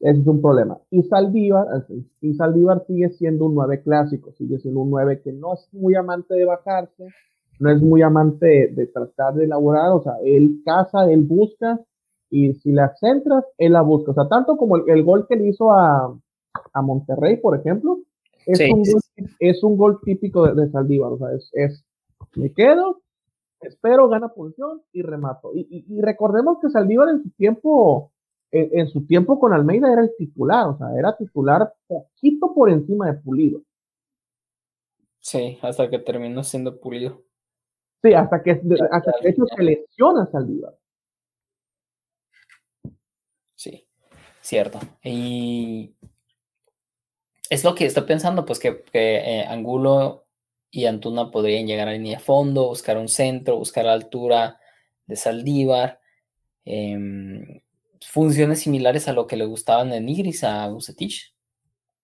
ese 0.00 0.18
es 0.18 0.26
un 0.26 0.40
problema. 0.40 0.78
Y 0.88 1.02
Saldívar, 1.02 1.66
sigue 2.86 3.10
siendo 3.10 3.44
un 3.44 3.54
9 3.54 3.82
clásico, 3.82 4.32
sigue 4.32 4.60
siendo 4.60 4.80
un 4.80 4.92
9 4.92 5.20
que 5.20 5.32
no 5.34 5.52
es 5.52 5.68
muy 5.74 5.94
amante 5.94 6.32
de 6.32 6.46
bajarse, 6.46 7.08
no 7.60 7.70
es 7.70 7.82
muy 7.82 8.00
amante 8.00 8.72
de, 8.74 8.86
tratar 8.86 9.34
de 9.34 9.44
elaborar, 9.44 9.92
o 9.92 10.02
sea, 10.02 10.14
él 10.24 10.62
caza, 10.64 11.10
él 11.12 11.24
busca, 11.24 11.78
y 12.34 12.54
si 12.54 12.72
la 12.72 12.94
centras, 12.96 13.44
él 13.58 13.72
la 13.72 13.82
busca. 13.82 14.10
O 14.10 14.14
sea, 14.14 14.28
tanto 14.28 14.56
como 14.56 14.76
el, 14.76 15.02
gol 15.04 15.26
que 15.28 15.36
le 15.36 15.48
hizo 15.48 15.70
a, 15.70 16.16
a, 16.72 16.82
Monterrey, 16.82 17.36
por 17.36 17.58
ejemplo, 17.58 18.00
es, 18.46 18.60
un, 18.60 18.82
gol, 18.82 19.00
es 19.38 19.62
un 19.62 19.76
gol 19.76 20.00
típico 20.02 20.52
de, 20.52 20.68
Saldívar, 20.70 21.12
o 21.12 21.18
sea, 21.18 21.32
es, 21.32 21.50
es, 21.52 21.84
me 22.34 22.52
quedo, 22.52 23.02
espero, 23.60 24.08
gana 24.08 24.28
posición 24.28 24.82
y 24.92 25.02
remato. 25.02 25.52
Y, 25.54 25.84
y 25.88 26.00
recordemos 26.00 26.58
que 26.60 26.70
Saldívar 26.70 27.08
en 27.10 27.22
su 27.22 27.30
tiempo 27.30 28.10
en, 28.54 28.88
su 28.88 29.04
tiempo 29.06 29.38
con 29.40 29.52
Almeida 29.52 29.92
era 29.92 30.02
el 30.02 30.14
titular, 30.16 30.68
o 30.68 30.78
sea, 30.78 30.88
era 30.96 31.16
titular 31.16 31.72
poquito 31.86 32.54
por 32.54 32.70
encima 32.70 33.10
de 33.10 33.14
Pulido. 33.14 33.62
Sí, 35.18 35.58
hasta 35.62 35.90
que 35.90 35.98
terminó 35.98 36.44
siendo 36.44 36.78
Pulido. 36.78 37.22
Sí, 38.02 38.12
hasta 38.12 38.42
que, 38.42 38.50
hasta 38.90 39.12
que 39.12 39.24
de 39.24 39.30
hecho 39.30 39.44
se 39.46 39.62
lesiona 39.62 40.26
Saldívar. 40.26 40.74
Sí, 43.56 43.86
cierto. 44.44 44.78
Y 45.02 45.94
es 47.50 47.64
lo 47.64 47.74
que 47.74 47.86
estoy 47.86 48.04
pensando, 48.04 48.44
pues 48.44 48.58
que, 48.58 48.84
eh, 48.92 49.44
Angulo 49.48 50.26
y 50.70 50.86
Antuna 50.86 51.30
podrían 51.30 51.66
llegar 51.66 51.88
a 51.88 51.92
línea 51.92 52.18
de 52.18 52.24
fondo, 52.24 52.68
buscar 52.68 52.98
un 52.98 53.08
centro, 53.08 53.58
buscar 53.58 53.84
la 53.84 53.92
altura 53.92 54.58
de 55.06 55.16
Saldívar. 55.16 56.00
Eh, 56.64 57.62
funciones 58.06 58.60
similares 58.60 59.08
a 59.08 59.12
lo 59.12 59.26
que 59.26 59.36
le 59.36 59.46
gustaban 59.46 59.92
en 59.92 60.08
Igris 60.08 60.44
a 60.44 60.68
Bucetich. 60.68 61.34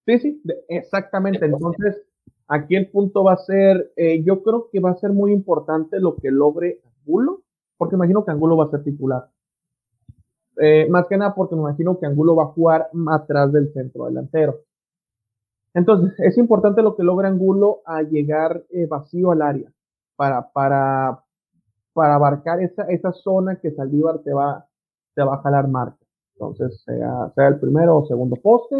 Sí, 0.07 0.19
sí, 0.19 0.43
exactamente. 0.69 1.45
Entonces, 1.45 2.03
aquí 2.49 2.75
el 2.77 2.89
punto 2.91 3.25
va 3.25 3.35
a 3.35 3.39
ser, 3.39 3.93
eh, 3.97 4.23
yo 4.25 4.43
creo 4.43 4.69
que 4.73 4.81
va 4.81 4.91
a 4.91 4.97
ser 4.97 5.11
muy 5.11 5.33
importante 5.33 6.01
lo 6.01 6.17
que 6.17 6.31
logre 6.31 6.81
Angulo, 6.85 7.43
porque 7.77 7.97
imagino 7.97 8.25
que 8.25 8.31
Angulo 8.31 8.57
va 8.57 8.65
a 8.65 8.71
ser 8.71 8.83
titular. 8.83 9.29
Eh, 10.62 10.87
más 10.91 11.07
que 11.07 11.16
nada 11.16 11.35
porque 11.35 11.55
me 11.55 11.62
imagino 11.62 11.99
que 11.99 12.07
Angulo 12.07 12.37
va 12.37 12.45
a 12.45 12.53
jugar 12.53 12.91
atrás 13.11 13.53
del 13.53 13.73
centro 13.73 14.05
delantero. 14.07 14.61
Entonces, 15.73 16.12
es 16.19 16.37
importante 16.37 16.82
lo 16.82 16.97
que 16.97 17.03
logra 17.03 17.28
Angulo 17.28 17.81
a 17.87 18.03
llegar 18.03 18.65
eh, 18.70 18.87
vacío 18.87 19.31
al 19.31 19.43
área 19.43 19.73
para, 20.16 20.51
para, 20.51 21.24
para 21.93 22.15
abarcar 22.16 22.61
esa, 22.61 22.82
esa 22.85 23.12
zona 23.12 23.57
que 23.57 23.70
Saldívar 23.70 24.19
te 24.19 24.32
va, 24.32 24.66
te 25.15 25.23
va 25.23 25.37
a 25.37 25.43
jalar 25.43 25.69
marca. 25.69 26.05
Entonces, 26.35 26.82
sea, 26.85 27.32
sea 27.35 27.49
el 27.49 27.59
primero 27.59 27.99
o 27.99 28.07
segundo 28.07 28.37
poste. 28.37 28.77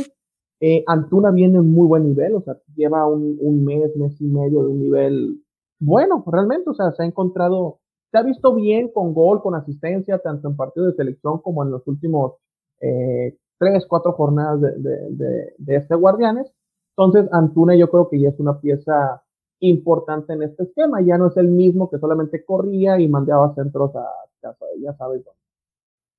Eh, 0.61 0.85
Antuna 0.87 1.31
viene 1.31 1.59
en 1.59 1.73
muy 1.73 1.87
buen 1.87 2.05
nivel, 2.05 2.35
o 2.35 2.43
sea, 2.43 2.59
lleva 2.77 3.07
un, 3.07 3.39
un, 3.41 3.65
mes, 3.65 3.97
mes 3.97 4.21
y 4.21 4.27
medio 4.27 4.63
de 4.63 4.69
un 4.69 4.81
nivel 4.81 5.41
bueno, 5.81 6.23
realmente, 6.27 6.69
o 6.69 6.75
sea, 6.75 6.93
se 6.93 7.03
ha 7.03 7.07
encontrado, 7.07 7.80
se 8.11 8.19
ha 8.19 8.23
visto 8.23 8.55
bien 8.55 8.89
con 8.89 9.15
gol, 9.15 9.41
con 9.41 9.55
asistencia, 9.55 10.19
tanto 10.19 10.49
en 10.49 10.57
partidos 10.57 10.91
de 10.91 10.97
selección 10.97 11.41
como 11.41 11.63
en 11.63 11.71
los 11.71 11.87
últimos 11.87 12.35
eh, 12.81 13.37
tres, 13.59 13.87
cuatro 13.87 14.13
jornadas 14.13 14.61
de, 14.61 14.73
de, 15.11 15.55
de, 15.57 15.77
este 15.77 15.95
Guardianes. 15.95 16.51
Entonces, 16.97 17.31
Antuna 17.33 17.77
yo 17.77 17.91
creo 17.91 18.09
que 18.09 18.21
ya 18.21 18.31
es 18.31 18.41
una 18.41 18.61
pieza 18.61 19.23
importante 19.61 20.33
en 20.33 20.43
este 20.43 20.65
esquema, 20.65 21.03
ya 21.03 21.19
no 21.19 21.29
es 21.29 21.37
el 21.37 21.49
mismo 21.49 21.91
que 21.91 21.99
solamente 21.99 22.45
corría 22.45 22.99
y 22.99 23.09
mandaba 23.09 23.55
centros 23.55 23.95
a 23.95 24.07
casa, 24.41 24.65
ya 24.83 24.95
sabes. 24.95 25.23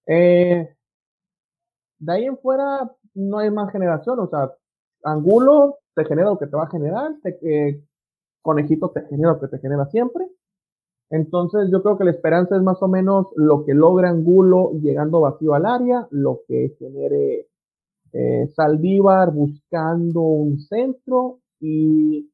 Eh, 0.05 0.76
de 1.99 2.13
ahí 2.13 2.26
en 2.26 2.38
fuera 2.38 2.91
no 3.15 3.39
hay 3.39 3.49
más 3.49 3.72
generación, 3.72 4.19
o 4.19 4.27
sea, 4.27 4.53
Angulo 5.03 5.80
te 5.95 6.05
genera 6.05 6.30
lo 6.30 6.38
que 6.38 6.47
te 6.47 6.55
va 6.55 6.63
a 6.63 6.69
generar, 6.69 7.11
eh, 7.41 7.84
Conejito 8.41 8.89
te 8.91 9.01
genera 9.07 9.34
lo 9.34 9.39
que 9.39 9.47
te 9.47 9.59
genera 9.59 9.85
siempre. 9.88 10.27
Entonces 11.11 11.69
yo 11.69 11.83
creo 11.83 11.97
que 11.97 12.05
la 12.05 12.11
esperanza 12.11 12.55
es 12.55 12.63
más 12.63 12.81
o 12.81 12.88
menos 12.88 13.27
lo 13.35 13.65
que 13.65 13.73
logra 13.73 14.09
Angulo 14.09 14.71
llegando 14.81 15.19
vacío 15.19 15.53
al 15.53 15.65
área, 15.65 16.07
lo 16.09 16.39
que 16.47 16.73
genere 16.79 17.47
eh, 18.13 18.47
Saldívar 18.55 19.31
buscando 19.31 20.21
un 20.21 20.59
centro 20.59 21.39
y 21.59 22.29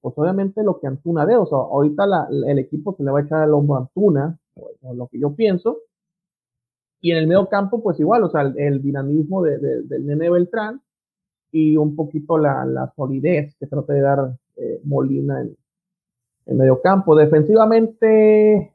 pues 0.00 0.14
obviamente 0.16 0.62
lo 0.62 0.78
que 0.78 0.86
Antuna 0.86 1.26
dé, 1.26 1.36
o 1.36 1.46
sea, 1.46 1.58
ahorita 1.58 2.04
el 2.30 2.58
equipo 2.58 2.94
se 2.96 3.04
le 3.04 3.10
va 3.10 3.20
a 3.20 3.22
echar 3.22 3.42
al 3.42 3.54
hombro 3.54 3.76
a 3.76 3.78
Antuna, 3.80 4.38
lo 4.94 5.06
que 5.06 5.20
yo 5.20 5.34
pienso, 5.34 5.78
y 7.00 7.12
en 7.12 7.18
el 7.18 7.26
medio 7.28 7.48
campo, 7.48 7.82
pues 7.82 8.00
igual, 8.00 8.24
o 8.24 8.30
sea, 8.30 8.42
el, 8.42 8.82
dinamismo 8.82 9.42
de, 9.42 9.58
del 9.58 10.06
nene 10.06 10.28
Beltrán 10.28 10.80
y 11.52 11.76
un 11.76 11.94
poquito 11.94 12.36
la, 12.36 12.64
la 12.64 12.92
solidez 12.96 13.54
que 13.60 13.66
trata 13.66 13.92
de 13.92 14.00
dar 14.00 14.36
eh, 14.56 14.80
Molina 14.84 15.40
en, 15.40 15.56
en 16.46 16.58
medio 16.58 16.80
campo. 16.80 17.14
Defensivamente 17.16 18.72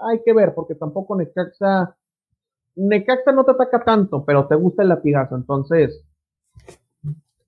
hay 0.00 0.22
que 0.24 0.32
ver, 0.32 0.54
porque 0.54 0.74
tampoco 0.74 1.16
Necaxa, 1.16 1.96
Necaxa 2.76 3.32
no 3.32 3.44
te 3.44 3.52
ataca 3.52 3.84
tanto, 3.84 4.24
pero 4.24 4.46
te 4.46 4.54
gusta 4.54 4.82
el 4.82 4.88
latigazo, 4.88 5.34
entonces 5.34 6.04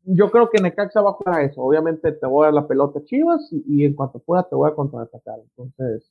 yo 0.05 0.31
creo 0.31 0.51
que 0.51 0.63
Necaxa 0.63 1.01
va 1.03 1.11
a 1.11 1.15
jugar 1.15 1.41
a 1.41 1.45
eso. 1.45 1.63
Obviamente 1.63 2.13
te 2.13 2.27
voy 2.27 2.45
a 2.45 2.47
dar 2.47 2.55
la 2.55 2.67
pelota 2.67 3.05
Chivas 3.05 3.49
y, 3.53 3.85
en 3.85 3.95
cuanto 3.95 4.19
pueda 4.19 4.43
te 4.45 4.55
voy 4.55 4.71
a 4.71 4.75
contraatacar. 4.75 5.39
Entonces 5.41 6.11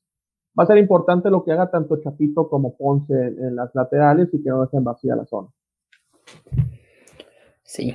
va 0.57 0.63
a 0.63 0.67
ser 0.67 0.77
importante 0.77 1.29
lo 1.29 1.43
que 1.43 1.51
haga 1.51 1.69
tanto 1.69 2.01
Chapito 2.01 2.49
como 2.49 2.77
Ponce 2.77 3.13
en, 3.13 3.55
las 3.55 3.73
laterales 3.73 4.29
y 4.33 4.41
que 4.41 4.49
no 4.49 4.61
dejen 4.61 4.83
vacía 4.83 5.15
la 5.15 5.25
zona. 5.25 5.49
Sí, 7.63 7.91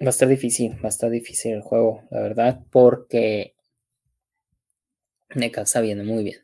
va 0.00 0.06
a 0.06 0.08
estar 0.08 0.28
difícil, 0.28 0.72
va 0.76 0.86
a 0.86 0.88
estar 0.88 1.10
difícil 1.10 1.52
el 1.52 1.62
juego, 1.62 2.02
la 2.10 2.20
verdad, 2.20 2.64
porque 2.70 3.54
Necaxa 5.34 5.80
viene 5.80 6.04
muy 6.04 6.24
bien. 6.24 6.40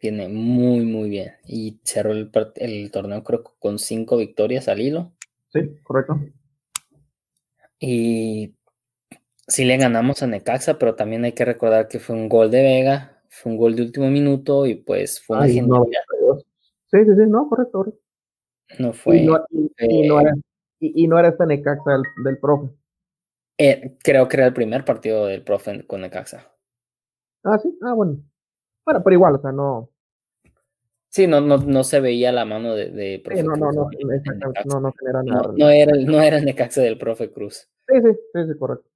Viene 0.00 0.28
muy, 0.28 0.84
muy 0.84 1.08
bien. 1.08 1.34
Y 1.46 1.80
cerró 1.84 2.12
el, 2.12 2.30
el 2.56 2.90
torneo, 2.90 3.24
creo, 3.24 3.44
con 3.58 3.78
cinco 3.78 4.16
victorias 4.16 4.68
al 4.68 4.80
hilo. 4.80 5.12
Sí, 5.48 5.60
correcto. 5.82 6.20
Y 7.78 8.54
sí 9.46 9.64
le 9.64 9.76
ganamos 9.76 10.22
a 10.22 10.26
Necaxa, 10.26 10.78
pero 10.78 10.94
también 10.94 11.24
hay 11.24 11.32
que 11.32 11.44
recordar 11.44 11.88
que 11.88 11.98
fue 11.98 12.16
un 12.16 12.28
gol 12.28 12.50
de 12.50 12.62
Vega, 12.62 13.22
fue 13.28 13.52
un 13.52 13.58
gol 13.58 13.76
de 13.76 13.82
último 13.82 14.10
minuto 14.10 14.66
y 14.66 14.76
pues 14.76 15.20
fue 15.20 15.38
una 15.38 15.46
genialidad. 15.46 16.02
sí, 16.86 16.98
sí, 17.04 17.10
sí, 17.16 17.22
no, 17.28 17.48
correcto, 17.48 17.84
No 18.78 18.92
fue. 18.92 19.18
Y 19.18 19.26
no, 19.26 19.36
era, 20.20 20.34
y, 20.80 21.06
no 21.06 21.18
era 21.18 21.28
este 21.28 21.46
Necaxa 21.46 22.02
del, 22.24 22.38
profe. 22.38 22.74
Eh, 23.58 23.96
creo 24.02 24.28
que 24.28 24.36
era 24.36 24.46
el 24.46 24.52
primer 24.52 24.84
partido 24.84 25.26
del 25.26 25.42
profe 25.42 25.86
con 25.86 26.00
Necaxa. 26.02 26.55
Ah, 27.46 27.58
sí, 27.58 27.78
ah, 27.82 27.94
bueno. 27.94 28.18
Bueno, 28.84 29.02
pero 29.04 29.14
igual, 29.14 29.36
o 29.36 29.40
sea, 29.40 29.52
no. 29.52 29.88
Sí, 31.08 31.26
no, 31.28 31.40
no, 31.40 31.58
no 31.58 31.84
se 31.84 32.00
veía 32.00 32.32
la 32.32 32.44
mano 32.44 32.74
de, 32.74 32.90
de 32.90 33.20
profe 33.20 33.42
no, 33.42 33.54
no, 33.56 33.72
no, 33.72 33.88
no, 34.64 34.80
no, 34.80 34.94
era 35.08 35.22
nada. 35.22 35.54
No, 35.56 35.70
era, 35.70 35.92
no 35.96 36.20
era 36.20 36.38
el 36.38 36.44
Necaxa 36.44 36.82
del 36.82 36.98
profe 36.98 37.30
Cruz. 37.30 37.68
Sí, 37.88 37.94
sí, 38.02 38.08
sí, 38.34 38.52
sí, 38.52 38.58
correcto. 38.58 38.90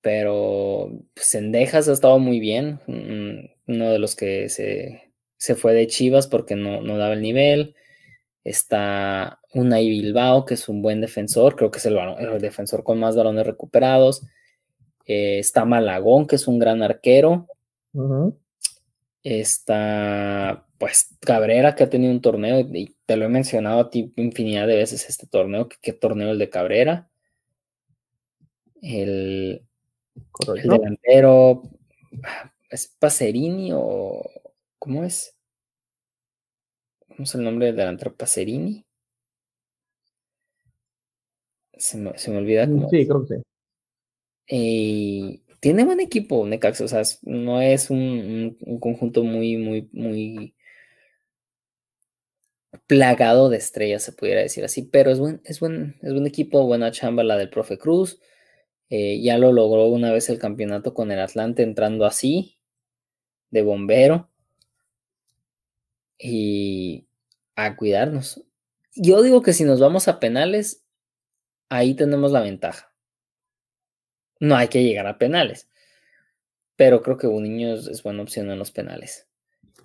Pero 0.00 0.90
Sendejas 1.14 1.88
ha 1.88 1.92
estado 1.92 2.18
muy 2.18 2.40
bien. 2.40 2.80
Mm, 2.88 3.72
uno 3.72 3.90
de 3.90 3.98
los 4.00 4.16
que 4.16 4.48
se, 4.48 5.12
se 5.36 5.54
fue 5.54 5.72
de 5.72 5.86
Chivas 5.86 6.26
porque 6.26 6.56
no, 6.56 6.82
no 6.82 6.98
daba 6.98 7.14
el 7.14 7.22
nivel. 7.22 7.76
Está 8.42 9.40
Unai 9.54 9.88
Bilbao, 9.88 10.44
que 10.44 10.54
es 10.54 10.68
un 10.68 10.82
buen 10.82 11.00
defensor. 11.00 11.54
Creo 11.54 11.70
que 11.70 11.78
es 11.78 11.86
el, 11.86 11.96
el 11.96 12.40
defensor 12.40 12.82
con 12.82 12.98
más 12.98 13.16
balones 13.16 13.46
recuperados. 13.46 14.26
Eh, 15.06 15.38
está 15.38 15.64
Malagón, 15.64 16.26
que 16.26 16.36
es 16.36 16.46
un 16.46 16.58
gran 16.58 16.82
arquero. 16.82 17.46
Está, 19.22 20.66
pues, 20.78 21.16
Cabrera, 21.20 21.74
que 21.74 21.84
ha 21.84 21.90
tenido 21.90 22.12
un 22.12 22.20
torneo, 22.20 22.60
y 22.60 22.96
te 23.06 23.16
lo 23.16 23.26
he 23.26 23.28
mencionado 23.28 23.80
a 23.80 23.90
ti 23.90 24.12
infinidad 24.16 24.66
de 24.66 24.76
veces 24.76 25.08
este 25.08 25.26
torneo. 25.26 25.68
¿Qué, 25.68 25.92
torneo 25.92 26.32
el 26.32 26.38
de 26.38 26.50
Cabrera? 26.50 27.08
El, 28.80 29.64
delantero, 30.64 31.62
¿es 32.68 32.88
Pacerini 32.98 33.70
o 33.72 34.22
cómo 34.78 35.04
es? 35.04 35.36
¿Cómo 37.08 37.24
es 37.24 37.34
el 37.34 37.44
nombre 37.44 37.66
del 37.66 37.76
delantero? 37.76 38.14
¿Pacerini? 38.16 38.84
Se 41.76 41.96
me, 41.96 42.16
se 42.18 42.30
me 42.30 42.38
olvida. 42.38 42.66
Mm, 42.66 42.88
sí, 42.90 43.06
creo 43.06 43.26
que 43.26 43.36
sí. 43.36 43.42
Y 44.46 45.42
tiene 45.62 45.84
buen 45.84 46.00
equipo 46.00 46.46
Necaxa, 46.46 46.84
o 46.84 46.88
sea, 46.88 47.02
no 47.22 47.60
es 47.60 47.90
un, 47.90 48.58
conjunto 48.80 49.22
muy, 49.22 49.56
muy, 49.56 49.88
muy 49.92 50.56
plagado 52.86 53.48
de 53.48 53.58
estrellas, 53.58 54.02
se 54.02 54.12
pudiera 54.12 54.40
decir 54.42 54.64
así, 54.64 54.82
pero 54.82 55.10
es 55.10 55.18
buen, 55.18 55.40
es 55.44 55.60
buen, 55.60 55.96
es 56.02 56.12
buen 56.12 56.26
equipo, 56.26 56.66
buena 56.66 56.90
chamba 56.90 57.22
la 57.22 57.36
del 57.36 57.50
profe 57.50 57.78
Cruz. 57.78 58.20
Eh, 58.90 59.20
ya 59.22 59.38
lo 59.38 59.52
logró 59.52 59.86
una 59.86 60.12
vez 60.12 60.28
el 60.28 60.38
campeonato 60.38 60.94
con 60.94 61.12
el 61.12 61.20
Atlante 61.20 61.62
entrando 61.62 62.06
así, 62.06 62.58
de 63.50 63.62
bombero. 63.62 64.30
Y 66.18 67.06
a 67.56 67.76
cuidarnos. 67.76 68.42
Yo 68.94 69.22
digo 69.22 69.42
que 69.42 69.52
si 69.52 69.64
nos 69.64 69.80
vamos 69.80 70.08
a 70.08 70.20
penales, 70.20 70.84
ahí 71.68 71.94
tenemos 71.94 72.32
la 72.32 72.40
ventaja 72.40 72.91
no 74.42 74.56
hay 74.56 74.66
que 74.66 74.82
llegar 74.82 75.06
a 75.06 75.18
penales. 75.18 75.68
Pero 76.76 77.00
creo 77.00 77.16
que 77.16 77.28
un 77.28 77.44
niño 77.44 77.74
es, 77.74 78.02
buena 78.02 78.22
opción 78.22 78.50
en 78.50 78.58
los 78.58 78.72
penales. 78.72 79.28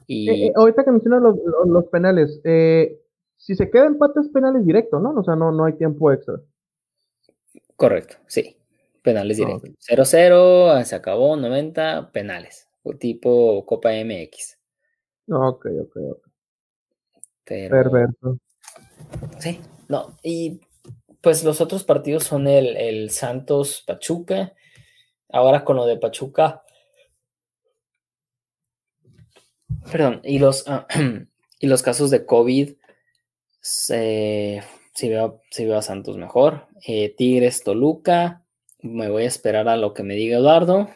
Y... 0.07 0.29
Eh, 0.29 0.47
eh, 0.47 0.53
ahorita 0.55 0.83
que 0.83 0.91
mencionas 0.91 1.21
los, 1.21 1.85
penales, 1.85 2.41
eh, 2.43 2.99
si 3.37 3.55
se 3.55 3.69
queda 3.69 3.85
empate 3.85 4.19
es 4.19 4.29
penales 4.29 4.65
directo, 4.65 4.99
¿no? 4.99 5.11
O 5.11 5.23
sea, 5.23 5.35
no, 5.35 5.51
no 5.51 5.65
hay 5.65 5.73
tiempo 5.73 6.11
extra. 6.11 6.41
Correcto, 7.75 8.15
sí. 8.25 8.57
Penales 9.03 9.37
directos. 9.37 9.69
0-0, 9.87 10.83
se 10.83 10.95
acabó, 10.95 11.35
90, 11.35 12.11
penales. 12.11 12.67
Tipo 12.99 13.63
Copa 13.65 13.91
MX. 13.91 14.57
Ok, 15.29 15.67
ok, 15.81 15.97
ok. 16.13 16.27
Perverso. 17.43 18.39
Sí, 19.39 19.59
no, 19.87 20.15
y 20.23 20.59
pues 21.21 21.43
los 21.43 21.61
otros 21.61 21.83
partidos 21.83 22.23
son 22.23 22.47
el, 22.47 23.09
Santos 23.09 23.83
Pachuca. 23.85 24.53
Ahora 25.29 25.63
con 25.63 25.75
lo 25.75 25.85
de 25.85 25.97
Pachuca. 25.97 26.63
Perdón, 29.91 30.21
y 30.23 30.39
los, 30.39 30.65
ah, 30.67 30.87
y 31.59 31.67
los 31.67 31.81
casos 31.81 32.09
de 32.09 32.25
COVID. 32.25 32.75
si, 33.59 34.59
veo, 35.09 35.41
si 35.51 35.65
veo 35.65 35.77
a 35.77 35.81
Santos 35.81 36.17
mejor. 36.17 36.67
Eh, 36.85 37.13
Tigres 37.15 37.63
Toluca. 37.63 38.43
Me 38.79 39.09
voy 39.09 39.23
a 39.23 39.27
esperar 39.27 39.67
a 39.67 39.77
lo 39.77 39.93
que 39.93 40.03
me 40.03 40.15
diga 40.15 40.37
Eduardo. 40.37 40.89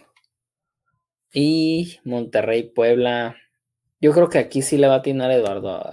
Y 1.33 1.99
Monterrey 2.03 2.63
Puebla. 2.63 3.37
Yo 3.99 4.13
creo 4.13 4.29
que 4.29 4.39
aquí 4.39 4.61
sí 4.61 4.77
le 4.77 4.87
va 4.87 4.95
a 4.95 4.97
atinar 4.97 5.31
Eduardo 5.31 5.83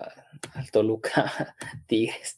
al 0.55 0.71
Toluca 0.71 1.57
Tigres. 1.87 2.38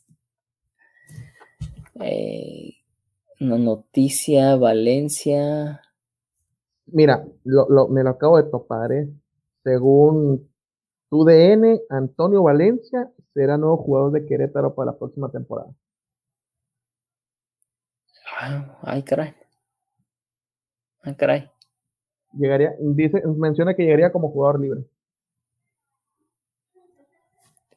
Eh, 2.01 2.75
una 3.41 3.59
noticia, 3.59 4.57
Valencia. 4.57 5.83
Mira, 6.87 7.25
lo, 7.45 7.89
me 7.89 8.03
lo 8.03 8.11
acabo 8.11 8.37
de 8.37 8.51
topar, 8.51 8.93
¿eh? 8.93 9.09
Según 9.63 10.51
tu 11.11 11.25
DN, 11.25 11.81
Antonio 11.91 12.43
Valencia 12.43 13.11
será 13.35 13.57
nuevo 13.59 13.77
jugador 13.79 14.13
de 14.13 14.27
Querétaro 14.27 14.75
para 14.75 14.93
la 14.93 14.99
próxima 14.99 15.31
temporada. 15.31 15.71
Ah, 18.41 18.79
ay, 18.83 19.03
caray. 19.03 19.35
Ay, 21.03 21.15
caray. 21.15 21.51
Llegaría, 22.33 22.75
dice, 22.79 23.23
menciona 23.27 23.75
que 23.75 23.83
llegaría 23.83 24.13
como 24.13 24.31
jugador 24.31 24.61
libre. 24.61 24.85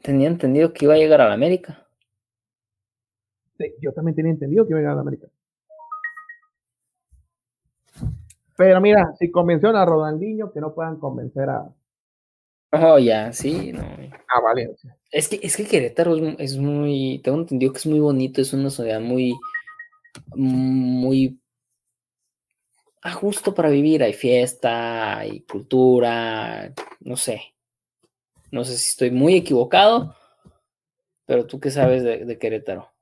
Tenía 0.02 0.28
entendido 0.28 0.74
que 0.74 0.86
iba 0.86 0.94
a 0.94 0.98
llegar 0.98 1.22
a 1.22 1.28
la 1.30 1.34
América 1.34 1.83
yo 3.80 3.92
también 3.94 4.16
tenía 4.16 4.32
entendido 4.32 4.66
que 4.66 4.72
iba 4.72 4.80
a 4.80 4.82
llegar 4.82 4.98
a 4.98 5.02
América. 5.02 5.28
Pero 8.56 8.80
mira, 8.82 9.14
si 9.18 9.32
convencieron 9.32 9.76
a 9.76 9.86
Rodandinho, 9.86 10.52
que 10.52 10.62
no 10.62 10.74
puedan 10.74 10.98
convencer 11.00 11.50
a. 11.50 11.74
Oh, 12.72 12.98
ya, 12.98 13.32
sí, 13.34 13.72
no. 13.72 13.82
A 13.82 14.42
Valencia. 14.42 14.98
Es 15.12 15.28
que, 15.28 15.40
es 15.42 15.56
que 15.56 15.66
Querétaro 15.66 16.16
es, 16.38 16.58
muy. 16.58 17.22
Tengo 17.24 17.40
entendido 17.40 17.72
que 17.72 17.80
es 17.80 17.86
muy 17.86 18.00
bonito, 18.00 18.42
es 18.42 18.54
una 18.54 18.70
ciudad 18.70 19.00
muy. 19.00 19.34
Muy. 20.36 21.40
A 23.02 23.20
para 23.56 23.70
vivir. 23.70 24.04
Hay 24.04 24.14
fiesta, 24.14 25.18
hay 25.18 25.42
cultura, 25.42 26.74
no 27.02 27.18
sé. 27.18 27.42
No 28.52 28.64
sé 28.64 28.78
si 28.78 28.90
estoy 28.90 29.12
muy 29.12 29.36
equivocado, 29.36 30.16
pero 31.26 31.48
tú 31.48 31.60
qué 31.60 31.72
sabes 31.72 32.04
de 32.04 32.38
Querétaro. 32.38 32.93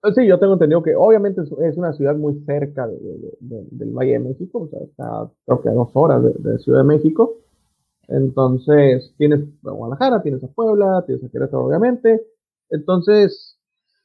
Pues 0.00 0.14
sí, 0.14 0.26
yo 0.26 0.38
tengo 0.38 0.52
entendido 0.52 0.82
que 0.82 0.94
obviamente 0.94 1.40
es, 1.42 1.76
una 1.76 1.92
ciudad 1.92 2.14
muy 2.14 2.40
cerca 2.46 2.86
del 2.86 3.90
Valle 3.90 4.12
de 4.12 4.18
México, 4.20 4.60
o 4.60 4.68
sea, 4.68 4.80
está 4.80 5.30
creo 5.44 5.60
que 5.60 5.68
a 5.68 5.72
dos 5.72 5.90
horas 5.94 6.22
de, 6.22 6.58
Ciudad 6.60 6.80
de 6.80 6.84
México. 6.84 7.38
Entonces, 8.06 9.12
tienes 9.18 9.40
a 9.64 9.70
Guadalajara, 9.70 10.22
tienes 10.22 10.42
a 10.44 10.48
Puebla, 10.48 11.02
tienes 11.04 11.24
a 11.24 11.28
Querétaro, 11.28 11.66
obviamente. 11.66 12.22
Entonces, 12.70 13.58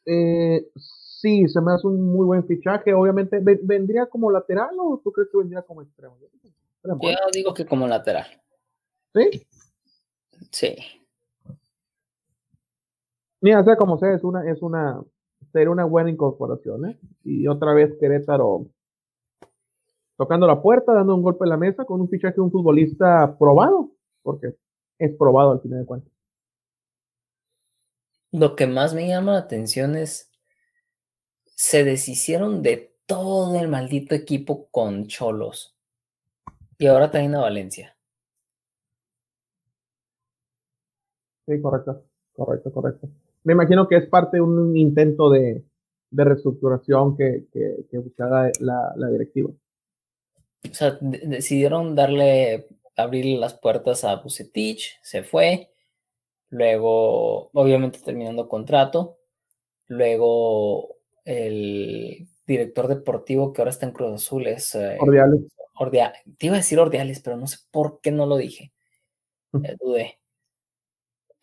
eh, 0.06 0.68
sí, 0.76 1.48
se 1.48 1.62
me 1.62 1.72
hace 1.72 1.88
un 1.88 2.02
muy 2.02 2.26
buen 2.26 2.46
fichaje. 2.46 2.94
Obviamente, 2.94 3.40
¿vendría 3.40 4.08
como 4.08 4.32
lateral 4.32 4.76
o 4.80 5.00
tú 5.02 5.12
crees 5.12 5.30
que 5.32 5.38
vendría 5.38 5.62
como 5.62 5.84
extremo? 5.84 6.18
Yo 6.20 6.28
digo 7.32 7.54
que 7.54 7.66
como 7.66 7.88
lateral. 7.88 8.26
¿Sí? 9.14 9.48
Sí. 10.52 10.76
Mira, 13.42 13.64
sea 13.64 13.76
como 13.76 13.98
sea, 13.98 14.14
es 14.14 14.24
una, 14.24 14.50
es 14.50 14.62
una 14.62 15.02
sería 15.54 15.70
una 15.70 15.86
buena 15.86 16.10
incorporación, 16.10 16.90
¿eh? 16.90 17.00
Y 17.24 17.48
otra 17.48 17.74
vez 17.74 17.96
Querétaro 18.00 18.66
tocando 20.18 20.48
la 20.48 20.62
puerta, 20.62 20.94
dando 20.94 21.16
un 21.16 21.22
golpe 21.22 21.46
en 21.46 21.50
la 21.50 21.58
mesa 21.58 21.86
con 21.86 22.02
un 22.02 22.10
fichaje 22.10 22.36
de 22.36 22.42
un 22.42 22.52
futbolista 22.52 23.38
probado, 23.38 23.92
porque 24.22 24.56
es 25.00 25.16
probado 25.18 25.52
al 25.52 25.62
final 25.62 25.80
de 25.80 25.86
cuentas. 25.86 26.12
Lo 28.32 28.56
que 28.56 28.66
más 28.66 28.94
me 28.94 29.08
llama 29.08 29.34
la 29.34 29.40
atención 29.40 29.96
es, 29.96 30.32
se 31.46 31.84
deshicieron 31.84 32.64
de 32.64 32.96
todo 33.06 33.60
el 33.60 33.68
maldito 33.68 34.16
equipo 34.16 34.68
con 34.72 35.06
Cholos. 35.08 35.78
Y 36.80 36.88
ahora 36.88 37.12
también 37.12 37.36
a 37.36 37.42
Valencia. 37.42 37.96
Sí, 41.46 41.62
correcto, 41.62 42.06
correcto, 42.34 42.72
correcto. 42.72 43.23
Me 43.44 43.54
imagino 43.54 43.88
que 43.88 43.98
es 43.98 44.08
parte 44.08 44.38
de 44.38 44.42
un 44.42 44.76
intento 44.78 45.30
de, 45.30 45.64
reestructuración 46.12 47.18
que, 47.18 47.46
que, 47.52 47.98
buscaba 47.98 48.50
la, 48.60 48.94
la, 48.96 49.08
directiva. 49.10 49.50
O 50.70 50.74
sea, 50.74 50.98
decidieron 51.02 51.96
darle, 51.96 52.68
abrir 52.96 53.38
las 53.40 53.56
puertas 53.56 54.04
a 54.04 54.16
Bucetich, 54.18 55.00
se 55.02 55.24
fue, 55.24 55.72
luego, 56.50 57.50
obviamente 57.54 58.00
terminando 58.00 58.48
contrato, 58.48 59.18
luego 59.88 60.98
el 61.26 62.28
director 62.46 62.88
deportivo 62.88 63.54
que 63.54 63.62
ahora 63.62 63.72
está 63.72 63.86
en 63.86 63.94
Cruz 63.94 64.14
Azul 64.14 64.48
es... 64.48 64.76
Eh, 64.76 64.98
Ordiales. 65.00 65.42
te 66.38 66.46
iba 66.46 66.56
a 66.56 66.60
decir 66.60 66.80
Ordiales, 66.80 67.20
pero 67.22 67.38
no 67.38 67.48
sé 67.48 67.58
por 67.72 68.00
qué 68.02 68.12
no 68.12 68.26
lo 68.26 68.38
dije. 68.38 68.72
Eh, 69.64 69.78
dudé. 69.80 70.20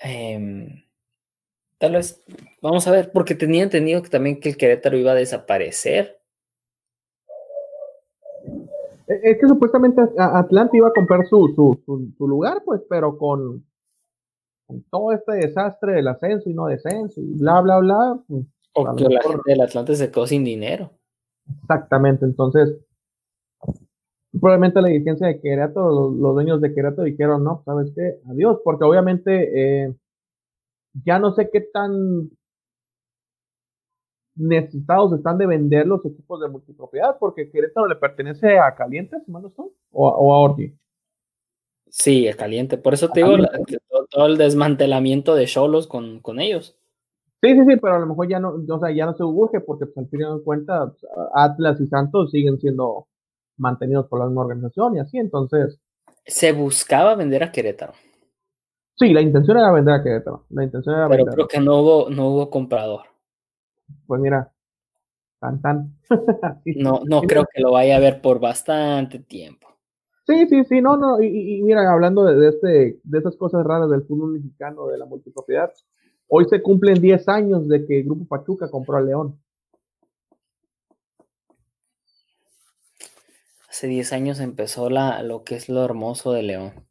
Em, 0.00 0.82
tal 1.80 1.92
vez, 1.92 2.22
vamos 2.60 2.86
a 2.86 2.92
ver, 2.92 3.10
porque 3.10 3.34
tenía 3.34 3.62
entendido 3.62 4.02
que 4.02 4.10
también 4.10 4.38
que 4.38 4.50
el 4.50 4.56
Querétaro 4.58 4.98
iba 4.98 5.12
a 5.12 5.16
desaparecer. 5.16 6.20
E, 9.08 9.20
es 9.22 9.40
que 9.40 9.48
supuestamente 9.48 10.02
Atlanta 10.18 10.76
iba 10.76 10.88
a 10.88 10.92
comprar 10.92 11.26
su, 11.26 11.48
su, 11.56 12.12
su, 12.16 12.28
lugar, 12.28 12.62
pues, 12.66 12.82
pero 12.88 13.16
con, 13.16 13.64
todo 14.90 15.12
este 15.12 15.32
desastre 15.32 15.94
del 15.94 16.08
ascenso 16.08 16.50
y 16.50 16.54
no 16.54 16.66
descenso 16.66 17.20
y 17.20 17.32
bla, 17.38 17.62
bla, 17.62 17.78
bla. 17.78 18.20
Pues, 18.28 18.44
o 18.74 18.94
que 18.94 19.04
la 19.04 19.22
gente 19.22 19.42
del 19.46 19.60
Atlante 19.62 19.96
se 19.96 20.10
quedó 20.10 20.26
sin 20.26 20.44
dinero. 20.44 20.90
Exactamente, 21.62 22.26
entonces, 22.26 22.76
probablemente 24.38 24.82
la 24.82 24.88
dirigencia 24.88 25.28
de 25.28 25.40
Querétaro, 25.40 25.90
los, 25.90 26.12
los, 26.14 26.34
dueños 26.34 26.60
de 26.60 26.74
Querétaro 26.74 27.04
dijeron, 27.04 27.42
no, 27.42 27.62
¿sabes 27.64 27.90
qué? 27.96 28.20
Adiós, 28.28 28.58
porque 28.62 28.84
obviamente 28.84 29.86
eh, 29.86 29.94
ya 30.92 31.18
no 31.18 31.32
sé 31.32 31.50
qué 31.52 31.60
tan 31.60 32.30
necesitados 34.34 35.12
están 35.12 35.38
de 35.38 35.46
vender 35.46 35.86
los 35.86 36.04
equipos 36.04 36.40
de 36.40 36.48
multipropiedad, 36.48 37.16
porque 37.18 37.50
Querétaro 37.50 37.86
le 37.86 37.96
pertenece 37.96 38.58
a 38.58 38.74
Caliente, 38.74 39.16
si 39.24 39.30
mal 39.30 39.42
no 39.42 39.48
estoy, 39.48 39.68
o, 39.92 40.08
a 40.08 40.38
Ordi. 40.38 40.74
Sí, 41.88 42.28
a 42.28 42.36
Caliente, 42.36 42.78
por 42.78 42.94
eso 42.94 43.08
te 43.08 43.20
digo 43.20 43.36
todo, 44.08 44.26
el 44.26 44.38
desmantelamiento 44.38 45.34
de 45.34 45.46
Cholos 45.46 45.86
con, 45.86 46.20
con 46.20 46.40
ellos. 46.40 46.76
Sí, 47.42 47.54
sí, 47.54 47.60
sí, 47.66 47.76
pero 47.80 47.94
a 47.94 47.98
lo 47.98 48.06
mejor 48.06 48.28
ya 48.28 48.38
no, 48.38 48.54
o 48.68 48.78
sea, 48.78 48.90
ya 48.94 49.06
no 49.06 49.14
se 49.14 49.24
urge 49.24 49.60
porque 49.60 49.86
pues, 49.86 49.98
al 49.98 50.08
final 50.08 50.38
de 50.38 50.44
cuentas 50.44 50.92
Atlas 51.34 51.80
y 51.80 51.86
Santos 51.86 52.30
siguen 52.30 52.60
siendo 52.60 53.06
mantenidos 53.56 54.06
por 54.08 54.18
la 54.18 54.26
misma 54.26 54.42
organización 54.42 54.96
y 54.96 55.00
así, 55.00 55.18
entonces. 55.18 55.78
Se 56.26 56.52
buscaba 56.52 57.14
vender 57.14 57.42
a 57.42 57.50
Querétaro. 57.50 57.94
Sí, 59.00 59.14
la 59.14 59.22
intención 59.22 59.56
era 59.56 59.72
vender 59.72 59.94
a 59.94 60.02
Querétaro. 60.02 60.44
La 60.50 60.62
intención 60.62 60.94
era 60.94 61.08
Pero 61.08 61.24
creo 61.24 61.48
que 61.48 61.58
no 61.58 61.80
hubo, 61.80 62.10
no 62.10 62.28
hubo 62.28 62.50
comprador. 62.50 63.06
Pues 64.06 64.20
mira, 64.20 64.52
tan 65.38 65.62
tan. 65.62 65.96
no, 66.66 67.00
no 67.06 67.22
creo 67.22 67.46
que 67.50 67.62
lo 67.62 67.72
vaya 67.72 67.96
a 67.96 68.00
ver 68.00 68.20
por 68.20 68.40
bastante 68.40 69.20
tiempo. 69.20 69.68
Sí, 70.26 70.46
sí, 70.50 70.64
sí, 70.64 70.82
no, 70.82 70.98
no, 70.98 71.18
y, 71.22 71.62
mira, 71.62 71.90
hablando 71.90 72.24
de, 72.24 72.50
este, 72.50 73.00
de 73.02 73.18
esas 73.18 73.36
cosas 73.36 73.64
raras 73.64 73.88
del 73.88 74.02
fútbol 74.02 74.34
mexicano, 74.34 74.86
de 74.88 74.98
la 74.98 75.06
multipropiedad, 75.06 75.72
hoy 76.28 76.44
se 76.44 76.60
cumplen 76.60 77.00
10 77.00 77.26
años 77.30 77.68
de 77.68 77.86
que 77.86 78.00
el 78.00 78.04
Grupo 78.04 78.26
Pachuca 78.26 78.70
compró 78.70 78.98
a 78.98 79.00
León. 79.00 79.40
hace 83.70 83.86
10 83.86 84.12
años 84.12 84.40
empezó 84.40 84.90
la, 84.90 85.22
lo 85.22 85.42
que 85.42 85.56
es 85.56 85.70
lo 85.70 85.82
hermoso 85.82 86.32
de 86.32 86.42
León. 86.42 86.89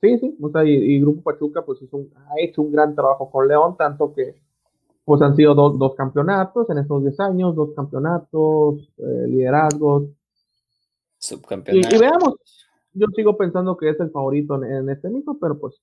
Sí, 0.00 0.18
sí, 0.18 0.36
o 0.40 0.50
sea, 0.50 0.64
y, 0.64 0.98
Grupo 1.00 1.22
Pachuca 1.22 1.62
pues 1.62 1.80
ha 1.82 2.40
hecho 2.40 2.62
un 2.62 2.72
gran 2.72 2.94
trabajo 2.94 3.30
con 3.30 3.46
León, 3.46 3.76
tanto 3.76 4.14
que 4.14 4.34
pues 5.04 5.20
han 5.22 5.36
sido 5.36 5.54
dos, 5.54 5.78
dos 5.78 5.94
campeonatos 5.94 6.70
en 6.70 6.78
estos 6.78 7.02
10 7.02 7.20
años, 7.20 7.54
dos 7.54 7.70
campeonatos, 7.74 8.88
eh, 8.96 9.26
liderazgos. 9.26 10.04
Subcampeonatos. 11.18 11.92
Y, 11.92 11.98
veamos, 11.98 12.34
yo 12.94 13.06
sigo 13.14 13.36
pensando 13.36 13.76
que 13.76 13.90
es 13.90 14.00
el 14.00 14.10
favorito 14.10 14.62
en, 14.62 14.88
este 14.88 15.10
mismo, 15.10 15.38
pero 15.38 15.58
pues 15.58 15.82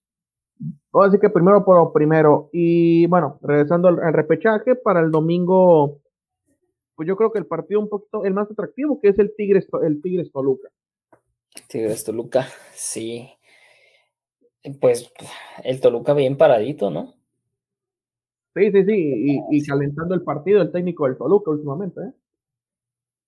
así 0.93 1.19
que 1.19 1.29
primero 1.29 1.63
por 1.63 1.93
primero. 1.93 2.49
Y 2.53 3.05
bueno, 3.07 3.37
regresando 3.41 3.89
al 3.89 4.13
repechaje 4.13 4.75
para 4.75 5.01
el 5.01 5.11
domingo 5.11 5.99
pues 6.97 7.07
yo 7.07 7.15
creo 7.15 7.31
que 7.31 7.37
el 7.37 7.45
partido 7.45 7.79
un 7.79 7.89
poquito, 7.89 8.25
el 8.25 8.33
más 8.33 8.49
atractivo, 8.49 8.99
que 8.99 9.09
es 9.09 9.19
el 9.19 9.31
Tigres, 9.37 9.67
el 9.83 10.01
Tigres 10.01 10.31
Toluca. 10.31 10.67
Tigres 11.67 12.03
Toluca, 12.03 12.47
sí. 12.73 13.36
Pues 14.79 15.11
el 15.63 15.79
Toluca 15.79 16.13
bien 16.13 16.37
paradito, 16.37 16.89
¿no? 16.89 17.13
Sí, 18.55 18.71
sí, 18.71 18.85
sí, 18.85 19.41
y, 19.51 19.65
calentando 19.65 20.15
el 20.15 20.23
partido 20.23 20.61
el 20.61 20.71
técnico 20.71 21.05
del 21.05 21.15
Toluca 21.15 21.51
últimamente, 21.51 22.01
¿eh? 22.01 22.13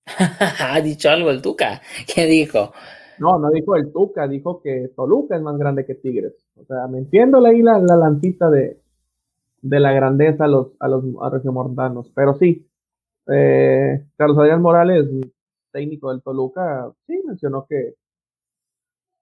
ha 0.59 0.81
dicho 0.81 1.09
algo 1.09 1.29
el 1.29 1.41
Tuca. 1.41 1.81
¿Qué 2.13 2.25
dijo? 2.25 2.73
No, 3.19 3.37
no 3.37 3.51
dijo 3.51 3.75
el 3.75 3.91
Tuca, 3.91 4.27
dijo 4.27 4.61
que 4.61 4.91
Toluca 4.95 5.35
es 5.35 5.41
más 5.41 5.57
grande 5.57 5.85
que 5.85 5.95
Tigres. 5.95 6.33
O 6.55 6.65
sea, 6.65 6.87
metiéndole 6.87 7.49
ahí 7.49 7.61
la, 7.61 7.77
la 7.77 7.95
lancita 7.95 8.49
de, 8.49 8.79
de 9.61 9.79
la 9.79 9.91
grandeza 9.91 10.45
a 10.45 10.47
los, 10.47 10.67
a 10.79 10.87
los 10.87 11.03
regiomontanos. 11.31 12.11
Pero 12.15 12.35
sí, 12.35 12.67
eh, 13.31 14.05
Carlos 14.17 14.37
Adrián 14.37 14.61
Morales, 14.61 15.07
técnico 15.71 16.11
del 16.11 16.21
Toluca, 16.21 16.91
sí 17.05 17.21
mencionó 17.25 17.65
que, 17.67 17.95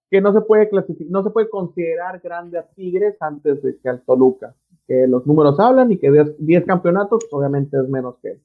que 0.09 0.21
no 0.21 0.33
se 0.33 0.41
puede 0.41 0.69
clasificar, 0.69 1.11
no 1.11 1.23
se 1.23 1.29
puede 1.29 1.49
considerar 1.49 2.19
grande 2.19 2.57
a 2.57 2.67
Tigres 2.67 3.17
antes 3.19 3.61
de 3.61 3.77
que 3.77 3.89
al 3.89 4.01
Toluca, 4.03 4.55
que 4.87 5.05
los 5.07 5.25
números 5.25 5.59
hablan 5.59 5.91
y 5.91 5.97
que 5.97 6.09
10 6.39 6.65
campeonatos 6.65 7.27
obviamente 7.31 7.77
es 7.77 7.89
menos 7.89 8.15
que, 8.21 8.39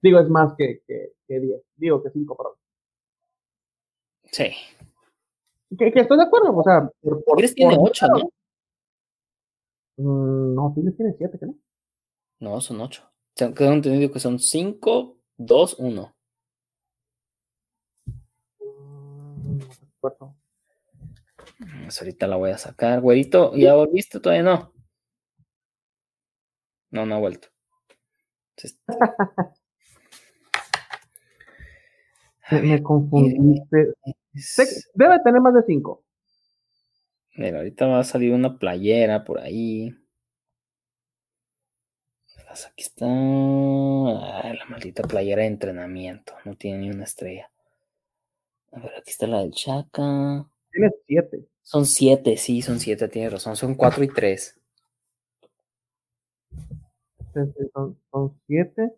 digo, 0.00 0.20
es 0.20 0.28
más 0.28 0.54
que, 0.54 0.82
que, 0.86 1.12
10, 1.28 1.62
digo 1.76 2.02
que 2.02 2.10
5 2.10 2.36
por 2.36 2.56
Sí. 4.24 4.50
Que, 5.76 5.92
estoy 5.94 6.16
de 6.18 6.24
acuerdo, 6.24 6.56
o 6.56 6.62
sea, 6.62 6.90
Tigres 7.26 7.54
tiene 7.54 7.76
8, 7.78 8.06
¿no? 8.08 8.30
Mm, 9.96 10.54
no, 10.54 10.72
Tigres 10.74 10.96
tiene 10.96 11.14
7, 11.18 11.38
¿no? 11.42 11.54
No, 12.40 12.60
son 12.60 12.80
8. 12.80 13.02
Tengo 13.34 13.72
entendido 13.72 14.12
que 14.12 14.20
son 14.20 14.38
5, 14.38 15.16
2, 15.38 15.76
1. 15.78 16.14
Ahorita 22.00 22.26
la 22.26 22.36
voy 22.36 22.50
a 22.50 22.58
sacar, 22.58 23.00
güerito. 23.00 23.54
¿Ya 23.56 23.74
volviste? 23.74 24.20
Todavía 24.20 24.42
no. 24.42 24.72
No, 26.90 27.06
no 27.06 27.14
ha 27.14 27.18
vuelto. 27.18 27.48
me 32.50 32.82
confundiste. 32.82 33.94
Debe 34.94 35.20
tener 35.24 35.40
más 35.40 35.54
de 35.54 35.62
5. 35.66 36.04
Mira, 37.36 37.58
ahorita 37.58 37.86
va 37.86 38.00
a 38.00 38.04
salir 38.04 38.32
una 38.32 38.58
playera 38.58 39.24
por 39.24 39.40
ahí. 39.40 39.96
Aquí 42.52 42.82
está. 42.82 43.06
la 43.06 44.64
maldita 44.68 45.02
playera 45.04 45.40
de 45.42 45.48
entrenamiento. 45.48 46.34
No 46.44 46.54
tiene 46.54 46.78
ni 46.78 46.90
una 46.90 47.04
estrella. 47.04 47.50
A 48.72 48.80
ver, 48.80 48.92
aquí 48.98 49.10
está 49.10 49.26
la 49.26 49.40
del 49.40 49.52
Chaca. 49.52 50.46
Tiene 50.70 50.90
siete. 51.06 51.46
Son 51.62 51.86
siete, 51.86 52.36
sí, 52.36 52.60
son 52.60 52.80
siete, 52.80 53.08
tiene 53.08 53.30
razón. 53.30 53.56
Son 53.56 53.74
cuatro 53.74 54.04
y 54.04 54.08
tres. 54.08 54.58
Son, 57.72 57.98
son 58.10 58.38
siete. 58.46 58.94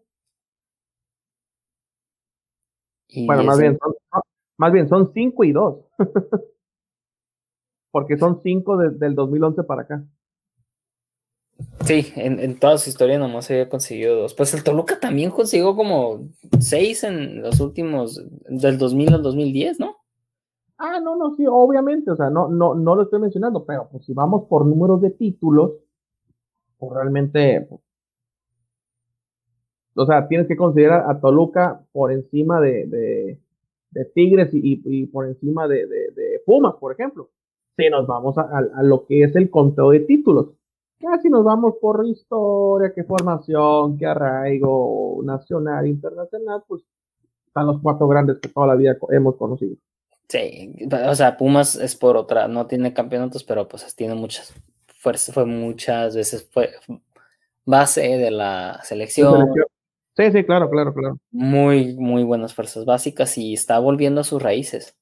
bueno, 3.26 3.44
más 3.44 3.58
bien, 3.58 3.78
son, 3.78 3.94
más 4.56 4.72
bien 4.72 4.88
son 4.88 5.12
cinco 5.12 5.44
y 5.44 5.52
dos. 5.52 5.84
Porque 7.92 8.18
son 8.18 8.40
cinco 8.42 8.76
desde 8.76 9.06
el 9.06 9.14
2011 9.14 9.62
para 9.62 9.82
acá. 9.82 10.04
Sí, 11.84 12.12
en, 12.16 12.40
en, 12.40 12.58
toda 12.58 12.78
su 12.78 12.90
historia 12.90 13.18
nomás 13.18 13.48
había 13.50 13.68
conseguido 13.68 14.16
dos. 14.16 14.34
Pues 14.34 14.52
el 14.54 14.64
Toluca 14.64 14.98
también 14.98 15.30
consiguió 15.30 15.76
como 15.76 16.28
seis 16.58 17.04
en 17.04 17.42
los 17.42 17.60
últimos, 17.60 18.20
del 18.48 18.78
2000 18.78 19.14
al 19.14 19.22
2010, 19.22 19.78
¿no? 19.78 20.03
Ah, 20.78 21.00
no, 21.00 21.16
no, 21.16 21.34
sí, 21.36 21.44
obviamente, 21.48 22.10
o 22.10 22.16
sea, 22.16 22.30
no, 22.30 22.48
no, 22.48 22.74
no 22.74 22.94
lo 22.96 23.02
estoy 23.02 23.20
mencionando, 23.20 23.64
pero 23.64 23.88
pues 23.90 24.04
si 24.04 24.12
vamos 24.12 24.46
por 24.48 24.66
números 24.66 25.00
de 25.00 25.10
títulos, 25.10 25.72
pues 26.78 26.92
realmente, 26.92 27.66
pues, 27.68 27.80
o 29.96 30.06
sea, 30.06 30.26
tienes 30.26 30.48
que 30.48 30.56
considerar 30.56 31.08
a 31.08 31.20
Toluca 31.20 31.84
por 31.92 32.12
encima 32.12 32.60
de, 32.60 33.38
Tigres 34.14 34.50
y, 34.52 35.06
por 35.06 35.26
encima 35.26 35.68
de, 35.68 35.86
Pumas, 36.44 36.74
por 36.74 36.92
ejemplo. 36.92 37.30
Si 37.76 37.88
nos 37.88 38.06
vamos 38.06 38.36
a, 38.38 38.82
lo 38.82 39.06
que 39.06 39.24
es 39.24 39.34
el 39.36 39.50
conteo 39.50 39.90
de 39.90 40.00
títulos. 40.00 40.48
Casi 41.00 41.28
nos 41.28 41.44
vamos 41.44 41.74
por 41.80 42.04
historia, 42.06 42.92
qué 42.94 43.04
formación, 43.04 43.98
qué 43.98 44.06
arraigo 44.06 45.20
nacional, 45.24 45.86
internacional, 45.86 46.62
pues 46.66 46.82
están 47.46 47.66
los 47.66 47.80
cuatro 47.80 48.08
grandes 48.08 48.38
que 48.38 48.48
toda 48.48 48.68
la 48.68 48.74
vida 48.74 48.96
hemos 49.10 49.36
conocido. 49.36 49.76
Sí, 50.34 50.74
o 50.90 51.14
sea, 51.14 51.36
Pumas 51.36 51.76
es 51.76 51.94
por 51.94 52.16
otra, 52.16 52.48
no 52.48 52.66
tiene 52.66 52.92
campeonatos, 52.92 53.44
pero 53.44 53.68
pues 53.68 53.94
tiene 53.94 54.16
muchas 54.16 54.52
fuerzas, 54.98 55.32
fue 55.32 55.46
muchas 55.46 56.16
veces 56.16 56.50
fue 56.50 56.70
base 57.64 58.00
de 58.00 58.32
la 58.32 58.80
selección. 58.82 59.46
Sí, 60.16 60.32
sí, 60.32 60.42
claro, 60.42 60.68
claro, 60.68 60.92
claro. 60.92 61.18
Muy, 61.30 61.94
muy 61.94 62.24
buenas 62.24 62.52
fuerzas 62.52 62.84
básicas 62.84 63.38
y 63.38 63.54
está 63.54 63.78
volviendo 63.78 64.22
a 64.22 64.24
sus 64.24 64.42
raíces. 64.42 64.96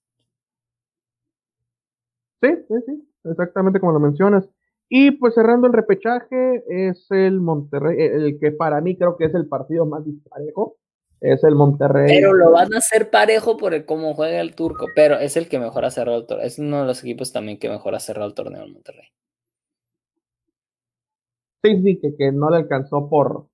Sí, 2.43 2.51
sí, 2.69 2.75
sí, 2.85 3.09
exactamente 3.25 3.81
como 3.81 3.93
lo 3.93 4.01
mencionas. 4.01 4.47
Y 4.91 5.13
pues 5.13 5.33
cerrando 5.33 5.67
el 5.67 5.73
repechaje 5.73 6.63
es 6.69 7.11
el 7.11 7.41
Monterrey, 7.41 7.97
el 7.99 8.39
que 8.39 8.51
para 8.51 8.83
mí 8.83 8.99
creo 8.99 9.17
que 9.17 9.25
es 9.25 9.35
el 9.35 9.49
partido 9.49 9.87
más 9.87 10.05
disparejo 10.05 10.77
es 11.23 11.45
el 11.45 11.55
Monterrey. 11.55 12.09
Pero 12.09 12.35
lo 12.35 12.51
van 12.51 12.75
a 12.75 12.79
hacer 12.79 13.09
parejo 13.09 13.57
por 13.57 13.75
el 13.75 13.85
cómo 13.85 14.15
juega 14.15 14.41
el 14.41 14.57
turco, 14.57 14.87
pero 14.95 15.19
es 15.19 15.37
el 15.37 15.49
que 15.49 15.61
mejor 15.61 15.85
ha 15.85 15.91
cerrado 15.91 16.19
el 16.19 16.27
torneo. 16.27 16.45
Es 16.45 16.59
uno 16.59 16.81
de 16.81 16.87
los 16.87 17.01
equipos 17.03 17.33
también 17.33 17.59
que 17.59 17.69
mejor 17.69 17.95
ha 17.95 18.01
cerrado 18.01 18.27
el 18.29 18.35
torneo 18.35 18.65
el 18.65 18.73
Monterrey. 18.73 19.07
Sí, 21.63 21.81
sí, 21.81 22.01
que, 22.01 22.17
que 22.17 22.33
no 22.33 22.51
le 22.51 22.57
alcanzó 22.57 23.09
por. 23.09 23.47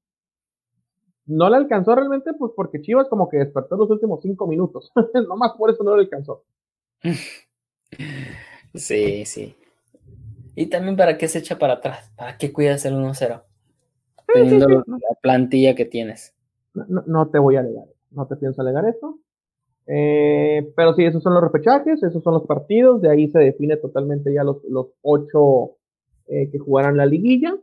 No 1.27 1.51
le 1.51 1.57
alcanzó 1.57 1.95
realmente, 1.95 2.32
pues 2.32 2.53
porque 2.57 2.81
Chivas 2.81 3.07
como 3.09 3.28
que 3.28 3.36
despertó 3.36 3.77
los 3.77 3.90
últimos 3.90 4.20
cinco 4.23 4.47
minutos. 4.47 4.90
Nomás 5.28 5.53
por 5.53 5.70
eso 5.70 5.85
no 5.85 5.95
le 5.95 6.05
alcanzó. 6.05 6.45
sí, 8.74 9.27
sí. 9.27 9.55
Y 10.55 10.66
también 10.66 10.97
para 10.97 11.19
qué 11.19 11.28
se 11.28 11.40
echa 11.40 11.59
para 11.59 11.74
atrás, 11.74 12.11
para 12.16 12.39
qué 12.39 12.51
cuidas 12.51 12.86
el 12.86 12.95
1-0. 12.95 13.43
Teniendo 14.32 14.69
la 14.69 15.15
plantilla 15.20 15.74
que 15.74 15.85
tienes. 15.85 16.35
No, 16.88 17.28
te 17.28 17.38
voy 17.38 17.56
a 17.56 17.60
alegar, 17.60 17.86
no 18.10 18.26
te 18.26 18.36
pienso 18.36 18.62
alegar 18.62 18.86
eso. 18.86 19.18
Eh, 19.86 20.72
pero 20.76 20.94
sí, 20.94 21.05
esos 21.05 21.22
son 21.22 21.34
los 21.34 21.42
repechajes, 21.42 22.02
esos 22.02 22.22
son 22.22 22.34
los 22.34 22.46
partidos, 22.46 23.00
de 23.00 23.10
ahí 23.10 23.30
se 23.30 23.38
define 23.38 23.76
totalmente 23.78 24.32
ya 24.32 24.44
los, 24.44 24.62
los 24.64 24.88
ocho 25.02 25.76
eh, 26.26 26.50
que 26.50 26.59
jugarán 26.59 26.96
la 26.96 27.06
liguilla. 27.06 27.56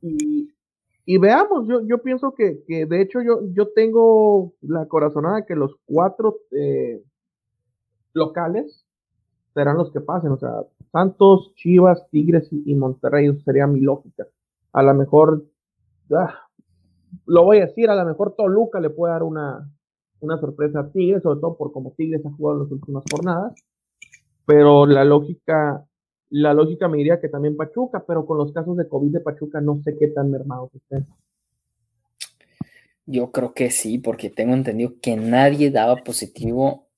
Y, 0.00 1.16
veamos, 1.18 1.66
yo, 1.66 1.80
yo 1.86 2.02
pienso 2.02 2.34
que, 2.34 2.62
de 2.68 3.00
hecho 3.00 3.22
yo, 3.22 3.40
yo 3.52 3.68
tengo 3.68 4.52
la 4.60 4.86
corazonada 4.86 5.46
que 5.46 5.56
los 5.56 5.74
cuatro 5.86 6.36
eh, 6.52 7.02
locales 8.12 8.84
serán 9.54 9.78
los 9.78 9.90
que 9.90 10.00
pasen, 10.00 10.32
o 10.32 10.38
sea, 10.38 10.62
Santos, 10.92 11.52
Chivas, 11.56 12.08
Tigres 12.10 12.48
y, 12.50 12.74
Monterrey, 12.74 13.34
sería 13.44 13.66
mi 13.66 13.80
lógica. 13.80 14.26
A 14.72 14.82
lo 14.82 14.94
mejor, 14.94 15.44
ah, 16.12 16.47
lo 17.26 17.44
voy 17.44 17.58
a 17.58 17.66
decir, 17.66 17.90
a 17.90 17.94
lo 17.94 18.04
mejor 18.04 18.34
Toluca 18.36 18.80
le 18.80 18.90
puede 18.90 19.12
dar 19.12 19.22
una, 19.22 19.70
una 20.20 20.38
sorpresa 20.38 20.80
a 20.80 20.90
Tigres, 20.90 21.22
sobre 21.22 21.40
todo 21.40 21.56
por 21.56 21.72
como 21.72 21.92
Tigres 21.96 22.24
ha 22.24 22.30
jugado 22.30 22.58
en 22.58 22.62
las 22.64 22.72
últimas 22.72 23.04
jornadas. 23.10 23.54
Pero 24.46 24.86
la 24.86 25.04
lógica, 25.04 25.84
la 26.30 26.54
lógica 26.54 26.88
me 26.88 26.98
diría 26.98 27.20
que 27.20 27.28
también 27.28 27.56
Pachuca, 27.56 28.04
pero 28.06 28.24
con 28.26 28.38
los 28.38 28.52
casos 28.52 28.76
de 28.76 28.88
COVID 28.88 29.12
de 29.12 29.20
Pachuca 29.20 29.60
no 29.60 29.80
sé 29.82 29.96
qué 29.98 30.08
tan 30.08 30.30
mermados 30.30 30.70
estén. 30.74 31.06
Yo 33.04 33.30
creo 33.30 33.54
que 33.54 33.70
sí, 33.70 33.98
porque 33.98 34.30
tengo 34.30 34.54
entendido 34.54 34.94
que 35.00 35.16
nadie 35.16 35.70
daba 35.70 35.96
positivo. 35.96 36.88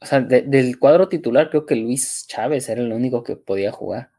O 0.00 0.04
sea, 0.04 0.20
del 0.20 0.78
cuadro 0.78 1.08
titular, 1.08 1.48
creo 1.48 1.64
que 1.64 1.74
Luis 1.74 2.26
Chávez 2.28 2.68
era 2.68 2.82
el 2.82 2.92
único 2.92 3.22
que 3.22 3.36
podía 3.36 3.72
jugar 3.72 4.10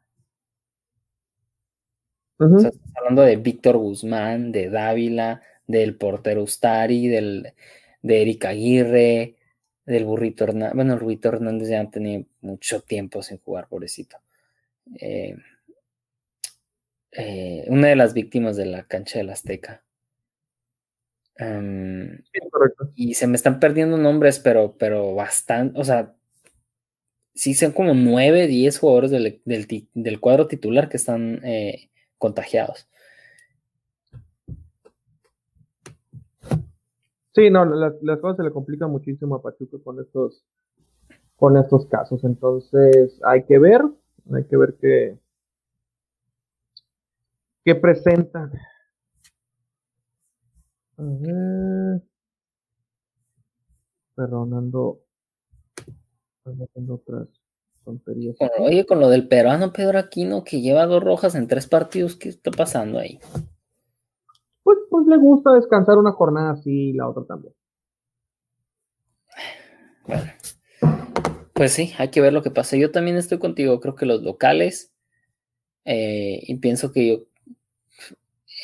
hablando 2.39 3.21
de 3.23 3.35
Víctor 3.37 3.77
Guzmán, 3.77 4.51
de 4.51 4.69
Dávila, 4.69 5.41
del 5.65 5.95
portero 5.95 6.43
Ustari, 6.43 7.07
del, 7.07 7.53
de 8.01 8.21
Eric 8.21 8.45
Aguirre, 8.45 9.35
del 9.85 10.05
burrito 10.05 10.43
Hernández. 10.43 10.75
Bueno, 10.75 10.93
el 10.93 10.99
burrito 10.99 11.29
Hernández 11.29 11.69
ya 11.69 11.89
tenido 11.89 12.25
mucho 12.41 12.81
tiempo 12.81 13.21
sin 13.23 13.37
jugar, 13.39 13.67
pobrecito. 13.67 14.17
Eh, 14.99 15.35
eh, 17.11 17.65
una 17.67 17.87
de 17.87 17.95
las 17.95 18.13
víctimas 18.13 18.55
de 18.55 18.65
la 18.65 18.83
cancha 18.83 19.19
del 19.19 19.29
Azteca. 19.29 19.83
Em, 21.35 22.23
y 22.95 23.13
se 23.13 23.27
me 23.27 23.35
están 23.35 23.59
perdiendo 23.59 23.97
nombres, 23.97 24.39
pero, 24.39 24.75
pero 24.77 25.13
bastante, 25.13 25.79
o 25.79 25.83
sea, 25.83 26.15
sí 27.35 27.53
son 27.53 27.71
como 27.71 27.93
nueve, 27.93 28.47
diez 28.47 28.79
jugadores 28.79 29.11
del, 29.11 29.41
del, 29.45 30.19
cuadro 30.19 30.47
titular 30.47 30.89
que 30.89 30.97
están 30.97 31.41
eh, 31.43 31.89
contagiados. 32.17 32.87
Sí, 37.33 37.51
no, 37.51 37.65
las, 37.65 37.93
cosas 38.19 38.37
se 38.37 38.43
le 38.43 38.51
complican 38.51 38.89
muchísimo 38.89 39.35
a 39.35 39.41
Pachuca 39.41 39.77
con 39.83 39.99
estos, 39.99 40.43
con 41.35 41.55
estos 41.57 41.85
casos. 41.85 42.23
Entonces, 42.23 43.19
hay 43.23 43.45
que 43.45 43.59
ver, 43.59 43.81
hay 44.33 44.43
que 44.45 44.57
ver 44.57 44.75
qué, 44.81 45.19
qué 47.63 47.75
presentan. 47.75 48.51
A 50.97 51.03
ver. 51.03 52.01
Perdonando. 54.15 55.01
otras 56.89 57.27
oye, 58.59 58.85
con 58.85 58.99
lo 58.99 59.09
del 59.09 59.27
peruano 59.27 59.73
Pedro 59.73 59.99
Aquino 59.99 60.43
que 60.43 60.61
lleva 60.61 60.85
dos 60.85 61.03
rojas 61.03 61.35
en 61.35 61.47
tres 61.47 61.67
partidos, 61.67 62.15
¿qué 62.15 62.29
está 62.29 62.51
pasando 62.51 62.99
ahí? 62.99 63.19
Pues, 64.63 64.77
pues 64.89 65.07
le 65.07 65.17
gusta 65.17 65.53
descansar 65.53 65.97
una 65.97 66.11
jornada 66.11 66.51
así 66.51 66.89
y 66.89 66.93
la 66.93 67.07
otra 67.07 67.23
también. 67.25 67.53
Bueno, 70.05 70.31
pues 71.53 71.73
sí, 71.73 71.93
hay 71.97 72.09
que 72.09 72.21
ver 72.21 72.33
lo 72.33 72.43
que 72.43 72.51
pasa. 72.51 72.77
Yo 72.77 72.91
también 72.91 73.17
estoy 73.17 73.39
contigo, 73.39 73.79
creo 73.79 73.95
que 73.95 74.05
los 74.05 74.21
locales, 74.21 74.93
eh, 75.85 76.39
y 76.43 76.55
pienso 76.55 76.91
que 76.91 77.07
yo, 77.07 77.23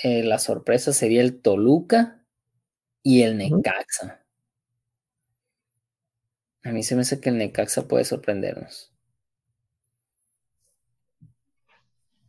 eh, 0.04 0.24
la 0.24 0.40
sorpresa 0.40 0.94
sería 0.94 1.22
el 1.22 1.42
Toluca 1.42 2.24
y 3.02 3.24
el 3.24 3.38
Necaxa. 3.38 4.24
A 6.64 6.72
mí 6.72 6.84
se 6.84 6.96
me 6.96 7.02
hace 7.02 7.20
que 7.20 7.30
el 7.30 7.38
Necaxa 7.38 7.88
puede 7.88 8.06
sorprendernos. 8.06 8.93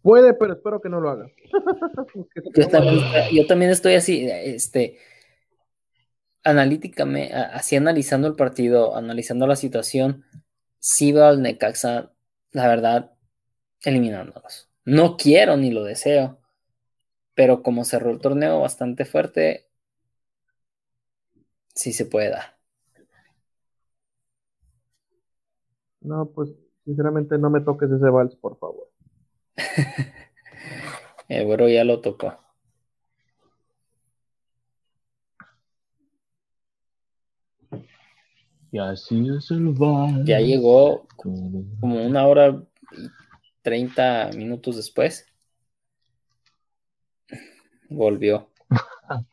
Puede, 0.04 0.34
pero 0.34 0.52
espero 0.52 0.82
que 0.82 0.90
no 0.90 1.00
lo 1.00 1.08
haga. 1.08 1.30
yo, 3.32 3.46
también, 3.46 3.70
estoy 3.70 3.94
así, 3.94 4.28
este, 4.28 4.98
analíticamente, 6.42 7.32
así 7.34 7.74
analizando 7.76 8.28
el 8.28 8.36
partido, 8.36 8.96
analizando 8.96 9.46
la 9.46 9.56
situación, 9.56 10.26
sí 10.78 11.10
veo 11.12 11.24
al 11.24 11.40
Necaxa, 11.40 12.12
la 12.52 12.68
verdad, 12.68 13.12
eliminándolos. 13.82 14.68
No 14.84 15.16
quiero 15.16 15.56
ni 15.56 15.70
lo 15.70 15.84
deseo, 15.84 16.38
pero 17.34 17.62
como 17.62 17.86
cerró 17.86 18.10
el 18.10 18.20
torneo 18.20 18.60
bastante 18.60 19.06
fuerte, 19.06 19.70
sí 21.74 21.94
se 21.94 22.04
puede 22.04 22.28
dar. 22.28 22.58
No, 26.02 26.26
pues 26.26 26.50
sinceramente 26.84 27.38
no 27.38 27.48
me 27.48 27.62
toques 27.62 27.90
ese 27.90 28.10
vals, 28.10 28.36
por 28.36 28.58
favor. 28.58 28.93
el 31.28 31.44
güero 31.44 31.68
ya 31.68 31.84
lo 31.84 32.00
tocó. 32.00 32.38
Y 38.72 38.78
así 38.78 39.28
es 39.28 39.52
el 39.52 39.68
bar. 39.68 40.24
Ya 40.24 40.40
llegó 40.40 41.06
como 41.16 42.04
una 42.04 42.26
hora 42.26 42.60
y 42.90 43.08
treinta 43.62 44.30
minutos 44.34 44.74
después. 44.76 45.26
Volvió. 47.88 48.50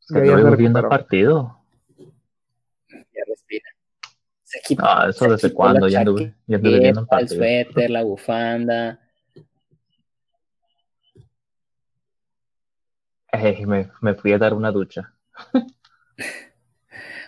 Se 0.00 0.24
está 0.24 0.50
viendo 0.56 0.78
el 0.78 0.88
partido. 0.88 1.65
Ah, 4.78 5.06
eso 5.08 5.28
desde 5.28 5.52
cuándo, 5.52 5.88
ya 5.88 6.00
anduve, 6.00 6.34
ya 6.46 6.58
viendo 6.58 7.06
el 7.10 7.28
suéter, 7.28 7.90
la 7.90 8.02
bufanda. 8.02 9.00
me, 13.66 13.90
me, 14.00 14.14
fui 14.14 14.32
a 14.32 14.38
dar 14.38 14.54
una 14.54 14.70
ducha. 14.70 15.12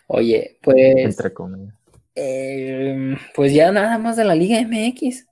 Oye, 0.07 0.59
pues. 0.63 0.97
Entre 0.97 1.33
comillas. 1.35 1.75
Eh, 2.15 3.17
pues 3.35 3.53
ya 3.53 3.71
nada 3.71 3.99
más 3.99 4.17
de 4.17 4.25
la 4.25 4.35
Liga 4.35 4.59
MX. 4.59 5.27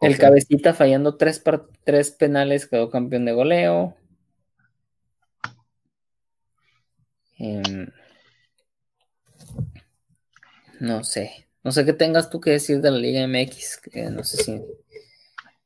El 0.00 0.18
cabecita 0.18 0.74
fallando 0.74 1.16
tres, 1.16 1.42
tres 1.84 2.10
penales 2.10 2.66
quedó 2.66 2.90
campeón 2.90 3.24
de 3.24 3.32
goleo. 3.32 3.96
Em, 7.38 7.88
no 10.84 11.04
sé. 11.04 11.48
No 11.62 11.72
sé 11.72 11.84
qué 11.84 11.92
tengas 11.92 12.30
tú 12.30 12.40
que 12.40 12.50
decir 12.50 12.80
de 12.80 12.90
la 12.90 12.98
Liga 12.98 13.26
MX. 13.26 13.80
no 14.12 14.22
sé 14.22 14.36
si. 14.42 14.62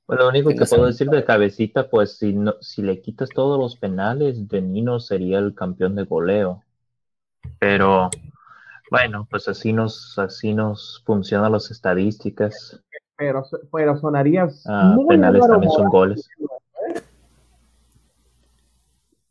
Bueno, 0.07 0.23
lo 0.23 0.29
único 0.31 0.51
que 0.51 0.65
puedo 0.65 0.87
decir 0.87 1.11
de 1.11 1.25
cabecita, 1.25 1.91
pues 1.91 2.17
si 2.17 2.33
no, 2.33 2.55
si 2.63 2.83
le 2.83 3.03
quitas 3.03 3.29
todos 3.29 3.59
los 3.59 3.77
penales, 3.77 4.49
Denino 4.49 5.01
sería 5.01 5.39
el 5.39 5.55
campeón 5.55 5.97
de 5.97 6.05
goleo. 6.05 6.63
Pero 7.59 8.09
bueno, 8.91 9.27
pues 9.31 9.49
así 9.49 9.73
nos, 9.73 10.19
así 10.19 10.55
nos 10.55 11.03
funcionan 11.05 11.53
las 11.53 11.71
estadísticas. 11.71 12.81
Pero, 13.17 13.45
pero 13.71 13.99
sonarías. 13.99 14.65
Ah, 14.67 14.97
penales 15.09 15.47
también 15.47 15.73
son 15.73 15.89
goles. 15.89 16.31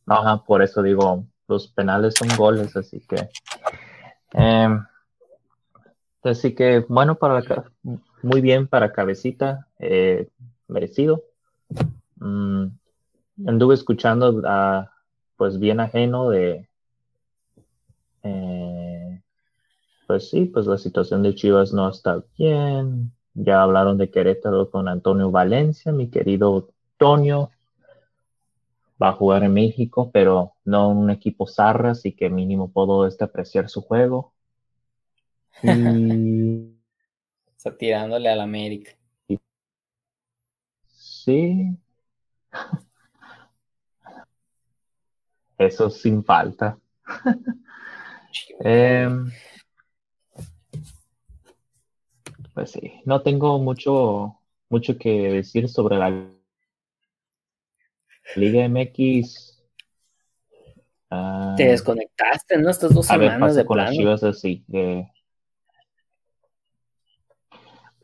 Ajá, 0.06 0.44
por 0.44 0.62
eso 0.62 0.82
digo, 0.84 1.26
los 1.48 1.70
penales 1.70 2.14
son 2.20 2.28
goles, 2.38 2.76
así 2.76 3.00
que. 3.00 3.30
Em, 4.34 4.86
así 6.28 6.56
que, 6.56 6.86
bueno, 6.88 7.16
para 7.16 7.44
muy 8.24 8.42
bien 8.42 8.68
para 8.68 8.94
Cabecita, 8.94 9.68
eh, 9.80 10.30
merecido. 10.68 11.24
Mm, 12.18 12.68
anduve 13.46 13.76
escuchando, 13.76 14.42
pues 15.36 15.60
bien 15.60 15.80
ajeno 15.80 16.30
de. 16.30 16.68
Eh, 18.24 19.22
pues 20.08 20.30
sí, 20.30 20.46
pues 20.46 20.66
la 20.66 20.78
situación 20.78 21.24
de 21.24 21.36
Chivas 21.36 21.74
no 21.74 21.90
está 21.90 22.24
bien. 22.38 23.12
Ya 23.34 23.62
hablaron 23.62 23.98
de 23.98 24.10
Querétaro 24.10 24.70
con 24.72 24.88
Antonio 24.88 25.30
Valencia, 25.30 25.92
mi 25.92 26.10
querido 26.10 26.70
Antonio 26.94 27.52
va 29.02 29.10
a 29.10 29.14
jugar 29.14 29.44
en 29.44 29.54
México, 29.54 30.10
pero 30.12 30.54
no 30.66 30.90
un 30.90 31.10
equipo 31.12 31.46
zarra, 31.46 31.92
así 31.92 32.14
que 32.14 32.30
mínimo 32.30 32.72
puedo 32.72 33.06
este, 33.06 33.24
apreciar 33.24 33.70
su 33.70 33.82
juego. 33.82 34.34
Está 37.58 37.76
tirándole 37.78 38.30
al 38.30 38.42
América. 38.42 38.92
Sí. 40.94 41.78
Eso 45.58 45.90
sin 45.90 46.24
falta. 46.24 46.78
Em, 48.60 49.32
pues 52.54 52.72
sí, 52.72 53.02
no 53.06 53.22
tengo 53.22 53.60
mucho, 53.60 54.40
mucho 54.70 54.98
que 54.98 55.32
decir 55.32 55.68
sobre 55.68 55.98
la 55.98 56.30
Liga 58.36 58.68
MX. 58.68 59.64
Ah, 61.10 61.56
Te 61.58 61.66
desconectaste, 61.66 62.58
¿no? 62.58 62.70
Estas 62.70 62.94
dos 62.94 63.08
semanas 63.08 63.56
de 63.56 63.66
con 63.66 63.78
las 63.78 63.92
chivas 63.92 64.24
así. 64.24 64.66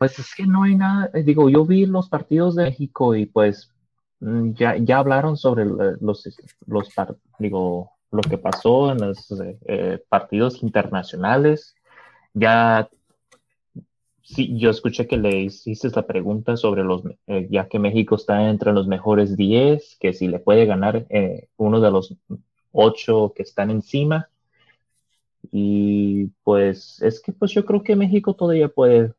Pues 0.03 0.19
es 0.19 0.35
que 0.35 0.45
no 0.45 0.63
hay 0.63 0.75
nada. 0.75 1.09
Eh, 1.13 1.23
digo, 1.23 1.49
yo 1.49 1.65
vi 1.65 1.85
los 1.85 2.09
partidos 2.09 2.55
de 2.55 2.65
México 2.65 3.15
y 3.15 3.25
pues 3.25 3.71
mm, 4.19 4.51
ya, 4.51 4.75
ya 4.75 4.97
hablaron 4.97 5.37
sobre 5.37 5.63
los, 5.63 6.27
los 6.67 6.89
digo, 7.39 7.89
lo 8.11 8.21
que 8.21 8.37
pasó 8.37 8.91
en 8.91 8.97
los 8.97 9.33
eh, 9.65 10.03
partidos 10.09 10.61
internacionales. 10.61 11.73
Ya 12.33 12.89
Sí, 14.23 14.57
yo 14.57 14.71
escuché 14.71 15.07
que 15.07 15.15
le 15.15 15.39
hiciste 15.39 15.89
la 15.95 16.05
pregunta 16.05 16.57
sobre 16.57 16.83
los, 16.83 17.03
eh, 17.27 17.47
ya 17.49 17.69
que 17.69 17.79
México 17.79 18.15
está 18.15 18.49
entre 18.49 18.73
los 18.73 18.87
mejores 18.87 19.37
10, 19.37 19.95
que 20.01 20.11
si 20.11 20.27
le 20.27 20.39
puede 20.39 20.65
ganar 20.65 21.05
eh, 21.09 21.47
uno 21.55 21.79
de 21.79 21.91
los 21.91 22.13
ocho 22.73 23.31
que 23.33 23.43
están 23.43 23.71
encima. 23.71 24.27
Y 25.49 26.25
pues 26.43 27.01
es 27.01 27.21
que 27.21 27.31
pues 27.31 27.51
yo 27.51 27.63
creo 27.65 27.83
que 27.83 27.95
México 27.95 28.33
todavía 28.33 28.67
puede, 28.67 29.13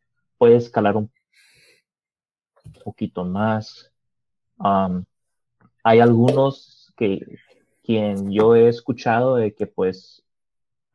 puede 0.45 0.57
escalar 0.57 0.95
un 0.99 1.11
poquito 2.85 3.25
más. 3.25 3.91
hay 5.83 6.01
algunos 6.01 6.93
que 6.99 7.39
quien 7.83 8.31
yo 8.31 8.55
he 8.55 8.69
escuchado 8.69 9.37
de 9.37 9.55
que 9.55 9.67
pues 9.67 10.23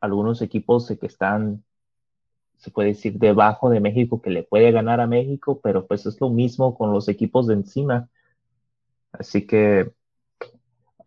algunos 0.00 0.40
equipos 0.40 0.86
que 0.86 1.06
están 1.06 1.64
se 2.58 2.70
puede 2.70 2.90
decir, 2.90 3.14
debajo 3.14 3.70
de 3.70 3.80
México 3.80 4.22
que 4.22 4.30
le 4.30 4.44
puede 4.44 4.70
ganar 4.70 5.00
a 5.00 5.08
México, 5.08 5.58
pero 5.60 5.84
pues 5.84 6.06
es 6.06 6.20
lo 6.20 6.30
mismo 6.30 6.78
con 6.78 6.92
los 6.92 7.08
equipos 7.08 7.48
de 7.48 7.54
encima. 7.54 8.08
Así 9.10 9.48
que 9.48 9.90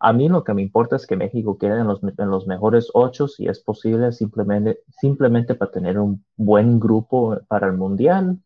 a 0.04 0.12
mí 0.12 0.28
lo 0.28 0.44
que 0.44 0.52
me 0.52 0.60
importa 0.60 0.96
es 0.96 1.06
que 1.06 1.16
México 1.16 1.56
quede 1.56 1.80
en 1.80 1.86
los, 1.86 2.00
en 2.02 2.28
los 2.28 2.46
mejores 2.46 2.90
ocho, 2.92 3.26
si 3.26 3.46
es 3.46 3.60
posible, 3.60 4.12
simplemente, 4.12 4.80
simplemente 5.00 5.54
para 5.54 5.70
tener 5.70 5.98
un 5.98 6.22
buen 6.36 6.78
grupo 6.78 7.38
para 7.48 7.68
el 7.68 7.72
Mundial 7.72 8.38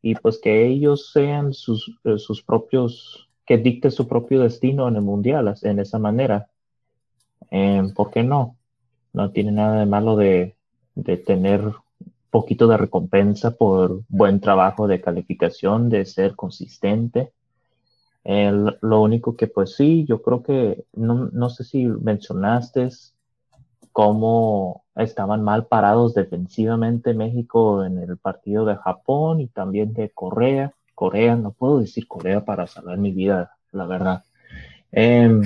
y 0.00 0.14
pues 0.14 0.38
que 0.38 0.66
ellos 0.66 1.10
sean 1.12 1.52
sus, 1.52 1.94
eh, 2.04 2.16
propios, 2.46 3.28
que 3.44 3.58
dicte 3.58 3.90
su 3.90 4.08
propio 4.08 4.40
destino 4.40 4.88
en 4.88 4.96
el 4.96 5.02
Mundial 5.02 5.54
en 5.60 5.78
esa 5.78 5.98
manera. 5.98 6.48
Eh, 7.50 7.82
¿Por 7.94 8.10
qué 8.10 8.22
no? 8.22 8.56
No 9.12 9.30
tiene 9.30 9.52
nada 9.52 9.80
de 9.80 9.86
malo 9.86 10.16
de, 10.16 10.56
de 10.94 11.18
tener 11.18 11.70
poquito 12.30 12.66
de 12.66 12.78
recompensa 12.78 13.50
por 13.50 14.00
buen 14.08 14.40
trabajo 14.40 14.86
de 14.86 15.02
calificación, 15.02 15.90
de 15.90 16.06
ser 16.06 16.34
consistente. 16.34 17.34
Lo 18.24 19.02
único 19.02 19.36
que 19.36 19.46
pues 19.46 19.76
sí, 19.76 20.04
yo 20.06 20.22
creo 20.22 20.42
que 20.42 20.84
no, 20.94 21.28
no 21.32 21.50
sé 21.50 21.64
si 21.64 21.86
mencionaste 21.86 22.88
cómo 23.92 24.84
estaban 24.96 25.42
mal 25.42 25.66
parados 25.66 26.14
defensivamente 26.14 27.14
México 27.14 27.84
en 27.84 27.98
el 27.98 28.16
partido 28.16 28.64
de 28.64 28.76
Japón 28.76 29.40
y 29.40 29.48
también 29.48 29.92
de 29.92 30.10
Corea. 30.10 30.72
Corea, 30.94 31.36
no 31.36 31.52
puedo 31.52 31.80
decir 31.80 32.06
Corea 32.06 32.44
para 32.44 32.66
salvar 32.66 32.98
mi 32.98 33.12
vida, 33.12 33.56
la 33.72 33.86
verdad. 33.86 34.24
Em, 34.90 35.42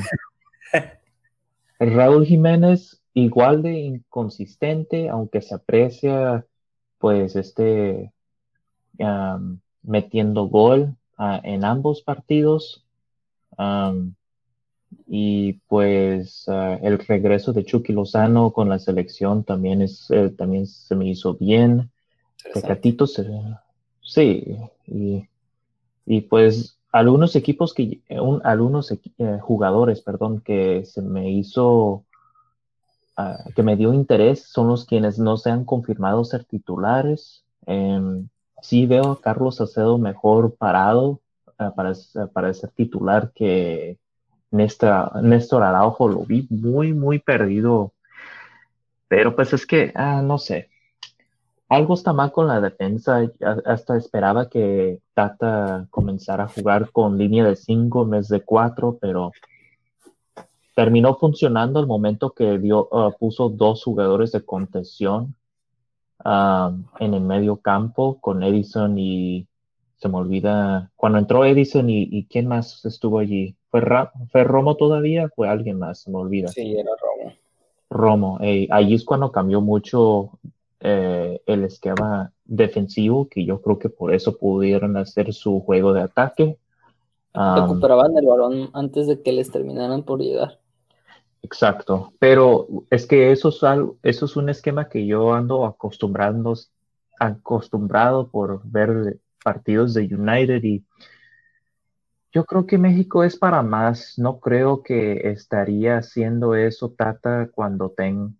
Raúl 1.81 2.27
Jiménez 2.27 3.03
igual 3.15 3.63
de 3.63 3.73
inconsistente, 3.73 5.09
aunque 5.09 5.43
se 5.43 5.55
aprecia 5.55 6.47
pues 6.99 7.37
este 7.37 8.13
metiendo 9.83 10.49
gol 10.49 10.98
ah, 11.19 11.41
en 11.45 11.65
ambos 11.65 12.03
partidos. 12.03 12.85
y 15.07 15.55
pues 15.69 16.49
ah, 16.49 16.79
el 16.83 16.99
regreso 16.99 17.53
de 17.53 17.65
Chucky 17.65 17.93
Lozano 17.93 18.53
con 18.53 18.69
la 18.69 18.79
selección 18.79 19.45
también 19.45 19.83
es 19.83 20.11
eh, 20.11 20.31
también 20.31 20.67
se 20.67 20.95
me 20.95 21.09
hizo 21.09 21.35
bien. 21.35 21.91
Tecatito 22.55 23.07
se, 23.07 23.27
sí, 24.01 24.57
y, 24.87 26.21
pues 26.23 26.79
algunos 26.91 27.37
equipos 27.37 27.75
que 27.75 28.01
algunos 28.45 28.91
eh, 28.93 29.39
jugadores, 29.43 30.01
perdón, 30.01 30.41
que 30.41 30.85
se 30.87 31.03
me 31.03 31.31
hizo 31.31 32.05
que 33.55 33.63
me 33.65 33.77
dio 33.77 33.93
interés 33.93 34.45
son 34.45 34.69
los 34.69 34.85
quienes 34.85 35.19
no 35.19 35.37
se 35.37 35.51
han 35.51 35.65
confirmado 35.65 36.25
ser 36.25 36.45
titulares. 36.45 37.45
Em, 37.67 38.29
sí 38.63 38.87
veo 38.87 39.13
a 39.13 39.21
Carlos 39.21 39.61
Acedo 39.61 39.99
mejor 39.99 40.55
parado 40.57 41.21
eh, 41.59 41.71
para, 41.75 41.93
para, 42.33 42.55
ser 42.55 42.71
titular 42.71 43.33
que 43.35 43.99
Néstor, 44.51 45.23
Néstor 45.23 45.63
Araujo. 45.63 46.09
Lo 46.09 46.25
vi 46.25 46.47
muy, 46.51 46.93
muy 46.93 47.19
perdido. 47.19 47.93
Pero 49.09 49.35
pues 49.35 49.53
es 49.53 49.67
que, 49.67 49.93
ah, 49.95 50.23
no 50.23 50.39
sé. 50.39 50.69
Algo 51.69 51.95
está 51.95 52.13
mal 52.13 52.33
con 52.33 52.47
la 52.47 52.61
defensa. 52.61 53.21
Hasta 53.67 53.97
esperaba 53.97 54.49
que 54.49 55.01
Tata 55.15 55.87
comenzara 55.91 56.45
a 56.45 56.49
jugar 56.49 56.91
con 56.93 57.19
línea 57.19 57.45
de 57.45 57.57
5 57.57 58.03
en 58.05 58.11
vez 58.11 58.29
de 58.29 58.43
4, 58.43 58.99
pero 59.01 59.33
terminó 60.75 61.17
funcionando 61.17 61.79
al 61.81 61.87
momento 61.87 62.31
que 62.31 62.57
dio, 62.59 62.89
uh, 62.91 63.13
puso 63.19 63.49
dos 63.49 63.83
jugadores 63.83 64.33
de 64.33 64.45
contención 64.45 65.35
um, 66.25 66.85
en 66.99 67.15
el 67.15 67.21
medio 67.21 67.57
campo 67.57 68.19
con 68.21 68.43
Edison 68.43 68.99
y 68.99 69.47
se 69.97 70.09
me 70.09 70.17
olvida, 70.17 70.91
cuando 70.95 71.19
entró 71.19 71.45
Edison 71.45 71.91
y, 71.91 72.25
quién 72.31 72.47
más 72.47 72.85
estuvo 72.85 73.19
allí, 73.19 73.57
¿Fue, 73.71 73.83
¿Fue, 74.31 74.45
Romo 74.45 74.77
todavía? 74.77 75.29
¿Fue 75.35 75.49
alguien 75.49 75.79
más? 75.79 76.03
Se 76.03 76.11
me 76.11 76.19
olvida. 76.19 76.49
Sí, 76.49 76.77
era 76.77 76.91
Romo. 77.01 77.35
Romo, 77.91 78.39
allí 78.71 78.95
es 78.95 79.05
cuando 79.05 79.33
cambió 79.33 79.61
mucho 79.61 80.39
eh, 80.81 81.41
el 81.47 81.65
esquema 81.65 82.33
defensivo, 82.45 83.29
que 83.29 83.45
yo 83.45 83.61
creo 83.61 83.79
que 83.79 83.89
por 83.89 84.15
eso 84.15 84.37
pudieron 84.39 84.97
hacer 84.97 85.33
su 85.33 85.61
juego 85.61 85.93
de 85.93 86.03
ataque. 86.03 86.59
Um, 87.35 87.57
Recuperaban 87.57 88.17
el 88.17 88.27
balón 88.27 88.71
antes 88.73 89.07
de 89.07 89.21
que 89.21 89.33
les 89.33 89.51
terminaran 89.51 90.05
por 90.05 90.21
llegar. 90.21 90.59
Exacto, 91.43 92.15
pero 92.19 92.67
es 92.91 93.07
que 93.07 93.31
eso 93.33 93.49
es, 93.51 93.61
eso 94.03 94.25
es 94.27 94.37
un 94.37 94.49
esquema 94.49 94.89
que 94.89 95.07
yo 95.07 95.33
ando 95.35 95.65
acostumbrando, 95.67 96.55
acostumbrado 97.19 98.29
por 98.31 98.61
ver 98.65 99.21
partidos 99.43 99.95
de 99.95 100.03
United 100.15 100.63
y 100.65 100.85
Yo 102.33 102.45
creo 102.45 102.67
que 102.67 102.79
México 102.79 103.25
es 103.25 103.37
para 103.39 103.63
más. 103.63 104.15
No 104.19 104.39
creo 104.41 104.83
que 104.83 105.31
estaría 105.31 105.99
haciendo 105.99 106.55
eso 106.55 106.91
Tata 106.93 107.49
cuando, 107.53 107.91
ten, 107.91 108.39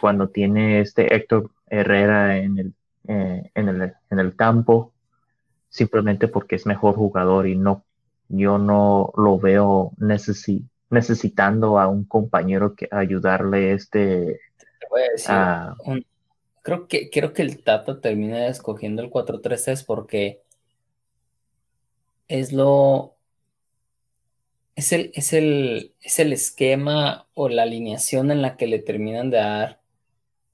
cuando 0.00 0.28
tiene 0.28 0.80
este 0.80 1.14
Héctor 1.14 1.50
Herrera 1.66 2.38
en 2.38 2.58
el, 2.58 2.74
eh, 3.08 3.50
en, 3.54 3.68
el, 3.68 3.94
en 4.10 4.18
el 4.18 4.36
campo, 4.36 4.92
simplemente 5.70 6.28
porque 6.28 6.56
es 6.56 6.66
mejor 6.66 6.96
jugador 6.96 7.46
y 7.48 7.56
no, 7.56 7.84
yo 8.28 8.58
no 8.58 9.12
lo 9.16 9.38
veo 9.38 9.92
necesitando 10.94 11.78
a 11.78 11.88
un 11.88 12.04
compañero 12.04 12.74
que 12.74 12.88
ayudarle 12.90 13.72
este. 13.72 14.40
creo 16.62 16.88
que 16.88 17.10
creo 17.10 17.32
que 17.32 17.42
el 17.42 17.62
Tata 17.62 18.00
termina 18.00 18.46
escogiendo 18.46 19.02
el 19.02 19.10
4-3-3 19.10 19.84
porque 19.84 20.42
es 22.28 22.52
lo 22.52 23.14
es 24.76 24.92
el, 24.92 25.12
es, 25.14 25.32
el, 25.32 25.94
es 26.00 26.18
el 26.18 26.32
esquema 26.32 27.28
o 27.34 27.48
la 27.48 27.62
alineación 27.62 28.30
en 28.30 28.42
la 28.42 28.56
que 28.56 28.66
le 28.66 28.80
terminan 28.80 29.30
de 29.30 29.36
dar 29.36 29.80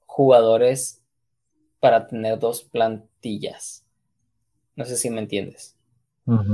jugadores 0.05 1.01
para 1.79 2.07
tener 2.07 2.37
dos 2.37 2.63
plantillas. 2.63 3.83
No 4.75 4.85
sé 4.85 4.95
si 4.97 5.09
me 5.09 5.21
entiendes. 5.21 5.75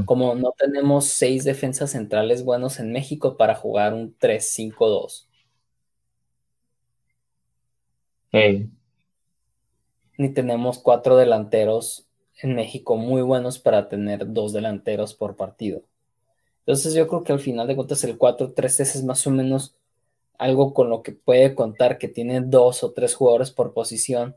Como 0.06 0.36
no 0.36 0.54
tenemos 0.58 1.06
seis 1.06 1.44
defensas 1.44 1.92
centrales 1.92 2.44
buenos 2.44 2.80
en 2.80 2.92
México 2.92 3.38
para 3.38 3.56
jugar 3.56 3.94
un 3.94 4.16
3-5-2. 4.18 5.28
Ni 10.18 10.30
tenemos 10.34 10.80
cuatro 10.80 11.16
delanteros 11.16 12.08
en 12.42 12.56
México 12.56 12.98
muy 12.98 13.22
buenos 13.22 13.60
para 13.60 13.88
tener 13.90 14.32
dos 14.34 14.54
delanteros 14.54 15.14
por 15.14 15.36
partido. 15.36 15.84
Entonces 16.60 16.94
yo 16.94 17.08
creo 17.08 17.24
que 17.24 17.34
al 17.34 17.40
final 17.40 17.68
de 17.68 17.76
cuentas 17.76 18.04
el 18.04 18.18
4-3 18.18 18.80
es 18.80 19.04
más 19.04 19.26
o 19.28 19.32
menos 19.32 19.76
algo 20.38 20.74
con 20.74 20.90
lo 20.90 21.02
que 21.02 21.14
puede 21.14 21.56
contar 21.56 21.98
que 21.98 22.08
tiene 22.08 22.42
dos 22.42 22.84
o 22.84 22.92
tres 22.92 23.16
jugadores 23.16 23.52
por 23.52 23.74
posición 23.74 24.36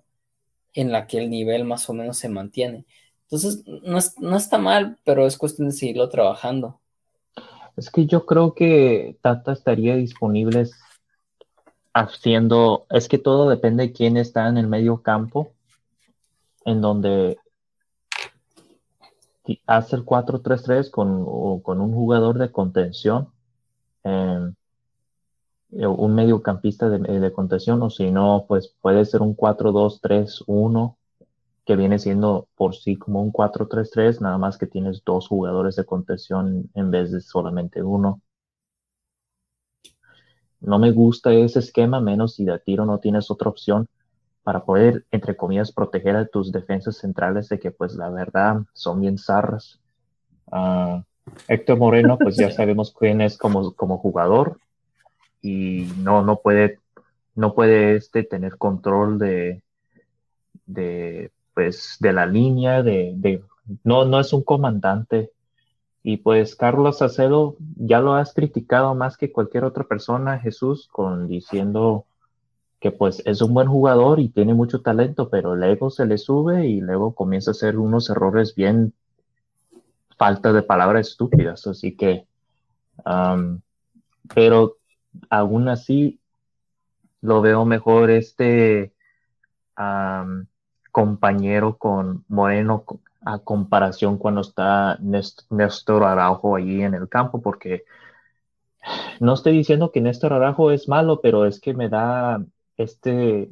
en 0.73 0.93
la 0.93 1.07
que 1.07 1.19
el 1.19 1.31
nivel 1.31 1.65
más 1.65 1.89
o 1.91 1.95
menos 1.95 2.19
se 2.19 2.29
mantiene. 2.29 2.85
Entonces 3.31 3.65
no, 4.19 4.37
está 4.37 4.59
mal, 4.59 4.99
pero 5.05 5.25
es 5.25 5.39
cuestión 5.39 5.69
de 5.69 5.75
seguirlo 5.75 6.09
trabajando. 6.09 6.81
Es 7.77 7.89
que 7.89 8.05
yo 8.07 8.27
creo 8.27 8.55
que 8.55 9.17
Tata 9.23 9.53
estaría 9.53 9.95
disponible 9.95 10.69
haciendo, 11.95 12.87
es 12.91 13.09
que 13.09 13.19
todo 13.19 13.49
depende 13.49 13.85
de 13.85 13.93
quién 13.93 14.17
está 14.17 14.49
en 14.49 14.59
el 14.59 14.67
medio 14.67 15.03
campo, 15.03 15.53
en 16.65 16.81
donde 16.81 17.39
hace 19.67 19.95
el 19.95 20.05
4-3-3 20.05 20.91
con, 20.91 21.61
con, 21.61 21.81
un 21.81 21.95
jugador 21.95 22.37
de 22.37 22.51
contención, 22.51 23.29
em, 24.03 24.55
eh, 25.71 25.87
un 25.87 26.15
mediocampista 26.17 26.89
de, 26.89 26.99
de, 26.99 27.33
contención, 27.33 27.81
o 27.83 27.91
si 27.91 28.11
no, 28.11 28.45
pues 28.49 28.75
puede 28.81 29.05
ser 29.05 29.23
un 29.23 29.37
4-2-3-1, 29.37 30.97
que 31.65 31.77
viene 31.77 31.99
siendo 31.99 32.49
por 32.57 32.75
sí 32.75 32.97
como 32.97 33.23
un 33.23 33.33
4-3-3, 33.33 34.21
nada 34.21 34.39
más 34.39 34.59
que 34.59 34.67
tienes 34.67 35.03
dos 35.05 35.29
jugadores 35.29 35.77
de 35.77 35.85
contención 35.85 36.71
en 36.75 36.91
vez 36.91 37.13
de 37.13 37.21
solamente 37.21 37.83
uno. 37.83 38.21
No 40.61 40.79
me 40.79 40.91
gusta 40.91 41.33
ese 41.33 41.59
esquema, 41.59 42.01
menos 42.01 42.35
si 42.35 42.45
de 42.45 42.59
tiro 42.59 42.85
no 42.85 42.99
tienes 42.99 43.31
otra 43.31 43.49
opción 43.49 43.89
para 44.43 44.65
poder, 44.65 45.07
entre 45.11 45.37
comillas, 45.37 45.73
proteger 45.73 46.17
a 46.17 46.27
tus 46.27 46.53
defensas 46.53 46.97
centrales 46.99 47.49
de 47.49 47.59
que, 47.59 47.71
pues, 47.71 47.95
la 47.95 48.11
verdad, 48.11 48.63
son 48.73 49.01
bien 49.01 49.19
zarras. 49.19 49.81
Ah, 50.51 51.05
Héctor 51.49 51.79
Moreno, 51.79 52.19
pues 52.19 52.37
ya 52.37 52.51
sabemos 52.51 52.95
quién 52.99 53.21
es 53.21 53.39
como, 53.39 53.73
como 53.75 53.99
jugador 53.99 54.59
y 55.43 55.87
no, 55.99 56.23
no 56.23 56.41
puede, 56.41 56.79
no 57.35 57.55
puede 57.55 57.97
este 57.97 58.25
tener 58.25 58.59
control 58.59 59.19
de, 59.19 59.63
de, 60.67 61.33
pues, 61.61 61.99
de 62.01 62.15
la 62.15 62.25
línea, 62.25 62.83
de, 62.83 63.45
no, 63.85 64.07
no 64.07 64.19
es 64.19 64.33
un 64.33 64.43
comandante. 64.43 65.31
Y 66.03 66.17
pues 66.17 66.57
Carlos 66.57 67.03
Acedo 67.03 67.57
ya 67.77 68.01
lo 68.01 68.15
has 68.15 68.33
criticado 68.33 68.95
más 68.95 69.19
que 69.19 69.31
cualquier 69.31 69.65
otra 69.65 69.85
persona, 69.85 70.39
Jesús, 70.39 70.89
con 70.91 71.29
diciendo 71.29 72.07
que 72.81 72.93
pues 72.93 73.23
es 73.27 73.43
un 73.43 73.53
buen 73.53 73.69
jugador 73.69 74.21
y 74.21 74.31
tiene 74.31 74.55
mucho 74.55 74.81
talento, 74.81 75.29
pero 75.29 75.55
luego 75.55 75.91
se 75.91 76.07
le 76.07 76.17
sube 76.17 76.67
y 76.67 76.81
luego 76.81 77.15
comienza 77.15 77.51
a 77.51 77.53
hacer 77.53 77.77
unos 77.79 78.09
errores 78.09 78.55
bien 78.55 78.95
falta 80.17 80.55
de 80.55 80.63
palabras 80.63 81.09
estúpidas, 81.09 81.67
así 81.67 81.95
que, 81.95 82.25
pero 84.35 84.79
aún 85.29 85.69
así 85.69 86.21
lo 87.21 87.43
veo 87.43 87.67
mejor 87.67 88.09
este 88.09 88.95
compañero 90.91 91.77
con 91.79 92.25
Moreno 92.29 92.85
a 93.23 93.39
comparación 93.39 94.19
cuando 94.19 94.41
está 94.41 94.99
Néstor 95.01 96.05
Araujo 96.05 96.57
allí 96.57 96.83
en 96.83 96.95
el 96.95 97.09
campo, 97.09 97.43
porque 97.43 97.85
no 99.21 99.35
estoy 99.35 99.53
diciendo 99.53 99.93
que 99.93 100.01
Néstor 100.01 100.33
Araujo 100.33 100.71
es 100.71 100.89
malo, 100.89 101.21
pero 101.21 101.45
es 101.47 101.61
que 101.61 101.75
me 101.75 101.89
da 101.89 102.43
este 102.77 103.49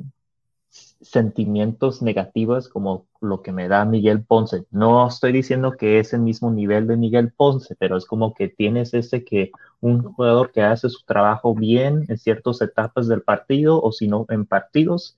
sentimientos 0.70 2.02
negativos 2.02 2.68
como 2.68 3.06
lo 3.20 3.42
que 3.42 3.52
me 3.52 3.68
da 3.68 3.84
Miguel 3.84 4.22
Ponce. 4.24 4.66
No 4.70 5.06
estoy 5.08 5.32
diciendo 5.32 5.76
que 5.76 5.98
es 5.98 6.12
el 6.12 6.20
mismo 6.20 6.50
nivel 6.50 6.86
de 6.86 6.96
Miguel 6.96 7.32
Ponce, 7.32 7.74
pero 7.76 7.96
es 7.96 8.04
como 8.04 8.34
que 8.34 8.48
tienes 8.48 8.94
ese 8.94 9.24
que 9.24 9.50
un 9.80 10.02
jugador 10.02 10.52
que 10.52 10.62
hace 10.62 10.88
su 10.88 11.04
trabajo 11.04 11.54
bien 11.54 12.04
en 12.08 12.18
ciertas 12.18 12.60
etapas 12.60 13.08
del 13.08 13.22
partido 13.22 13.80
o 13.80 13.92
si 13.92 14.08
no 14.08 14.26
en 14.28 14.44
partidos, 14.46 15.16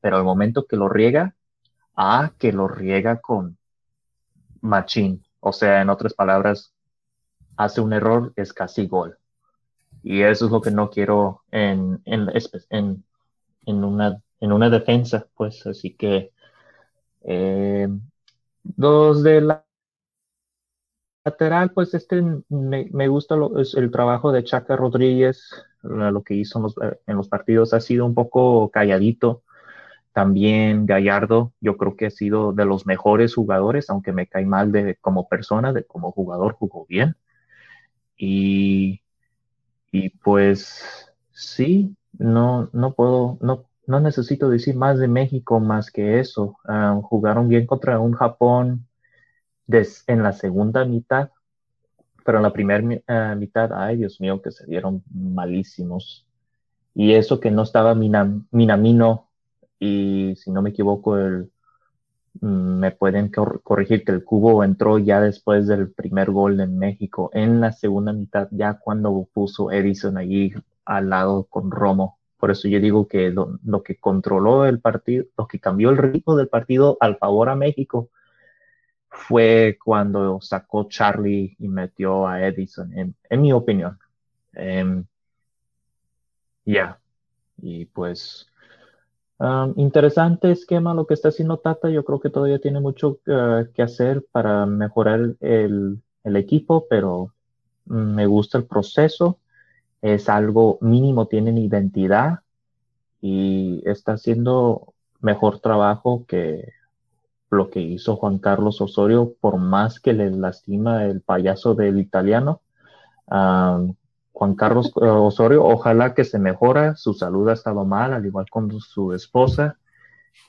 pero 0.00 0.16
al 0.16 0.24
momento 0.24 0.66
que 0.66 0.76
lo 0.76 0.88
riega, 0.88 1.34
ah, 1.96 2.32
que 2.38 2.52
lo 2.52 2.68
riega 2.68 3.20
con 3.20 3.58
machín. 4.60 5.24
O 5.40 5.52
sea, 5.52 5.80
en 5.82 5.90
otras 5.90 6.14
palabras, 6.14 6.72
hace 7.56 7.80
un 7.80 7.92
error, 7.92 8.32
es 8.36 8.52
casi 8.52 8.86
gol. 8.86 9.18
Y 10.02 10.22
eso 10.22 10.46
es 10.46 10.52
lo 10.52 10.60
que 10.60 10.70
no 10.70 10.90
quiero 10.90 11.42
en, 11.50 12.00
en, 12.04 12.30
en 12.70 13.04
en 13.66 13.84
una, 13.84 14.22
en 14.40 14.52
una 14.52 14.70
defensa, 14.70 15.26
pues 15.36 15.66
así 15.66 15.94
que 15.94 16.32
eh, 17.24 17.88
dos 18.62 19.22
de 19.22 19.40
la 19.42 19.64
lateral, 21.24 21.72
pues 21.72 21.92
este 21.92 22.22
me, 22.48 22.88
me 22.92 23.08
gusta 23.08 23.34
lo, 23.34 23.58
es 23.60 23.74
el 23.74 23.90
trabajo 23.90 24.30
de 24.30 24.44
Chaca 24.44 24.76
Rodríguez, 24.76 25.50
lo 25.82 26.22
que 26.22 26.34
hizo 26.34 26.60
en 26.60 26.62
los, 26.62 26.74
en 27.06 27.16
los, 27.16 27.28
partidos 27.28 27.74
ha 27.74 27.80
sido 27.80 28.06
un 28.06 28.14
poco 28.14 28.70
calladito. 28.70 29.42
También 30.16 30.86
Gallardo, 30.86 31.52
yo 31.60 31.76
creo 31.76 31.94
que 31.94 32.06
ha 32.06 32.10
sido 32.10 32.54
de 32.54 32.64
los 32.64 32.86
mejores 32.86 33.34
jugadores, 33.34 33.90
aunque 33.90 34.12
me 34.12 34.26
cae 34.26 34.46
mal 34.46 34.72
como 35.02 35.28
persona, 35.28 35.74
como 35.86 36.10
jugador 36.10 36.54
jugó 36.54 36.86
bien. 36.88 37.16
Y, 38.16 39.02
y 39.92 40.08
pues 40.08 41.12
sí, 41.32 41.94
no, 42.14 42.70
no 42.72 42.94
puedo, 42.94 43.36
no, 43.42 43.66
no 43.86 44.00
necesito 44.00 44.48
decir 44.48 44.74
más 44.74 44.98
de 44.98 45.06
México 45.06 45.60
más 45.60 45.90
que 45.90 46.18
eso. 46.18 46.56
Ah, 46.64 46.98
jugaron 47.02 47.48
bien 47.48 47.66
contra 47.66 48.00
un 48.00 48.14
Japón 48.14 48.88
en 49.68 50.22
la 50.22 50.32
segunda 50.32 50.86
mitad, 50.86 51.28
pero 52.24 52.38
en 52.38 52.44
la 52.44 52.54
primera 52.54 53.02
ah, 53.06 53.34
mitad, 53.34 53.70
ay 53.74 53.98
Dios 53.98 54.18
mío, 54.18 54.40
que 54.40 54.50
se 54.50 54.64
dieron 54.64 55.04
malísimos. 55.10 56.26
Y 56.94 57.12
eso 57.12 57.38
que 57.38 57.50
no 57.50 57.64
estaba 57.64 57.94
Minamino, 57.94 59.25
y 59.78 60.34
si 60.36 60.50
no 60.50 60.62
me 60.62 60.70
equivoco, 60.70 61.18
el, 61.18 61.50
mm, 62.40 62.78
me 62.80 62.90
pueden 62.92 63.30
corregir 63.30 64.04
que 64.04 64.12
el 64.12 64.24
cubo 64.24 64.64
entró 64.64 64.98
ya 64.98 65.20
después 65.20 65.66
del 65.66 65.92
primer 65.92 66.30
gol 66.30 66.56
de 66.56 66.66
México, 66.66 67.30
en 67.34 67.60
la 67.60 67.72
segunda 67.72 68.12
mitad, 68.12 68.48
ya 68.52 68.74
cuando 68.78 69.28
puso 69.32 69.70
Edison 69.70 70.18
allí 70.18 70.52
al 70.84 71.10
lado 71.10 71.44
con 71.44 71.70
Romo. 71.70 72.18
Por 72.38 72.50
eso 72.50 72.68
yo 72.68 72.80
digo 72.80 73.08
que 73.08 73.30
lo, 73.30 73.82
que 73.82 73.98
controló 73.98 74.66
el 74.66 74.80
partido, 74.80 75.24
lo 75.36 75.46
que 75.48 75.60
cambió 75.60 75.90
el 75.90 75.98
ritmo 75.98 76.36
del 76.36 76.48
partido 76.48 76.96
al 77.00 77.16
favor 77.18 77.48
a 77.48 77.56
México 77.56 78.10
fue 79.10 79.78
cuando 79.82 80.40
sacó 80.42 80.88
Charlie 80.88 81.56
y 81.58 81.68
metió 81.68 82.26
a 82.28 82.46
Edison, 82.46 82.92
en, 82.94 83.40
mi 83.40 83.52
opinión. 83.52 83.98
Em, 84.52 85.04
ya, 86.64 86.98
y 87.58 87.86
pues 87.86 88.46
um, 89.38 89.74
interesante 89.76 90.50
esquema 90.50 90.94
lo 90.94 91.06
que 91.06 91.14
está 91.14 91.28
haciendo 91.28 91.58
Tata. 91.58 91.90
Yo 91.90 92.04
creo 92.04 92.20
que 92.20 92.30
todavía 92.30 92.58
tiene 92.58 92.80
mucho 92.80 93.18
uh, 93.26 93.72
que 93.74 93.82
hacer 93.82 94.24
para 94.32 94.66
mejorar 94.66 95.36
el, 95.40 96.02
equipo, 96.24 96.86
pero 96.90 97.32
me 97.84 98.26
gusta 98.26 98.58
el 98.58 98.64
proceso 98.64 99.38
es 100.02 100.28
algo 100.28 100.78
mínimo, 100.80 101.26
tienen 101.26 101.58
identidad 101.58 102.40
y 103.20 103.82
está 103.88 104.12
haciendo 104.12 104.94
mejor 105.20 105.60
trabajo 105.60 106.24
que 106.26 106.72
lo 107.50 107.70
que 107.70 107.80
hizo 107.80 108.16
Juan 108.16 108.38
Carlos 108.38 108.80
Osorio, 108.80 109.34
por 109.40 109.56
más 109.56 110.00
que 110.00 110.12
le 110.12 110.30
lastima 110.30 111.04
el 111.04 111.22
payaso 111.22 111.74
del 111.74 111.98
italiano. 111.98 112.60
Juan 114.36 114.54
Carlos 114.54 114.92
eh, 115.00 115.06
Osorio, 115.06 115.64
ojalá 115.64 116.12
que 116.12 116.22
se 116.22 116.38
mejora, 116.38 116.94
su 116.94 117.14
salud 117.14 117.48
ha 117.48 117.54
estado 117.54 117.86
mal, 117.86 118.12
al 118.12 118.26
igual 118.26 118.44
con 118.50 118.70
su 118.82 119.14
esposa, 119.14 119.78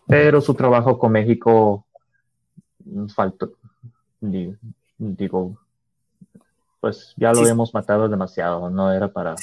pero 0.05 0.41
su 0.41 0.55
trabajo 0.55 0.99
con 0.99 1.13
México 1.13 1.85
faltó, 3.15 3.53
digo, 4.19 5.57
pues 6.81 7.13
ya 7.15 7.31
lo 7.31 7.47
hemos 7.47 7.73
matado 7.73 8.09
demasiado, 8.09 8.69
no 8.69 8.91
era 8.91 9.07
para... 9.07 9.35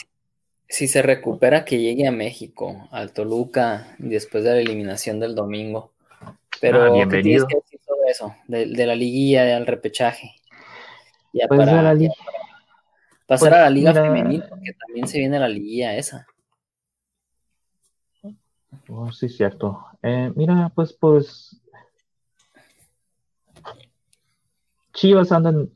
Si 0.68 0.88
se 0.88 1.00
recupera, 1.00 1.64
que 1.64 1.78
llegue 1.78 2.06
a 2.06 2.12
México, 2.12 2.86
al 2.90 3.12
Toluca, 3.12 3.96
después 3.96 4.44
de 4.44 4.50
la 4.50 4.60
eliminación 4.60 5.20
del 5.20 5.34
domingo. 5.34 5.92
Pero, 6.60 6.82
ah, 6.82 6.90
bienvenido. 6.90 7.46
¿qué 7.46 7.56
decir 7.56 7.80
sobre 7.82 8.10
eso? 8.10 8.34
De, 8.46 8.86
la 8.86 8.94
liguilla, 8.94 9.44
del 9.44 9.66
repechaje. 9.66 10.34
Ya 11.32 11.46
pues 11.48 11.60
para, 11.60 11.80
la 11.80 11.94
pasar 13.26 13.54
a 13.54 13.60
la 13.62 13.70
liga 13.70 13.92
pues 13.92 14.04
femenil, 14.04 14.44
porque 14.48 14.72
también 14.74 15.08
se 15.08 15.18
viene 15.18 15.38
la 15.38 15.48
liguilla 15.48 15.96
esa. 15.96 16.26
Oh, 18.88 19.10
sí, 19.12 19.28
cierto. 19.28 19.84
Eh, 20.02 20.32
mira, 20.34 20.70
pues, 20.74 20.92
pues. 20.92 21.60
Chivas 24.92 25.32
andan. 25.32 25.70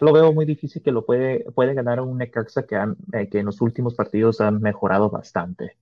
Lo 0.00 0.12
veo 0.12 0.32
muy 0.32 0.44
difícil 0.44 0.82
que 0.82 0.92
lo 0.92 1.04
puede, 1.04 1.44
puede 1.52 1.74
ganar 1.74 2.00
un 2.00 2.18
Necaxa 2.18 2.64
que, 2.66 2.76
eh, 3.12 3.28
que 3.28 3.40
en 3.40 3.46
los 3.46 3.60
últimos 3.60 3.94
partidos 3.94 4.40
han 4.40 4.60
mejorado 4.60 5.10
bastante. 5.10 5.76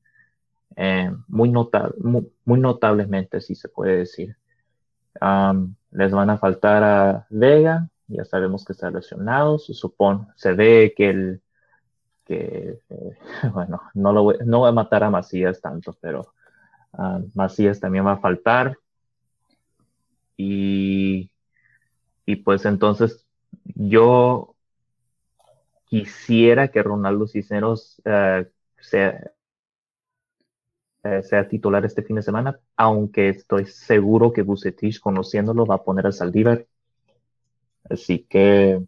Eh, 0.76 1.10
muy, 1.28 1.50
notable, 1.50 1.94
muy, 2.00 2.60
notablemente, 2.60 3.40
si 3.40 3.54
se 3.54 3.68
puede 3.68 3.98
decir. 3.98 4.36
les 5.90 6.12
van 6.12 6.30
a 6.30 6.38
faltar 6.38 6.82
a 6.84 7.26
Vega, 7.30 7.88
ya 8.08 8.24
sabemos 8.24 8.64
que 8.64 8.72
está 8.72 8.90
lesionado, 8.90 9.58
se 9.58 9.74
supone, 9.74 10.26
se 10.36 10.52
ve 10.52 10.94
que 10.96 11.10
el, 11.10 11.42
que, 12.24 12.80
eh, 12.88 13.18
bueno, 13.52 13.82
no, 13.94 14.12
lo 14.12 14.32
no 14.44 14.58
voy 14.60 14.68
a 14.68 14.72
matar 14.72 15.04
a 15.04 15.10
Macías 15.10 15.60
tanto, 15.60 15.96
pero 16.00 16.32
Macías 17.34 17.78
también 17.78 18.06
va 18.06 18.12
a 18.12 18.18
faltar. 18.18 18.78
Y, 20.38 21.30
y 22.26 22.36
pues 22.36 22.64
entonces 22.64 23.26
yo 23.64 24.56
quisiera 25.86 26.68
que 26.68 26.82
Ronaldo 26.82 27.26
Cisneros 27.26 28.02
uh, 28.04 28.44
sea, 28.80 29.30
eh, 31.04 31.22
sea 31.22 31.48
titular 31.48 31.84
este 31.84 32.02
fin 32.02 32.16
de 32.16 32.22
semana, 32.22 32.58
aunque 32.76 33.28
estoy 33.30 33.66
seguro 33.66 34.32
que 34.32 34.42
Bucetich, 34.42 35.00
conociéndolo, 35.00 35.66
va 35.66 35.76
a 35.76 35.84
poner 35.84 36.06
a 36.06 36.12
Saldívar. 36.12 36.66
Así 37.90 38.26
que 38.28 38.82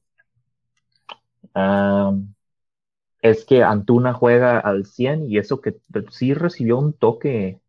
es 3.22 3.44
que 3.44 3.62
Antuna 3.62 4.12
juega 4.12 4.58
al 4.58 4.86
100 4.86 5.30
y 5.30 5.38
eso 5.38 5.60
que 5.60 5.76
sí 6.10 6.34
recibió 6.34 6.78
un 6.78 6.92
toque 6.92 7.60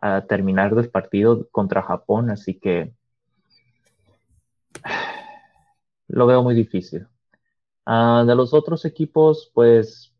a 0.00 0.22
terminar 0.22 0.74
del 0.74 0.90
partido 0.90 1.48
contra 1.50 1.82
Japón, 1.82 2.30
así 2.30 2.54
que 2.54 2.92
lo 6.08 6.26
veo 6.26 6.42
muy 6.42 6.54
difícil. 6.54 7.06
Ah, 7.86 8.24
de 8.26 8.34
los 8.34 8.54
otros 8.54 8.84
equipos, 8.84 9.50
pues... 9.54 10.12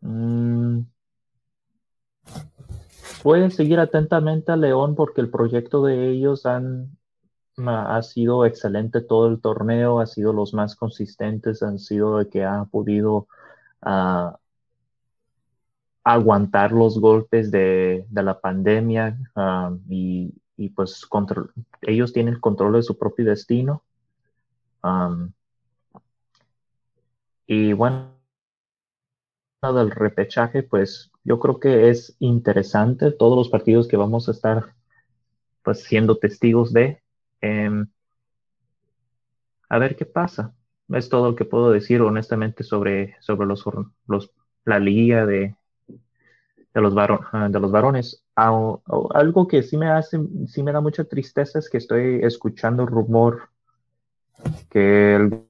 Mm, 0.00 0.82
pueden 3.22 3.50
seguir 3.50 3.80
atentamente 3.80 4.52
a 4.52 4.56
León 4.56 4.94
porque 4.94 5.20
el 5.20 5.28
proyecto 5.30 5.84
de 5.84 6.10
ellos 6.10 6.46
han, 6.46 6.97
ha 7.66 8.02
sido 8.02 8.46
excelente 8.46 9.00
todo 9.00 9.28
el 9.28 9.40
torneo, 9.40 10.00
ha 10.00 10.06
sido 10.06 10.32
los 10.32 10.54
más 10.54 10.76
consistentes, 10.76 11.62
han 11.62 11.78
sido 11.78 12.20
el 12.20 12.28
que 12.28 12.44
ha 12.44 12.64
podido 12.64 13.28
ah, 13.82 14.38
aguantar 16.04 16.72
los 16.72 16.98
golpes 17.00 17.50
de, 17.50 18.06
la 18.10 18.40
pandemia 18.40 19.18
ah, 19.36 19.74
y, 19.88 20.32
pues 20.74 21.06
ellos 21.82 22.12
tienen 22.12 22.40
control 22.40 22.74
de 22.74 22.82
su 22.82 22.98
propio 22.98 23.26
destino. 23.26 23.82
y 27.46 27.72
bueno, 27.72 28.18
del 29.62 29.90
repechaje, 29.90 30.62
pues 30.62 31.10
yo 31.24 31.38
creo 31.40 31.58
que 31.60 31.90
es 31.90 32.16
interesante 32.20 33.10
todos 33.10 33.36
los 33.36 33.48
partidos 33.48 33.88
que 33.88 33.96
vamos 33.96 34.28
a 34.28 34.32
estar 34.32 34.74
pues 35.62 35.82
siendo 35.82 36.16
testigos 36.16 36.72
de. 36.72 37.02
Em, 37.40 37.86
a 39.68 39.78
ver 39.78 39.96
qué 39.96 40.06
pasa. 40.06 40.54
Es 40.88 41.08
todo 41.08 41.30
lo 41.30 41.36
que 41.36 41.44
puedo 41.44 41.70
decir 41.70 42.00
honestamente 42.00 42.64
sobre, 42.64 43.16
sobre 43.20 43.46
los, 43.46 43.64
los, 44.06 44.32
la 44.64 44.78
liga 44.78 45.26
de, 45.26 45.54
de, 46.74 46.80
los, 46.80 46.94
ah, 46.96 47.48
de 47.50 47.60
los 47.60 47.70
varones. 47.70 48.24
algo 48.34 49.46
que 49.48 49.62
sí 49.62 49.76
me 49.76 49.88
hace, 49.88 50.18
sí 50.46 50.62
me 50.62 50.72
da 50.72 50.80
mucha 50.80 51.04
tristeza 51.04 51.58
es 51.58 51.68
que 51.68 51.78
estoy 51.78 52.20
escuchando 52.22 52.86
rumor 52.86 53.50
que 54.70 55.16
el 55.16 55.48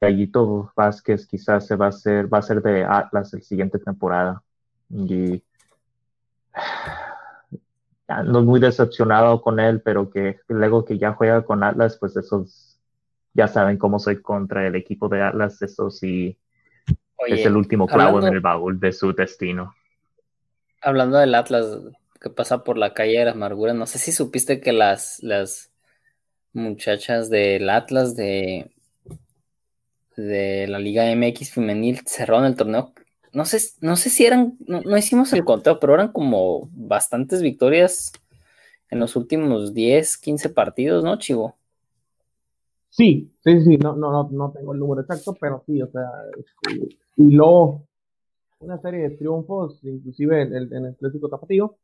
Gallito 0.00 0.72
Vázquez 0.76 1.26
quizás 1.26 1.66
se 1.66 1.76
va 1.76 1.86
a 1.86 1.88
hacer, 1.88 2.32
va 2.32 2.38
a 2.38 2.42
ser 2.42 2.62
de 2.62 2.84
Atlas 2.84 3.32
el 3.34 3.42
siguiente 3.42 3.78
temporada. 3.78 4.42
Y 4.90 5.42
ando 8.18 8.42
muy 8.42 8.60
decepcionado 8.60 9.42
con 9.42 9.60
él, 9.60 9.80
pero 9.80 10.10
que 10.10 10.40
luego 10.48 10.84
que 10.84 10.98
ya 10.98 11.12
juega 11.12 11.44
con 11.44 11.62
Atlas, 11.62 11.96
pues 11.98 12.16
esos 12.16 12.78
ya 13.32 13.48
saben 13.48 13.78
cómo 13.78 13.98
soy 13.98 14.22
contra 14.22 14.66
el 14.66 14.74
equipo 14.76 15.08
de 15.08 15.22
Atlas, 15.22 15.60
eso 15.62 15.90
sí 15.90 16.38
es 17.26 17.46
el 17.46 17.56
último 17.56 17.86
clavo 17.86 18.20
en 18.20 18.32
el 18.32 18.40
baúl 18.40 18.78
de 18.78 18.92
su 18.92 19.12
destino. 19.12 19.74
Hablando 20.80 21.18
del 21.18 21.34
Atlas 21.34 21.78
que 22.20 22.30
pasa 22.30 22.64
por 22.64 22.78
la 22.78 22.94
calle 22.94 23.18
de 23.18 23.24
la 23.26 23.32
amargura, 23.32 23.74
no 23.74 23.86
sé 23.86 23.98
si 23.98 24.12
supiste 24.12 24.60
que 24.60 24.72
las, 24.72 25.22
las 25.22 25.70
muchachas 26.52 27.28
del 27.28 27.68
Atlas 27.68 28.16
de 28.16 28.70
de 30.16 30.66
la 30.68 30.78
Liga 30.78 31.04
MX 31.14 31.52
femenil 31.52 32.00
cerraron 32.06 32.44
el 32.44 32.56
torneo. 32.56 32.92
No 33.34 33.44
sé, 33.44 33.58
no 33.80 33.96
sé 33.96 34.10
si 34.10 34.24
eran, 34.24 34.56
no, 34.66 34.96
hicimos 34.96 35.32
el 35.32 35.44
conteo, 35.44 35.80
pero 35.80 35.94
eran 35.94 36.12
como 36.12 36.68
bastantes 36.72 37.42
victorias 37.42 38.12
en 38.90 39.00
los 39.00 39.16
últimos 39.16 39.74
10, 39.74 40.18
15 40.18 40.50
partidos, 40.50 41.02
¿no, 41.02 41.18
Chivo? 41.18 41.56
Sí, 42.90 43.34
sí, 43.42 43.60
sí, 43.62 43.76
no, 43.76 43.96
no, 43.96 44.28
no, 44.30 44.52
tengo 44.52 44.72
el 44.72 44.78
número 44.78 45.00
exacto, 45.00 45.34
pero 45.40 45.64
sí, 45.66 45.82
o 45.82 45.90
sea, 45.90 46.08
este, 46.38 46.96
y 47.16 47.32
luego 47.32 47.88
una 48.60 48.78
serie 48.78 49.08
de 49.08 49.16
triunfos, 49.16 49.80
inclusive 49.82 50.42
en 50.42 50.54
el, 50.54 50.72
el 50.72 50.96
Clásico 50.96 51.28
Tapatío, 51.28 51.76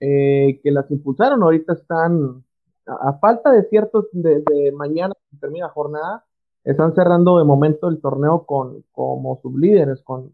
eh, 0.00 0.60
que 0.64 0.72
las 0.72 0.90
impulsaron, 0.90 1.44
ahorita 1.44 1.74
están, 1.74 2.44
a, 2.86 3.12
falta 3.20 3.52
de 3.52 3.62
ciertos, 3.68 4.06
de, 4.10 4.40
de 4.40 4.72
mañana 4.72 5.14
termina 5.40 5.66
la 5.66 5.72
jornada, 5.72 6.24
están 6.64 6.92
cerrando 6.92 7.38
de 7.38 7.44
momento 7.44 7.88
el 7.88 8.00
torneo 8.00 8.44
con, 8.44 8.84
como 8.90 9.38
sublíderes, 9.40 10.02
con, 10.02 10.32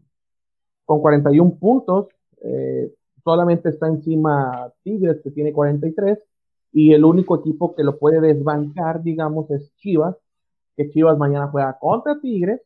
con 0.89 1.01
41 1.01 1.57
puntos. 1.59 2.07
Eh, 2.41 2.91
solamente 3.23 3.69
está 3.69 3.87
encima 3.87 4.73
Tigres, 4.81 5.21
que 5.23 5.29
tiene 5.29 5.53
43, 5.53 6.17
y 6.73 6.93
el 6.93 7.05
único 7.05 7.37
equipo 7.37 7.75
que 7.75 7.83
lo 7.83 7.99
puede 7.99 8.19
desbancar, 8.19 9.03
digamos, 9.03 9.51
es 9.51 9.71
Chivas, 9.75 10.15
que 10.75 10.89
Chivas 10.89 11.15
mañana 11.15 11.47
juega 11.51 11.77
contra 11.77 12.19
Tigres, 12.19 12.61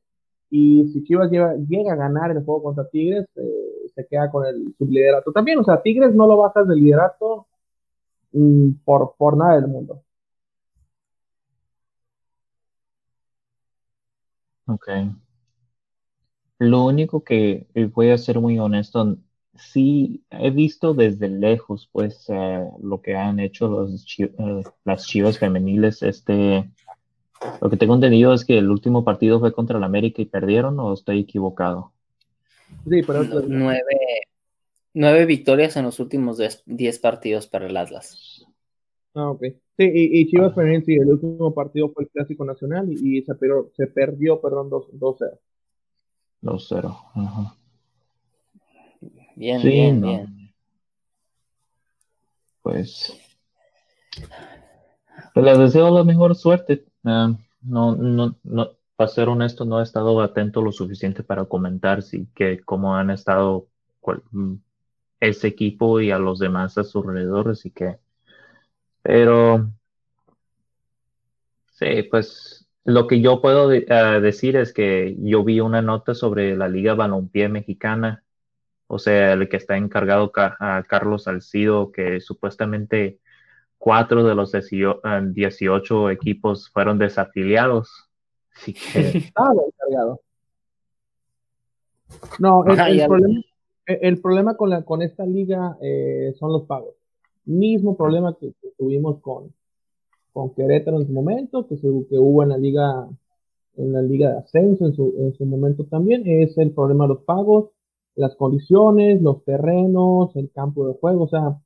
y 0.49 0.87
si 0.93 1.03
Chivas 1.03 1.29
llega 1.31 1.91
a 1.91 1.95
ganar 1.97 2.31
el 2.31 2.45
juego 2.45 2.63
contra 2.63 2.87
Tigres, 2.87 3.27
eh, 3.35 3.89
se 3.93 4.07
queda 4.07 4.31
con 4.31 4.45
el 4.45 4.73
subliderato 4.77 5.33
también. 5.33 5.59
O 5.59 5.63
sea, 5.65 5.81
Tigres 5.81 6.15
no 6.15 6.25
lo 6.25 6.37
bajas 6.37 6.65
del 6.65 6.79
liderato 6.79 7.47
mm, 8.31 8.69
por, 8.85 9.15
por 9.17 9.35
nada 9.35 9.55
del 9.55 9.67
mundo. 9.67 10.01
Ok. 14.67 14.87
Lo 16.64 16.85
único 16.85 17.23
que 17.23 17.68
voy 17.94 18.10
a 18.10 18.18
ser 18.18 18.40
muy 18.40 18.57
honesto, 18.57 19.18
sí 19.56 20.23
he 20.30 20.49
visto 20.49 20.94
desde 20.94 21.27
lejos, 21.30 21.90
pues, 21.91 22.26
eh, 22.30 22.65
lo 22.81 23.02
que 23.02 23.15
han 23.15 23.40
hecho 23.40 23.68
los 23.68 24.06
eh, 24.18 24.64
las 24.85 25.06
chivas 25.06 25.38
femeniles. 25.38 26.02
Este, 26.03 26.69
lo 27.61 27.69
que 27.69 27.77
tengo 27.77 27.95
entendido 27.95 28.34
es 28.34 28.45
que 28.45 28.57
el 28.57 28.69
último 28.69 29.03
partido 29.03 29.40
fue 29.40 29.53
contra 29.53 29.77
el 29.77 29.84
América 29.84 30.22
y 30.22 30.26
perdieron, 30.26 30.80
o 30.80 30.94
estoy 30.94 31.19
equivocado. 31.19 31.91
Sí, 32.90 33.02
pero 33.06 33.23
nueve, 33.48 33.98
nueve 34.94 35.26
victorias 35.26 35.76
en 35.77 35.85
los 35.85 35.99
últimos 35.99 36.40
diez 36.65 36.99
partidos 36.99 37.48
para 37.48 37.68
el 37.68 37.77
Atlas. 37.77 38.45
Ah, 39.14 39.30
ok. 39.30 39.44
Sí, 39.77 39.91
y, 39.94 40.27
Chivas 40.27 40.53
Femenil, 40.53 40.85
sí, 40.85 40.94
el 40.95 41.10
último 41.10 41.53
partido 41.53 41.90
fue 41.90 42.03
el 42.03 42.10
Clásico 42.10 42.45
Nacional 42.45 42.91
y, 42.91 43.22
se, 43.23 43.35
perdió, 43.35 43.72
se 43.76 43.88
perdió, 43.88 44.40
perdón, 44.40 44.69
2-0. 44.69 45.40
2-0, 46.43 46.97
ajá. 47.15 47.55
Bien, 49.35 49.61
bien, 49.61 50.01
bien. 50.01 50.53
Pues, 52.61 53.19
Pues 55.33 55.45
les 55.45 55.57
deseo 55.57 55.89
la 55.89 56.03
mejor 56.03 56.35
suerte. 56.35 56.85
Ah, 57.03 57.33
no, 57.61 57.95
no, 57.95 58.35
no, 58.43 58.69
para 58.95 59.09
ser 59.09 59.29
honesto, 59.29 59.65
no 59.65 59.79
he 59.79 59.83
estado 59.83 60.21
atento 60.21 60.61
lo 60.61 60.71
suficiente 60.71 61.23
para 61.23 61.45
comentar 61.45 62.03
si 62.03 62.27
que 62.35 62.59
cómo 62.59 62.95
han 62.95 63.09
estado 63.09 63.67
mm, 64.31 64.55
ese 65.19 65.47
equipo 65.47 65.99
y 65.99 66.11
a 66.11 66.19
los 66.19 66.39
demás 66.39 66.77
a 66.77 66.83
su 66.83 66.99
alrededor, 66.99 67.49
así 67.49 67.71
que, 67.71 67.97
pero 69.01 69.71
sí, 71.71 72.03
pues 72.09 72.62
lo 72.85 73.07
que 73.07 73.22
yo 73.22 73.41
puedo 73.41 73.72
ah, 73.89 74.19
decir 74.19 74.55
es 74.55 74.73
que 74.73 75.15
yo 75.19 75.43
vi 75.43 75.60
una 75.60 75.81
nota 75.81 76.14
sobre 76.14 76.55
la 76.55 76.68
Liga 76.68 76.95
Balompié 76.95 77.49
Mexicana, 77.49 78.23
o 78.88 78.99
sea, 78.99 79.34
el 79.34 79.49
que 79.49 79.57
está 79.57 79.77
encargado 79.77 80.31
a 80.35 80.84
Carlos 80.88 81.23
Salcido, 81.23 81.91
que 81.91 82.19
supuestamente 82.19 83.19
cuatro 83.77 84.23
de 84.23 84.35
los 84.35 84.53
18 84.53 86.10
equipos 86.10 86.69
fueron 86.69 86.97
desafiliados. 86.97 88.10
Así 88.55 88.73
que... 88.73 89.31
encargado. 89.35 90.22
No, 92.39 92.64
el, 92.65 93.05
problema, 93.05 93.41
el, 93.85 94.22
problema, 94.22 94.55
con, 94.55 94.69
la, 94.69 94.84
con 94.84 95.01
esta 95.01 95.26
liga 95.26 95.77
eh, 95.81 96.34
son 96.39 96.51
los 96.51 96.64
pagos. 96.64 96.95
Mismo 97.45 97.97
problema 97.97 98.38
que, 98.39 98.53
tuvimos 98.77 99.19
con, 99.19 99.53
con 100.34 100.53
Querétaro 100.53 100.99
en 100.99 101.07
su 101.07 101.14
momento, 101.14 101.68
que, 101.68 101.77
que 101.80 102.19
hubo 102.19 102.43
en 102.43 102.49
la 102.49 102.57
liga 102.57 103.07
en 103.76 103.91
la 103.91 104.01
liga 104.01 104.30
de 104.31 104.38
ascenso 104.39 104.85
en 104.85 104.93
su, 104.93 105.14
en 105.18 105.34
su 105.34 105.45
momento 105.45 105.85
también, 105.85 106.23
es 106.26 106.57
el 106.57 106.72
problema 106.72 107.05
de 107.05 107.15
los 107.15 107.23
pagos, 107.23 107.72
las 108.15 108.35
condiciones, 108.35 109.22
los 109.22 109.43
terrenos, 109.43 110.35
el 110.35 110.51
campo 110.51 110.88
de 110.88 110.93
juego, 110.93 111.23
o 111.23 111.30
sea, 111.30 111.57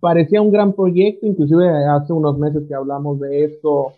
parecía 0.00 0.42
un 0.42 0.50
gran 0.50 0.72
proyecto, 0.72 1.26
inclusive 1.26 1.68
hace 1.86 2.12
unos 2.12 2.38
meses 2.38 2.64
que 2.66 2.74
hablamos 2.74 3.20
de 3.20 3.44
esto, 3.44 3.92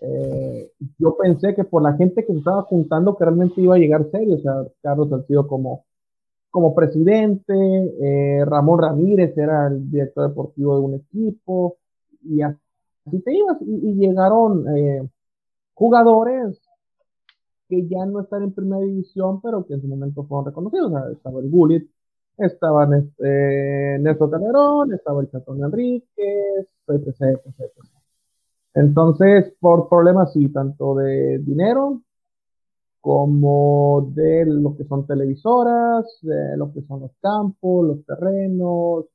eh, 0.00 0.70
yo 0.98 1.16
pensé 1.16 1.54
que 1.54 1.64
por 1.64 1.82
la 1.82 1.94
gente 1.94 2.24
que 2.24 2.32
se 2.32 2.38
estaba 2.38 2.62
juntando 2.62 3.16
que 3.16 3.24
realmente 3.24 3.60
iba 3.60 3.74
a 3.74 3.78
llegar 3.78 4.10
serio, 4.10 4.36
o 4.36 4.38
sea, 4.38 4.64
Carlos 4.80 5.08
sido 5.26 5.46
como, 5.46 5.84
como 6.50 6.74
presidente, 6.74 7.54
eh, 7.54 8.44
Ramón 8.44 8.80
Ramírez 8.80 9.36
era 9.36 9.68
el 9.68 9.90
director 9.90 10.28
deportivo 10.28 10.76
de 10.76 10.80
un 10.80 10.94
equipo, 10.94 11.76
y 12.22 12.40
así 12.42 13.20
te 13.24 13.32
ibas, 13.32 13.58
y, 13.62 13.94
llegaron 13.94 14.64
eh, 14.76 15.08
jugadores 15.74 16.60
que 17.68 17.86
ya 17.86 18.06
no 18.06 18.20
están 18.20 18.44
en 18.44 18.52
primera 18.52 18.80
división, 18.80 19.40
pero 19.42 19.66
que 19.66 19.74
en 19.74 19.82
su 19.82 19.88
momento 19.88 20.24
fueron 20.24 20.46
reconocidos, 20.46 20.92
estaba 21.12 21.40
el 21.40 21.48
Bullet, 21.48 21.86
estaban 22.38 22.94
este, 22.94 23.98
Néstor 24.00 24.30
Calderón, 24.30 24.92
estaba 24.94 25.20
el 25.20 25.30
Chatón 25.30 25.62
Enríquez, 25.64 26.66
etc, 26.86 27.40
etc, 27.44 27.72
Entonces, 28.74 29.52
por 29.60 29.88
problemas 29.88 30.32
sí, 30.32 30.48
tanto 30.48 30.94
de 30.94 31.38
dinero 31.40 32.02
como 33.00 34.10
de 34.14 34.44
lo 34.46 34.76
que 34.76 34.84
son 34.84 35.06
televisoras, 35.06 36.06
de 36.22 36.56
lo 36.56 36.72
que 36.72 36.82
son 36.82 37.00
los 37.00 37.12
campos, 37.20 37.86
los 37.86 38.04
terrenos, 38.04 39.06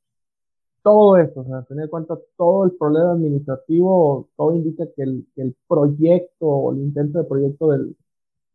todo 0.84 1.18
esto, 1.18 1.42
o 1.42 1.46
sea, 1.46 1.64
tener 1.64 1.86
en 1.86 1.90
cuenta 1.90 2.18
todo 2.38 2.66
el 2.66 2.74
problema 2.74 3.14
administrativo, 3.14 4.30
todo 4.38 4.54
indica 4.56 4.86
que 4.96 5.04
el, 5.04 5.56
proyecto 5.68 6.46
o 6.48 6.74
el 6.74 6.80
intento 6.80 7.20
de 7.20 7.26
proyecto 7.26 7.70
del, 7.70 7.96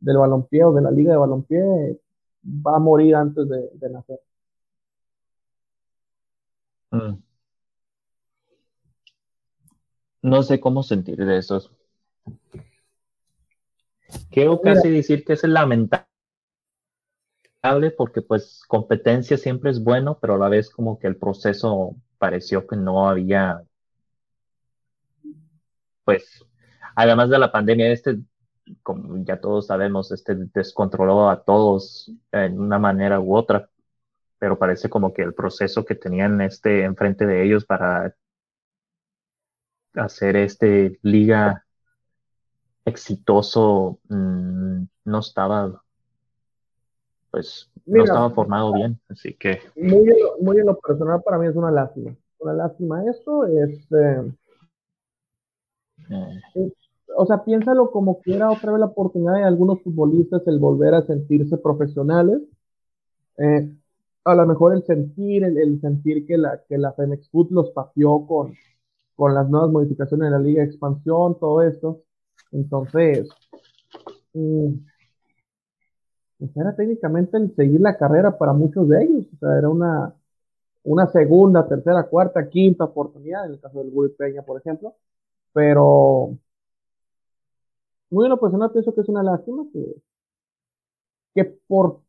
del 0.01 0.19
balompié 0.19 0.65
o 0.65 0.73
de 0.73 0.83
la 0.83 0.91
liga 0.91 1.13
de 1.13 1.19
balompié 1.19 1.99
va 2.45 2.77
a 2.77 2.79
morir 2.81 3.15
antes 3.17 3.49
de, 3.49 3.71
de 3.75 3.91
nacer. 3.91 4.21
Mm. 6.93 7.19
No 10.23 10.43
sé 10.43 10.61
cómo 10.61 10.83
sentir 10.83 11.17
de 11.25 11.39
eso. 11.39 11.71
Quiero 14.31 14.61
casi 14.61 14.91
decir 14.91 15.25
que 15.25 15.35
es 15.35 15.45
lamentable 15.45 16.07
porque 17.97 18.23
pues 18.23 18.63
competencia 18.67 19.37
siempre 19.37 19.71
es 19.71 19.83
bueno, 19.83 20.19
pero 20.21 20.35
a 20.35 20.39
la 20.39 20.49
vez 20.49 20.71
como 20.71 20.99
que 20.99 21.07
el 21.07 21.17
proceso 21.17 21.97
pareció 22.19 22.67
que 22.67 22.77
no 22.77 23.09
había, 23.09 23.63
pues, 26.05 26.45
además 26.95 27.31
de 27.31 27.39
la 27.39 27.53
pandemia, 27.53 27.91
este, 27.91 28.19
como 28.83 29.25
ya 29.25 29.41
todos 29.41 29.67
sabemos, 29.67 30.13
este 30.13 30.35
descontroló 30.55 31.31
a 31.31 31.43
todos 31.43 32.11
en 32.33 32.61
una 32.61 32.79
manera 32.79 33.21
u 33.21 33.37
otra 33.37 33.69
pero 34.39 34.59
parece 34.59 34.89
como 34.89 35.13
que 35.13 35.23
el 35.23 35.35
proceso 35.35 35.85
que 35.85 35.95
tenían 35.95 36.41
este 36.41 36.85
enfrente 36.85 37.27
de 37.27 37.45
ellos 37.45 37.65
para 37.65 38.15
hacer 39.95 40.37
este 40.37 40.99
liga 41.03 41.67
exitoso 42.89 43.99
mm, 44.09 44.83
no 45.05 45.19
estaba 45.19 45.83
pues 47.31 47.71
no 47.87 48.05
estaba 48.05 48.31
formado 48.31 48.73
bien 48.73 48.99
así 49.09 49.35
que 49.35 49.61
muy 49.77 50.09
en, 50.09 50.21
lo, 50.21 50.39
muy 50.41 50.59
en 50.59 50.67
lo 50.67 50.79
personal 50.79 51.23
para 51.23 51.39
mí 51.39 51.47
es 51.47 51.57
una 51.57 51.71
lástima 51.71 52.15
una 52.41 52.55
lástima 52.55 53.05
esto 53.09 53.47
es 53.47 53.87
eh, 53.93 54.33
eh. 56.11 56.73
o 57.17 57.27
sea 57.27 57.45
piénsalo 57.45 57.91
como 57.91 58.21
que 58.23 58.35
era 58.35 58.51
otra 58.51 58.73
vez 58.73 58.81
la 58.81 58.87
oportunidad 58.87 59.35
de 59.35 59.45
algunos 59.45 59.83
futbolistas 59.83 60.47
el 60.47 60.59
volver 60.59 60.95
a 60.95 61.07
sentirse 61.07 61.57
profesionales 61.59 62.41
eh, 63.39 63.71
a 64.29 64.35
lo 64.35 64.47
mejor 64.47 64.75
el 64.75 64.85
sentir, 64.85 65.43
el, 65.45 65.81
sentir 65.81 66.27
que 66.27 66.37
la, 66.37 66.63
que 66.69 66.77
la 66.77 66.93
Femex 66.93 67.31
Food 67.31 67.51
los 67.51 67.71
paseó 67.71 68.27
con, 68.27 68.55
con 69.17 69.35
las 69.35 69.49
nuevas 69.49 69.71
modificaciones 69.71 70.27
de 70.27 70.31
la 70.31 70.43
Liga 70.43 70.63
de 70.63 70.69
Expansión, 70.69 71.39
todo 71.39 71.63
esto. 71.63 72.03
Entonces, 72.53 73.29
mm, 74.33 74.73
pues 76.39 76.57
era 76.57 76.75
técnicamente 76.77 77.37
el 77.37 77.55
seguir 77.55 77.81
la 77.81 77.97
carrera 77.97 78.39
para 78.39 78.53
muchos 78.53 78.89
de 78.89 79.05
ellos. 79.05 79.27
O 79.35 79.39
sea, 79.39 79.59
era 79.59 79.69
una, 79.69 80.15
una 80.85 81.07
segunda, 81.09 81.67
tercera, 81.69 82.05
cuarta, 82.05 82.49
quinta 82.49 82.85
oportunidad, 82.85 83.47
en 83.47 83.53
el 83.53 83.61
caso 83.61 83.79
del 83.79 83.91
Guri 83.91 84.13
Peña, 84.13 84.43
por 84.43 84.61
ejemplo. 84.61 84.95
Pero, 85.53 86.37
muy 88.11 88.25
en 88.25 88.31
lo 88.31 88.41
personal 88.41 88.71
pienso 88.71 88.95
que 88.95 89.01
es 89.01 89.09
una 89.09 89.23
lástima 89.23 89.65
que, 89.73 89.97
que 91.35 91.45
por 91.67 92.01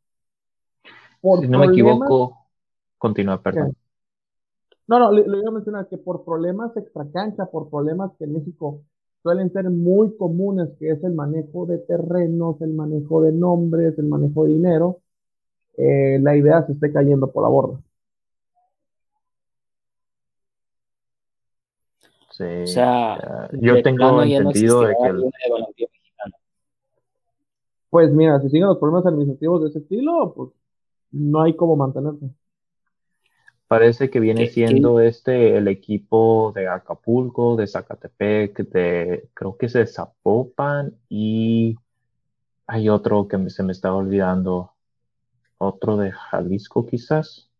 si 1.21 1.47
no 1.47 1.59
me 1.59 1.65
equivoco, 1.67 2.45
continúa, 2.97 3.41
perdón. 3.41 3.75
No, 4.87 4.99
no, 4.99 5.11
le, 5.11 5.27
le, 5.27 5.37
iba 5.39 5.49
a 5.49 5.53
mencionar 5.53 5.87
que 5.87 5.97
por 5.97 6.23
problemas 6.23 6.75
extracancha, 6.77 7.45
por 7.45 7.69
problemas 7.69 8.11
que 8.17 8.23
en 8.23 8.33
México 8.33 8.81
suelen 9.21 9.51
ser 9.51 9.69
muy 9.69 10.15
comunes, 10.17 10.69
que 10.79 10.91
es 10.91 11.03
el 11.03 11.13
manejo 11.13 11.65
de 11.65 11.79
terrenos, 11.79 12.61
el 12.61 12.73
manejo 12.73 13.21
de 13.21 13.31
nombres, 13.31 13.97
el 13.97 14.05
manejo 14.05 14.45
de 14.45 14.53
dinero, 14.53 14.99
eh, 15.77 16.19
la 16.21 16.35
idea 16.35 16.65
se 16.65 16.73
esté 16.73 16.91
cayendo 16.91 17.31
por 17.31 17.43
la 17.43 17.49
borda. 17.49 17.79
Sí, 22.31 22.43
o 22.63 22.67
sea, 22.67 23.49
yo 23.53 23.81
tengo 23.81 24.23
entendido 24.23 24.81
de 24.81 24.95
que 25.01 25.07
el... 25.09 25.31
Pues 27.89 28.11
mira, 28.11 28.39
si 28.39 28.49
siguen 28.49 28.67
los 28.67 28.77
problemas 28.77 29.05
administrativos 29.07 29.63
de 29.63 29.69
ese 29.69 29.79
estilo, 29.79 30.33
pues 30.35 30.49
no 31.11 31.41
hay 31.41 31.55
cómo 31.55 31.75
mantenerse. 31.75 32.29
Parece 33.69 34.09
que 34.09 34.19
viene 34.19 34.47
siendo 34.47 34.99
este 34.99 35.55
el 35.55 35.67
equipo 35.67 36.51
de 36.55 36.67
Acapulco, 36.67 37.55
de 37.55 37.67
Zacatepec, 37.67 38.67
de 38.67 39.29
creo 39.35 39.57
que 39.57 39.67
es 39.67 39.73
de 39.73 39.85
Zapopan 39.85 40.95
y 41.07 41.77
hay 42.65 42.89
otro 42.89 43.27
que 43.27 43.47
se 43.51 43.61
me 43.61 43.71
estaba 43.71 43.97
olvidando, 43.97 44.71
otro 45.59 45.97
de 45.97 46.11
Jalisco 46.11 46.87
quizás, 46.87 47.51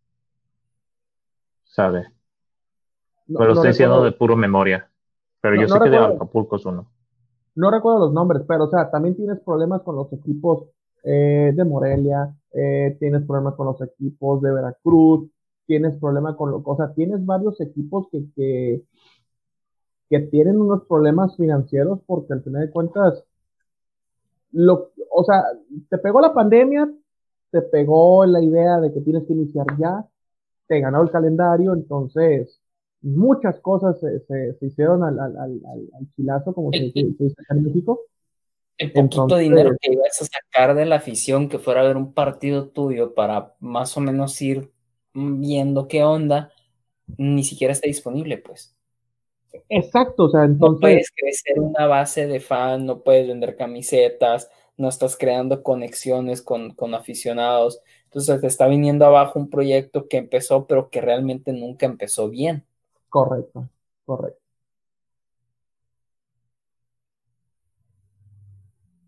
¿sabe? 1.64 2.08
No, 3.28 3.46
lo 3.46 3.54
estoy 3.54 3.68
diciendo 3.68 4.04
de 4.04 4.12
puro 4.12 4.36
memoria, 4.36 4.90
pero 5.40 5.62
yo 5.62 5.68
sé 5.68 5.80
que 5.80 5.92
de 5.92 5.98
Acapulco 5.98 6.56
es 6.56 6.66
uno. 6.66 6.90
No 7.54 7.70
recuerdo 7.70 8.00
los 8.00 8.14
nombres, 8.14 8.42
pero 8.48 8.64
o 8.64 8.70
sea, 8.72 8.90
también 8.90 9.16
tienes 9.16 9.40
problemas 9.42 9.84
con 9.84 9.96
los 9.96 10.12
equipos 10.12 10.70
eh, 11.04 11.54
de 11.56 11.66
Morelia, 11.66 12.36
eh, 12.52 12.98
tienes 13.00 13.22
problemas 13.28 13.54
con 13.54 13.68
los 13.68 13.80
equipos 13.84 14.42
de 14.42 14.52
Veracruz, 14.52 15.30
tienes 15.70 15.96
problemas 16.00 16.36
con 16.36 16.50
lo, 16.50 16.64
o 16.66 16.76
sea, 16.76 16.92
tienes 16.96 17.24
varios 17.24 17.62
equipos 17.62 18.08
que, 18.12 18.24
que, 18.36 18.82
que 20.10 20.20
tienen 20.22 20.60
unos 20.60 20.84
problemas 20.88 21.38
financieros 21.38 22.00
porque 22.08 22.34
al 22.34 22.42
final 22.42 22.66
de 22.66 22.72
cuentas, 22.72 23.24
lo, 24.52 24.90
o 25.12 25.24
sea, 25.24 25.44
te 25.88 26.00
pegó 26.00 26.22
la 26.22 26.34
pandemia, 26.34 26.92
te 27.52 27.62
pegó 27.62 28.26
la 28.26 28.42
idea 28.42 28.80
de 28.80 28.92
que 28.92 29.02
tienes 29.02 29.28
que 29.28 29.34
iniciar 29.34 29.68
ya, 29.78 30.08
te 30.66 30.80
ganó 30.80 31.04
el 31.04 31.12
calendario, 31.12 31.74
entonces 31.74 32.60
muchas 33.04 33.60
cosas 33.60 34.00
se, 34.00 34.22
se, 34.22 34.66
hicieron 34.66 35.04
al, 35.04 35.20
al, 35.20 35.38
al, 35.38 35.62
al, 35.68 36.16
chilazo, 36.16 36.52
como 36.52 36.72
se, 36.72 36.92
se 36.92 37.04
dice 37.04 37.36
en 37.48 37.64
México. 37.64 38.00
El 38.76 38.92
poquito 38.92 39.38
dinero 39.38 39.76
que 39.80 39.92
ibas 39.92 40.20
a 40.20 40.26
sacar 40.26 40.76
de 40.76 40.88
la 40.88 40.96
afición 40.96 41.48
que 41.48 41.60
fuera 41.60 41.82
a 41.82 41.84
ver 41.84 41.96
un 41.96 42.12
partido 42.12 42.70
tuyo 42.70 43.14
para 43.14 43.54
más 43.60 43.96
o 43.98 44.02
menos 44.02 44.42
ir 44.42 44.72
viendo 45.14 45.88
qué 45.88 46.04
onda, 46.04 46.52
ni 47.18 47.44
siquiera 47.44 47.74
está 47.74 47.88
disponible, 47.88 48.38
pues. 48.38 48.76
Exacto, 49.70 50.26
o 50.26 50.30
sea, 50.30 50.44
entonces... 50.44 50.76
No 50.76 50.80
puedes 50.80 51.12
crecer 51.16 51.60
una 51.60 51.86
base 51.88 52.28
de 52.28 52.40
fan, 52.40 52.86
no 52.86 53.02
puedes 53.02 53.28
vender 53.28 53.56
camisetas, 53.56 54.50
no 54.78 54.90
estás 54.90 55.18
creando 55.18 55.64
conexiones 55.64 56.42
con, 56.42 56.74
con 56.74 56.94
aficionados. 56.94 57.82
Entonces 58.06 58.42
te 58.42 58.48
está 58.48 58.68
viniendo 58.68 59.06
abajo 59.06 59.40
un 59.40 59.50
proyecto 59.50 60.08
que 60.08 60.18
empezó, 60.18 60.66
pero 60.66 60.90
que 60.90 61.02
realmente 61.02 61.54
nunca 61.54 61.86
empezó 61.86 62.30
bien. 62.30 62.66
Correcto, 63.10 63.70
correcto. 64.06 64.40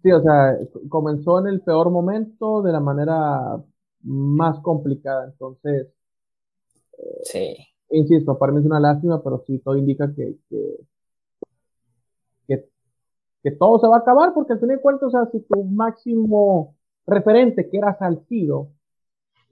Sí, 0.03 0.11
o 0.11 0.21
sea, 0.21 0.57
comenzó 0.89 1.39
en 1.39 1.47
el 1.47 1.61
peor 1.61 1.91
momento 1.91 2.63
de 2.63 2.71
la 2.71 2.79
manera 2.79 3.63
más 4.03 4.59
complicada. 4.59 5.25
Entonces, 5.25 5.87
sí. 7.23 7.55
Insisto, 7.91 8.37
para 8.37 8.53
mí 8.53 8.59
es 8.59 8.65
una 8.65 8.79
lástima, 8.79 9.21
pero 9.21 9.43
sí 9.45 9.59
todo 9.59 9.75
indica 9.75 10.13
que, 10.15 10.37
que, 12.47 12.65
que, 13.43 13.51
todo 13.51 13.79
se 13.79 13.87
va 13.87 13.97
a 13.97 13.99
acabar, 13.99 14.33
porque 14.33 14.53
al 14.53 14.59
fin 14.59 14.69
de 14.69 14.79
cuentas, 14.79 15.07
o 15.07 15.11
sea, 15.11 15.25
si 15.31 15.41
tu 15.41 15.63
máximo 15.65 16.75
referente, 17.05 17.69
que 17.69 17.77
era 17.77 17.97
Salcido, 17.97 18.69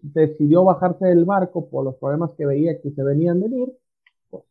decidió 0.02 0.64
bajarse 0.64 1.08
del 1.08 1.26
barco 1.26 1.70
por 1.70 1.84
los 1.84 1.96
problemas 1.96 2.32
que 2.38 2.46
veía 2.46 2.80
que 2.82 2.92
se 2.92 3.04
venían 3.04 3.42
venir, 3.42 3.78
pues, 4.30 4.44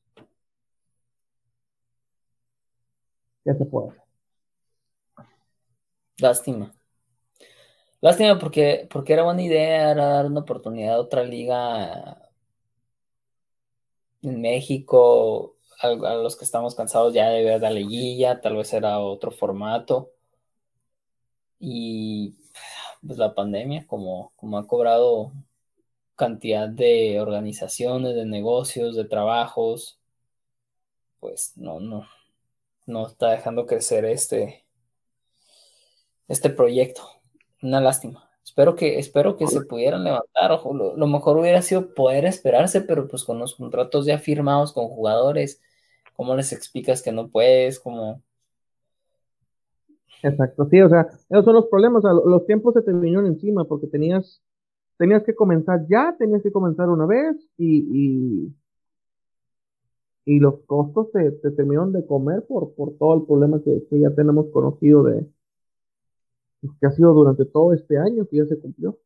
¿qué 3.45 3.55
se 3.55 3.65
puede 3.65 3.89
hacer? 3.89 4.03
Lástima. 6.21 6.78
Lástima 8.01 8.39
porque, 8.39 8.87
porque 8.91 9.13
era 9.13 9.25
buena 9.25 9.43
idea, 9.43 9.91
era 9.91 10.07
dar 10.07 10.27
una 10.27 10.41
oportunidad 10.41 10.95
a 10.97 11.01
otra 11.01 11.25
liga 11.25 12.29
en 14.23 14.41
México, 14.41 15.57
a, 15.81 15.89
los 15.95 16.37
que 16.37 16.45
estamos 16.45 16.75
cansados 16.75 17.15
ya 17.15 17.29
de 17.31 17.45
ver 17.45 17.61
la 17.61 17.71
liguilla, 17.71 18.41
tal 18.41 18.57
vez 18.57 18.73
era 18.73 18.99
otro 19.01 19.31
formato. 19.31 20.13
Y 21.61 22.37
pues 23.07 23.19
la 23.19 23.35
pandemia, 23.35 23.87
como, 23.87 24.33
como 24.37 24.59
ha 24.59 24.67
cobrado 24.67 25.33
cantidad 26.17 26.69
de 26.69 27.21
organizaciones, 27.21 28.15
de 28.17 28.27
negocios, 28.27 28.97
de 28.97 29.05
trabajos, 29.07 30.01
pues 31.21 31.53
no, 31.57 31.81
no, 31.81 32.07
no 32.87 33.07
está 33.07 33.31
dejando 33.31 33.67
crecer 33.67 34.05
este, 34.05 34.65
este 36.29 36.51
proyecto. 36.51 37.18
Una 37.63 37.81
lástima. 37.81 38.29
Espero 38.49 38.75
que, 38.77 38.99
espero 38.99 39.37
que 39.37 39.47
se 39.47 39.61
pudieran 39.61 40.05
levantar. 40.05 40.53
Ojo, 40.53 40.73
lo, 40.75 41.07
mejor 41.07 41.37
hubiera 41.37 41.61
sido 41.61 41.93
poder 41.93 42.25
esperarse, 42.25 42.81
pero 42.81 43.07
pues 43.07 43.25
con 43.25 43.39
los 43.39 43.55
contratos 43.55 44.07
ya 44.07 44.19
firmados 44.19 44.73
con 44.73 44.89
jugadores, 44.89 45.61
¿cómo 46.17 46.35
les 46.35 46.53
explicas 46.53 47.03
que 47.03 47.13
no 47.13 47.29
puedes? 47.29 47.79
¿Cómo? 47.79 48.23
Exacto, 50.23 50.67
sí, 50.71 50.81
o 50.81 50.89
sea, 50.89 51.09
esos 51.29 51.45
son 51.45 51.55
los 51.55 51.67
problemas. 51.67 52.03
los 52.03 52.47
tiempos 52.47 52.75
se 52.75 52.83
te 52.83 52.93
vinieron 52.93 53.27
encima 53.27 53.65
porque 53.65 53.87
tenías, 53.87 54.43
tenías 54.97 55.23
que 55.25 55.35
comenzar 55.35 55.87
ya, 55.89 56.17
tenías 56.19 56.43
que 56.43 56.51
comenzar 56.51 56.89
una 56.89 57.07
vez 57.07 57.37
y, 57.59 58.49
y, 60.25 60.41
los 60.41 60.61
costos 60.67 61.11
te, 61.13 61.31
te, 61.33 61.51
terminaron 61.53 61.93
de 61.93 62.05
comer 62.07 62.45
por, 62.47 62.75
por 62.75 62.97
todo 62.99 63.15
el 63.15 63.27
problema 63.27 63.61
que 63.63 63.83
ya 63.99 64.11
tenemos 64.11 64.47
conocido 64.53 65.03
de, 65.05 65.27
que 66.61 66.87
ha 66.87 66.91
sido 66.91 67.13
durante 67.13 67.45
todo 67.45 67.73
este 67.73 67.99
año 67.99 68.27
que 68.27 68.39
ya 68.39 68.47
se 68.47 68.59
cumplió. 68.59 68.99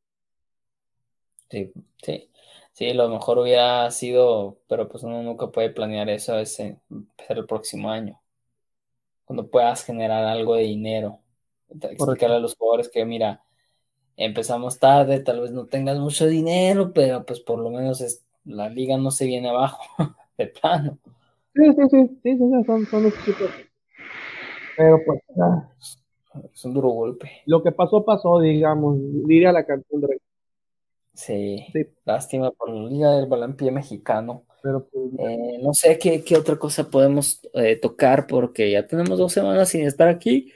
Sí, 1.50 1.72
sí. 2.02 2.28
Sí, 2.72 2.94
lo 2.94 3.10
mejor 3.10 3.38
hubiera 3.38 3.90
sido, 3.90 4.58
pero 4.66 4.88
pues 4.88 5.04
uno 5.04 5.22
nunca 5.22 5.50
puede 5.50 5.68
planear 5.68 6.08
eso, 6.08 6.38
es 6.38 6.58
empezar 6.58 7.36
el 7.36 7.46
próximo 7.46 7.90
año. 7.90 8.18
Cuando 9.26 9.48
puedas 9.48 9.84
generar 9.84 10.24
algo 10.24 10.54
de 10.54 10.62
dinero. 10.62 11.20
Explicarle 11.68 12.36
a 12.36 12.40
los 12.40 12.56
jugadores 12.56 12.88
que, 12.88 13.04
mira, 13.04 13.42
empezamos 14.16 14.78
tarde, 14.78 15.20
tal 15.20 15.40
vez 15.40 15.52
no 15.52 15.66
tengas 15.66 15.98
mucho 15.98 16.26
dinero, 16.26 16.92
pero 16.94 17.24
pues 17.26 17.40
por 17.40 17.58
lo 17.58 17.70
menos 17.70 18.00
es, 18.00 18.24
la 18.44 18.70
liga 18.70 18.96
no 18.96 19.10
se 19.10 19.26
viene 19.26 19.50
abajo, 19.50 19.82
de 20.38 20.46
plano. 20.46 20.98
Sí, 21.54 21.64
sí, 21.64 21.82
sí, 21.90 22.20
sí, 22.22 22.38
sí, 22.38 22.64
son, 22.64 22.86
son 22.86 23.02
los 23.02 23.24
chicos. 23.24 23.50
Pero 24.76 24.98
pues, 25.04 25.20
es 26.52 26.64
un 26.64 26.74
duro 26.74 26.88
golpe. 26.88 27.42
Lo 27.46 27.62
que 27.62 27.72
pasó, 27.72 28.04
pasó, 28.04 28.40
digamos, 28.40 28.98
diría 29.26 29.52
la 29.52 29.64
canción 29.64 30.00
de 30.00 30.20
Sí, 31.14 31.66
lástima 32.04 32.50
por 32.52 32.70
la 32.70 32.88
Liga 32.88 33.16
del 33.16 33.26
Balompié 33.26 33.70
Mexicano. 33.70 34.44
Pero 34.62 34.88
pues, 34.88 35.10
eh, 35.18 35.58
no 35.62 35.74
sé 35.74 35.98
qué, 35.98 36.22
otra 36.36 36.56
cosa 36.56 36.88
podemos 36.88 37.40
eh, 37.54 37.76
tocar 37.76 38.26
porque 38.26 38.70
ya 38.70 38.86
tenemos 38.86 39.18
dos 39.18 39.32
semanas 39.32 39.68
sin 39.68 39.84
estar 39.84 40.08
aquí. 40.08 40.52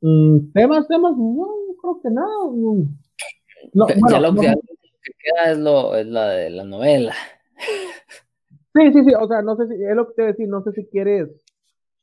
Mm, 0.00 0.52
temas, 0.52 0.86
temas, 0.86 1.16
no, 1.16 1.48
creo 1.80 2.00
que 2.02 2.10
nada. 2.10 2.28
No, 3.72 3.88
ya 3.88 4.20
lo 4.20 4.34
que, 4.34 4.54
queda 5.18 5.52
es, 5.52 5.58
lo, 5.58 5.96
es 5.96 6.06
la 6.06 6.28
de 6.30 6.50
la 6.50 6.64
novela. 6.64 7.14
Sí, 8.74 8.92
sí, 8.92 9.04
sí, 9.04 9.14
o 9.18 9.26
sea, 9.26 9.40
no 9.40 9.56
sé 9.56 9.66
si, 9.68 9.82
es 9.82 9.96
lo 9.96 10.06
que 10.08 10.14
te 10.14 10.22
decir, 10.22 10.48
no 10.48 10.62
sé 10.62 10.72
si 10.72 10.86
quieres 10.86 11.30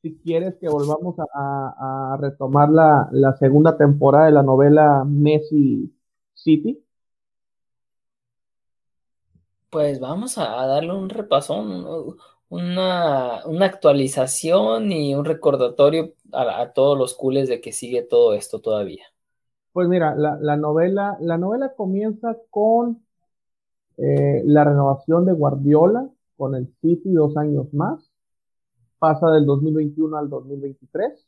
si 0.04 0.18
quieres 0.18 0.56
que 0.58 0.68
volvamos 0.68 1.16
a, 1.34 2.18
retomar 2.20 2.70
la, 2.70 3.36
segunda 3.40 3.78
temporada 3.78 4.26
de 4.26 4.34
la 4.34 4.44
novela 4.44 5.04
Messi 5.06 5.96
City. 6.34 6.84
Pues 9.70 10.00
vamos 10.02 10.38
a 10.38 10.68
darle 10.68 10.94
un 10.94 11.10
repasón, 11.10 12.18
una, 12.50 13.38
actualización 13.66 14.92
y 14.92 15.16
un 15.16 15.24
recordatorio 15.24 16.14
a, 16.34 16.74
todos 16.74 16.98
los 16.98 17.14
cules 17.16 17.48
de 17.48 17.62
que 17.62 17.72
sigue 17.72 18.02
todo 18.04 18.34
esto 18.34 18.60
todavía. 18.60 19.06
Pues 19.72 19.88
mira, 19.88 20.16
la, 20.16 20.58
novela, 20.58 21.18
la 21.22 21.38
novela 21.38 21.74
comienza 21.76 22.38
con 22.50 23.06
eh, 23.98 24.42
la 24.46 24.66
renovación 24.66 25.26
de 25.26 25.32
Guardiola 25.32 26.10
con 26.36 26.56
el 26.56 26.68
City 26.82 27.14
dos 27.14 27.38
años 27.38 27.74
más 27.74 28.13
pasa 29.04 29.30
del 29.32 29.46
2021 29.46 30.16
al 30.16 30.30
2023. 30.30 31.28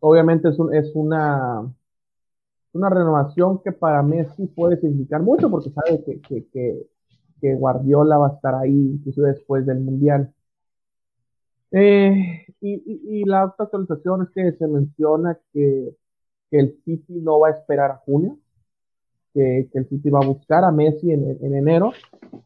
obviamente 0.00 0.50
es, 0.50 0.94
una, 0.94 1.72
renovación 2.74 3.62
que 3.62 3.72
para 3.72 4.02
Messi 4.02 4.46
puede 4.48 4.78
significar 4.78 5.22
mucho 5.22 5.50
porque 5.50 5.70
sabe 5.70 6.04
que, 6.04 7.54
Guardiola 7.54 8.18
va 8.18 8.26
a 8.26 8.34
estar 8.34 8.54
ahí 8.56 8.74
incluso 8.96 9.22
después 9.22 9.64
del 9.64 9.80
Mundial. 9.80 10.30
Eh, 11.70 12.46
y, 12.60 13.24
la 13.24 13.46
otra 13.46 13.64
actualización 13.64 14.24
es 14.24 14.28
que 14.34 14.52
se 14.58 14.66
menciona 14.68 15.38
que, 15.54 15.96
el 16.50 16.78
City 16.84 17.14
no 17.22 17.40
va 17.40 17.48
a 17.48 17.52
esperar 17.52 17.90
a 17.90 17.96
junio, 18.04 18.38
que, 19.36 19.68
el 19.74 19.88
City 19.88 20.08
va 20.08 20.20
a 20.22 20.26
buscar 20.26 20.64
a 20.64 20.72
Messi 20.72 21.12
en, 21.12 21.36
en 21.42 21.54
enero 21.54 21.92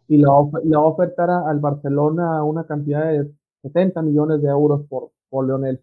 y 0.09 0.19
la, 0.19 0.31
la 0.65 0.81
ofertará 0.81 1.49
al 1.49 1.61
Barcelona 1.61 2.43
una 2.43 2.65
cantidad 2.65 3.09
de 3.13 3.31
70 3.63 4.03
millones 4.03 4.43
de 4.43 4.49
euros 4.49 4.87
por, 4.89 5.11
por 5.29 5.47
Leonel. 5.47 5.81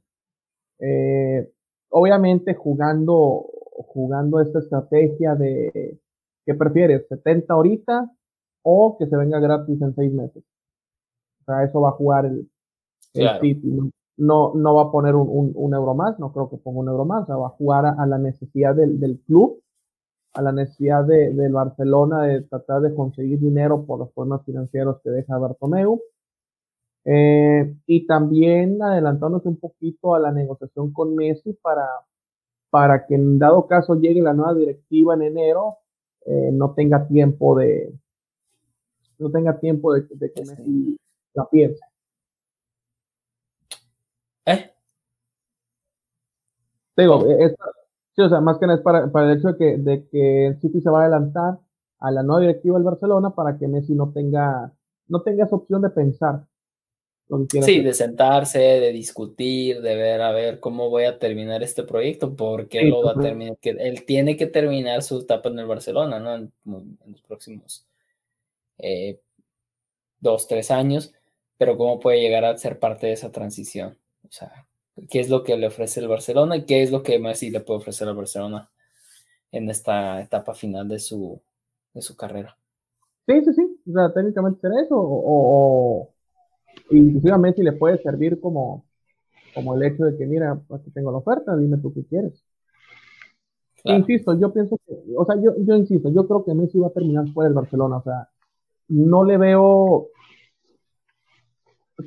Eh, 0.80 1.50
obviamente 1.90 2.56
jugando, 2.56 3.46
jugando 3.88 4.42
esta 4.42 4.60
estrategia 4.60 5.36
de 5.36 5.98
¿qué 6.46 6.54
prefieres? 6.54 7.08
¿70 7.10 7.46
ahorita 7.48 8.12
o 8.64 8.98
que 9.00 9.08
se 9.08 9.16
venga 9.16 9.40
gratis 9.40 9.82
en 9.82 9.96
seis 9.96 10.14
meses? 10.14 10.44
O 11.42 11.46
sea, 11.46 11.64
eso 11.64 11.80
va 11.80 11.90
a 11.90 11.94
jugar 11.94 12.26
el, 12.26 12.50
el 13.14 13.40
City. 13.40 13.80
No, 14.18 14.54
no 14.56 14.76
va 14.76 14.84
a 14.84 14.92
poner 14.92 15.16
un, 15.16 15.54
un, 15.56 15.74
euro 15.74 15.94
más, 15.94 16.20
no 16.20 16.34
creo 16.34 16.50
que 16.50 16.58
ponga 16.58 16.80
un 16.80 16.90
euro 16.90 17.06
más, 17.06 17.24
o 17.24 17.26
sea, 17.28 17.36
va 17.38 17.48
a 17.48 17.52
jugar 17.52 17.86
a, 17.86 18.06
la 18.08 18.18
necesidad 18.18 18.76
del, 18.76 19.00
del 19.00 19.20
club 19.20 19.62
a 20.34 20.42
la 20.42 20.52
necesidad 20.52 21.04
de, 21.06 21.50
Barcelona 21.50 22.24
de 22.24 22.42
tratar 22.42 22.82
de 22.82 22.94
conseguir 22.94 23.40
dinero 23.40 23.86
por 23.86 24.00
los 24.00 24.12
problemas 24.12 24.46
financieros 24.46 25.02
que 25.04 25.10
deja 25.10 25.38
Bartomeu. 25.38 26.02
Eh, 27.06 27.76
y 27.86 28.06
también 28.06 28.82
adelantándose 28.84 29.48
un 29.48 29.58
poquito 29.58 30.14
a 30.14 30.20
la 30.20 30.32
negociación 30.32 30.92
con 30.92 31.16
Messi 31.16 31.54
para, 31.54 31.88
para 32.70 33.06
que 33.06 33.16
en 33.16 33.40
dado 33.40 33.66
caso 33.66 33.96
llegue 33.96 34.22
la 34.22 34.34
nueva 34.34 34.54
directiva 34.54 35.14
en 35.14 35.22
enero, 35.22 35.78
eh, 36.26 36.52
no 36.52 36.74
tenga 36.74 37.08
tiempo 37.08 37.58
de 37.58 37.94
no 39.20 39.32
tenga 39.32 39.58
tiempo 39.60 39.94
de, 39.94 40.08
que 40.08 40.42
Messi 40.42 40.98
la 41.34 41.50
piense. 41.50 41.80
¿Eh? 44.46 44.72
Digo, 46.98 47.26
esta, 47.40 47.66
Sí, 48.18 48.24
o 48.24 48.30
sea, 48.30 48.42
más 48.42 48.58
que 48.58 48.66
nada 48.66 48.80
es 48.80 48.84
para, 48.84 49.32
el 49.32 49.38
hecho 49.38 49.50
de 49.50 49.58
que, 49.58 49.78
de 49.78 50.08
que 50.08 50.48
el 50.48 50.60
City 50.60 50.82
se 50.82 50.90
va 50.90 51.02
a 51.02 51.06
adelantar 51.06 51.60
a 52.00 52.10
la 52.10 52.24
nueva 52.24 52.42
directiva 52.42 52.76
del 52.76 52.84
Barcelona 52.84 53.36
para 53.36 53.60
que 53.60 53.68
Messi 53.68 53.94
no 53.94 54.12
tenga, 54.12 54.74
no 55.08 55.22
tenga 55.22 55.46
esa 55.46 55.56
opción 55.56 55.84
de 55.84 55.92
pensar. 55.92 56.48
Sí, 57.62 57.82
de 57.82 57.94
sentarse, 57.94 58.58
de 58.58 58.92
discutir, 58.92 59.82
de 59.82 59.96
ver 59.96 60.22
a 60.22 60.32
ver 60.32 60.60
cómo 60.60 60.90
voy 60.90 61.04
a 61.04 61.20
terminar 61.20 61.62
este 61.62 61.84
proyecto, 61.84 62.36
porque 62.36 62.84
lo 62.86 63.04
va 63.04 63.12
a 63.12 63.22
terminar, 63.22 63.58
que 63.58 63.72
él 63.72 64.04
tiene 64.06 64.36
que 64.36 64.48
terminar 64.48 65.04
su 65.04 65.20
etapa 65.20 65.50
en 65.50 65.60
el 65.60 65.68
Barcelona, 65.68 66.20
¿no? 66.20 66.34
En, 66.34 66.52
los 67.06 67.22
próximos 67.22 67.86
eh, 68.80 69.20
dos, 70.20 70.48
tres 70.48 70.72
años, 70.72 71.14
pero 71.58 71.78
cómo 71.78 72.00
puede 72.00 72.20
llegar 72.20 72.46
a 72.46 72.58
ser 72.58 72.80
parte 72.80 73.06
de 73.08 73.14
esa 73.14 73.32
transición. 73.32 73.96
O 74.24 74.32
sea, 74.32 74.67
qué 75.10 75.20
es 75.20 75.30
lo 75.30 75.44
que 75.44 75.58
le 75.58 75.68
ofrece 75.68 76.00
el 76.00 76.08
Barcelona 76.08 76.58
y 76.58 76.66
qué 76.66 76.84
es 76.84 76.92
lo 76.92 77.04
que 77.04 77.20
Messi 77.20 77.50
le 77.50 77.62
puede 77.62 77.80
ofrecer 77.80 78.08
al 78.08 78.16
Barcelona 78.16 78.70
en 79.52 79.70
esta 79.70 80.22
etapa 80.22 80.54
final 80.54 80.88
de 80.88 81.00
su, 81.00 81.42
de 81.94 82.02
su 82.02 82.16
carrera. 82.16 82.58
Sí, 83.28 83.44
sí, 83.44 83.54
sí. 83.54 83.82
O 83.90 83.94
sea, 83.94 84.14
técnicamente 84.14 84.62
será 84.62 84.82
eso. 84.82 84.96
O, 84.98 86.14
inclusive 86.92 87.32
a 87.32 87.38
Messi 87.38 87.62
le 87.62 87.74
puede 87.74 88.02
servir 88.02 88.40
como, 88.40 88.86
como 89.54 89.76
el 89.76 89.84
hecho 89.84 90.06
de 90.06 90.18
que, 90.18 90.26
mira, 90.26 90.60
aquí 90.74 90.92
tengo 90.92 91.12
la 91.12 91.18
oferta, 91.18 91.56
dime 91.56 91.78
tú 91.78 91.94
qué 91.94 92.06
quieres. 92.06 92.44
Insisto, 93.84 94.38
yo 94.38 94.52
pienso 94.52 94.78
que, 94.86 94.94
o 95.16 95.26
sea, 95.26 95.36
yo, 95.42 95.54
yo 95.60 95.76
insisto, 95.76 96.10
yo 96.10 96.28
creo 96.28 96.44
que 96.44 96.54
Messi 96.54 96.78
va 96.78 96.88
a 96.88 96.94
terminar 96.94 97.28
fuera 97.30 97.50
del 97.50 97.56
Barcelona. 97.56 97.98
O 97.98 98.04
sea, 98.04 98.30
no 98.90 99.24
le 99.24 99.38
veo. 99.38 100.10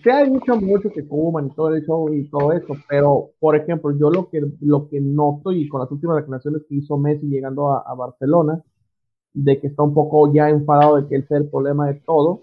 Se 0.03 0.11
ha 0.13 0.25
dicho 0.25 0.57
mucho 0.57 0.91
que 0.91 1.07
Kuman 1.07 1.49
y 1.49 1.51
todo 1.51 1.75
el 1.75 1.85
show 1.85 2.13
y 2.15 2.29
todo 2.29 2.53
eso, 2.53 2.75
pero 2.89 3.31
por 3.41 3.57
ejemplo, 3.57 3.91
yo 3.99 4.11
lo 4.11 4.29
que, 4.29 4.41
lo 4.61 4.89
que 4.89 5.01
noto 5.01 5.51
y 5.51 5.69
con 5.69 5.81
las 5.81 5.91
últimas 5.91 6.17
declaraciones 6.17 6.63
que 6.69 6.77
hizo 6.77 6.97
Messi 6.97 7.27
llegando 7.27 7.71
a, 7.73 7.95
Barcelona, 7.95 8.63
de 9.33 9.61
que 9.61 9.69
está 9.69 9.83
un 9.83 9.95
poco 9.95 10.33
ya 10.33 10.49
enfadado 10.49 10.97
de 10.97 11.09
que 11.09 11.17
él 11.17 11.27
sea 11.27 11.39
el 11.39 11.49
problema 11.49 11.89
de 11.89 11.95
todo, 11.95 12.41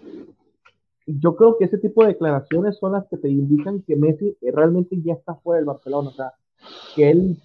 yo 1.06 1.36
creo 1.36 1.56
que 1.56 1.64
ese 1.64 1.78
tipo 1.78 2.02
de 2.02 2.08
declaraciones 2.08 2.76
son 2.78 2.92
las 2.92 3.06
que 3.08 3.16
te 3.16 3.30
indican 3.30 3.82
que 3.82 3.96
Messi 3.96 4.36
realmente 4.42 5.00
ya 5.02 5.14
está 5.14 5.34
fuera 5.36 5.56
del 5.56 5.66
Barcelona, 5.66 6.10
o 6.10 6.12
sea, 6.12 6.34
que 6.94 7.10
él, 7.10 7.38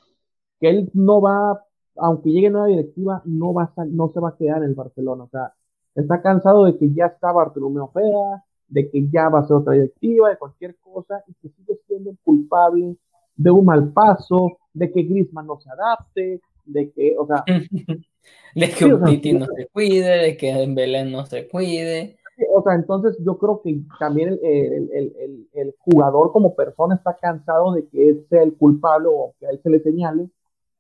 que 0.60 0.70
él 0.70 0.92
no 0.94 1.22
va, 1.22 1.64
aunque 1.96 2.30
llegue 2.30 2.50
nueva 2.50 2.68
directiva, 2.68 3.22
no 3.26 3.54
va 3.54 3.72
a, 3.76 3.86
no 3.86 4.10
se 4.10 4.20
va 4.20 4.30
a 4.30 4.38
quedar 4.38 4.58
en 4.64 4.70
el 4.70 4.76
Barcelona, 4.76 5.24
o 5.24 5.30
sea, 5.30 5.54
Está 5.96 6.22
cansado 6.22 6.66
de 6.66 6.78
que 6.78 6.92
ya 6.92 7.06
está 7.06 7.32
Bartolomé 7.32 7.80
Ojeda, 7.82 8.44
de 8.68 8.90
que 8.90 9.08
ya 9.10 9.30
va 9.30 9.40
a 9.40 9.48
ser 9.48 9.58
otra 9.58 9.74
directiva, 9.74 10.30
de 10.30 10.38
cualquier 10.38 10.76
cosa, 10.78 11.24
y 11.28 11.34
que 11.34 11.50
sigue 11.56 11.80
siendo 11.88 12.16
culpable 12.24 12.96
de 13.36 13.52
un 13.52 13.66
mal 13.66 13.92
paso, 13.92 14.58
de 14.74 14.92
que 14.92 15.04
Griezmann 15.04 15.48
no 15.48 15.60
se 15.60 15.70
adapte, 15.70 16.42
de 16.66 16.92
que, 16.92 17.16
o 17.18 17.28
sea... 17.28 17.44
de 18.56 18.70
que 18.70 18.86
un 18.86 19.04
Titi 19.04 19.34
no 19.34 19.46
se 19.46 19.68
cuide, 19.68 20.18
de 20.18 20.38
que 20.38 20.66
Belén 20.70 21.12
no 21.12 21.26
se 21.26 21.48
cuide. 21.48 22.18
O 22.56 22.64
sea, 22.64 22.76
entonces 22.76 23.16
yo 23.24 23.38
creo 23.38 23.62
que 23.62 23.80
también 24.00 24.30
el, 24.30 24.40
el, 24.44 24.92
el, 24.92 25.48
el, 25.54 25.76
jugador 25.80 26.32
como 26.32 26.56
persona 26.56 26.96
está 26.96 27.16
cansado 27.18 27.74
de 27.74 27.88
que 27.88 28.10
él 28.10 28.26
sea 28.30 28.42
el 28.42 28.56
culpable 28.56 29.08
o 29.12 29.36
que 29.40 29.46
a 29.46 29.50
él 29.52 29.60
se 29.62 29.70
le 29.70 29.80
señale 29.82 30.30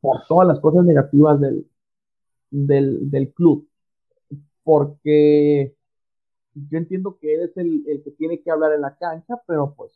por 0.02 0.26
todas 0.28 0.48
las 0.48 0.60
cosas 0.60 0.84
negativas 0.84 1.40
del, 1.40 1.68
del, 2.50 3.12
del 3.12 3.32
club 3.34 3.68
porque 4.64 5.76
yo 6.56 6.78
entiendo 6.78 7.18
que 7.20 7.36
él 7.36 7.42
es 7.42 7.58
el, 7.58 7.84
que 8.04 8.12
tiene 8.12 8.42
que 8.42 8.52
hablar 8.52 8.74
en 8.74 8.82
la 8.82 8.96
cancha, 8.96 9.42
pero 9.48 9.74
pues, 9.76 9.92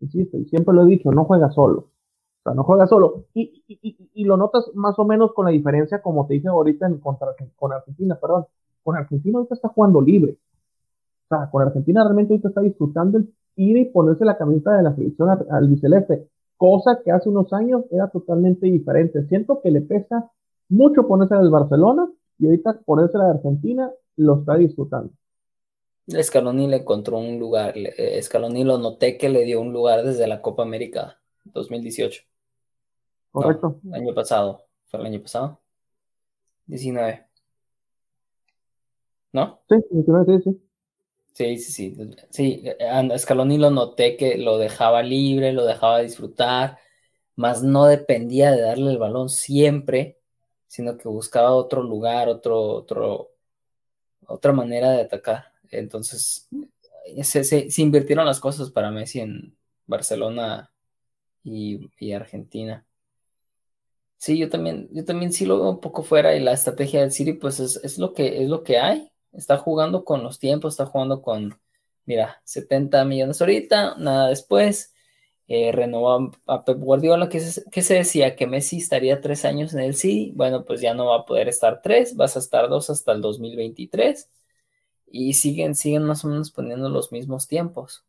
insisto, 0.00 0.38
y 0.38 0.44
siempre 0.46 0.74
lo 0.74 0.82
he 0.82 0.86
dicho, 0.86 1.10
no 1.10 1.24
juega 1.24 1.50
solo. 1.50 1.78
O 1.80 2.42
sea, 2.44 2.54
no 2.54 2.64
juega 2.64 2.86
solo. 2.86 3.24
Y, 3.34 3.64
y, 3.68 4.24
lo 4.24 4.36
notas 4.36 4.70
más 4.74 4.98
o 4.98 5.04
menos 5.04 5.32
con 5.32 5.46
la 5.46 5.50
diferencia, 5.50 6.02
como 6.02 6.26
te 6.26 6.34
dije 6.34 6.48
ahorita 6.48 6.86
en 6.86 6.98
contra, 6.98 7.28
con 7.56 7.72
Argentina, 7.72 8.18
perdón. 8.20 8.46
Con 8.82 8.96
Argentina 8.96 9.38
ahorita 9.38 9.54
está 9.54 9.68
jugando 9.68 10.00
libre. 10.00 10.36
O 11.24 11.28
sea, 11.28 11.50
con 11.50 11.62
Argentina 11.62 12.04
realmente 12.04 12.34
ahorita 12.34 12.48
está 12.48 12.60
disfrutando 12.60 13.18
el 13.18 13.32
ir 13.56 13.76
y 13.78 13.84
ponerse 13.86 14.24
la 14.24 14.36
camiseta 14.36 14.76
de 14.76 14.82
la 14.82 14.94
selección 14.94 15.30
al, 15.30 15.46
al 15.50 15.68
cosa 16.56 17.00
que 17.02 17.10
hace 17.10 17.28
unos 17.28 17.52
años 17.52 17.84
era 17.90 18.08
totalmente 18.08 18.66
diferente. 18.66 19.26
Siento 19.28 19.60
que 19.62 19.70
le 19.70 19.80
pesa 19.80 20.30
mucho 20.68 21.06
ponerse 21.06 21.34
en 21.34 21.40
el 21.40 21.50
Barcelona 21.50 22.10
y 22.38 22.46
ahorita 22.46 22.80
ponerse 22.84 23.18
la 23.18 23.26
de 23.26 23.30
Argentina 23.32 23.90
lo 24.16 24.40
está 24.40 24.56
disfrutando. 24.56 25.10
Scaloni 26.08 26.66
le 26.66 26.76
encontró 26.76 27.18
un 27.18 27.38
lugar, 27.38 27.74
eh, 27.76 28.20
Scaloni 28.22 28.64
lo 28.64 28.78
noté 28.78 29.16
que 29.16 29.28
le 29.28 29.44
dio 29.44 29.60
un 29.60 29.72
lugar 29.72 30.04
desde 30.04 30.26
la 30.26 30.42
Copa 30.42 30.62
América 30.62 31.20
2018. 31.44 32.22
Correcto. 33.30 33.80
el 33.84 33.94
año 33.94 34.14
pasado, 34.14 34.66
¿fue 34.86 35.00
el 35.00 35.06
año 35.06 35.20
pasado? 35.20 35.60
19. 36.66 37.26
¿No? 39.32 39.60
Sí, 39.68 39.76
19, 39.90 40.38
sí, 40.38 40.42
sí. 40.44 40.60
Sí, 41.32 41.58
sí, 41.58 41.72
sí. 41.72 42.16
Sí, 42.30 42.64
Scaloni 43.18 43.58
lo 43.58 43.70
noté 43.70 44.16
que 44.16 44.38
lo 44.38 44.58
dejaba 44.58 45.02
libre, 45.02 45.52
lo 45.52 45.64
dejaba 45.64 45.98
disfrutar, 45.98 46.78
más 47.34 47.62
no 47.64 47.86
dependía 47.86 48.52
de 48.52 48.60
darle 48.60 48.92
el 48.92 48.98
balón 48.98 49.28
siempre 49.28 50.18
sino 50.74 50.98
que 50.98 51.06
buscaba 51.08 51.54
otro 51.54 51.84
lugar, 51.84 52.28
otro, 52.28 52.60
otro, 52.60 53.30
otra 54.26 54.52
manera 54.52 54.90
de 54.90 55.02
atacar. 55.02 55.53
Entonces, 55.78 56.48
se, 57.22 57.68
invirtieron 57.78 58.26
las 58.26 58.40
cosas 58.40 58.70
para 58.70 58.90
Messi 58.90 59.20
en 59.20 59.56
Barcelona 59.86 60.70
y, 61.42 62.12
Argentina. 62.12 62.86
Sí, 64.16 64.38
yo 64.38 64.48
también, 64.48 64.88
yo 64.92 65.04
también 65.04 65.32
sí 65.32 65.44
lo 65.44 65.60
veo 65.60 65.70
un 65.70 65.80
poco 65.80 66.02
fuera 66.02 66.34
y 66.34 66.40
la 66.40 66.52
estrategia 66.52 67.00
del 67.00 67.12
City, 67.12 67.34
pues 67.34 67.60
es, 67.60 67.76
es, 67.84 67.98
lo 67.98 68.14
que, 68.14 68.42
es 68.42 68.48
lo 68.48 68.62
que 68.62 68.78
hay. 68.78 69.10
Está 69.32 69.58
jugando 69.58 70.04
con 70.04 70.22
los 70.22 70.38
tiempos, 70.38 70.74
está 70.74 70.86
jugando 70.86 71.20
con, 71.20 71.58
mira, 72.06 72.40
70 72.44 73.04
millones 73.04 73.40
ahorita, 73.40 73.96
nada 73.98 74.28
después 74.28 74.94
eh, 75.46 75.72
renovó 75.72 76.32
a 76.46 76.64
Pep 76.64 76.78
Guardiola, 76.78 77.28
que 77.28 77.40
se, 77.40 77.68
que 77.70 77.82
se 77.82 77.94
decía 77.94 78.34
que 78.34 78.46
Messi 78.46 78.78
estaría 78.78 79.20
tres 79.20 79.44
años 79.44 79.74
en 79.74 79.80
el 79.80 79.94
City, 79.94 80.32
bueno, 80.34 80.64
pues 80.64 80.80
ya 80.80 80.94
no 80.94 81.06
va 81.06 81.18
a 81.18 81.26
poder 81.26 81.48
estar 81.48 81.82
tres, 81.82 82.16
vas 82.16 82.36
a 82.36 82.38
estar 82.38 82.68
dos 82.70 82.88
hasta 82.88 83.12
el 83.12 83.20
2023 83.20 84.30
y 85.14 85.34
siguen, 85.34 85.76
siguen 85.76 86.02
más 86.02 86.24
o 86.24 86.28
menos 86.28 86.50
poniendo 86.50 86.88
los 86.88 87.12
mismos 87.12 87.46
tiempos. 87.46 88.04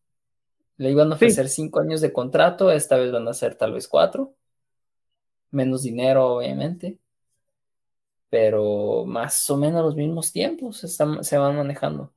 Le 0.78 0.90
iban 0.90 1.12
a 1.12 1.16
ofrecer 1.16 1.50
cinco 1.50 1.80
años 1.80 2.02
de 2.02 2.12
contrato, 2.12 2.72
esta 2.72 2.98
vez 2.98 3.12
van 3.12 3.28
a 3.28 3.34
ser 3.34 3.56
tal 3.56 3.74
vez 3.74 3.88
cuatro, 3.88 4.34
menos 5.52 5.84
dinero 5.84 6.38
obviamente, 6.38 6.98
pero 8.32 9.06
más 9.06 9.48
o 9.52 9.56
menos 9.56 9.84
los 9.84 9.96
mismos 9.96 10.32
tiempos 10.32 10.84
están, 10.84 11.24
se 11.24 11.38
van 11.38 11.56
manejando. 11.56 12.12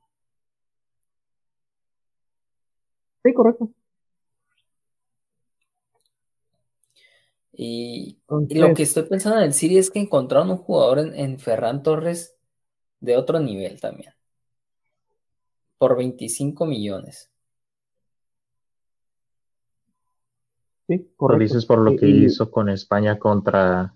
Sí, 3.23 3.31
correcto. 3.31 3.69
Y, 7.51 8.17
lo 8.27 8.73
que 8.73 8.83
estoy 8.83 9.03
pensando 9.03 9.37
en 9.37 9.43
el 9.43 9.53
City 9.53 9.77
es 9.77 9.91
que 9.91 9.99
encontraron 9.99 10.49
un 10.49 10.57
jugador 10.57 10.99
en, 11.13 11.39
Ferran 11.39 11.83
Torres 11.83 12.37
de 13.01 13.17
otro 13.17 13.39
nivel 13.39 13.79
también. 13.79 14.13
Por 15.79 15.97
25 15.97 16.67
millones. 16.67 17.31
Sí, 20.87 21.09
Lo 21.19 21.37
dices 21.37 21.65
por 21.65 21.79
lo 21.79 21.95
que 21.95 22.07
hizo 22.07 22.51
con 22.51 22.69
España 22.69 23.17
contra 23.17 23.95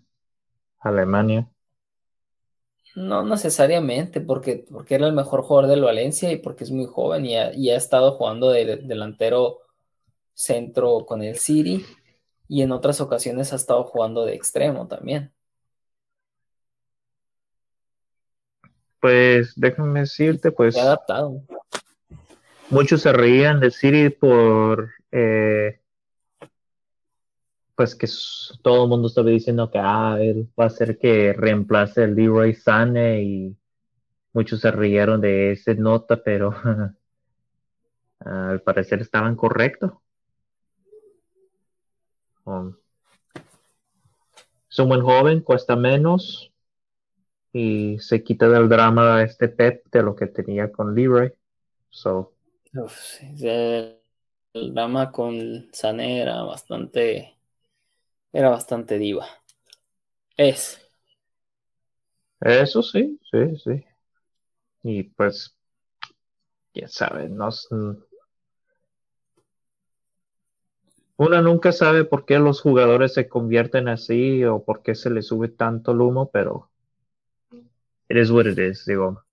Alemania. 0.80 1.50
No 2.96 3.24
necesariamente, 3.26 4.22
porque, 4.22 4.66
porque 4.72 4.96
era 4.96 5.08
el 5.08 5.14
mejor 5.14 5.42
jugador 5.42 5.70
del 5.70 5.82
Valencia 5.82 6.32
y 6.32 6.38
porque 6.38 6.64
es 6.64 6.72
muy 6.72 6.86
joven 6.86 7.26
y 7.26 7.36
ha, 7.36 7.54
y 7.54 7.72
ha 7.72 7.76
estado 7.76 8.12
jugando 8.14 8.52
de 8.52 8.78
delantero 8.78 9.60
centro 10.34 11.06
con 11.06 11.24
el 11.24 11.38
City 11.38 11.84
y 12.48 12.62
en 12.62 12.72
otras 12.72 13.02
ocasiones 13.02 13.52
ha 13.54 13.56
estado 13.56 13.84
jugando 13.86 14.26
de 14.26 14.36
extremo 14.36 14.88
también. 14.88 15.34
Pues 19.00 19.54
déjame 19.56 20.02
decirte, 20.02 20.52
pues. 20.52 20.76
Se 20.76 20.80
ha 20.80 20.84
adaptado. 20.84 21.42
Muchos 22.74 23.04
se 23.04 23.14
reían 23.14 23.60
de 23.60 23.70
Siri 23.70 24.10
por. 24.10 24.90
Eh, 25.12 25.80
pues 27.76 27.94
que 27.94 28.08
todo 28.64 28.86
el 28.86 28.90
mundo 28.90 29.10
estaba 29.10 29.30
diciendo 29.30 29.70
que 29.70 29.78
ah, 29.80 30.18
él 30.20 30.50
va 30.60 30.66
a 30.66 30.70
ser 30.72 30.98
que 30.98 31.34
reemplace 31.34 32.04
el 32.04 32.16
Leroy 32.16 32.56
Sane 32.56 33.22
y 33.22 33.56
muchos 34.34 34.62
se 34.62 34.72
rieron 34.72 35.22
de 35.22 35.52
esa 35.52 35.76
nota, 35.76 36.24
pero 36.24 36.56
al 38.22 38.62
parecer 38.62 39.02
estaban 39.02 39.36
correctos. 39.36 39.92
Um, 42.46 42.76
es 44.68 44.80
un 44.80 44.90
buen 44.90 45.02
joven, 45.02 45.42
cuesta 45.42 45.76
menos 45.76 46.52
y 47.52 48.00
se 48.00 48.24
quita 48.24 48.50
del 48.50 48.68
drama 48.68 49.22
este 49.22 49.48
Pep 49.48 49.86
de 49.92 50.02
lo 50.02 50.16
que 50.16 50.26
tenía 50.26 50.72
con 50.72 50.96
Leroy. 50.96 51.32
So. 51.92 52.33
El, 53.42 54.02
drama 54.74 55.12
con 55.12 55.70
Sané 55.72 56.22
era 56.22 56.42
bastante, 56.44 57.36
era 58.32 58.50
bastante 58.50 58.98
diva. 58.98 59.28
Es. 60.38 60.80
Eso 62.42 62.82
sí, 62.82 63.20
sí, 63.32 63.58
sí. 63.64 63.86
Y 64.84 65.04
pues, 65.04 65.56
quién 66.74 66.90
sabe, 66.90 67.30
no, 67.30 67.50
Uno 71.16 71.42
nunca 71.42 71.72
sabe 71.72 72.04
por 72.04 72.26
qué 72.26 72.40
los 72.40 72.60
jugadores 72.60 73.14
se 73.14 73.30
convierten 73.30 73.88
así 73.88 74.44
o 74.44 74.64
por 74.64 74.82
qué 74.82 74.96
se 74.96 75.10
les 75.10 75.28
sube 75.28 75.48
tanto 75.48 75.92
el 75.92 76.02
humo, 76.02 76.32
pero 76.32 76.70
it 78.10 78.18
is 78.18 78.32
what 78.32 78.46
it 78.48 78.58
is, 78.58 78.84
digo. 78.86 79.24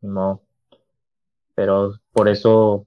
No. 0.00 0.42
Pero 1.54 1.94
por 2.12 2.28
eso 2.28 2.86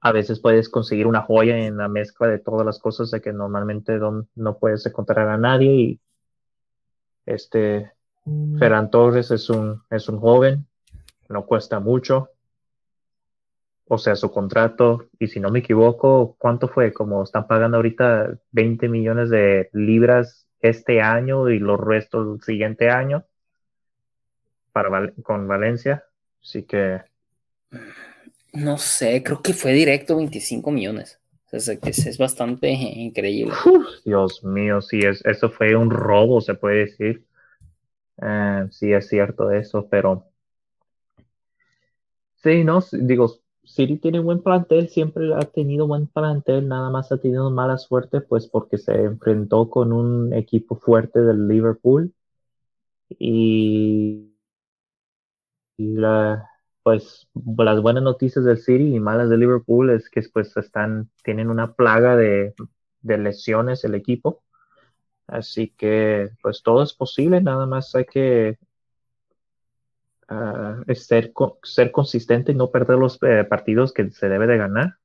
a 0.00 0.12
veces 0.12 0.40
puedes 0.40 0.68
conseguir 0.68 1.06
una 1.06 1.22
joya 1.22 1.58
en 1.58 1.76
la 1.76 1.88
mezcla 1.88 2.28
de 2.28 2.38
todas 2.38 2.64
las 2.64 2.78
cosas 2.78 3.10
de 3.10 3.20
que 3.20 3.32
normalmente 3.32 3.98
no 4.34 4.58
puedes 4.58 4.86
encontrar 4.86 5.28
a 5.28 5.36
nadie 5.36 5.72
y 5.72 6.00
este 7.26 7.92
mm. 8.24 8.58
Ferran 8.58 8.90
Torres 8.90 9.30
es 9.30 9.50
un, 9.50 9.82
es 9.90 10.08
un 10.08 10.18
joven, 10.18 10.66
no 11.28 11.44
cuesta 11.44 11.80
mucho. 11.80 12.30
O 13.90 13.96
sea, 13.96 14.16
su 14.16 14.30
contrato, 14.30 15.06
y 15.18 15.28
si 15.28 15.40
no 15.40 15.50
me 15.50 15.60
equivoco, 15.60 16.36
¿cuánto 16.38 16.68
fue? 16.68 16.92
Como 16.92 17.22
están 17.22 17.46
pagando 17.46 17.78
ahorita 17.78 18.38
20 18.52 18.88
millones 18.88 19.30
de 19.30 19.70
libras 19.72 20.46
este 20.60 21.00
año 21.00 21.48
y 21.48 21.58
los 21.58 21.80
restos 21.80 22.26
del 22.26 22.42
siguiente 22.42 22.90
año 22.90 23.24
para 24.72 25.12
con 25.22 25.48
Valencia. 25.48 26.04
Así 26.42 26.62
que 26.62 27.00
no 28.52 28.78
sé, 28.78 29.22
creo 29.22 29.42
que 29.42 29.52
fue 29.52 29.72
directo 29.72 30.16
25 30.16 30.70
millones. 30.70 31.18
es, 31.52 31.68
es 31.68 32.18
bastante 32.18 32.70
increíble. 32.70 33.54
Dios 34.04 34.42
mío, 34.42 34.80
sí, 34.80 35.00
es, 35.00 35.24
eso 35.24 35.50
fue 35.50 35.76
un 35.76 35.90
robo, 35.90 36.40
se 36.40 36.54
puede 36.54 36.86
decir. 36.86 37.24
Eh, 38.20 38.66
sí, 38.70 38.92
es 38.92 39.08
cierto 39.08 39.50
eso, 39.50 39.86
pero. 39.88 40.24
Sí, 42.36 42.64
no, 42.64 42.80
digo, 42.92 43.34
City 43.64 43.98
tiene 43.98 44.20
buen 44.20 44.42
plantel, 44.42 44.88
siempre 44.88 45.34
ha 45.34 45.40
tenido 45.40 45.86
buen 45.86 46.06
plantel, 46.06 46.68
nada 46.68 46.88
más 46.90 47.12
ha 47.12 47.18
tenido 47.18 47.50
mala 47.50 47.76
suerte, 47.76 48.20
pues 48.20 48.46
porque 48.46 48.78
se 48.78 48.94
enfrentó 48.94 49.68
con 49.68 49.92
un 49.92 50.32
equipo 50.32 50.76
fuerte 50.76 51.20
del 51.20 51.48
Liverpool. 51.48 52.12
Y 53.18 54.27
la, 55.78 56.50
pues 56.82 57.28
las 57.56 57.80
buenas 57.80 58.02
noticias 58.02 58.44
del 58.44 58.58
City 58.58 58.96
y 58.96 59.00
malas 59.00 59.30
de 59.30 59.36
Liverpool 59.36 59.90
es 59.90 60.10
que 60.10 60.22
pues 60.32 60.56
están, 60.56 61.10
tienen 61.22 61.50
una 61.50 61.74
plaga 61.74 62.16
de, 62.16 62.54
lesiones 63.02 63.84
el 63.84 63.94
equipo. 63.94 64.42
Así 65.26 65.68
que 65.76 66.30
pues 66.42 66.62
todo 66.62 66.82
es 66.82 66.94
posible, 66.94 67.40
nada 67.40 67.66
más 67.66 67.94
hay 67.94 68.06
que 68.06 68.58
ah, 70.28 70.82
ser, 70.94 71.32
ser 71.62 71.92
consistente 71.92 72.52
y 72.52 72.54
no 72.54 72.70
perder 72.70 72.98
los 72.98 73.18
eh, 73.22 73.44
partidos 73.44 73.92
que 73.92 74.10
se 74.10 74.28
debe 74.28 74.46
de 74.46 74.56
ganar. 74.56 74.96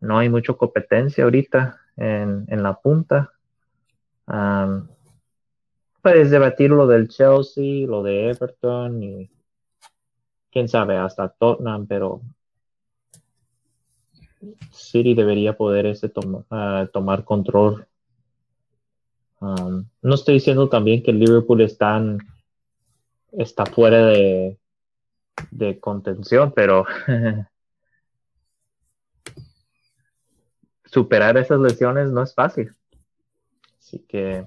No 0.00 0.18
hay 0.18 0.28
mucha 0.28 0.54
competencia 0.54 1.22
ahorita 1.24 1.80
en, 1.96 2.62
la 2.62 2.80
punta. 2.80 3.32
Puedes 6.02 6.30
debatir 6.30 6.70
lo 6.70 6.86
del 6.86 7.08
Chelsea, 7.08 7.86
lo 7.86 8.02
de 8.02 8.30
Everton 8.30 9.02
y 9.02 9.30
quién 10.50 10.68
sabe, 10.68 10.96
hasta 10.96 11.28
Tottenham, 11.28 11.86
pero 11.86 12.20
City 14.72 15.14
debería 15.14 15.56
poder 15.56 15.86
ese 15.86 16.12
ah, 16.50 16.88
tomar 16.92 17.24
control. 17.24 17.86
Um, 19.40 19.86
no 20.02 20.14
estoy 20.14 20.34
diciendo 20.34 20.68
también 20.68 21.02
que 21.02 21.12
Liverpool 21.12 21.62
está, 21.62 22.00
está 23.32 23.66
fuera 23.66 24.06
de, 24.06 24.58
de 25.50 25.80
contención, 25.80 26.52
pero 26.54 26.84
superar 30.84 31.36
esas 31.36 31.60
lesiones 31.60 32.10
no 32.10 32.22
es 32.22 32.34
fácil. 32.34 32.74
Así 33.78 34.00
que 34.00 34.46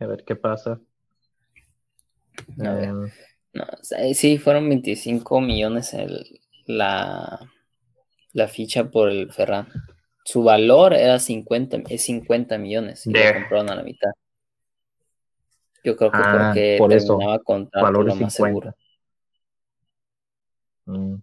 a 0.00 0.06
ver 0.06 0.24
qué 0.24 0.34
pasa. 0.34 0.80
Em, 2.58 3.10
no, 3.52 3.64
sí, 4.14 4.38
fueron 4.38 4.68
25 4.68 5.40
millones 5.40 5.92
el, 5.94 6.40
la, 6.66 7.40
la 8.32 8.48
ficha 8.48 8.90
por 8.90 9.10
el 9.10 9.32
Ferran. 9.32 9.68
Su 10.24 10.42
valor 10.42 10.94
era 10.94 11.18
50, 11.18 11.82
es 11.88 12.04
50 12.04 12.58
millones 12.58 13.06
y 13.06 13.12
lo 13.12 13.20
compraron 13.32 13.70
a 13.70 13.74
la 13.74 13.82
mitad. 13.82 14.10
Yo 15.82 15.96
creo 15.96 16.10
que 16.10 16.18
ah, 16.20 16.50
porque 16.52 16.76
por 16.78 16.90
terminaba 16.90 17.36
eso, 17.36 17.44
contrato 17.44 18.02
lo 18.02 18.14
más 18.14 18.34
seguro. 18.34 18.74
Mm. 20.84 21.14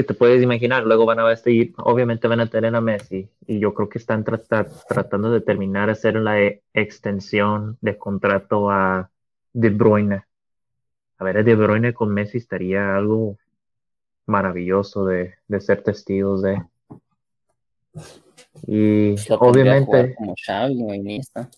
Que 0.00 0.06
te 0.06 0.14
puedes 0.14 0.42
imaginar, 0.42 0.84
luego 0.84 1.04
van 1.04 1.20
a 1.20 1.36
seguir, 1.36 1.74
obviamente 1.76 2.26
van 2.26 2.40
a 2.40 2.46
tener 2.46 2.74
a 2.74 2.80
Messi, 2.80 3.28
y 3.46 3.58
yo 3.58 3.74
creo 3.74 3.88
que 3.88 3.98
están 3.98 4.24
tratando 4.24 5.30
de 5.30 5.40
terminar 5.40 5.90
hacer 5.90 6.16
la 6.16 6.40
e, 6.40 6.62
extensión 6.72 7.76
de 7.80 7.98
contrato 7.98 8.70
a 8.70 9.10
De 9.52 9.68
Bruyne. 9.68 10.24
A 11.18 11.24
ver, 11.24 11.44
De 11.44 11.54
Bruyne 11.54 11.92
con 11.92 12.14
Messi 12.14 12.38
estaría 12.38 12.96
algo 12.96 13.36
maravilloso 14.24 15.04
de, 15.04 15.34
ser 15.58 15.82
testigos 15.82 16.42
de. 16.42 16.62
Y 18.66 19.16
obviamente. 19.38 20.14
Como 20.14 20.34
Xavi 20.34 20.82
o 20.82 20.94
Iniesta. 20.94 21.50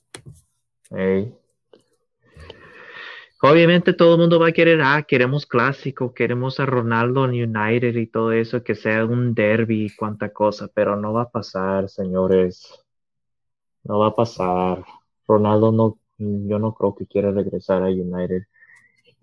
Obviamente 3.44 3.93
todo 3.93 4.14
el 4.14 4.20
mundo 4.20 4.39
va 4.39 4.48
a 4.48 4.52
querer, 4.52 4.81
ah, 4.82 5.02
queremos 5.02 5.47
clásico, 5.47 6.14
queremos 6.14 6.60
a 6.60 6.66
Ronaldo 6.66 7.24
en 7.24 7.31
United 7.32 7.97
y 7.97 8.06
todo 8.06 8.31
eso, 8.31 8.62
que 8.62 8.77
sea 8.77 9.05
un 9.05 9.35
derby 9.35 9.86
y 9.86 9.97
cuánta 9.97 10.32
cosa, 10.32 10.69
pero 10.73 10.94
no 10.94 11.12
va 11.12 11.23
a 11.23 11.31
pasar, 11.31 11.89
señores. 11.89 12.85
No 13.82 13.98
va 13.98 14.09
a 14.09 14.14
pasar. 14.14 14.85
Ronaldo 15.27 15.73
no, 15.73 15.98
yo 16.19 16.60
no 16.60 16.73
creo 16.74 16.94
que 16.94 17.06
quiera 17.06 17.32
regresar 17.32 17.82
a 17.82 17.89
United. 17.89 18.44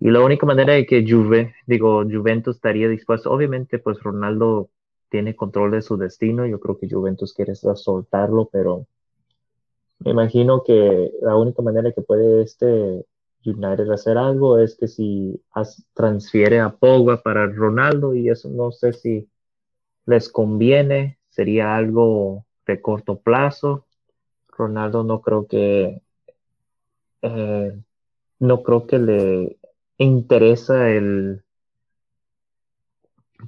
Y 0.00 0.10
la 0.10 0.20
única 0.20 0.44
manera 0.44 0.74
de 0.74 0.84
que 0.84 1.02
Juve, 1.08 1.54
digo, 1.66 2.02
Juventus 2.04 2.56
estaría 2.56 2.88
dispuesto, 2.90 3.30
obviamente 3.30 3.78
pues 3.78 4.02
Ronaldo 4.02 4.68
tiene 5.08 5.34
control 5.34 5.70
de 5.70 5.82
su 5.82 5.96
destino, 5.96 6.46
yo 6.46 6.60
creo 6.60 6.78
que 6.78 6.90
Juventus 6.90 7.32
quiere 7.32 7.54
soltarlo, 7.54 8.50
pero 8.52 8.86
me 10.00 10.10
imagino 10.10 10.62
que 10.62 11.10
la 11.22 11.36
única 11.36 11.62
manera 11.62 11.92
que 11.92 12.02
puede 12.02 12.42
este 12.42 13.06
United 13.44 13.90
hacer 13.90 14.18
algo 14.18 14.58
es 14.58 14.76
que 14.76 14.86
si 14.86 15.42
transfiere 15.94 16.60
a 16.60 16.70
Pogba 16.70 17.22
para 17.22 17.46
Ronaldo 17.46 18.14
y 18.14 18.28
eso 18.28 18.50
no 18.50 18.70
sé 18.70 18.92
si 18.92 19.28
les 20.06 20.28
conviene, 20.28 21.18
sería 21.28 21.76
algo 21.76 22.44
de 22.66 22.80
corto 22.80 23.20
plazo. 23.20 23.86
Ronaldo 24.48 25.04
no 25.04 25.22
creo 25.22 25.46
que 25.46 26.02
eh, 27.22 27.80
no 28.40 28.62
creo 28.62 28.86
que 28.86 28.98
le 28.98 29.58
interesa 29.98 30.90
el 30.90 31.42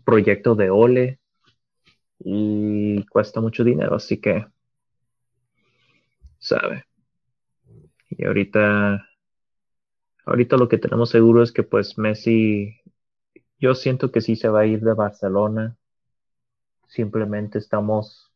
proyecto 0.05 0.55
de 0.55 0.70
Ole 0.70 1.19
y 2.19 3.05
cuesta 3.06 3.40
mucho 3.40 3.64
dinero, 3.64 3.97
así 3.97 4.19
que 4.19 4.47
sabe. 6.39 6.85
Y 8.10 8.24
ahorita 8.24 9.06
Ahorita 10.24 10.57
lo 10.57 10.69
que 10.69 10.78
tenemos 10.78 11.11
seguro 11.11 11.43
es 11.43 11.53
que 11.53 11.62
pues 11.62 11.99
Messi, 11.99 12.81
yo 13.59 13.74
siento 13.74 14.12
que 14.12 14.20
sí 14.20 14.36
se 14.36 14.49
va 14.49 14.61
a 14.61 14.66
ir 14.66 14.81
de 14.81 14.94
Barcelona. 14.94 15.77
Simplemente 16.86 17.59
estamos 17.59 18.32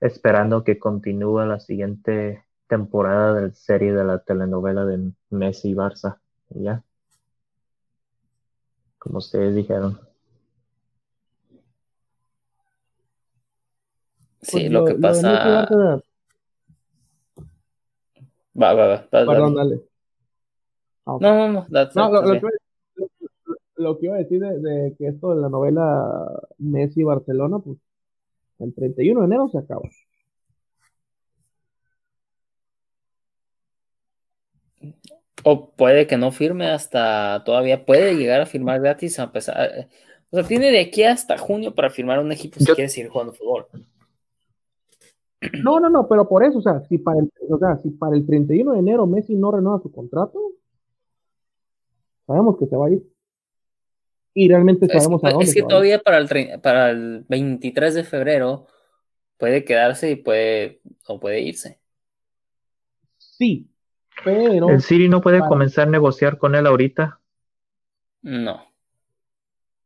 esperando 0.00 0.64
que 0.64 0.78
continúe 0.78 1.44
la 1.46 1.60
siguiente 1.60 2.44
temporada 2.66 3.34
de 3.34 3.48
la 3.48 3.54
serie 3.54 3.92
de 3.92 4.04
la 4.04 4.18
telenovela 4.18 4.84
de 4.84 5.12
Messi 5.30 5.70
y 5.70 5.74
Barça. 5.74 6.18
ya. 6.50 6.82
Como 8.98 9.18
ustedes 9.18 9.54
dijeron. 9.54 10.00
Sí, 14.40 14.52
pues 14.52 14.70
lo, 14.70 14.84
que 14.84 14.94
pasa. 14.94 15.68
Va, 18.60 18.74
va, 18.74 18.86
va. 18.86 19.08
Perdón, 19.08 19.54
dale. 19.54 19.91
Ah, 21.04 21.18
no, 21.20 21.34
no, 21.34 21.52
no. 21.52 21.66
lo, 23.76 23.98
que, 23.98 24.06
iba 24.06 24.14
a 24.14 24.18
decir 24.18 24.40
de, 24.40 24.94
que 24.96 25.08
esto 25.08 25.34
de 25.34 25.40
la 25.40 25.48
novela 25.48 26.30
Messi-Barcelona, 26.58 27.58
pues 27.58 27.78
el 28.60 28.72
31 28.72 29.20
de 29.20 29.26
enero 29.26 29.48
se 29.48 29.58
acaba. 29.58 29.82
O 35.44 35.70
puede 35.70 36.06
que 36.06 36.16
no 36.16 36.30
firme 36.30 36.68
hasta 36.68 37.42
todavía, 37.44 37.84
puede 37.84 38.14
llegar 38.14 38.40
a 38.40 38.46
firmar 38.46 38.80
gratis 38.80 39.18
a 39.18 39.32
pesar. 39.32 39.88
O 40.30 40.36
sea, 40.36 40.46
tiene 40.46 40.70
de 40.70 40.80
aquí 40.80 41.02
hasta 41.02 41.36
junio 41.36 41.74
para 41.74 41.90
firmar 41.90 42.20
un 42.20 42.30
equipo 42.30 42.60
si 42.60 42.66
quiere 42.66 42.88
seguir 42.88 43.10
jugando 43.10 43.32
fútbol. 43.32 43.66
No, 45.64 45.80
no, 45.80 45.90
no, 45.90 46.06
pero 46.06 46.28
por 46.28 46.44
eso, 46.44 46.58
o 46.58 46.62
sea, 46.62 46.80
si 46.88 46.98
para 46.98 47.18
el, 47.18 47.32
o 47.48 47.58
sea, 47.58 47.76
si 47.78 47.90
para 47.90 48.14
el 48.14 48.24
31 48.24 48.72
de 48.72 48.78
enero 48.78 49.06
Messi 49.06 49.34
no 49.34 49.50
renueva 49.50 49.82
su 49.82 49.90
contrato, 49.90 50.38
Sabemos 52.32 52.56
que 52.58 52.66
se 52.66 52.76
va 52.76 52.86
a 52.86 52.90
ir. 52.90 53.02
y 54.32 54.48
realmente 54.48 54.86
sabemos 54.86 55.22
es, 55.22 55.28
a 55.28 55.32
dónde. 55.32 55.44
Es 55.44 55.54
que 55.54 55.62
todavía 55.62 55.98
para 55.98 56.16
el, 56.16 56.60
para 56.62 56.90
el 56.90 57.26
23 57.28 57.94
de 57.94 58.04
febrero 58.04 58.66
puede 59.36 59.66
quedarse 59.66 60.10
y 60.10 60.16
puede, 60.16 60.80
o 61.06 61.20
puede 61.20 61.42
irse. 61.42 61.78
Sí, 63.18 63.68
pero... 64.24 64.70
¿El 64.70 64.80
Siri 64.80 65.10
no 65.10 65.20
puede 65.20 65.40
comenzar 65.40 65.88
a 65.88 65.90
negociar 65.90 66.38
con 66.38 66.54
él 66.54 66.66
ahorita? 66.66 67.20
No. 68.22 68.62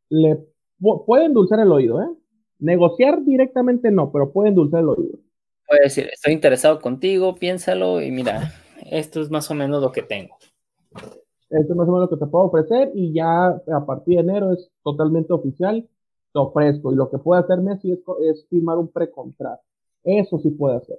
Le 0.09 0.39
puede 0.78 1.24
endulzar 1.24 1.59
el 1.59 1.73
oído, 1.73 2.01
¿eh? 2.01 2.14
Negociar 2.60 3.24
directamente 3.24 3.90
no, 3.90 4.12
pero 4.12 4.31
puede 4.31 4.51
endulzar 4.51 4.82
el 4.82 4.90
oído. 4.90 5.18
Puede 5.66 5.82
decir, 5.82 6.09
estoy 6.12 6.32
interesado 6.32 6.81
contigo, 6.81 7.35
piénsalo 7.35 8.01
y 8.01 8.12
mira, 8.12 8.52
esto 8.89 9.20
es 9.20 9.31
más 9.31 9.51
o 9.51 9.55
menos 9.55 9.82
lo 9.82 9.90
que 9.90 10.02
tengo. 10.02 10.39
Esto 11.60 11.72
es 11.72 11.76
más 11.76 11.88
o 11.88 11.92
menos 11.92 12.10
lo 12.10 12.16
que 12.18 12.22
te 12.24 12.30
puedo 12.30 12.44
ofrecer 12.44 12.90
y 12.94 13.12
ya 13.14 13.46
a 13.46 13.86
partir 13.86 14.16
de 14.16 14.20
enero 14.20 14.52
es 14.52 14.70
totalmente 14.82 15.32
oficial, 15.32 15.88
te 16.32 16.38
ofrezco. 16.38 16.92
Y 16.92 16.96
lo 16.96 17.10
que 17.10 17.18
puede 17.18 17.40
hacer 17.42 17.60
Messi 17.60 17.92
es, 17.92 18.46
firmar 18.48 18.76
un 18.78 18.88
precontrato. 18.88 19.62
Eso 20.04 20.38
sí 20.38 20.50
puede 20.50 20.76
hacer. 20.76 20.98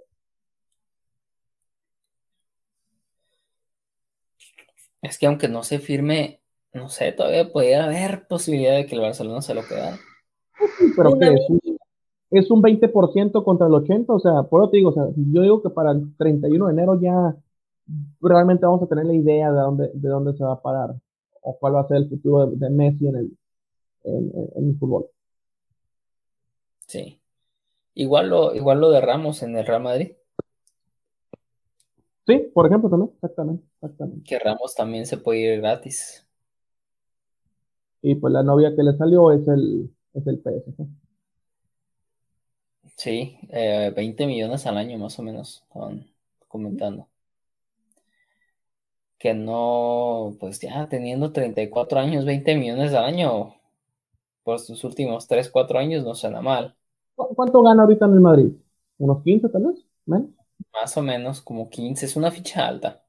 Es 5.01 5.17
que 5.19 5.27
aunque 5.27 5.47
no 5.47 5.61
se 5.63 5.79
firme, 5.79 6.41
no 6.73 6.89
sé, 6.89 7.11
todavía 7.11 7.51
podría 7.51 7.85
haber 7.85 8.27
posibilidad 8.27 8.75
de 8.75 8.87
que 8.87 8.95
el 8.95 9.01
Barcelona 9.01 9.41
se 9.41 9.53
lo 9.53 9.61
quedara. 9.63 9.97
Pero 10.95 11.19
que 11.19 11.35
es, 12.31 12.49
un, 12.49 12.61
20% 12.63 13.43
contra 13.43 13.67
el 13.67 13.73
80%, 13.73 14.05
o 14.07 14.19
sea, 14.19 14.43
por 14.49 14.63
eso 14.63 14.71
te 14.71 14.77
digo, 14.77 14.89
o 14.89 14.93
sea, 14.93 15.05
yo 15.15 15.41
digo 15.43 15.61
que 15.61 15.69
para 15.69 15.91
el 15.91 16.15
31 16.17 16.65
de 16.65 16.73
enero 16.73 16.99
ya 16.99 17.37
realmente 18.21 18.65
vamos 18.65 18.83
a 18.83 18.87
tener 18.87 19.05
la 19.05 19.13
idea 19.13 19.51
de 19.51 19.59
dónde, 19.59 19.91
de 19.93 20.09
dónde 20.09 20.33
se 20.33 20.43
va 20.43 20.53
a 20.53 20.61
parar 20.61 20.95
o 21.41 21.57
cuál 21.57 21.75
va 21.75 21.81
a 21.81 21.87
ser 21.87 21.97
el 21.97 22.09
futuro 22.09 22.47
de, 22.47 22.69
Messi 22.69 23.07
en 23.07 23.15
el, 23.15 23.37
en, 24.03 24.69
el 24.69 24.77
fútbol. 24.77 25.07
Sí. 26.87 27.21
Igual 27.93 28.29
lo, 28.29 28.53
igual 28.55 28.79
lo 28.81 28.89
de 28.91 29.01
Ramos 29.01 29.41
en 29.43 29.57
el 29.57 29.65
Real 29.65 29.81
Madrid. 29.81 30.11
Sí, 32.25 32.51
por 32.53 32.67
ejemplo, 32.67 32.89
también, 32.89 33.11
exactamente, 33.15 33.65
exactamente. 33.75 34.23
Que 34.27 34.39
Ramos 34.39 34.75
también 34.75 35.05
se 35.05 35.17
puede 35.17 35.39
ir 35.39 35.61
gratis. 35.61 36.27
Y 38.01 38.15
pues 38.15 38.33
la 38.33 38.43
novia 38.43 38.75
que 38.75 38.83
le 38.83 38.95
salió 38.97 39.31
es 39.31 39.47
el, 39.47 39.89
es 40.13 40.27
el 40.27 40.41
PSG. 40.41 40.85
Sí, 42.97 43.37
eh, 43.49 43.93
20 43.95 44.27
millones 44.27 44.65
al 44.65 44.77
año 44.77 44.97
más 44.97 45.17
o 45.19 45.23
menos, 45.23 45.63
estaban 45.67 46.05
comentando 46.47 47.07
que 49.17 49.33
no, 49.33 50.35
pues 50.39 50.59
ya 50.59 50.87
teniendo 50.89 51.31
34 51.31 51.99
años, 51.99 52.25
20 52.25 52.55
millones 52.55 52.93
al 52.93 53.05
año, 53.05 53.55
por 54.43 54.59
sus 54.59 54.83
últimos 54.83 55.27
3, 55.27 55.49
4 55.49 55.79
años 55.79 56.03
no 56.03 56.15
suena 56.15 56.41
mal. 56.41 56.75
¿Cuánto 57.15 57.61
gana 57.63 57.83
ahorita 57.83 58.05
en 58.05 58.13
el 58.13 58.19
Madrid? 58.19 58.51
¿Unos 58.99 59.23
15 59.23 59.49
tal 59.49 59.65
vez? 59.65 59.85
Más 60.73 60.97
o 60.97 61.01
menos, 61.01 61.41
como 61.41 61.69
15, 61.69 62.05
es 62.05 62.15
una 62.15 62.31
ficha 62.31 62.67
alta. 62.67 63.03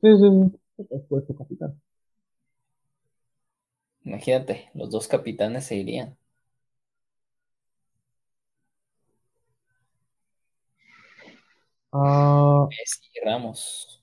Sí, 0.00 0.08
sí, 0.16 0.28
sí. 0.78 0.86
Es 0.90 1.02
puesto 1.08 1.34
capitán. 1.34 1.80
Imagínate, 4.04 4.70
los 4.74 4.90
dos 4.90 5.08
capitanes 5.08 5.64
se 5.66 5.76
irían. 5.76 6.16
Ah. 11.92 12.66
Messi 12.70 13.00
y 13.14 13.24
Ramos. 13.24 13.99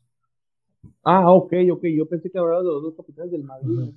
Ah, 1.04 1.32
ok, 1.32 1.54
ok. 1.72 1.84
Yo 1.84 2.08
pensé 2.08 2.30
que 2.30 2.38
hablaba 2.38 2.62
de 2.62 2.68
los 2.68 2.84
dos 2.84 2.96
capitanes 2.96 3.32
del 3.32 3.44
Madrid. 3.44 3.94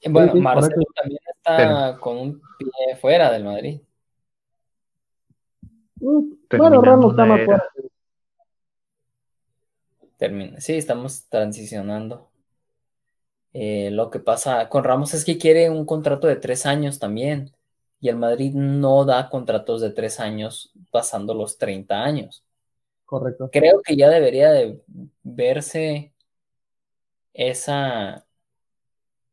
Eh, 0.00 0.08
bueno, 0.10 0.34
Marcelo 0.36 0.84
también 0.94 1.20
está 1.34 1.98
con 1.98 2.16
un 2.16 2.40
pie 2.58 2.96
fuera 3.00 3.32
del 3.32 3.44
Madrid. 3.44 3.80
Mm, 5.96 6.32
bueno, 6.56 6.80
Ramos 6.80 7.12
está 7.12 7.24
más 7.24 7.44
fuera. 7.44 7.64
Termina. 10.16 10.60
Sí, 10.60 10.74
estamos 10.74 11.28
transicionando. 11.28 12.28
Eh, 13.52 13.90
lo 13.90 14.10
que 14.10 14.20
pasa 14.20 14.68
con 14.68 14.84
Ramos 14.84 15.14
es 15.14 15.24
que 15.24 15.38
quiere 15.38 15.70
un 15.70 15.84
contrato 15.86 16.26
de 16.26 16.36
tres 16.36 16.66
años 16.66 16.98
también. 16.98 17.52
Y 18.00 18.08
el 18.08 18.16
Madrid 18.16 18.52
no 18.54 19.04
da 19.04 19.28
contratos 19.28 19.80
de 19.80 19.90
tres 19.90 20.20
años 20.20 20.72
pasando 20.92 21.34
los 21.34 21.58
30 21.58 22.04
años. 22.04 22.44
Correcto. 23.08 23.48
Creo 23.50 23.80
que 23.80 23.96
ya 23.96 24.10
debería 24.10 24.50
de 24.52 24.82
verse 25.22 26.12
esa, 27.32 28.26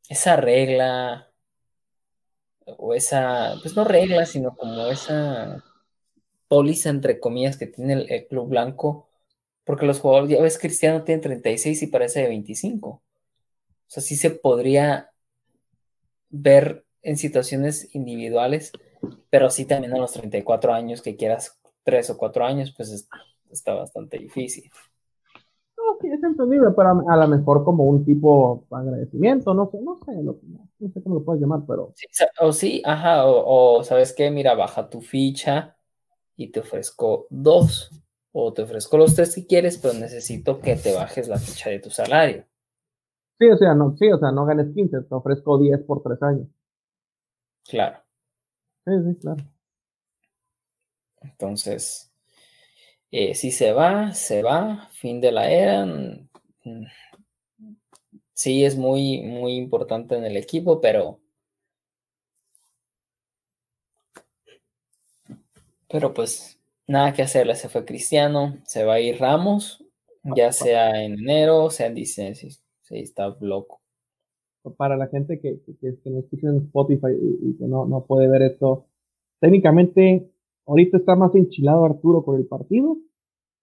esa 0.08 0.38
regla 0.38 1.30
o 2.66 2.94
esa, 2.94 3.56
pues 3.62 3.76
no 3.76 3.84
regla, 3.84 4.26
sino 4.26 4.56
como 4.56 4.88
esa 4.88 5.62
póliza 6.48 6.90
entre 6.90 7.20
comillas 7.20 7.58
que 7.58 7.68
tiene 7.68 8.06
el, 8.08 8.28
club 8.28 8.48
blanco, 8.48 9.10
porque 9.66 9.86
los 9.86 10.00
jugadores, 10.00 10.30
ya 10.30 10.42
ves, 10.42 10.58
Cristiano 10.58 11.04
tiene 11.04 11.22
36 11.22 11.84
y 11.84 11.88
parece 11.88 12.22
de 12.22 12.30
25. 12.30 12.88
O 12.88 13.02
sea, 13.88 14.02
sí 14.02 14.16
se 14.16 14.30
podría 14.30 15.12
ver 16.30 16.86
en 17.02 17.18
situaciones 17.18 17.94
individuales, 17.94 18.72
pero 19.30 19.50
sí 19.50 19.66
también 19.66 19.94
a 19.94 19.98
los 19.98 20.14
34 20.14 20.74
años 20.74 21.02
que 21.02 21.18
quieras 21.18 21.60
tres 21.84 22.10
o 22.10 22.18
cuatro 22.18 22.46
años, 22.46 22.74
pues 22.76 23.10
está 23.50 23.74
bastante 23.74 24.18
difícil. 24.18 24.70
No, 25.78 25.98
sí, 26.02 26.08
es 26.08 26.24
entendible, 26.24 26.70
pero 26.76 27.04
a, 27.08 27.18
lo 27.18 27.28
mejor 27.28 27.64
como 27.64 27.84
un 27.84 28.06
tipo 28.06 28.66
de 28.70 28.78
agradecimiento, 28.78 29.54
no 29.54 29.70
sé, 29.70 29.80
no 29.82 30.00
sé, 30.06 30.14
no, 30.14 30.38
sé 30.94 31.04
cómo 31.04 31.16
lo 31.16 31.24
puedes 31.24 31.42
llamar, 31.42 31.62
pero... 31.68 31.94
o 32.40 32.52
sí, 32.54 32.82
ajá, 32.86 33.26
o, 33.26 33.84
sabes 33.84 34.14
qué, 34.14 34.32
mira, 34.32 34.56
baja 34.56 34.90
tu 34.90 35.02
ficha 35.02 35.76
y 36.38 36.52
te 36.52 36.62
ofrezco 36.62 37.28
dos, 37.30 37.92
o 38.32 38.54
te 38.54 38.64
ofrezco 38.64 38.98
los 38.98 39.16
tres 39.16 39.34
si 39.34 39.46
quieres, 39.46 39.78
pero 39.78 39.94
necesito 39.94 40.60
que 40.60 40.76
te 40.76 40.94
bajes 40.94 41.28
la 41.28 41.38
ficha 41.38 41.70
de 41.70 41.80
tu 41.80 41.90
salario. 41.90 42.46
Sí, 43.38 43.48
o 43.50 43.58
sea, 43.58 43.74
no, 43.74 43.96
sí, 43.98 44.10
o 44.10 44.18
sea, 44.18 44.32
no 44.32 44.46
ganes 44.46 44.74
15, 44.74 45.02
te 45.02 45.16
ofrezco 45.16 45.58
10 45.58 45.84
por 45.84 46.02
tres 46.02 46.22
años. 46.24 46.48
Claro. 47.68 48.00
Sí, 48.86 48.92
sí, 49.06 49.20
claro. 49.20 49.44
Entonces, 51.22 52.12
eh, 53.18 53.34
si 53.34 53.52
se 53.52 53.72
va, 53.72 54.14
se 54.14 54.44
va, 54.44 54.90
fin 54.92 55.22
de 55.22 55.32
la 55.32 55.50
era. 55.50 55.88
Sí, 58.34 58.66
es 58.66 58.76
muy, 58.78 59.22
muy 59.22 59.54
importante 59.54 60.16
en 60.18 60.26
el 60.26 60.36
equipo, 60.36 60.82
pero. 60.82 61.22
Pero 65.88 66.14
pues 66.14 66.60
nada 66.88 67.14
que 67.14 67.22
hacerle, 67.22 67.56
se 67.56 67.70
fue 67.70 67.86
Cristiano, 67.86 68.58
se 68.66 68.84
va 68.84 68.96
a 68.96 69.00
ir 69.00 69.18
Ramos, 69.18 69.82
ya 70.36 70.52
sea 70.52 71.02
en 71.02 71.14
enero, 71.14 71.70
sea 71.70 71.88
en 71.88 71.96
diciembre, 71.96 72.36
sí, 72.36 72.60
está 72.90 73.34
loco. 73.40 73.82
Para 74.76 74.98
la 74.98 75.08
gente 75.08 75.40
que, 75.40 75.62
que, 75.80 76.10
no 76.10 76.20
escucha 76.20 76.48
en 76.48 76.58
Spotify 76.58 77.14
y, 77.14 77.58
que 77.58 77.66
no, 77.66 77.86
no 77.86 78.04
puede 78.06 78.28
ver 78.28 78.42
esto, 78.42 78.88
técnicamente 79.40 80.35
ahorita 80.66 80.98
está 80.98 81.16
más 81.16 81.34
enchilado 81.36 81.86
Arturo 81.86 82.24
por 82.24 82.40
el 82.40 82.48
partido 82.48 82.98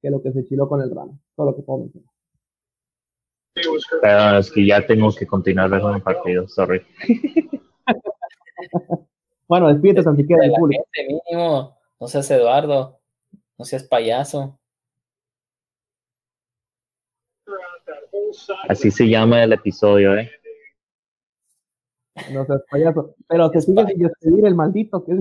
que 0.01 0.11
lo 0.11 0.21
que 0.21 0.33
se 0.33 0.45
chiló 0.45 0.69
con 0.69 0.83
el 0.83 0.91
Ramo. 0.95 1.21
Todo 1.37 1.47
lo 1.47 1.57
que 1.57 1.63
puedo 1.63 1.81
mencionar. 1.81 2.13
Pero 3.55 4.39
es 4.39 4.51
que 4.51 4.67
ya 4.67 4.85
tengo 4.87 5.15
que 5.15 5.27
continuar 5.27 5.71
viendo 5.71 5.95
el 5.95 6.03
partido, 6.03 6.49
sorry. 6.49 6.83
bueno, 9.47 9.69
despídete 9.69 10.03
tan 10.03 10.17
siquiera 10.17 10.43
del 10.43 10.53
público. 10.53 10.85
mínimo, 10.97 11.79
no 12.01 12.09
seas 12.09 12.31
Eduardo, 12.31 12.99
no 13.59 13.65
seas 13.65 13.85
payaso. 13.85 14.59
Así 18.69 18.91
se 18.91 19.09
llama 19.09 19.45
el 19.45 19.53
episodio, 19.53 20.17
¿eh? 20.17 20.31
No 22.33 22.47
seas 22.47 22.63
payaso. 22.71 23.15
Pero 23.29 23.51
se 23.51 23.61
sigue 23.61 23.87
sin 23.87 23.99
despedir 23.99 24.47
el 24.47 24.55
maldito. 24.55 25.05
que 25.05 25.13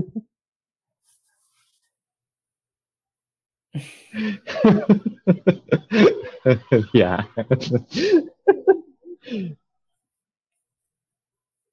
ya. 6.93 7.27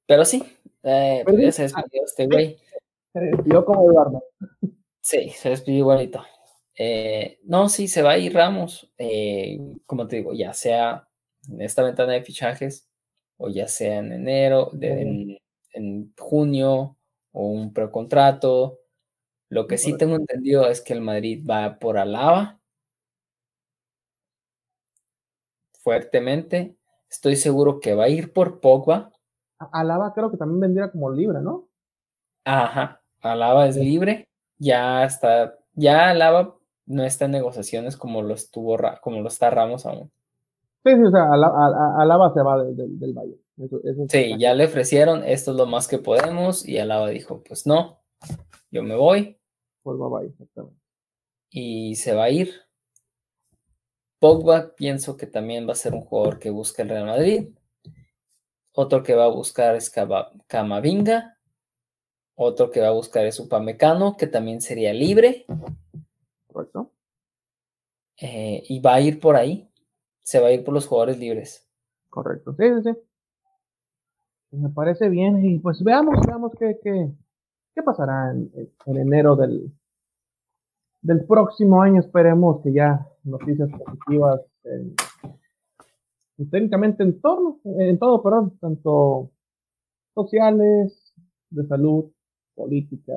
Pero 0.07 0.25
sí, 0.25 0.43
eh, 0.83 1.23
se 1.51 1.63
despidió 1.63 2.03
este 2.05 2.27
güey. 2.27 2.57
Se 3.13 3.19
despidió 3.19 3.65
como 3.65 3.89
Eduardo. 3.89 4.23
Sí, 5.01 5.29
se 5.29 5.49
despidió 5.49 5.79
igualito. 5.79 6.23
Eh, 6.77 7.39
no, 7.43 7.67
sí, 7.67 7.87
se 7.87 8.01
va 8.01 8.11
a 8.11 8.17
ir 8.17 8.33
Ramos, 8.33 8.89
eh, 8.97 9.59
como 9.85 10.07
te 10.07 10.17
digo, 10.17 10.33
ya 10.33 10.53
sea 10.53 11.07
en 11.49 11.61
esta 11.61 11.83
ventana 11.83 12.13
de 12.13 12.23
fichajes 12.23 12.87
o 13.37 13.49
ya 13.49 13.67
sea 13.67 13.97
en 13.97 14.13
enero, 14.13 14.71
en, 14.79 15.37
en 15.73 16.13
junio 16.17 16.97
o 17.31 17.47
un 17.47 17.73
precontrato 17.73 18.79
lo 19.49 19.67
que 19.67 19.77
sí 19.77 19.97
tengo 19.97 20.15
entendido 20.15 20.67
es 20.67 20.81
que 20.81 20.93
el 20.93 21.01
Madrid 21.01 21.45
va 21.49 21.79
por 21.79 21.97
Alaba 21.97 22.59
fuertemente. 25.79 26.75
Estoy 27.09 27.35
seguro 27.35 27.79
que 27.79 27.95
va 27.95 28.03
a 28.03 28.09
ir 28.09 28.31
por 28.31 28.59
Pogba. 28.59 29.11
Alaba 29.57 30.13
creo 30.13 30.29
que 30.29 30.37
también 30.37 30.59
vendría 30.59 30.91
como 30.91 31.11
libre, 31.11 31.41
¿no? 31.41 31.67
Ajá, 32.45 33.01
Alaba 33.21 33.67
es 33.67 33.75
libre, 33.75 34.27
ya 34.57 35.03
está, 35.03 35.57
ya 35.73 36.11
Alaba 36.11 36.55
no 36.85 37.03
está 37.03 37.25
en 37.25 37.31
negociaciones 37.31 37.97
como 37.97 38.21
lo 38.21 38.35
estuvo, 38.35 38.77
como 39.01 39.21
lo 39.21 39.27
está 39.27 39.49
Ramos 39.49 39.85
aún. 39.85 40.11
Sí, 40.85 40.95
sí, 40.95 41.01
o 41.03 41.11
sea, 41.11 41.31
Alaba, 41.33 42.33
se 42.33 42.41
va 42.41 42.63
del 42.63 43.13
Valle. 43.13 43.39
sí, 44.07 44.35
ya 44.37 44.53
le 44.53 44.65
ofrecieron, 44.65 45.23
esto 45.23 45.51
es 45.51 45.57
lo 45.57 45.65
más 45.65 45.87
que 45.87 45.97
podemos, 45.97 46.67
y 46.67 46.77
Alaba 46.77 47.09
dijo, 47.09 47.43
pues 47.43 47.67
no, 47.67 47.99
yo 48.71 48.83
me 48.83 48.95
voy. 48.95 49.38
Pues 49.89 49.99
va 49.99 50.23
exactamente. 50.23 50.79
Y 51.49 51.95
se 51.95 52.13
va 52.13 52.25
a 52.25 52.29
ir. 52.29 52.53
Pogba 54.19 54.75
pienso 54.75 55.17
que 55.17 55.25
también 55.25 55.67
va 55.67 55.71
a 55.71 55.75
ser 55.75 55.95
un 55.95 56.01
jugador 56.01 56.37
que 56.37 56.51
busca 56.51 56.83
el 56.83 56.89
Real 56.89 57.07
Madrid. 57.07 57.49
Otro 58.73 59.01
que 59.01 59.15
va 59.15 59.25
a 59.25 59.29
buscar 59.29 59.75
es 59.75 59.91
Camavinga. 60.45 61.39
Otro 62.35 62.69
que 62.69 62.81
va 62.81 62.89
a 62.89 62.91
buscar 62.91 63.25
es 63.25 63.39
Upamecano, 63.39 64.15
que 64.15 64.27
también 64.27 64.61
sería 64.61 64.93
libre. 64.93 65.47
Correcto. 66.45 66.91
Eh, 68.17 68.61
y 68.69 68.79
va 68.79 68.93
a 68.93 69.01
ir 69.01 69.19
por 69.19 69.35
ahí. 69.35 69.71
Se 70.21 70.39
va 70.39 70.49
a 70.49 70.51
ir 70.51 70.63
por 70.63 70.75
los 70.75 70.85
jugadores 70.85 71.17
libres. 71.17 71.67
Correcto. 72.09 72.53
Sí, 72.53 72.63
sí, 72.75 72.93
sí. 72.93 72.99
Me 74.51 74.69
parece 74.69 75.09
bien. 75.09 75.43
Y 75.43 75.57
pues 75.57 75.83
veamos, 75.83 76.19
veamos 76.27 76.51
qué, 76.59 76.79
qué, 76.83 77.11
qué 77.73 77.83
pasará 77.83 78.31
en, 78.31 78.51
enero 78.85 79.35
del, 79.35 79.71
del 81.01 81.25
próximo 81.25 81.81
año. 81.81 81.99
Esperemos 81.99 82.61
que 82.63 82.73
ya 82.73 83.07
noticias 83.23 83.69
positivas 83.69 84.41
en, 84.63 84.95
pues, 86.37 86.49
técnicamente 86.49 87.03
en 87.03 87.19
todo, 87.21 87.59
en 87.65 87.99
todo, 87.99 88.21
perdón, 88.23 88.57
tanto 88.59 89.31
sociales, 90.13 91.13
de 91.49 91.67
salud, 91.67 92.11
política. 92.55 93.13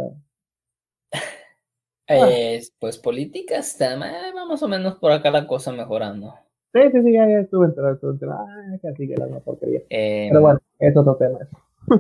pues 2.79 2.99
política 2.99 3.59
está, 3.59 3.97
más 3.97 4.63
o 4.63 4.69
menos 4.69 4.97
por 4.97 5.13
acá 5.13 5.31
la 5.31 5.47
cosa 5.47 5.73
mejorando. 5.73 6.35
Sí, 6.73 6.81
sí, 6.91 7.03
sí, 7.03 7.13
ya, 7.13 7.27
estuve 7.39 7.67
enterado, 7.67 7.95
estuve 7.95 8.13
enterado. 8.13 8.47
Ah, 8.49 8.79
casi 8.81 9.07
que 9.07 9.15
la 9.15 9.41
porquería. 9.41 9.81
Em, 9.91 10.31
Pero 10.31 10.41
bueno, 10.41 10.61
es 10.79 10.97
otro 10.97 11.17
tema. 11.17 11.39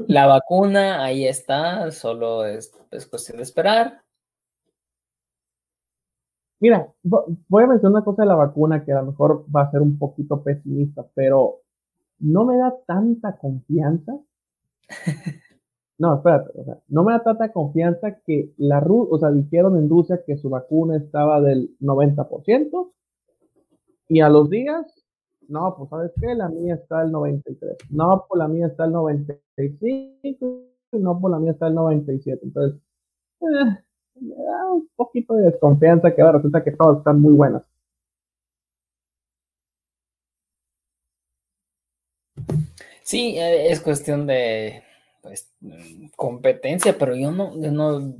La 0.06 0.26
vacuna 0.26 1.04
ahí 1.04 1.26
está, 1.26 1.90
solo 1.90 2.46
es, 2.46 2.72
es 2.90 3.06
cuestión 3.06 3.36
de 3.36 3.42
esperar. 3.42 4.00
Mira, 6.62 6.94
voy 7.02 7.64
a 7.64 7.66
mencionar 7.66 7.96
una 7.96 8.04
cosa 8.04 8.22
de 8.22 8.28
la 8.28 8.36
vacuna 8.36 8.84
que 8.84 8.92
a 8.92 9.00
lo 9.00 9.06
mejor 9.06 9.44
va 9.54 9.62
a 9.62 9.70
ser 9.72 9.82
un 9.82 9.98
poquito 9.98 10.44
pesimista, 10.44 11.04
pero 11.12 11.62
no 12.20 12.44
me 12.44 12.56
da 12.56 12.72
tanta 12.86 13.36
confianza. 13.36 14.16
No, 15.98 16.16
espérate, 16.16 16.50
o 16.58 16.64
sea, 16.64 16.78
no 16.88 17.04
me 17.04 17.12
da 17.12 17.22
tanta 17.22 17.52
confianza 17.52 18.18
que 18.26 18.52
la 18.56 18.80
RU, 18.80 19.06
o 19.08 19.18
sea, 19.18 19.30
dijeron 19.30 19.76
en 19.76 19.88
Rusia 19.88 20.24
que 20.26 20.36
su 20.36 20.48
vacuna 20.48 20.96
estaba 20.96 21.40
del 21.40 21.76
90% 21.80 22.90
y 24.08 24.20
a 24.20 24.28
los 24.28 24.50
días, 24.50 24.84
no, 25.46 25.76
pues 25.76 25.90
sabes 25.90 26.10
qué, 26.20 26.34
la 26.34 26.48
mía 26.48 26.74
está 26.74 27.02
al 27.02 27.12
93, 27.12 27.76
no, 27.90 28.24
pues 28.28 28.36
la 28.36 28.48
mía 28.48 28.66
está 28.66 28.84
al 28.84 28.92
95, 28.92 30.62
no, 30.92 31.20
pues 31.20 31.30
la 31.30 31.38
mía 31.38 31.52
está 31.52 31.66
al 31.66 31.74
97. 31.76 32.40
Entonces, 32.42 32.80
eh, 33.42 33.78
me 34.22 34.34
da 34.44 34.72
un 34.72 34.88
poquito 34.96 35.34
de 35.34 35.50
desconfianza 35.50 36.14
que 36.14 36.22
ahora 36.22 36.38
resulta 36.38 36.62
que 36.62 36.72
todas 36.72 36.98
están 36.98 37.20
muy 37.20 37.34
buenas. 37.34 37.62
Sí, 43.02 43.36
eh, 43.36 43.70
es 43.70 43.80
cuestión 43.80 44.26
de 44.26 44.82
pues 45.22 45.52
competencia, 46.16 46.96
pero 46.98 47.14
yo 47.14 47.30
no, 47.30 47.60
yo 47.60 47.70
no, 47.70 48.14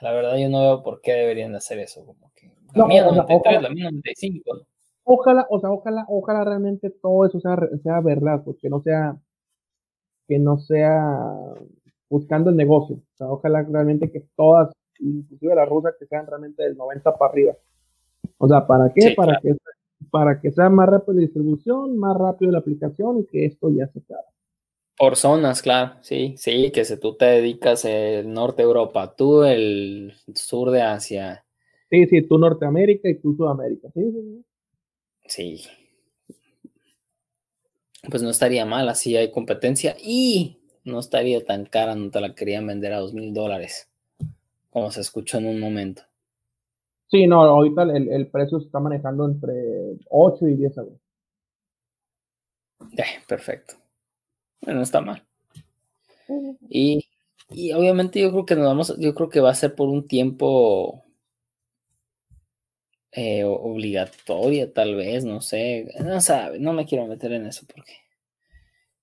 la 0.00 0.12
verdad 0.12 0.36
yo 0.36 0.48
no 0.48 0.60
veo 0.60 0.82
por 0.82 1.00
qué 1.00 1.12
deberían 1.12 1.54
hacer 1.54 1.78
eso, 1.78 2.04
como 2.04 2.32
que 2.34 2.52
la 2.74 2.86
mía 2.86 3.04
93, 3.04 3.62
la 3.62 3.70
mía 3.70 3.84
95. 3.84 4.66
Ojalá, 5.04 5.46
o 5.50 5.60
sea, 5.60 5.70
ojalá, 5.70 6.04
ojalá 6.08 6.44
realmente 6.44 6.90
todo 6.90 7.26
eso 7.26 7.40
sea, 7.40 7.58
sea 7.82 8.00
verdad, 8.00 8.42
pues 8.44 8.56
que 8.60 8.70
no 8.70 8.80
sea, 8.80 9.16
que 10.28 10.38
no 10.38 10.58
sea 10.58 11.54
buscando 12.08 12.50
el 12.50 12.56
negocio. 12.56 12.96
O 12.96 13.16
sea, 13.16 13.28
ojalá 13.28 13.62
realmente 13.68 14.10
que 14.10 14.24
todas 14.36 14.72
inclusive 14.98 15.54
las 15.54 15.68
rusas 15.68 15.94
que 15.98 16.06
sean 16.06 16.26
realmente 16.26 16.62
del 16.62 16.76
90 16.76 17.16
para 17.16 17.30
arriba. 17.30 17.56
O 18.38 18.48
sea, 18.48 18.66
¿para 18.66 18.92
qué? 18.94 19.14
para, 19.16 19.38
que, 19.40 19.56
para 20.10 20.40
que 20.40 20.50
sea 20.50 20.68
más 20.68 20.88
rápido 20.88 21.14
la 21.14 21.20
distribución, 21.22 21.96
más 21.96 22.16
rápido 22.16 22.52
la 22.52 22.58
aplicación 22.58 23.20
y 23.20 23.26
que 23.26 23.44
esto 23.46 23.70
ya 23.70 23.86
se 23.88 24.00
acabe. 24.00 24.26
Por 24.96 25.16
zonas, 25.16 25.62
claro, 25.62 25.94
sí, 26.02 26.34
sí, 26.36 26.70
que 26.70 26.84
si 26.84 26.98
tú 26.98 27.16
te 27.16 27.24
dedicas 27.24 27.84
el 27.84 28.32
norte 28.32 28.62
de 28.62 28.68
Europa, 28.68 29.14
tú 29.16 29.42
el 29.42 30.12
sur 30.34 30.70
de 30.70 30.82
Asia. 30.82 31.44
Sí, 31.90 32.06
sí, 32.06 32.22
tú 32.22 32.38
Norteamérica 32.38 33.08
y 33.08 33.18
tú 33.18 33.34
Sudamérica, 33.34 33.88
sí, 33.94 34.12
sí. 34.12 34.44
Sí. 35.24 35.62
Pues 38.10 38.22
no 38.22 38.30
estaría 38.30 38.66
mal, 38.66 38.88
así 38.88 39.16
hay 39.16 39.30
competencia 39.30 39.96
y 39.98 40.58
no 40.84 40.98
estaría 40.98 41.44
tan 41.44 41.64
cara, 41.64 41.94
no 41.94 42.10
te 42.10 42.20
la 42.20 42.34
querían 42.34 42.66
vender 42.66 42.92
a 42.92 42.98
dos 42.98 43.14
mil 43.14 43.32
dólares 43.32 43.91
como 44.72 44.90
se 44.90 45.02
escuchó 45.02 45.38
en 45.38 45.46
un 45.46 45.60
momento. 45.60 46.02
Sí, 47.08 47.26
no, 47.26 47.42
ahorita 47.42 47.82
el, 47.82 48.26
precio 48.28 48.58
se 48.58 48.66
está 48.66 48.80
manejando 48.80 49.26
entre 49.26 49.52
8 50.08 50.48
y 50.48 50.56
10 50.56 50.76
euros. 50.78 50.98
Eh, 52.96 53.22
perfecto. 53.28 53.74
Bueno, 54.62 54.80
está 54.80 55.02
mal. 55.02 55.22
Y, 56.70 57.06
obviamente 57.74 58.18
yo 58.18 58.30
creo 58.30 58.46
que 58.46 58.56
nos 58.56 58.64
vamos, 58.64 58.96
yo 58.98 59.14
creo 59.14 59.28
que 59.28 59.40
va 59.40 59.50
a 59.50 59.54
ser 59.54 59.74
por 59.74 59.90
un 59.90 60.06
tiempo 60.06 61.04
eh, 63.10 63.44
obligatoria, 63.44 64.72
tal 64.72 64.94
vez, 64.94 65.22
no 65.26 65.42
sé. 65.42 65.92
No 66.00 66.18
sabe, 66.22 66.58
no 66.58 66.72
me 66.72 66.86
quiero 66.86 67.06
meter 67.06 67.32
en 67.32 67.46
eso 67.46 67.66
porque 67.66 67.92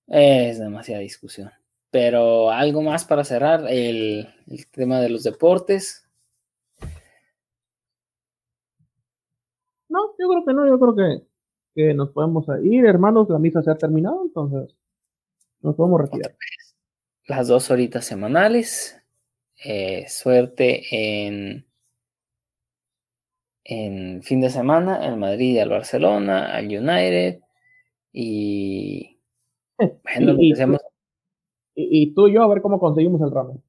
es 0.08 0.58
demasiada 0.58 1.00
discusión. 1.00 1.52
Pero 1.90 2.50
algo 2.50 2.82
más 2.82 3.04
para 3.04 3.24
cerrar 3.24 3.64
el, 3.68 4.28
tema 4.70 5.00
de 5.00 5.10
los 5.10 5.24
deportes. 5.24 6.06
No, 9.88 10.14
yo 10.18 10.28
creo 10.28 10.44
que 10.46 10.52
no, 10.52 10.68
yo 10.68 10.78
creo 10.78 10.94
que, 10.94 11.26
que, 11.74 11.94
nos 11.94 12.10
podemos 12.10 12.46
ir, 12.62 12.86
hermanos, 12.86 13.28
la 13.28 13.40
misa 13.40 13.60
se 13.62 13.72
ha 13.72 13.74
terminado, 13.74 14.22
entonces 14.24 14.76
nos 15.62 15.74
podemos 15.74 16.00
retirar. 16.00 16.36
Las 17.26 17.48
dos 17.48 17.70
horitas 17.70 18.04
semanales. 18.04 18.96
Eh, 19.62 20.06
suerte 20.08 20.82
en, 20.90 21.66
en 23.64 24.22
fin 24.22 24.40
de 24.40 24.48
semana, 24.48 25.06
el 25.06 25.16
Madrid 25.16 25.58
el 25.58 25.68
Barcelona, 25.68 26.54
al 26.54 26.66
United. 26.66 27.40
Y 28.12 29.18
bueno, 29.78 30.36
y, 31.74 32.02
y, 32.02 32.14
tú 32.14 32.28
y 32.28 32.34
yo 32.34 32.42
a 32.42 32.48
ver 32.48 32.62
cómo 32.62 32.78
conseguimos 32.78 33.20
el 33.22 33.30
ramen. 33.30 33.62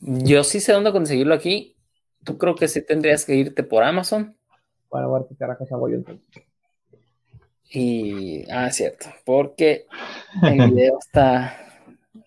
Yo 0.00 0.42
sí 0.44 0.60
sé 0.60 0.72
dónde 0.72 0.92
conseguirlo 0.92 1.34
aquí. 1.34 1.76
¿Tú 2.24 2.38
creo 2.38 2.54
que 2.54 2.68
sí 2.68 2.84
tendrías 2.84 3.24
que 3.24 3.34
irte 3.34 3.62
por 3.62 3.82
Amazon? 3.82 4.36
Para 4.88 5.06
ver 5.08 5.26
qué 5.28 5.36
carajos 5.36 5.70
hago 5.72 5.88
yo 5.88 5.96
entonces. 5.96 6.26
Y, 7.72 8.50
ah, 8.50 8.70
cierto, 8.70 9.06
porque 9.24 9.86
el 10.42 10.70
video 10.74 10.98
está 10.98 11.56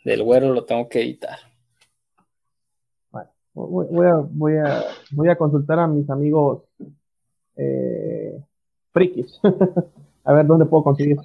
del 0.05 0.23
güero, 0.23 0.53
lo 0.53 0.65
tengo 0.65 0.87
que 0.87 1.01
editar. 1.01 1.37
Bueno, 3.11 3.29
voy, 3.53 4.07
a, 4.07 4.15
voy, 4.15 4.57
a, 4.57 4.83
voy 5.11 5.29
a 5.29 5.35
consultar 5.35 5.79
a 5.79 5.87
mis 5.87 6.09
amigos 6.09 6.63
eh, 7.57 8.41
frikis, 8.91 9.39
a 10.23 10.33
ver 10.33 10.45
dónde 10.45 10.65
puedo 10.65 10.83
conseguir 10.83 11.17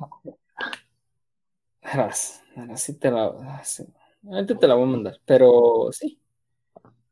eso. 2.09 2.43
Así 2.71 2.99
te 2.99 3.11
la, 3.11 3.33
te 4.47 4.67
la 4.67 4.75
voy 4.75 4.83
a 4.83 4.87
mandar, 4.87 5.21
pero 5.25 5.91
sí. 5.93 6.21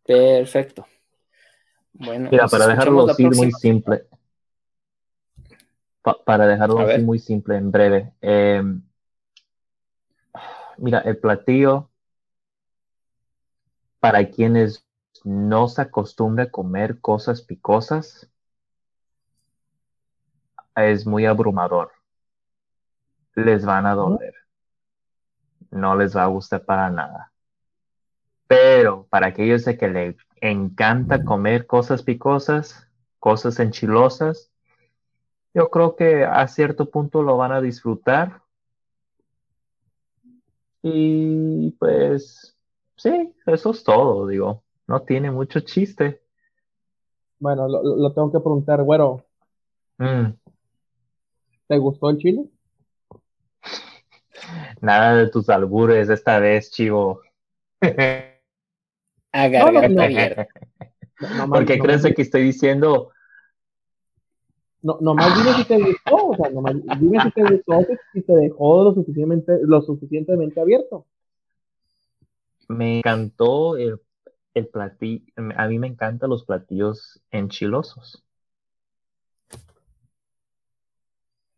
Perfecto. 0.05 0.87
Bueno, 1.93 2.29
Mira, 2.31 2.47
para 2.47 2.67
dejarlo 2.67 3.09
así 3.09 3.25
muy 3.25 3.53
simple. 3.53 4.07
para 6.25 6.47
dejarlo 6.47 6.81
así 6.81 7.03
muy 7.03 7.19
simple, 7.19 7.57
en 7.57 7.71
breve. 7.71 8.13
Em, 8.21 8.83
mira, 10.79 11.01
el 11.01 11.19
platillo, 11.19 11.91
para 13.99 14.29
quienes 14.31 14.87
no 15.25 15.69
se 15.69 15.83
acostumbra 15.83 16.45
a 16.45 16.51
comer 16.51 17.01
cosas 17.01 17.43
picosas, 17.43 18.31
es 20.77 21.07
muy 21.07 21.25
abrumador. 21.25 21.91
Les 23.35 23.65
van 23.65 23.87
a 23.87 23.95
doler 23.95 24.46
no 25.77 25.97
les 25.97 26.17
va 26.17 26.25
a 26.25 26.29
gustar 26.29 26.65
para 26.65 26.91
nada. 26.91 27.33
Pero 28.49 29.07
para 29.11 29.29
aquellos 29.29 29.65
de 29.65 29.77
que 29.77 29.89
le 29.89 30.17
encanta 30.41 31.25
comer 31.25 31.67
cosas 31.67 32.03
picosas, 32.03 32.89
cosas 33.19 33.59
enchilosas, 33.59 34.53
yo 35.55 35.71
creo 35.71 35.97
que 35.97 36.25
a 36.25 36.47
cierto 36.49 36.91
punto 36.91 37.23
lo 37.23 37.37
van 37.37 37.53
a 37.53 37.61
disfrutar. 37.61 38.43
Y 40.83 41.71
pues, 41.79 42.57
sí, 42.97 43.35
eso 43.47 43.71
es 43.71 43.83
todo, 43.83 44.27
digo. 44.27 44.63
No 44.87 45.03
tiene 45.03 45.31
mucho 45.31 45.61
chiste. 45.61 46.23
Bueno, 47.39 47.69
lo, 47.69 47.83
lo 47.83 48.13
tengo 48.13 48.31
que 48.31 48.41
preguntar, 48.41 48.83
güero. 48.83 49.25
Mm, 49.99 50.33
¿Te 51.67 51.79
gustó 51.79 52.11
el 52.11 52.19
chile? 52.19 52.45
Nada 54.81 55.17
de 55.17 55.29
tus 55.31 55.49
albures 55.49 56.09
esta 56.09 56.39
vez, 56.39 56.71
chivo. 56.71 57.21
A 57.81 57.83
No, 59.33 59.49
no, 59.49 59.73
garganta 59.73 59.89
no. 59.89 60.03
abierta. 60.03 60.47
No, 61.21 61.29
nomás- 61.29 61.59
¿Por 61.59 61.67
qué 61.67 61.77
nomás- 61.79 62.01
crees 62.03 62.15
que 62.17 62.23
estoy 62.23 62.43
diciendo? 62.43 63.11
No, 64.83 64.99
nomás 65.01 65.37
dime 65.37 65.53
si 65.57 65.65
te 65.65 65.79
gustó, 65.83 66.17
o 66.29 66.37
sea, 66.37 66.51
nomás 66.51 66.75
dime 67.01 67.21
si 67.23 67.31
te 67.33 67.43
gustó, 67.43 67.81
si- 67.83 67.97
si 68.13 68.23
te 68.23 68.33
dejó 68.35 68.85
lo 68.85 68.95
suficientemente, 68.95 69.59
lo 69.63 69.83
suficientemente 69.83 70.61
abierto. 70.61 71.07
Me 72.69 72.99
encantó 72.99 73.77
el, 73.77 74.01
el 74.55 74.69
platillo. 74.69 75.25
A 75.57 75.67
mí 75.69 75.79
me 75.79 75.87
encantan 75.89 76.31
los 76.31 76.45
platillos 76.45 77.21
enchilosos. 77.31 78.23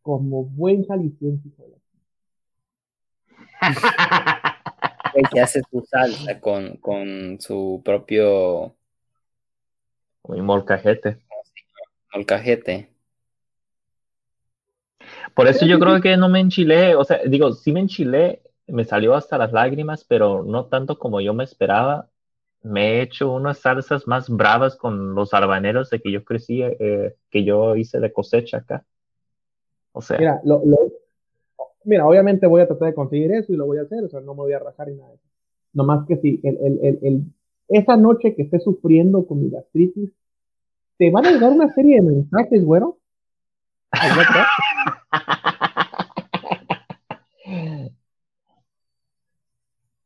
Como 0.02 0.44
buen 0.44 0.86
jalisciense. 0.86 1.48
hijo 1.48 1.62
de 1.64 1.68
la- 1.70 1.78
Güey, 3.36 3.47
que 5.30 5.40
hace 5.40 5.62
su 5.70 5.80
salsa 5.82 6.40
con, 6.40 6.76
con 6.76 7.40
su 7.40 7.82
propio 7.84 8.74
Muy 10.24 10.40
molcajete. 10.42 11.18
molcajete. 12.14 12.90
Por 15.34 15.46
eso 15.46 15.66
yo 15.66 15.78
creo 15.78 16.00
que 16.00 16.16
no 16.16 16.28
me 16.28 16.40
enchilé. 16.40 16.94
O 16.94 17.04
sea, 17.04 17.20
digo, 17.26 17.52
sí 17.52 17.72
me 17.72 17.80
enchilé, 17.80 18.42
me 18.66 18.84
salió 18.84 19.14
hasta 19.14 19.38
las 19.38 19.52
lágrimas, 19.52 20.04
pero 20.04 20.42
no 20.42 20.66
tanto 20.66 20.98
como 20.98 21.20
yo 21.20 21.34
me 21.34 21.44
esperaba. 21.44 22.08
Me 22.62 22.94
he 22.98 23.02
hecho 23.02 23.30
unas 23.32 23.58
salsas 23.58 24.06
más 24.08 24.28
bravas 24.28 24.76
con 24.76 25.14
los 25.14 25.32
habaneros 25.32 25.90
de 25.90 26.00
que 26.00 26.10
yo 26.10 26.24
crecí, 26.24 26.62
eh, 26.62 27.14
que 27.30 27.44
yo 27.44 27.76
hice 27.76 28.00
de 28.00 28.12
cosecha 28.12 28.58
acá. 28.58 28.84
O 29.92 30.02
sea, 30.02 30.18
Mira, 30.18 30.40
lo, 30.44 30.60
lo- 30.64 30.90
mira, 31.88 32.06
obviamente 32.06 32.46
voy 32.46 32.60
a 32.60 32.66
tratar 32.66 32.88
de 32.88 32.94
conseguir 32.94 33.32
eso 33.32 33.52
y 33.52 33.56
lo 33.56 33.66
voy 33.66 33.78
a 33.78 33.82
hacer, 33.82 34.04
o 34.04 34.08
sea, 34.08 34.20
no 34.20 34.34
me 34.34 34.42
voy 34.42 34.52
a 34.52 34.58
rajar 34.58 34.88
ni 34.88 34.96
nada 34.96 35.08
de 35.08 35.16
eso. 35.16 35.24
Nomás 35.72 36.06
que 36.06 36.16
si 36.18 36.40
el, 36.42 36.58
el, 36.82 36.98
el, 37.02 37.22
esa 37.68 37.96
noche 37.96 38.34
que 38.34 38.42
estés 38.42 38.62
sufriendo 38.62 39.26
con 39.26 39.42
mi 39.42 39.50
gastritis, 39.50 40.10
te 40.98 41.10
van 41.10 41.26
a 41.26 41.30
llegar 41.30 41.50
una 41.52 41.72
serie 41.72 41.96
de 41.96 42.02
mensajes, 42.02 42.64
güero. 42.64 42.98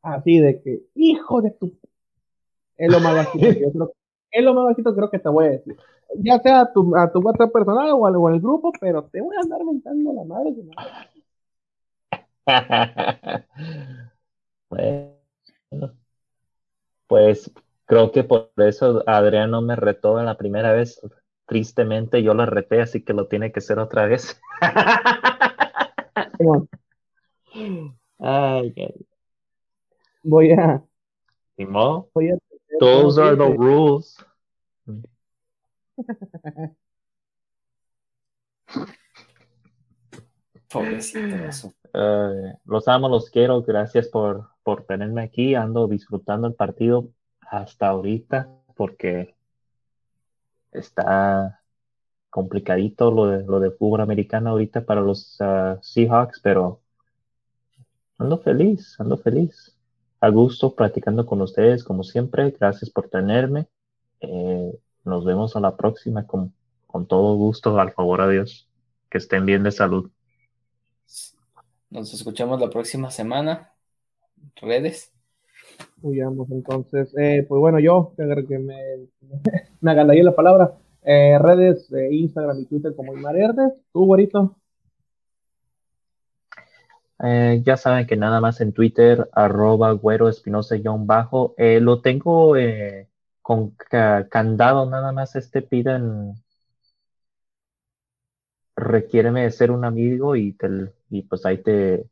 Así 0.02 0.38
de 0.38 0.60
que, 0.62 0.82
hijo 0.94 1.42
de 1.42 1.50
tu. 1.52 1.72
Es 2.76 2.90
lo 2.90 3.00
más 3.00 3.14
bajito 3.14 3.48
que 3.48 3.60
yo 3.60 3.72
creo. 3.72 3.92
Es 4.30 4.44
lo 4.44 4.54
más 4.54 4.64
bajito 4.64 4.94
creo 4.94 5.10
que 5.10 5.18
te 5.18 5.28
voy 5.28 5.46
a 5.46 5.50
decir. 5.50 5.76
Ya 6.18 6.38
sea 6.40 6.62
a 6.62 6.72
tu, 6.72 6.94
a 6.96 7.10
tu 7.10 7.20
WhatsApp 7.20 7.52
personal 7.52 7.90
o 7.90 7.96
o 7.96 8.28
al 8.28 8.40
grupo, 8.40 8.72
pero 8.80 9.04
te 9.04 9.20
voy 9.20 9.36
a 9.36 9.40
andar 9.40 9.64
mentando 9.64 10.12
la 10.12 10.24
madre. 10.24 10.54
si 10.54 10.62
no. 10.62 10.72
Bueno, 14.68 15.18
pues 17.06 17.52
creo 17.84 18.10
que 18.10 18.24
por 18.24 18.50
eso 18.56 19.04
Adrián 19.06 19.50
no 19.50 19.60
me 19.60 19.76
retó 19.76 20.18
en 20.18 20.24
la 20.26 20.38
primera 20.38 20.72
vez. 20.72 20.98
Tristemente 21.46 22.22
yo 22.22 22.32
lo 22.32 22.46
reté, 22.46 22.80
así 22.80 23.04
que 23.04 23.12
lo 23.12 23.28
tiene 23.28 23.52
que 23.52 23.58
hacer 23.58 23.78
otra 23.78 24.06
vez. 24.06 24.40
Bueno, 26.38 26.66
Ay, 28.18 28.72
qué- 28.72 28.94
voy 30.22 30.52
a. 30.52 30.82
Voy 32.14 32.30
Those 32.80 33.20
are 33.20 33.36
the 33.36 33.54
rules. 33.56 34.16
Pobrecito. 40.68 41.36
eso. 41.36 41.72
Eh, 41.94 42.54
los 42.64 42.88
amo, 42.88 43.08
los 43.08 43.30
quiero. 43.30 43.62
Gracias 43.62 44.08
por, 44.08 44.48
por 44.62 44.84
tenerme 44.84 45.22
aquí. 45.22 45.54
Ando 45.54 45.86
disfrutando 45.88 46.46
el 46.46 46.54
partido 46.54 47.08
hasta 47.40 47.88
ahorita 47.88 48.48
porque 48.74 49.36
está 50.72 51.60
complicadito 52.30 53.10
lo 53.10 53.26
de, 53.26 53.44
lo 53.44 53.60
de 53.60 53.72
americano 54.00 54.50
ahorita 54.50 54.86
para 54.86 55.02
los 55.02 55.36
ah, 55.40 55.78
Seahawks, 55.82 56.40
pero 56.42 56.80
ando 58.18 58.38
feliz, 58.38 58.98
ando 58.98 59.18
feliz. 59.18 59.76
A 60.20 60.28
gusto 60.30 60.74
platicando 60.74 61.26
con 61.26 61.42
ustedes 61.42 61.84
como 61.84 62.04
siempre. 62.04 62.54
Gracias 62.58 62.90
por 62.90 63.08
tenerme. 63.08 63.66
Eh, 64.20 64.72
nos 65.04 65.24
vemos 65.24 65.56
a 65.56 65.60
la 65.60 65.76
próxima 65.76 66.26
con, 66.26 66.54
con 66.86 67.06
todo 67.06 67.34
gusto, 67.36 67.78
al 67.78 67.92
favor 67.92 68.20
a 68.20 68.28
Dios. 68.28 68.68
Que 69.10 69.18
estén 69.18 69.44
bien 69.44 69.64
de 69.64 69.72
salud. 69.72 70.10
Nos 71.92 72.12
escuchamos 72.14 72.58
la 72.58 72.70
próxima 72.70 73.10
semana. 73.10 73.70
Redes. 74.56 75.12
Huyamos, 76.00 76.50
entonces. 76.50 77.14
Eh, 77.18 77.44
pues 77.46 77.60
bueno, 77.60 77.78
yo, 77.78 78.14
que, 78.16 78.46
que 78.48 78.58
me, 78.58 78.78
me 79.80 79.90
agandallé 79.90 80.22
la 80.22 80.34
palabra. 80.34 80.72
Eh, 81.02 81.38
redes, 81.38 81.92
eh, 81.92 82.08
Instagram 82.12 82.60
y 82.60 82.64
Twitter 82.64 82.94
como 82.96 83.12
Imar 83.14 83.36
Herdes. 83.36 83.74
Tú, 83.92 84.06
güerito. 84.06 84.56
Eh, 87.22 87.62
ya 87.62 87.76
saben 87.76 88.06
que 88.06 88.16
nada 88.16 88.40
más 88.40 88.60
en 88.62 88.72
Twitter, 88.72 89.28
arroba 89.32 89.92
güero 89.92 90.30
espinosa 90.30 90.76
guion 90.76 91.06
bajo. 91.06 91.54
Eh, 91.58 91.78
lo 91.80 92.00
tengo 92.00 92.56
eh, 92.56 93.10
con 93.42 93.70
ca- 93.72 94.26
candado, 94.30 94.88
nada 94.88 95.12
más 95.12 95.36
este 95.36 95.60
piden, 95.60 96.34
requiéreme 98.82 99.50
ser 99.50 99.70
un 99.70 99.84
amigo 99.84 100.36
y, 100.36 100.52
te, 100.52 100.68
y 101.10 101.22
pues 101.22 101.46
ahí 101.46 101.58
te, 101.58 102.04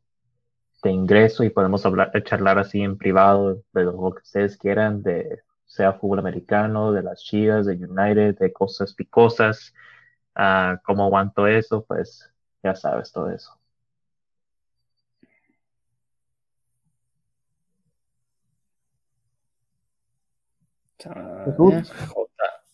te 0.81 0.89
ingreso 0.89 1.43
y 1.43 1.49
podemos 1.49 1.85
hablar, 1.85 2.11
charlar 2.23 2.57
así 2.59 2.81
en 2.81 2.97
privado 2.97 3.61
de 3.73 3.83
lo 3.83 4.13
que 4.13 4.23
ustedes 4.23 4.57
quieran, 4.57 5.03
de 5.03 5.41
sea 5.65 5.93
fútbol 5.93 6.19
americano, 6.19 6.91
de 6.91 7.03
las 7.03 7.23
Chivas, 7.23 7.65
de 7.65 7.75
United, 7.75 8.37
de 8.37 8.51
cosas 8.51 8.93
picosas, 8.93 9.73
uh, 10.35 10.77
cómo 10.83 11.05
aguanto 11.05 11.47
eso, 11.47 11.85
pues 11.85 12.29
ya 12.61 12.75
sabes 12.75 13.11
todo 13.11 13.29
eso. 13.29 13.57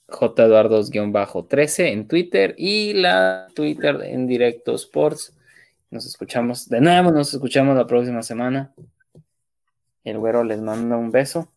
JEduardos-13 0.08 1.92
en 1.92 2.08
Twitter 2.08 2.56
y 2.58 2.94
la 2.94 3.48
Twitter 3.54 4.02
en 4.04 4.26
Directo 4.28 4.76
Sports. 4.76 5.36
Nos 5.92 6.06
escuchamos 6.06 6.70
de 6.70 6.80
nuevo, 6.82 7.12
nos 7.12 7.34
escuchamos 7.34 7.76
la 7.76 7.88
próxima 7.88 8.22
semana. 8.24 8.74
El 10.04 10.20
güero 10.20 10.44
les 10.44 10.62
manda 10.62 10.98
un 10.98 11.12
beso. 11.12 11.50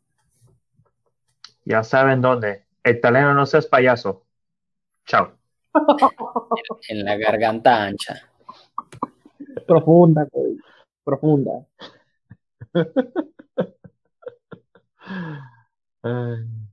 Ya 1.64 1.82
saben 1.84 2.20
dónde. 2.20 2.64
El 2.82 3.00
talento 3.00 3.34
no 3.34 3.46
seas 3.46 3.66
payaso. 3.66 4.24
Chao. 5.06 5.32
En 6.88 7.04
la 7.04 7.16
garganta 7.16 7.82
ancha. 7.82 8.28
Profunda, 9.66 10.26
güey. 10.32 10.56
Profunda. 11.04 11.66
Ay. 16.02 16.69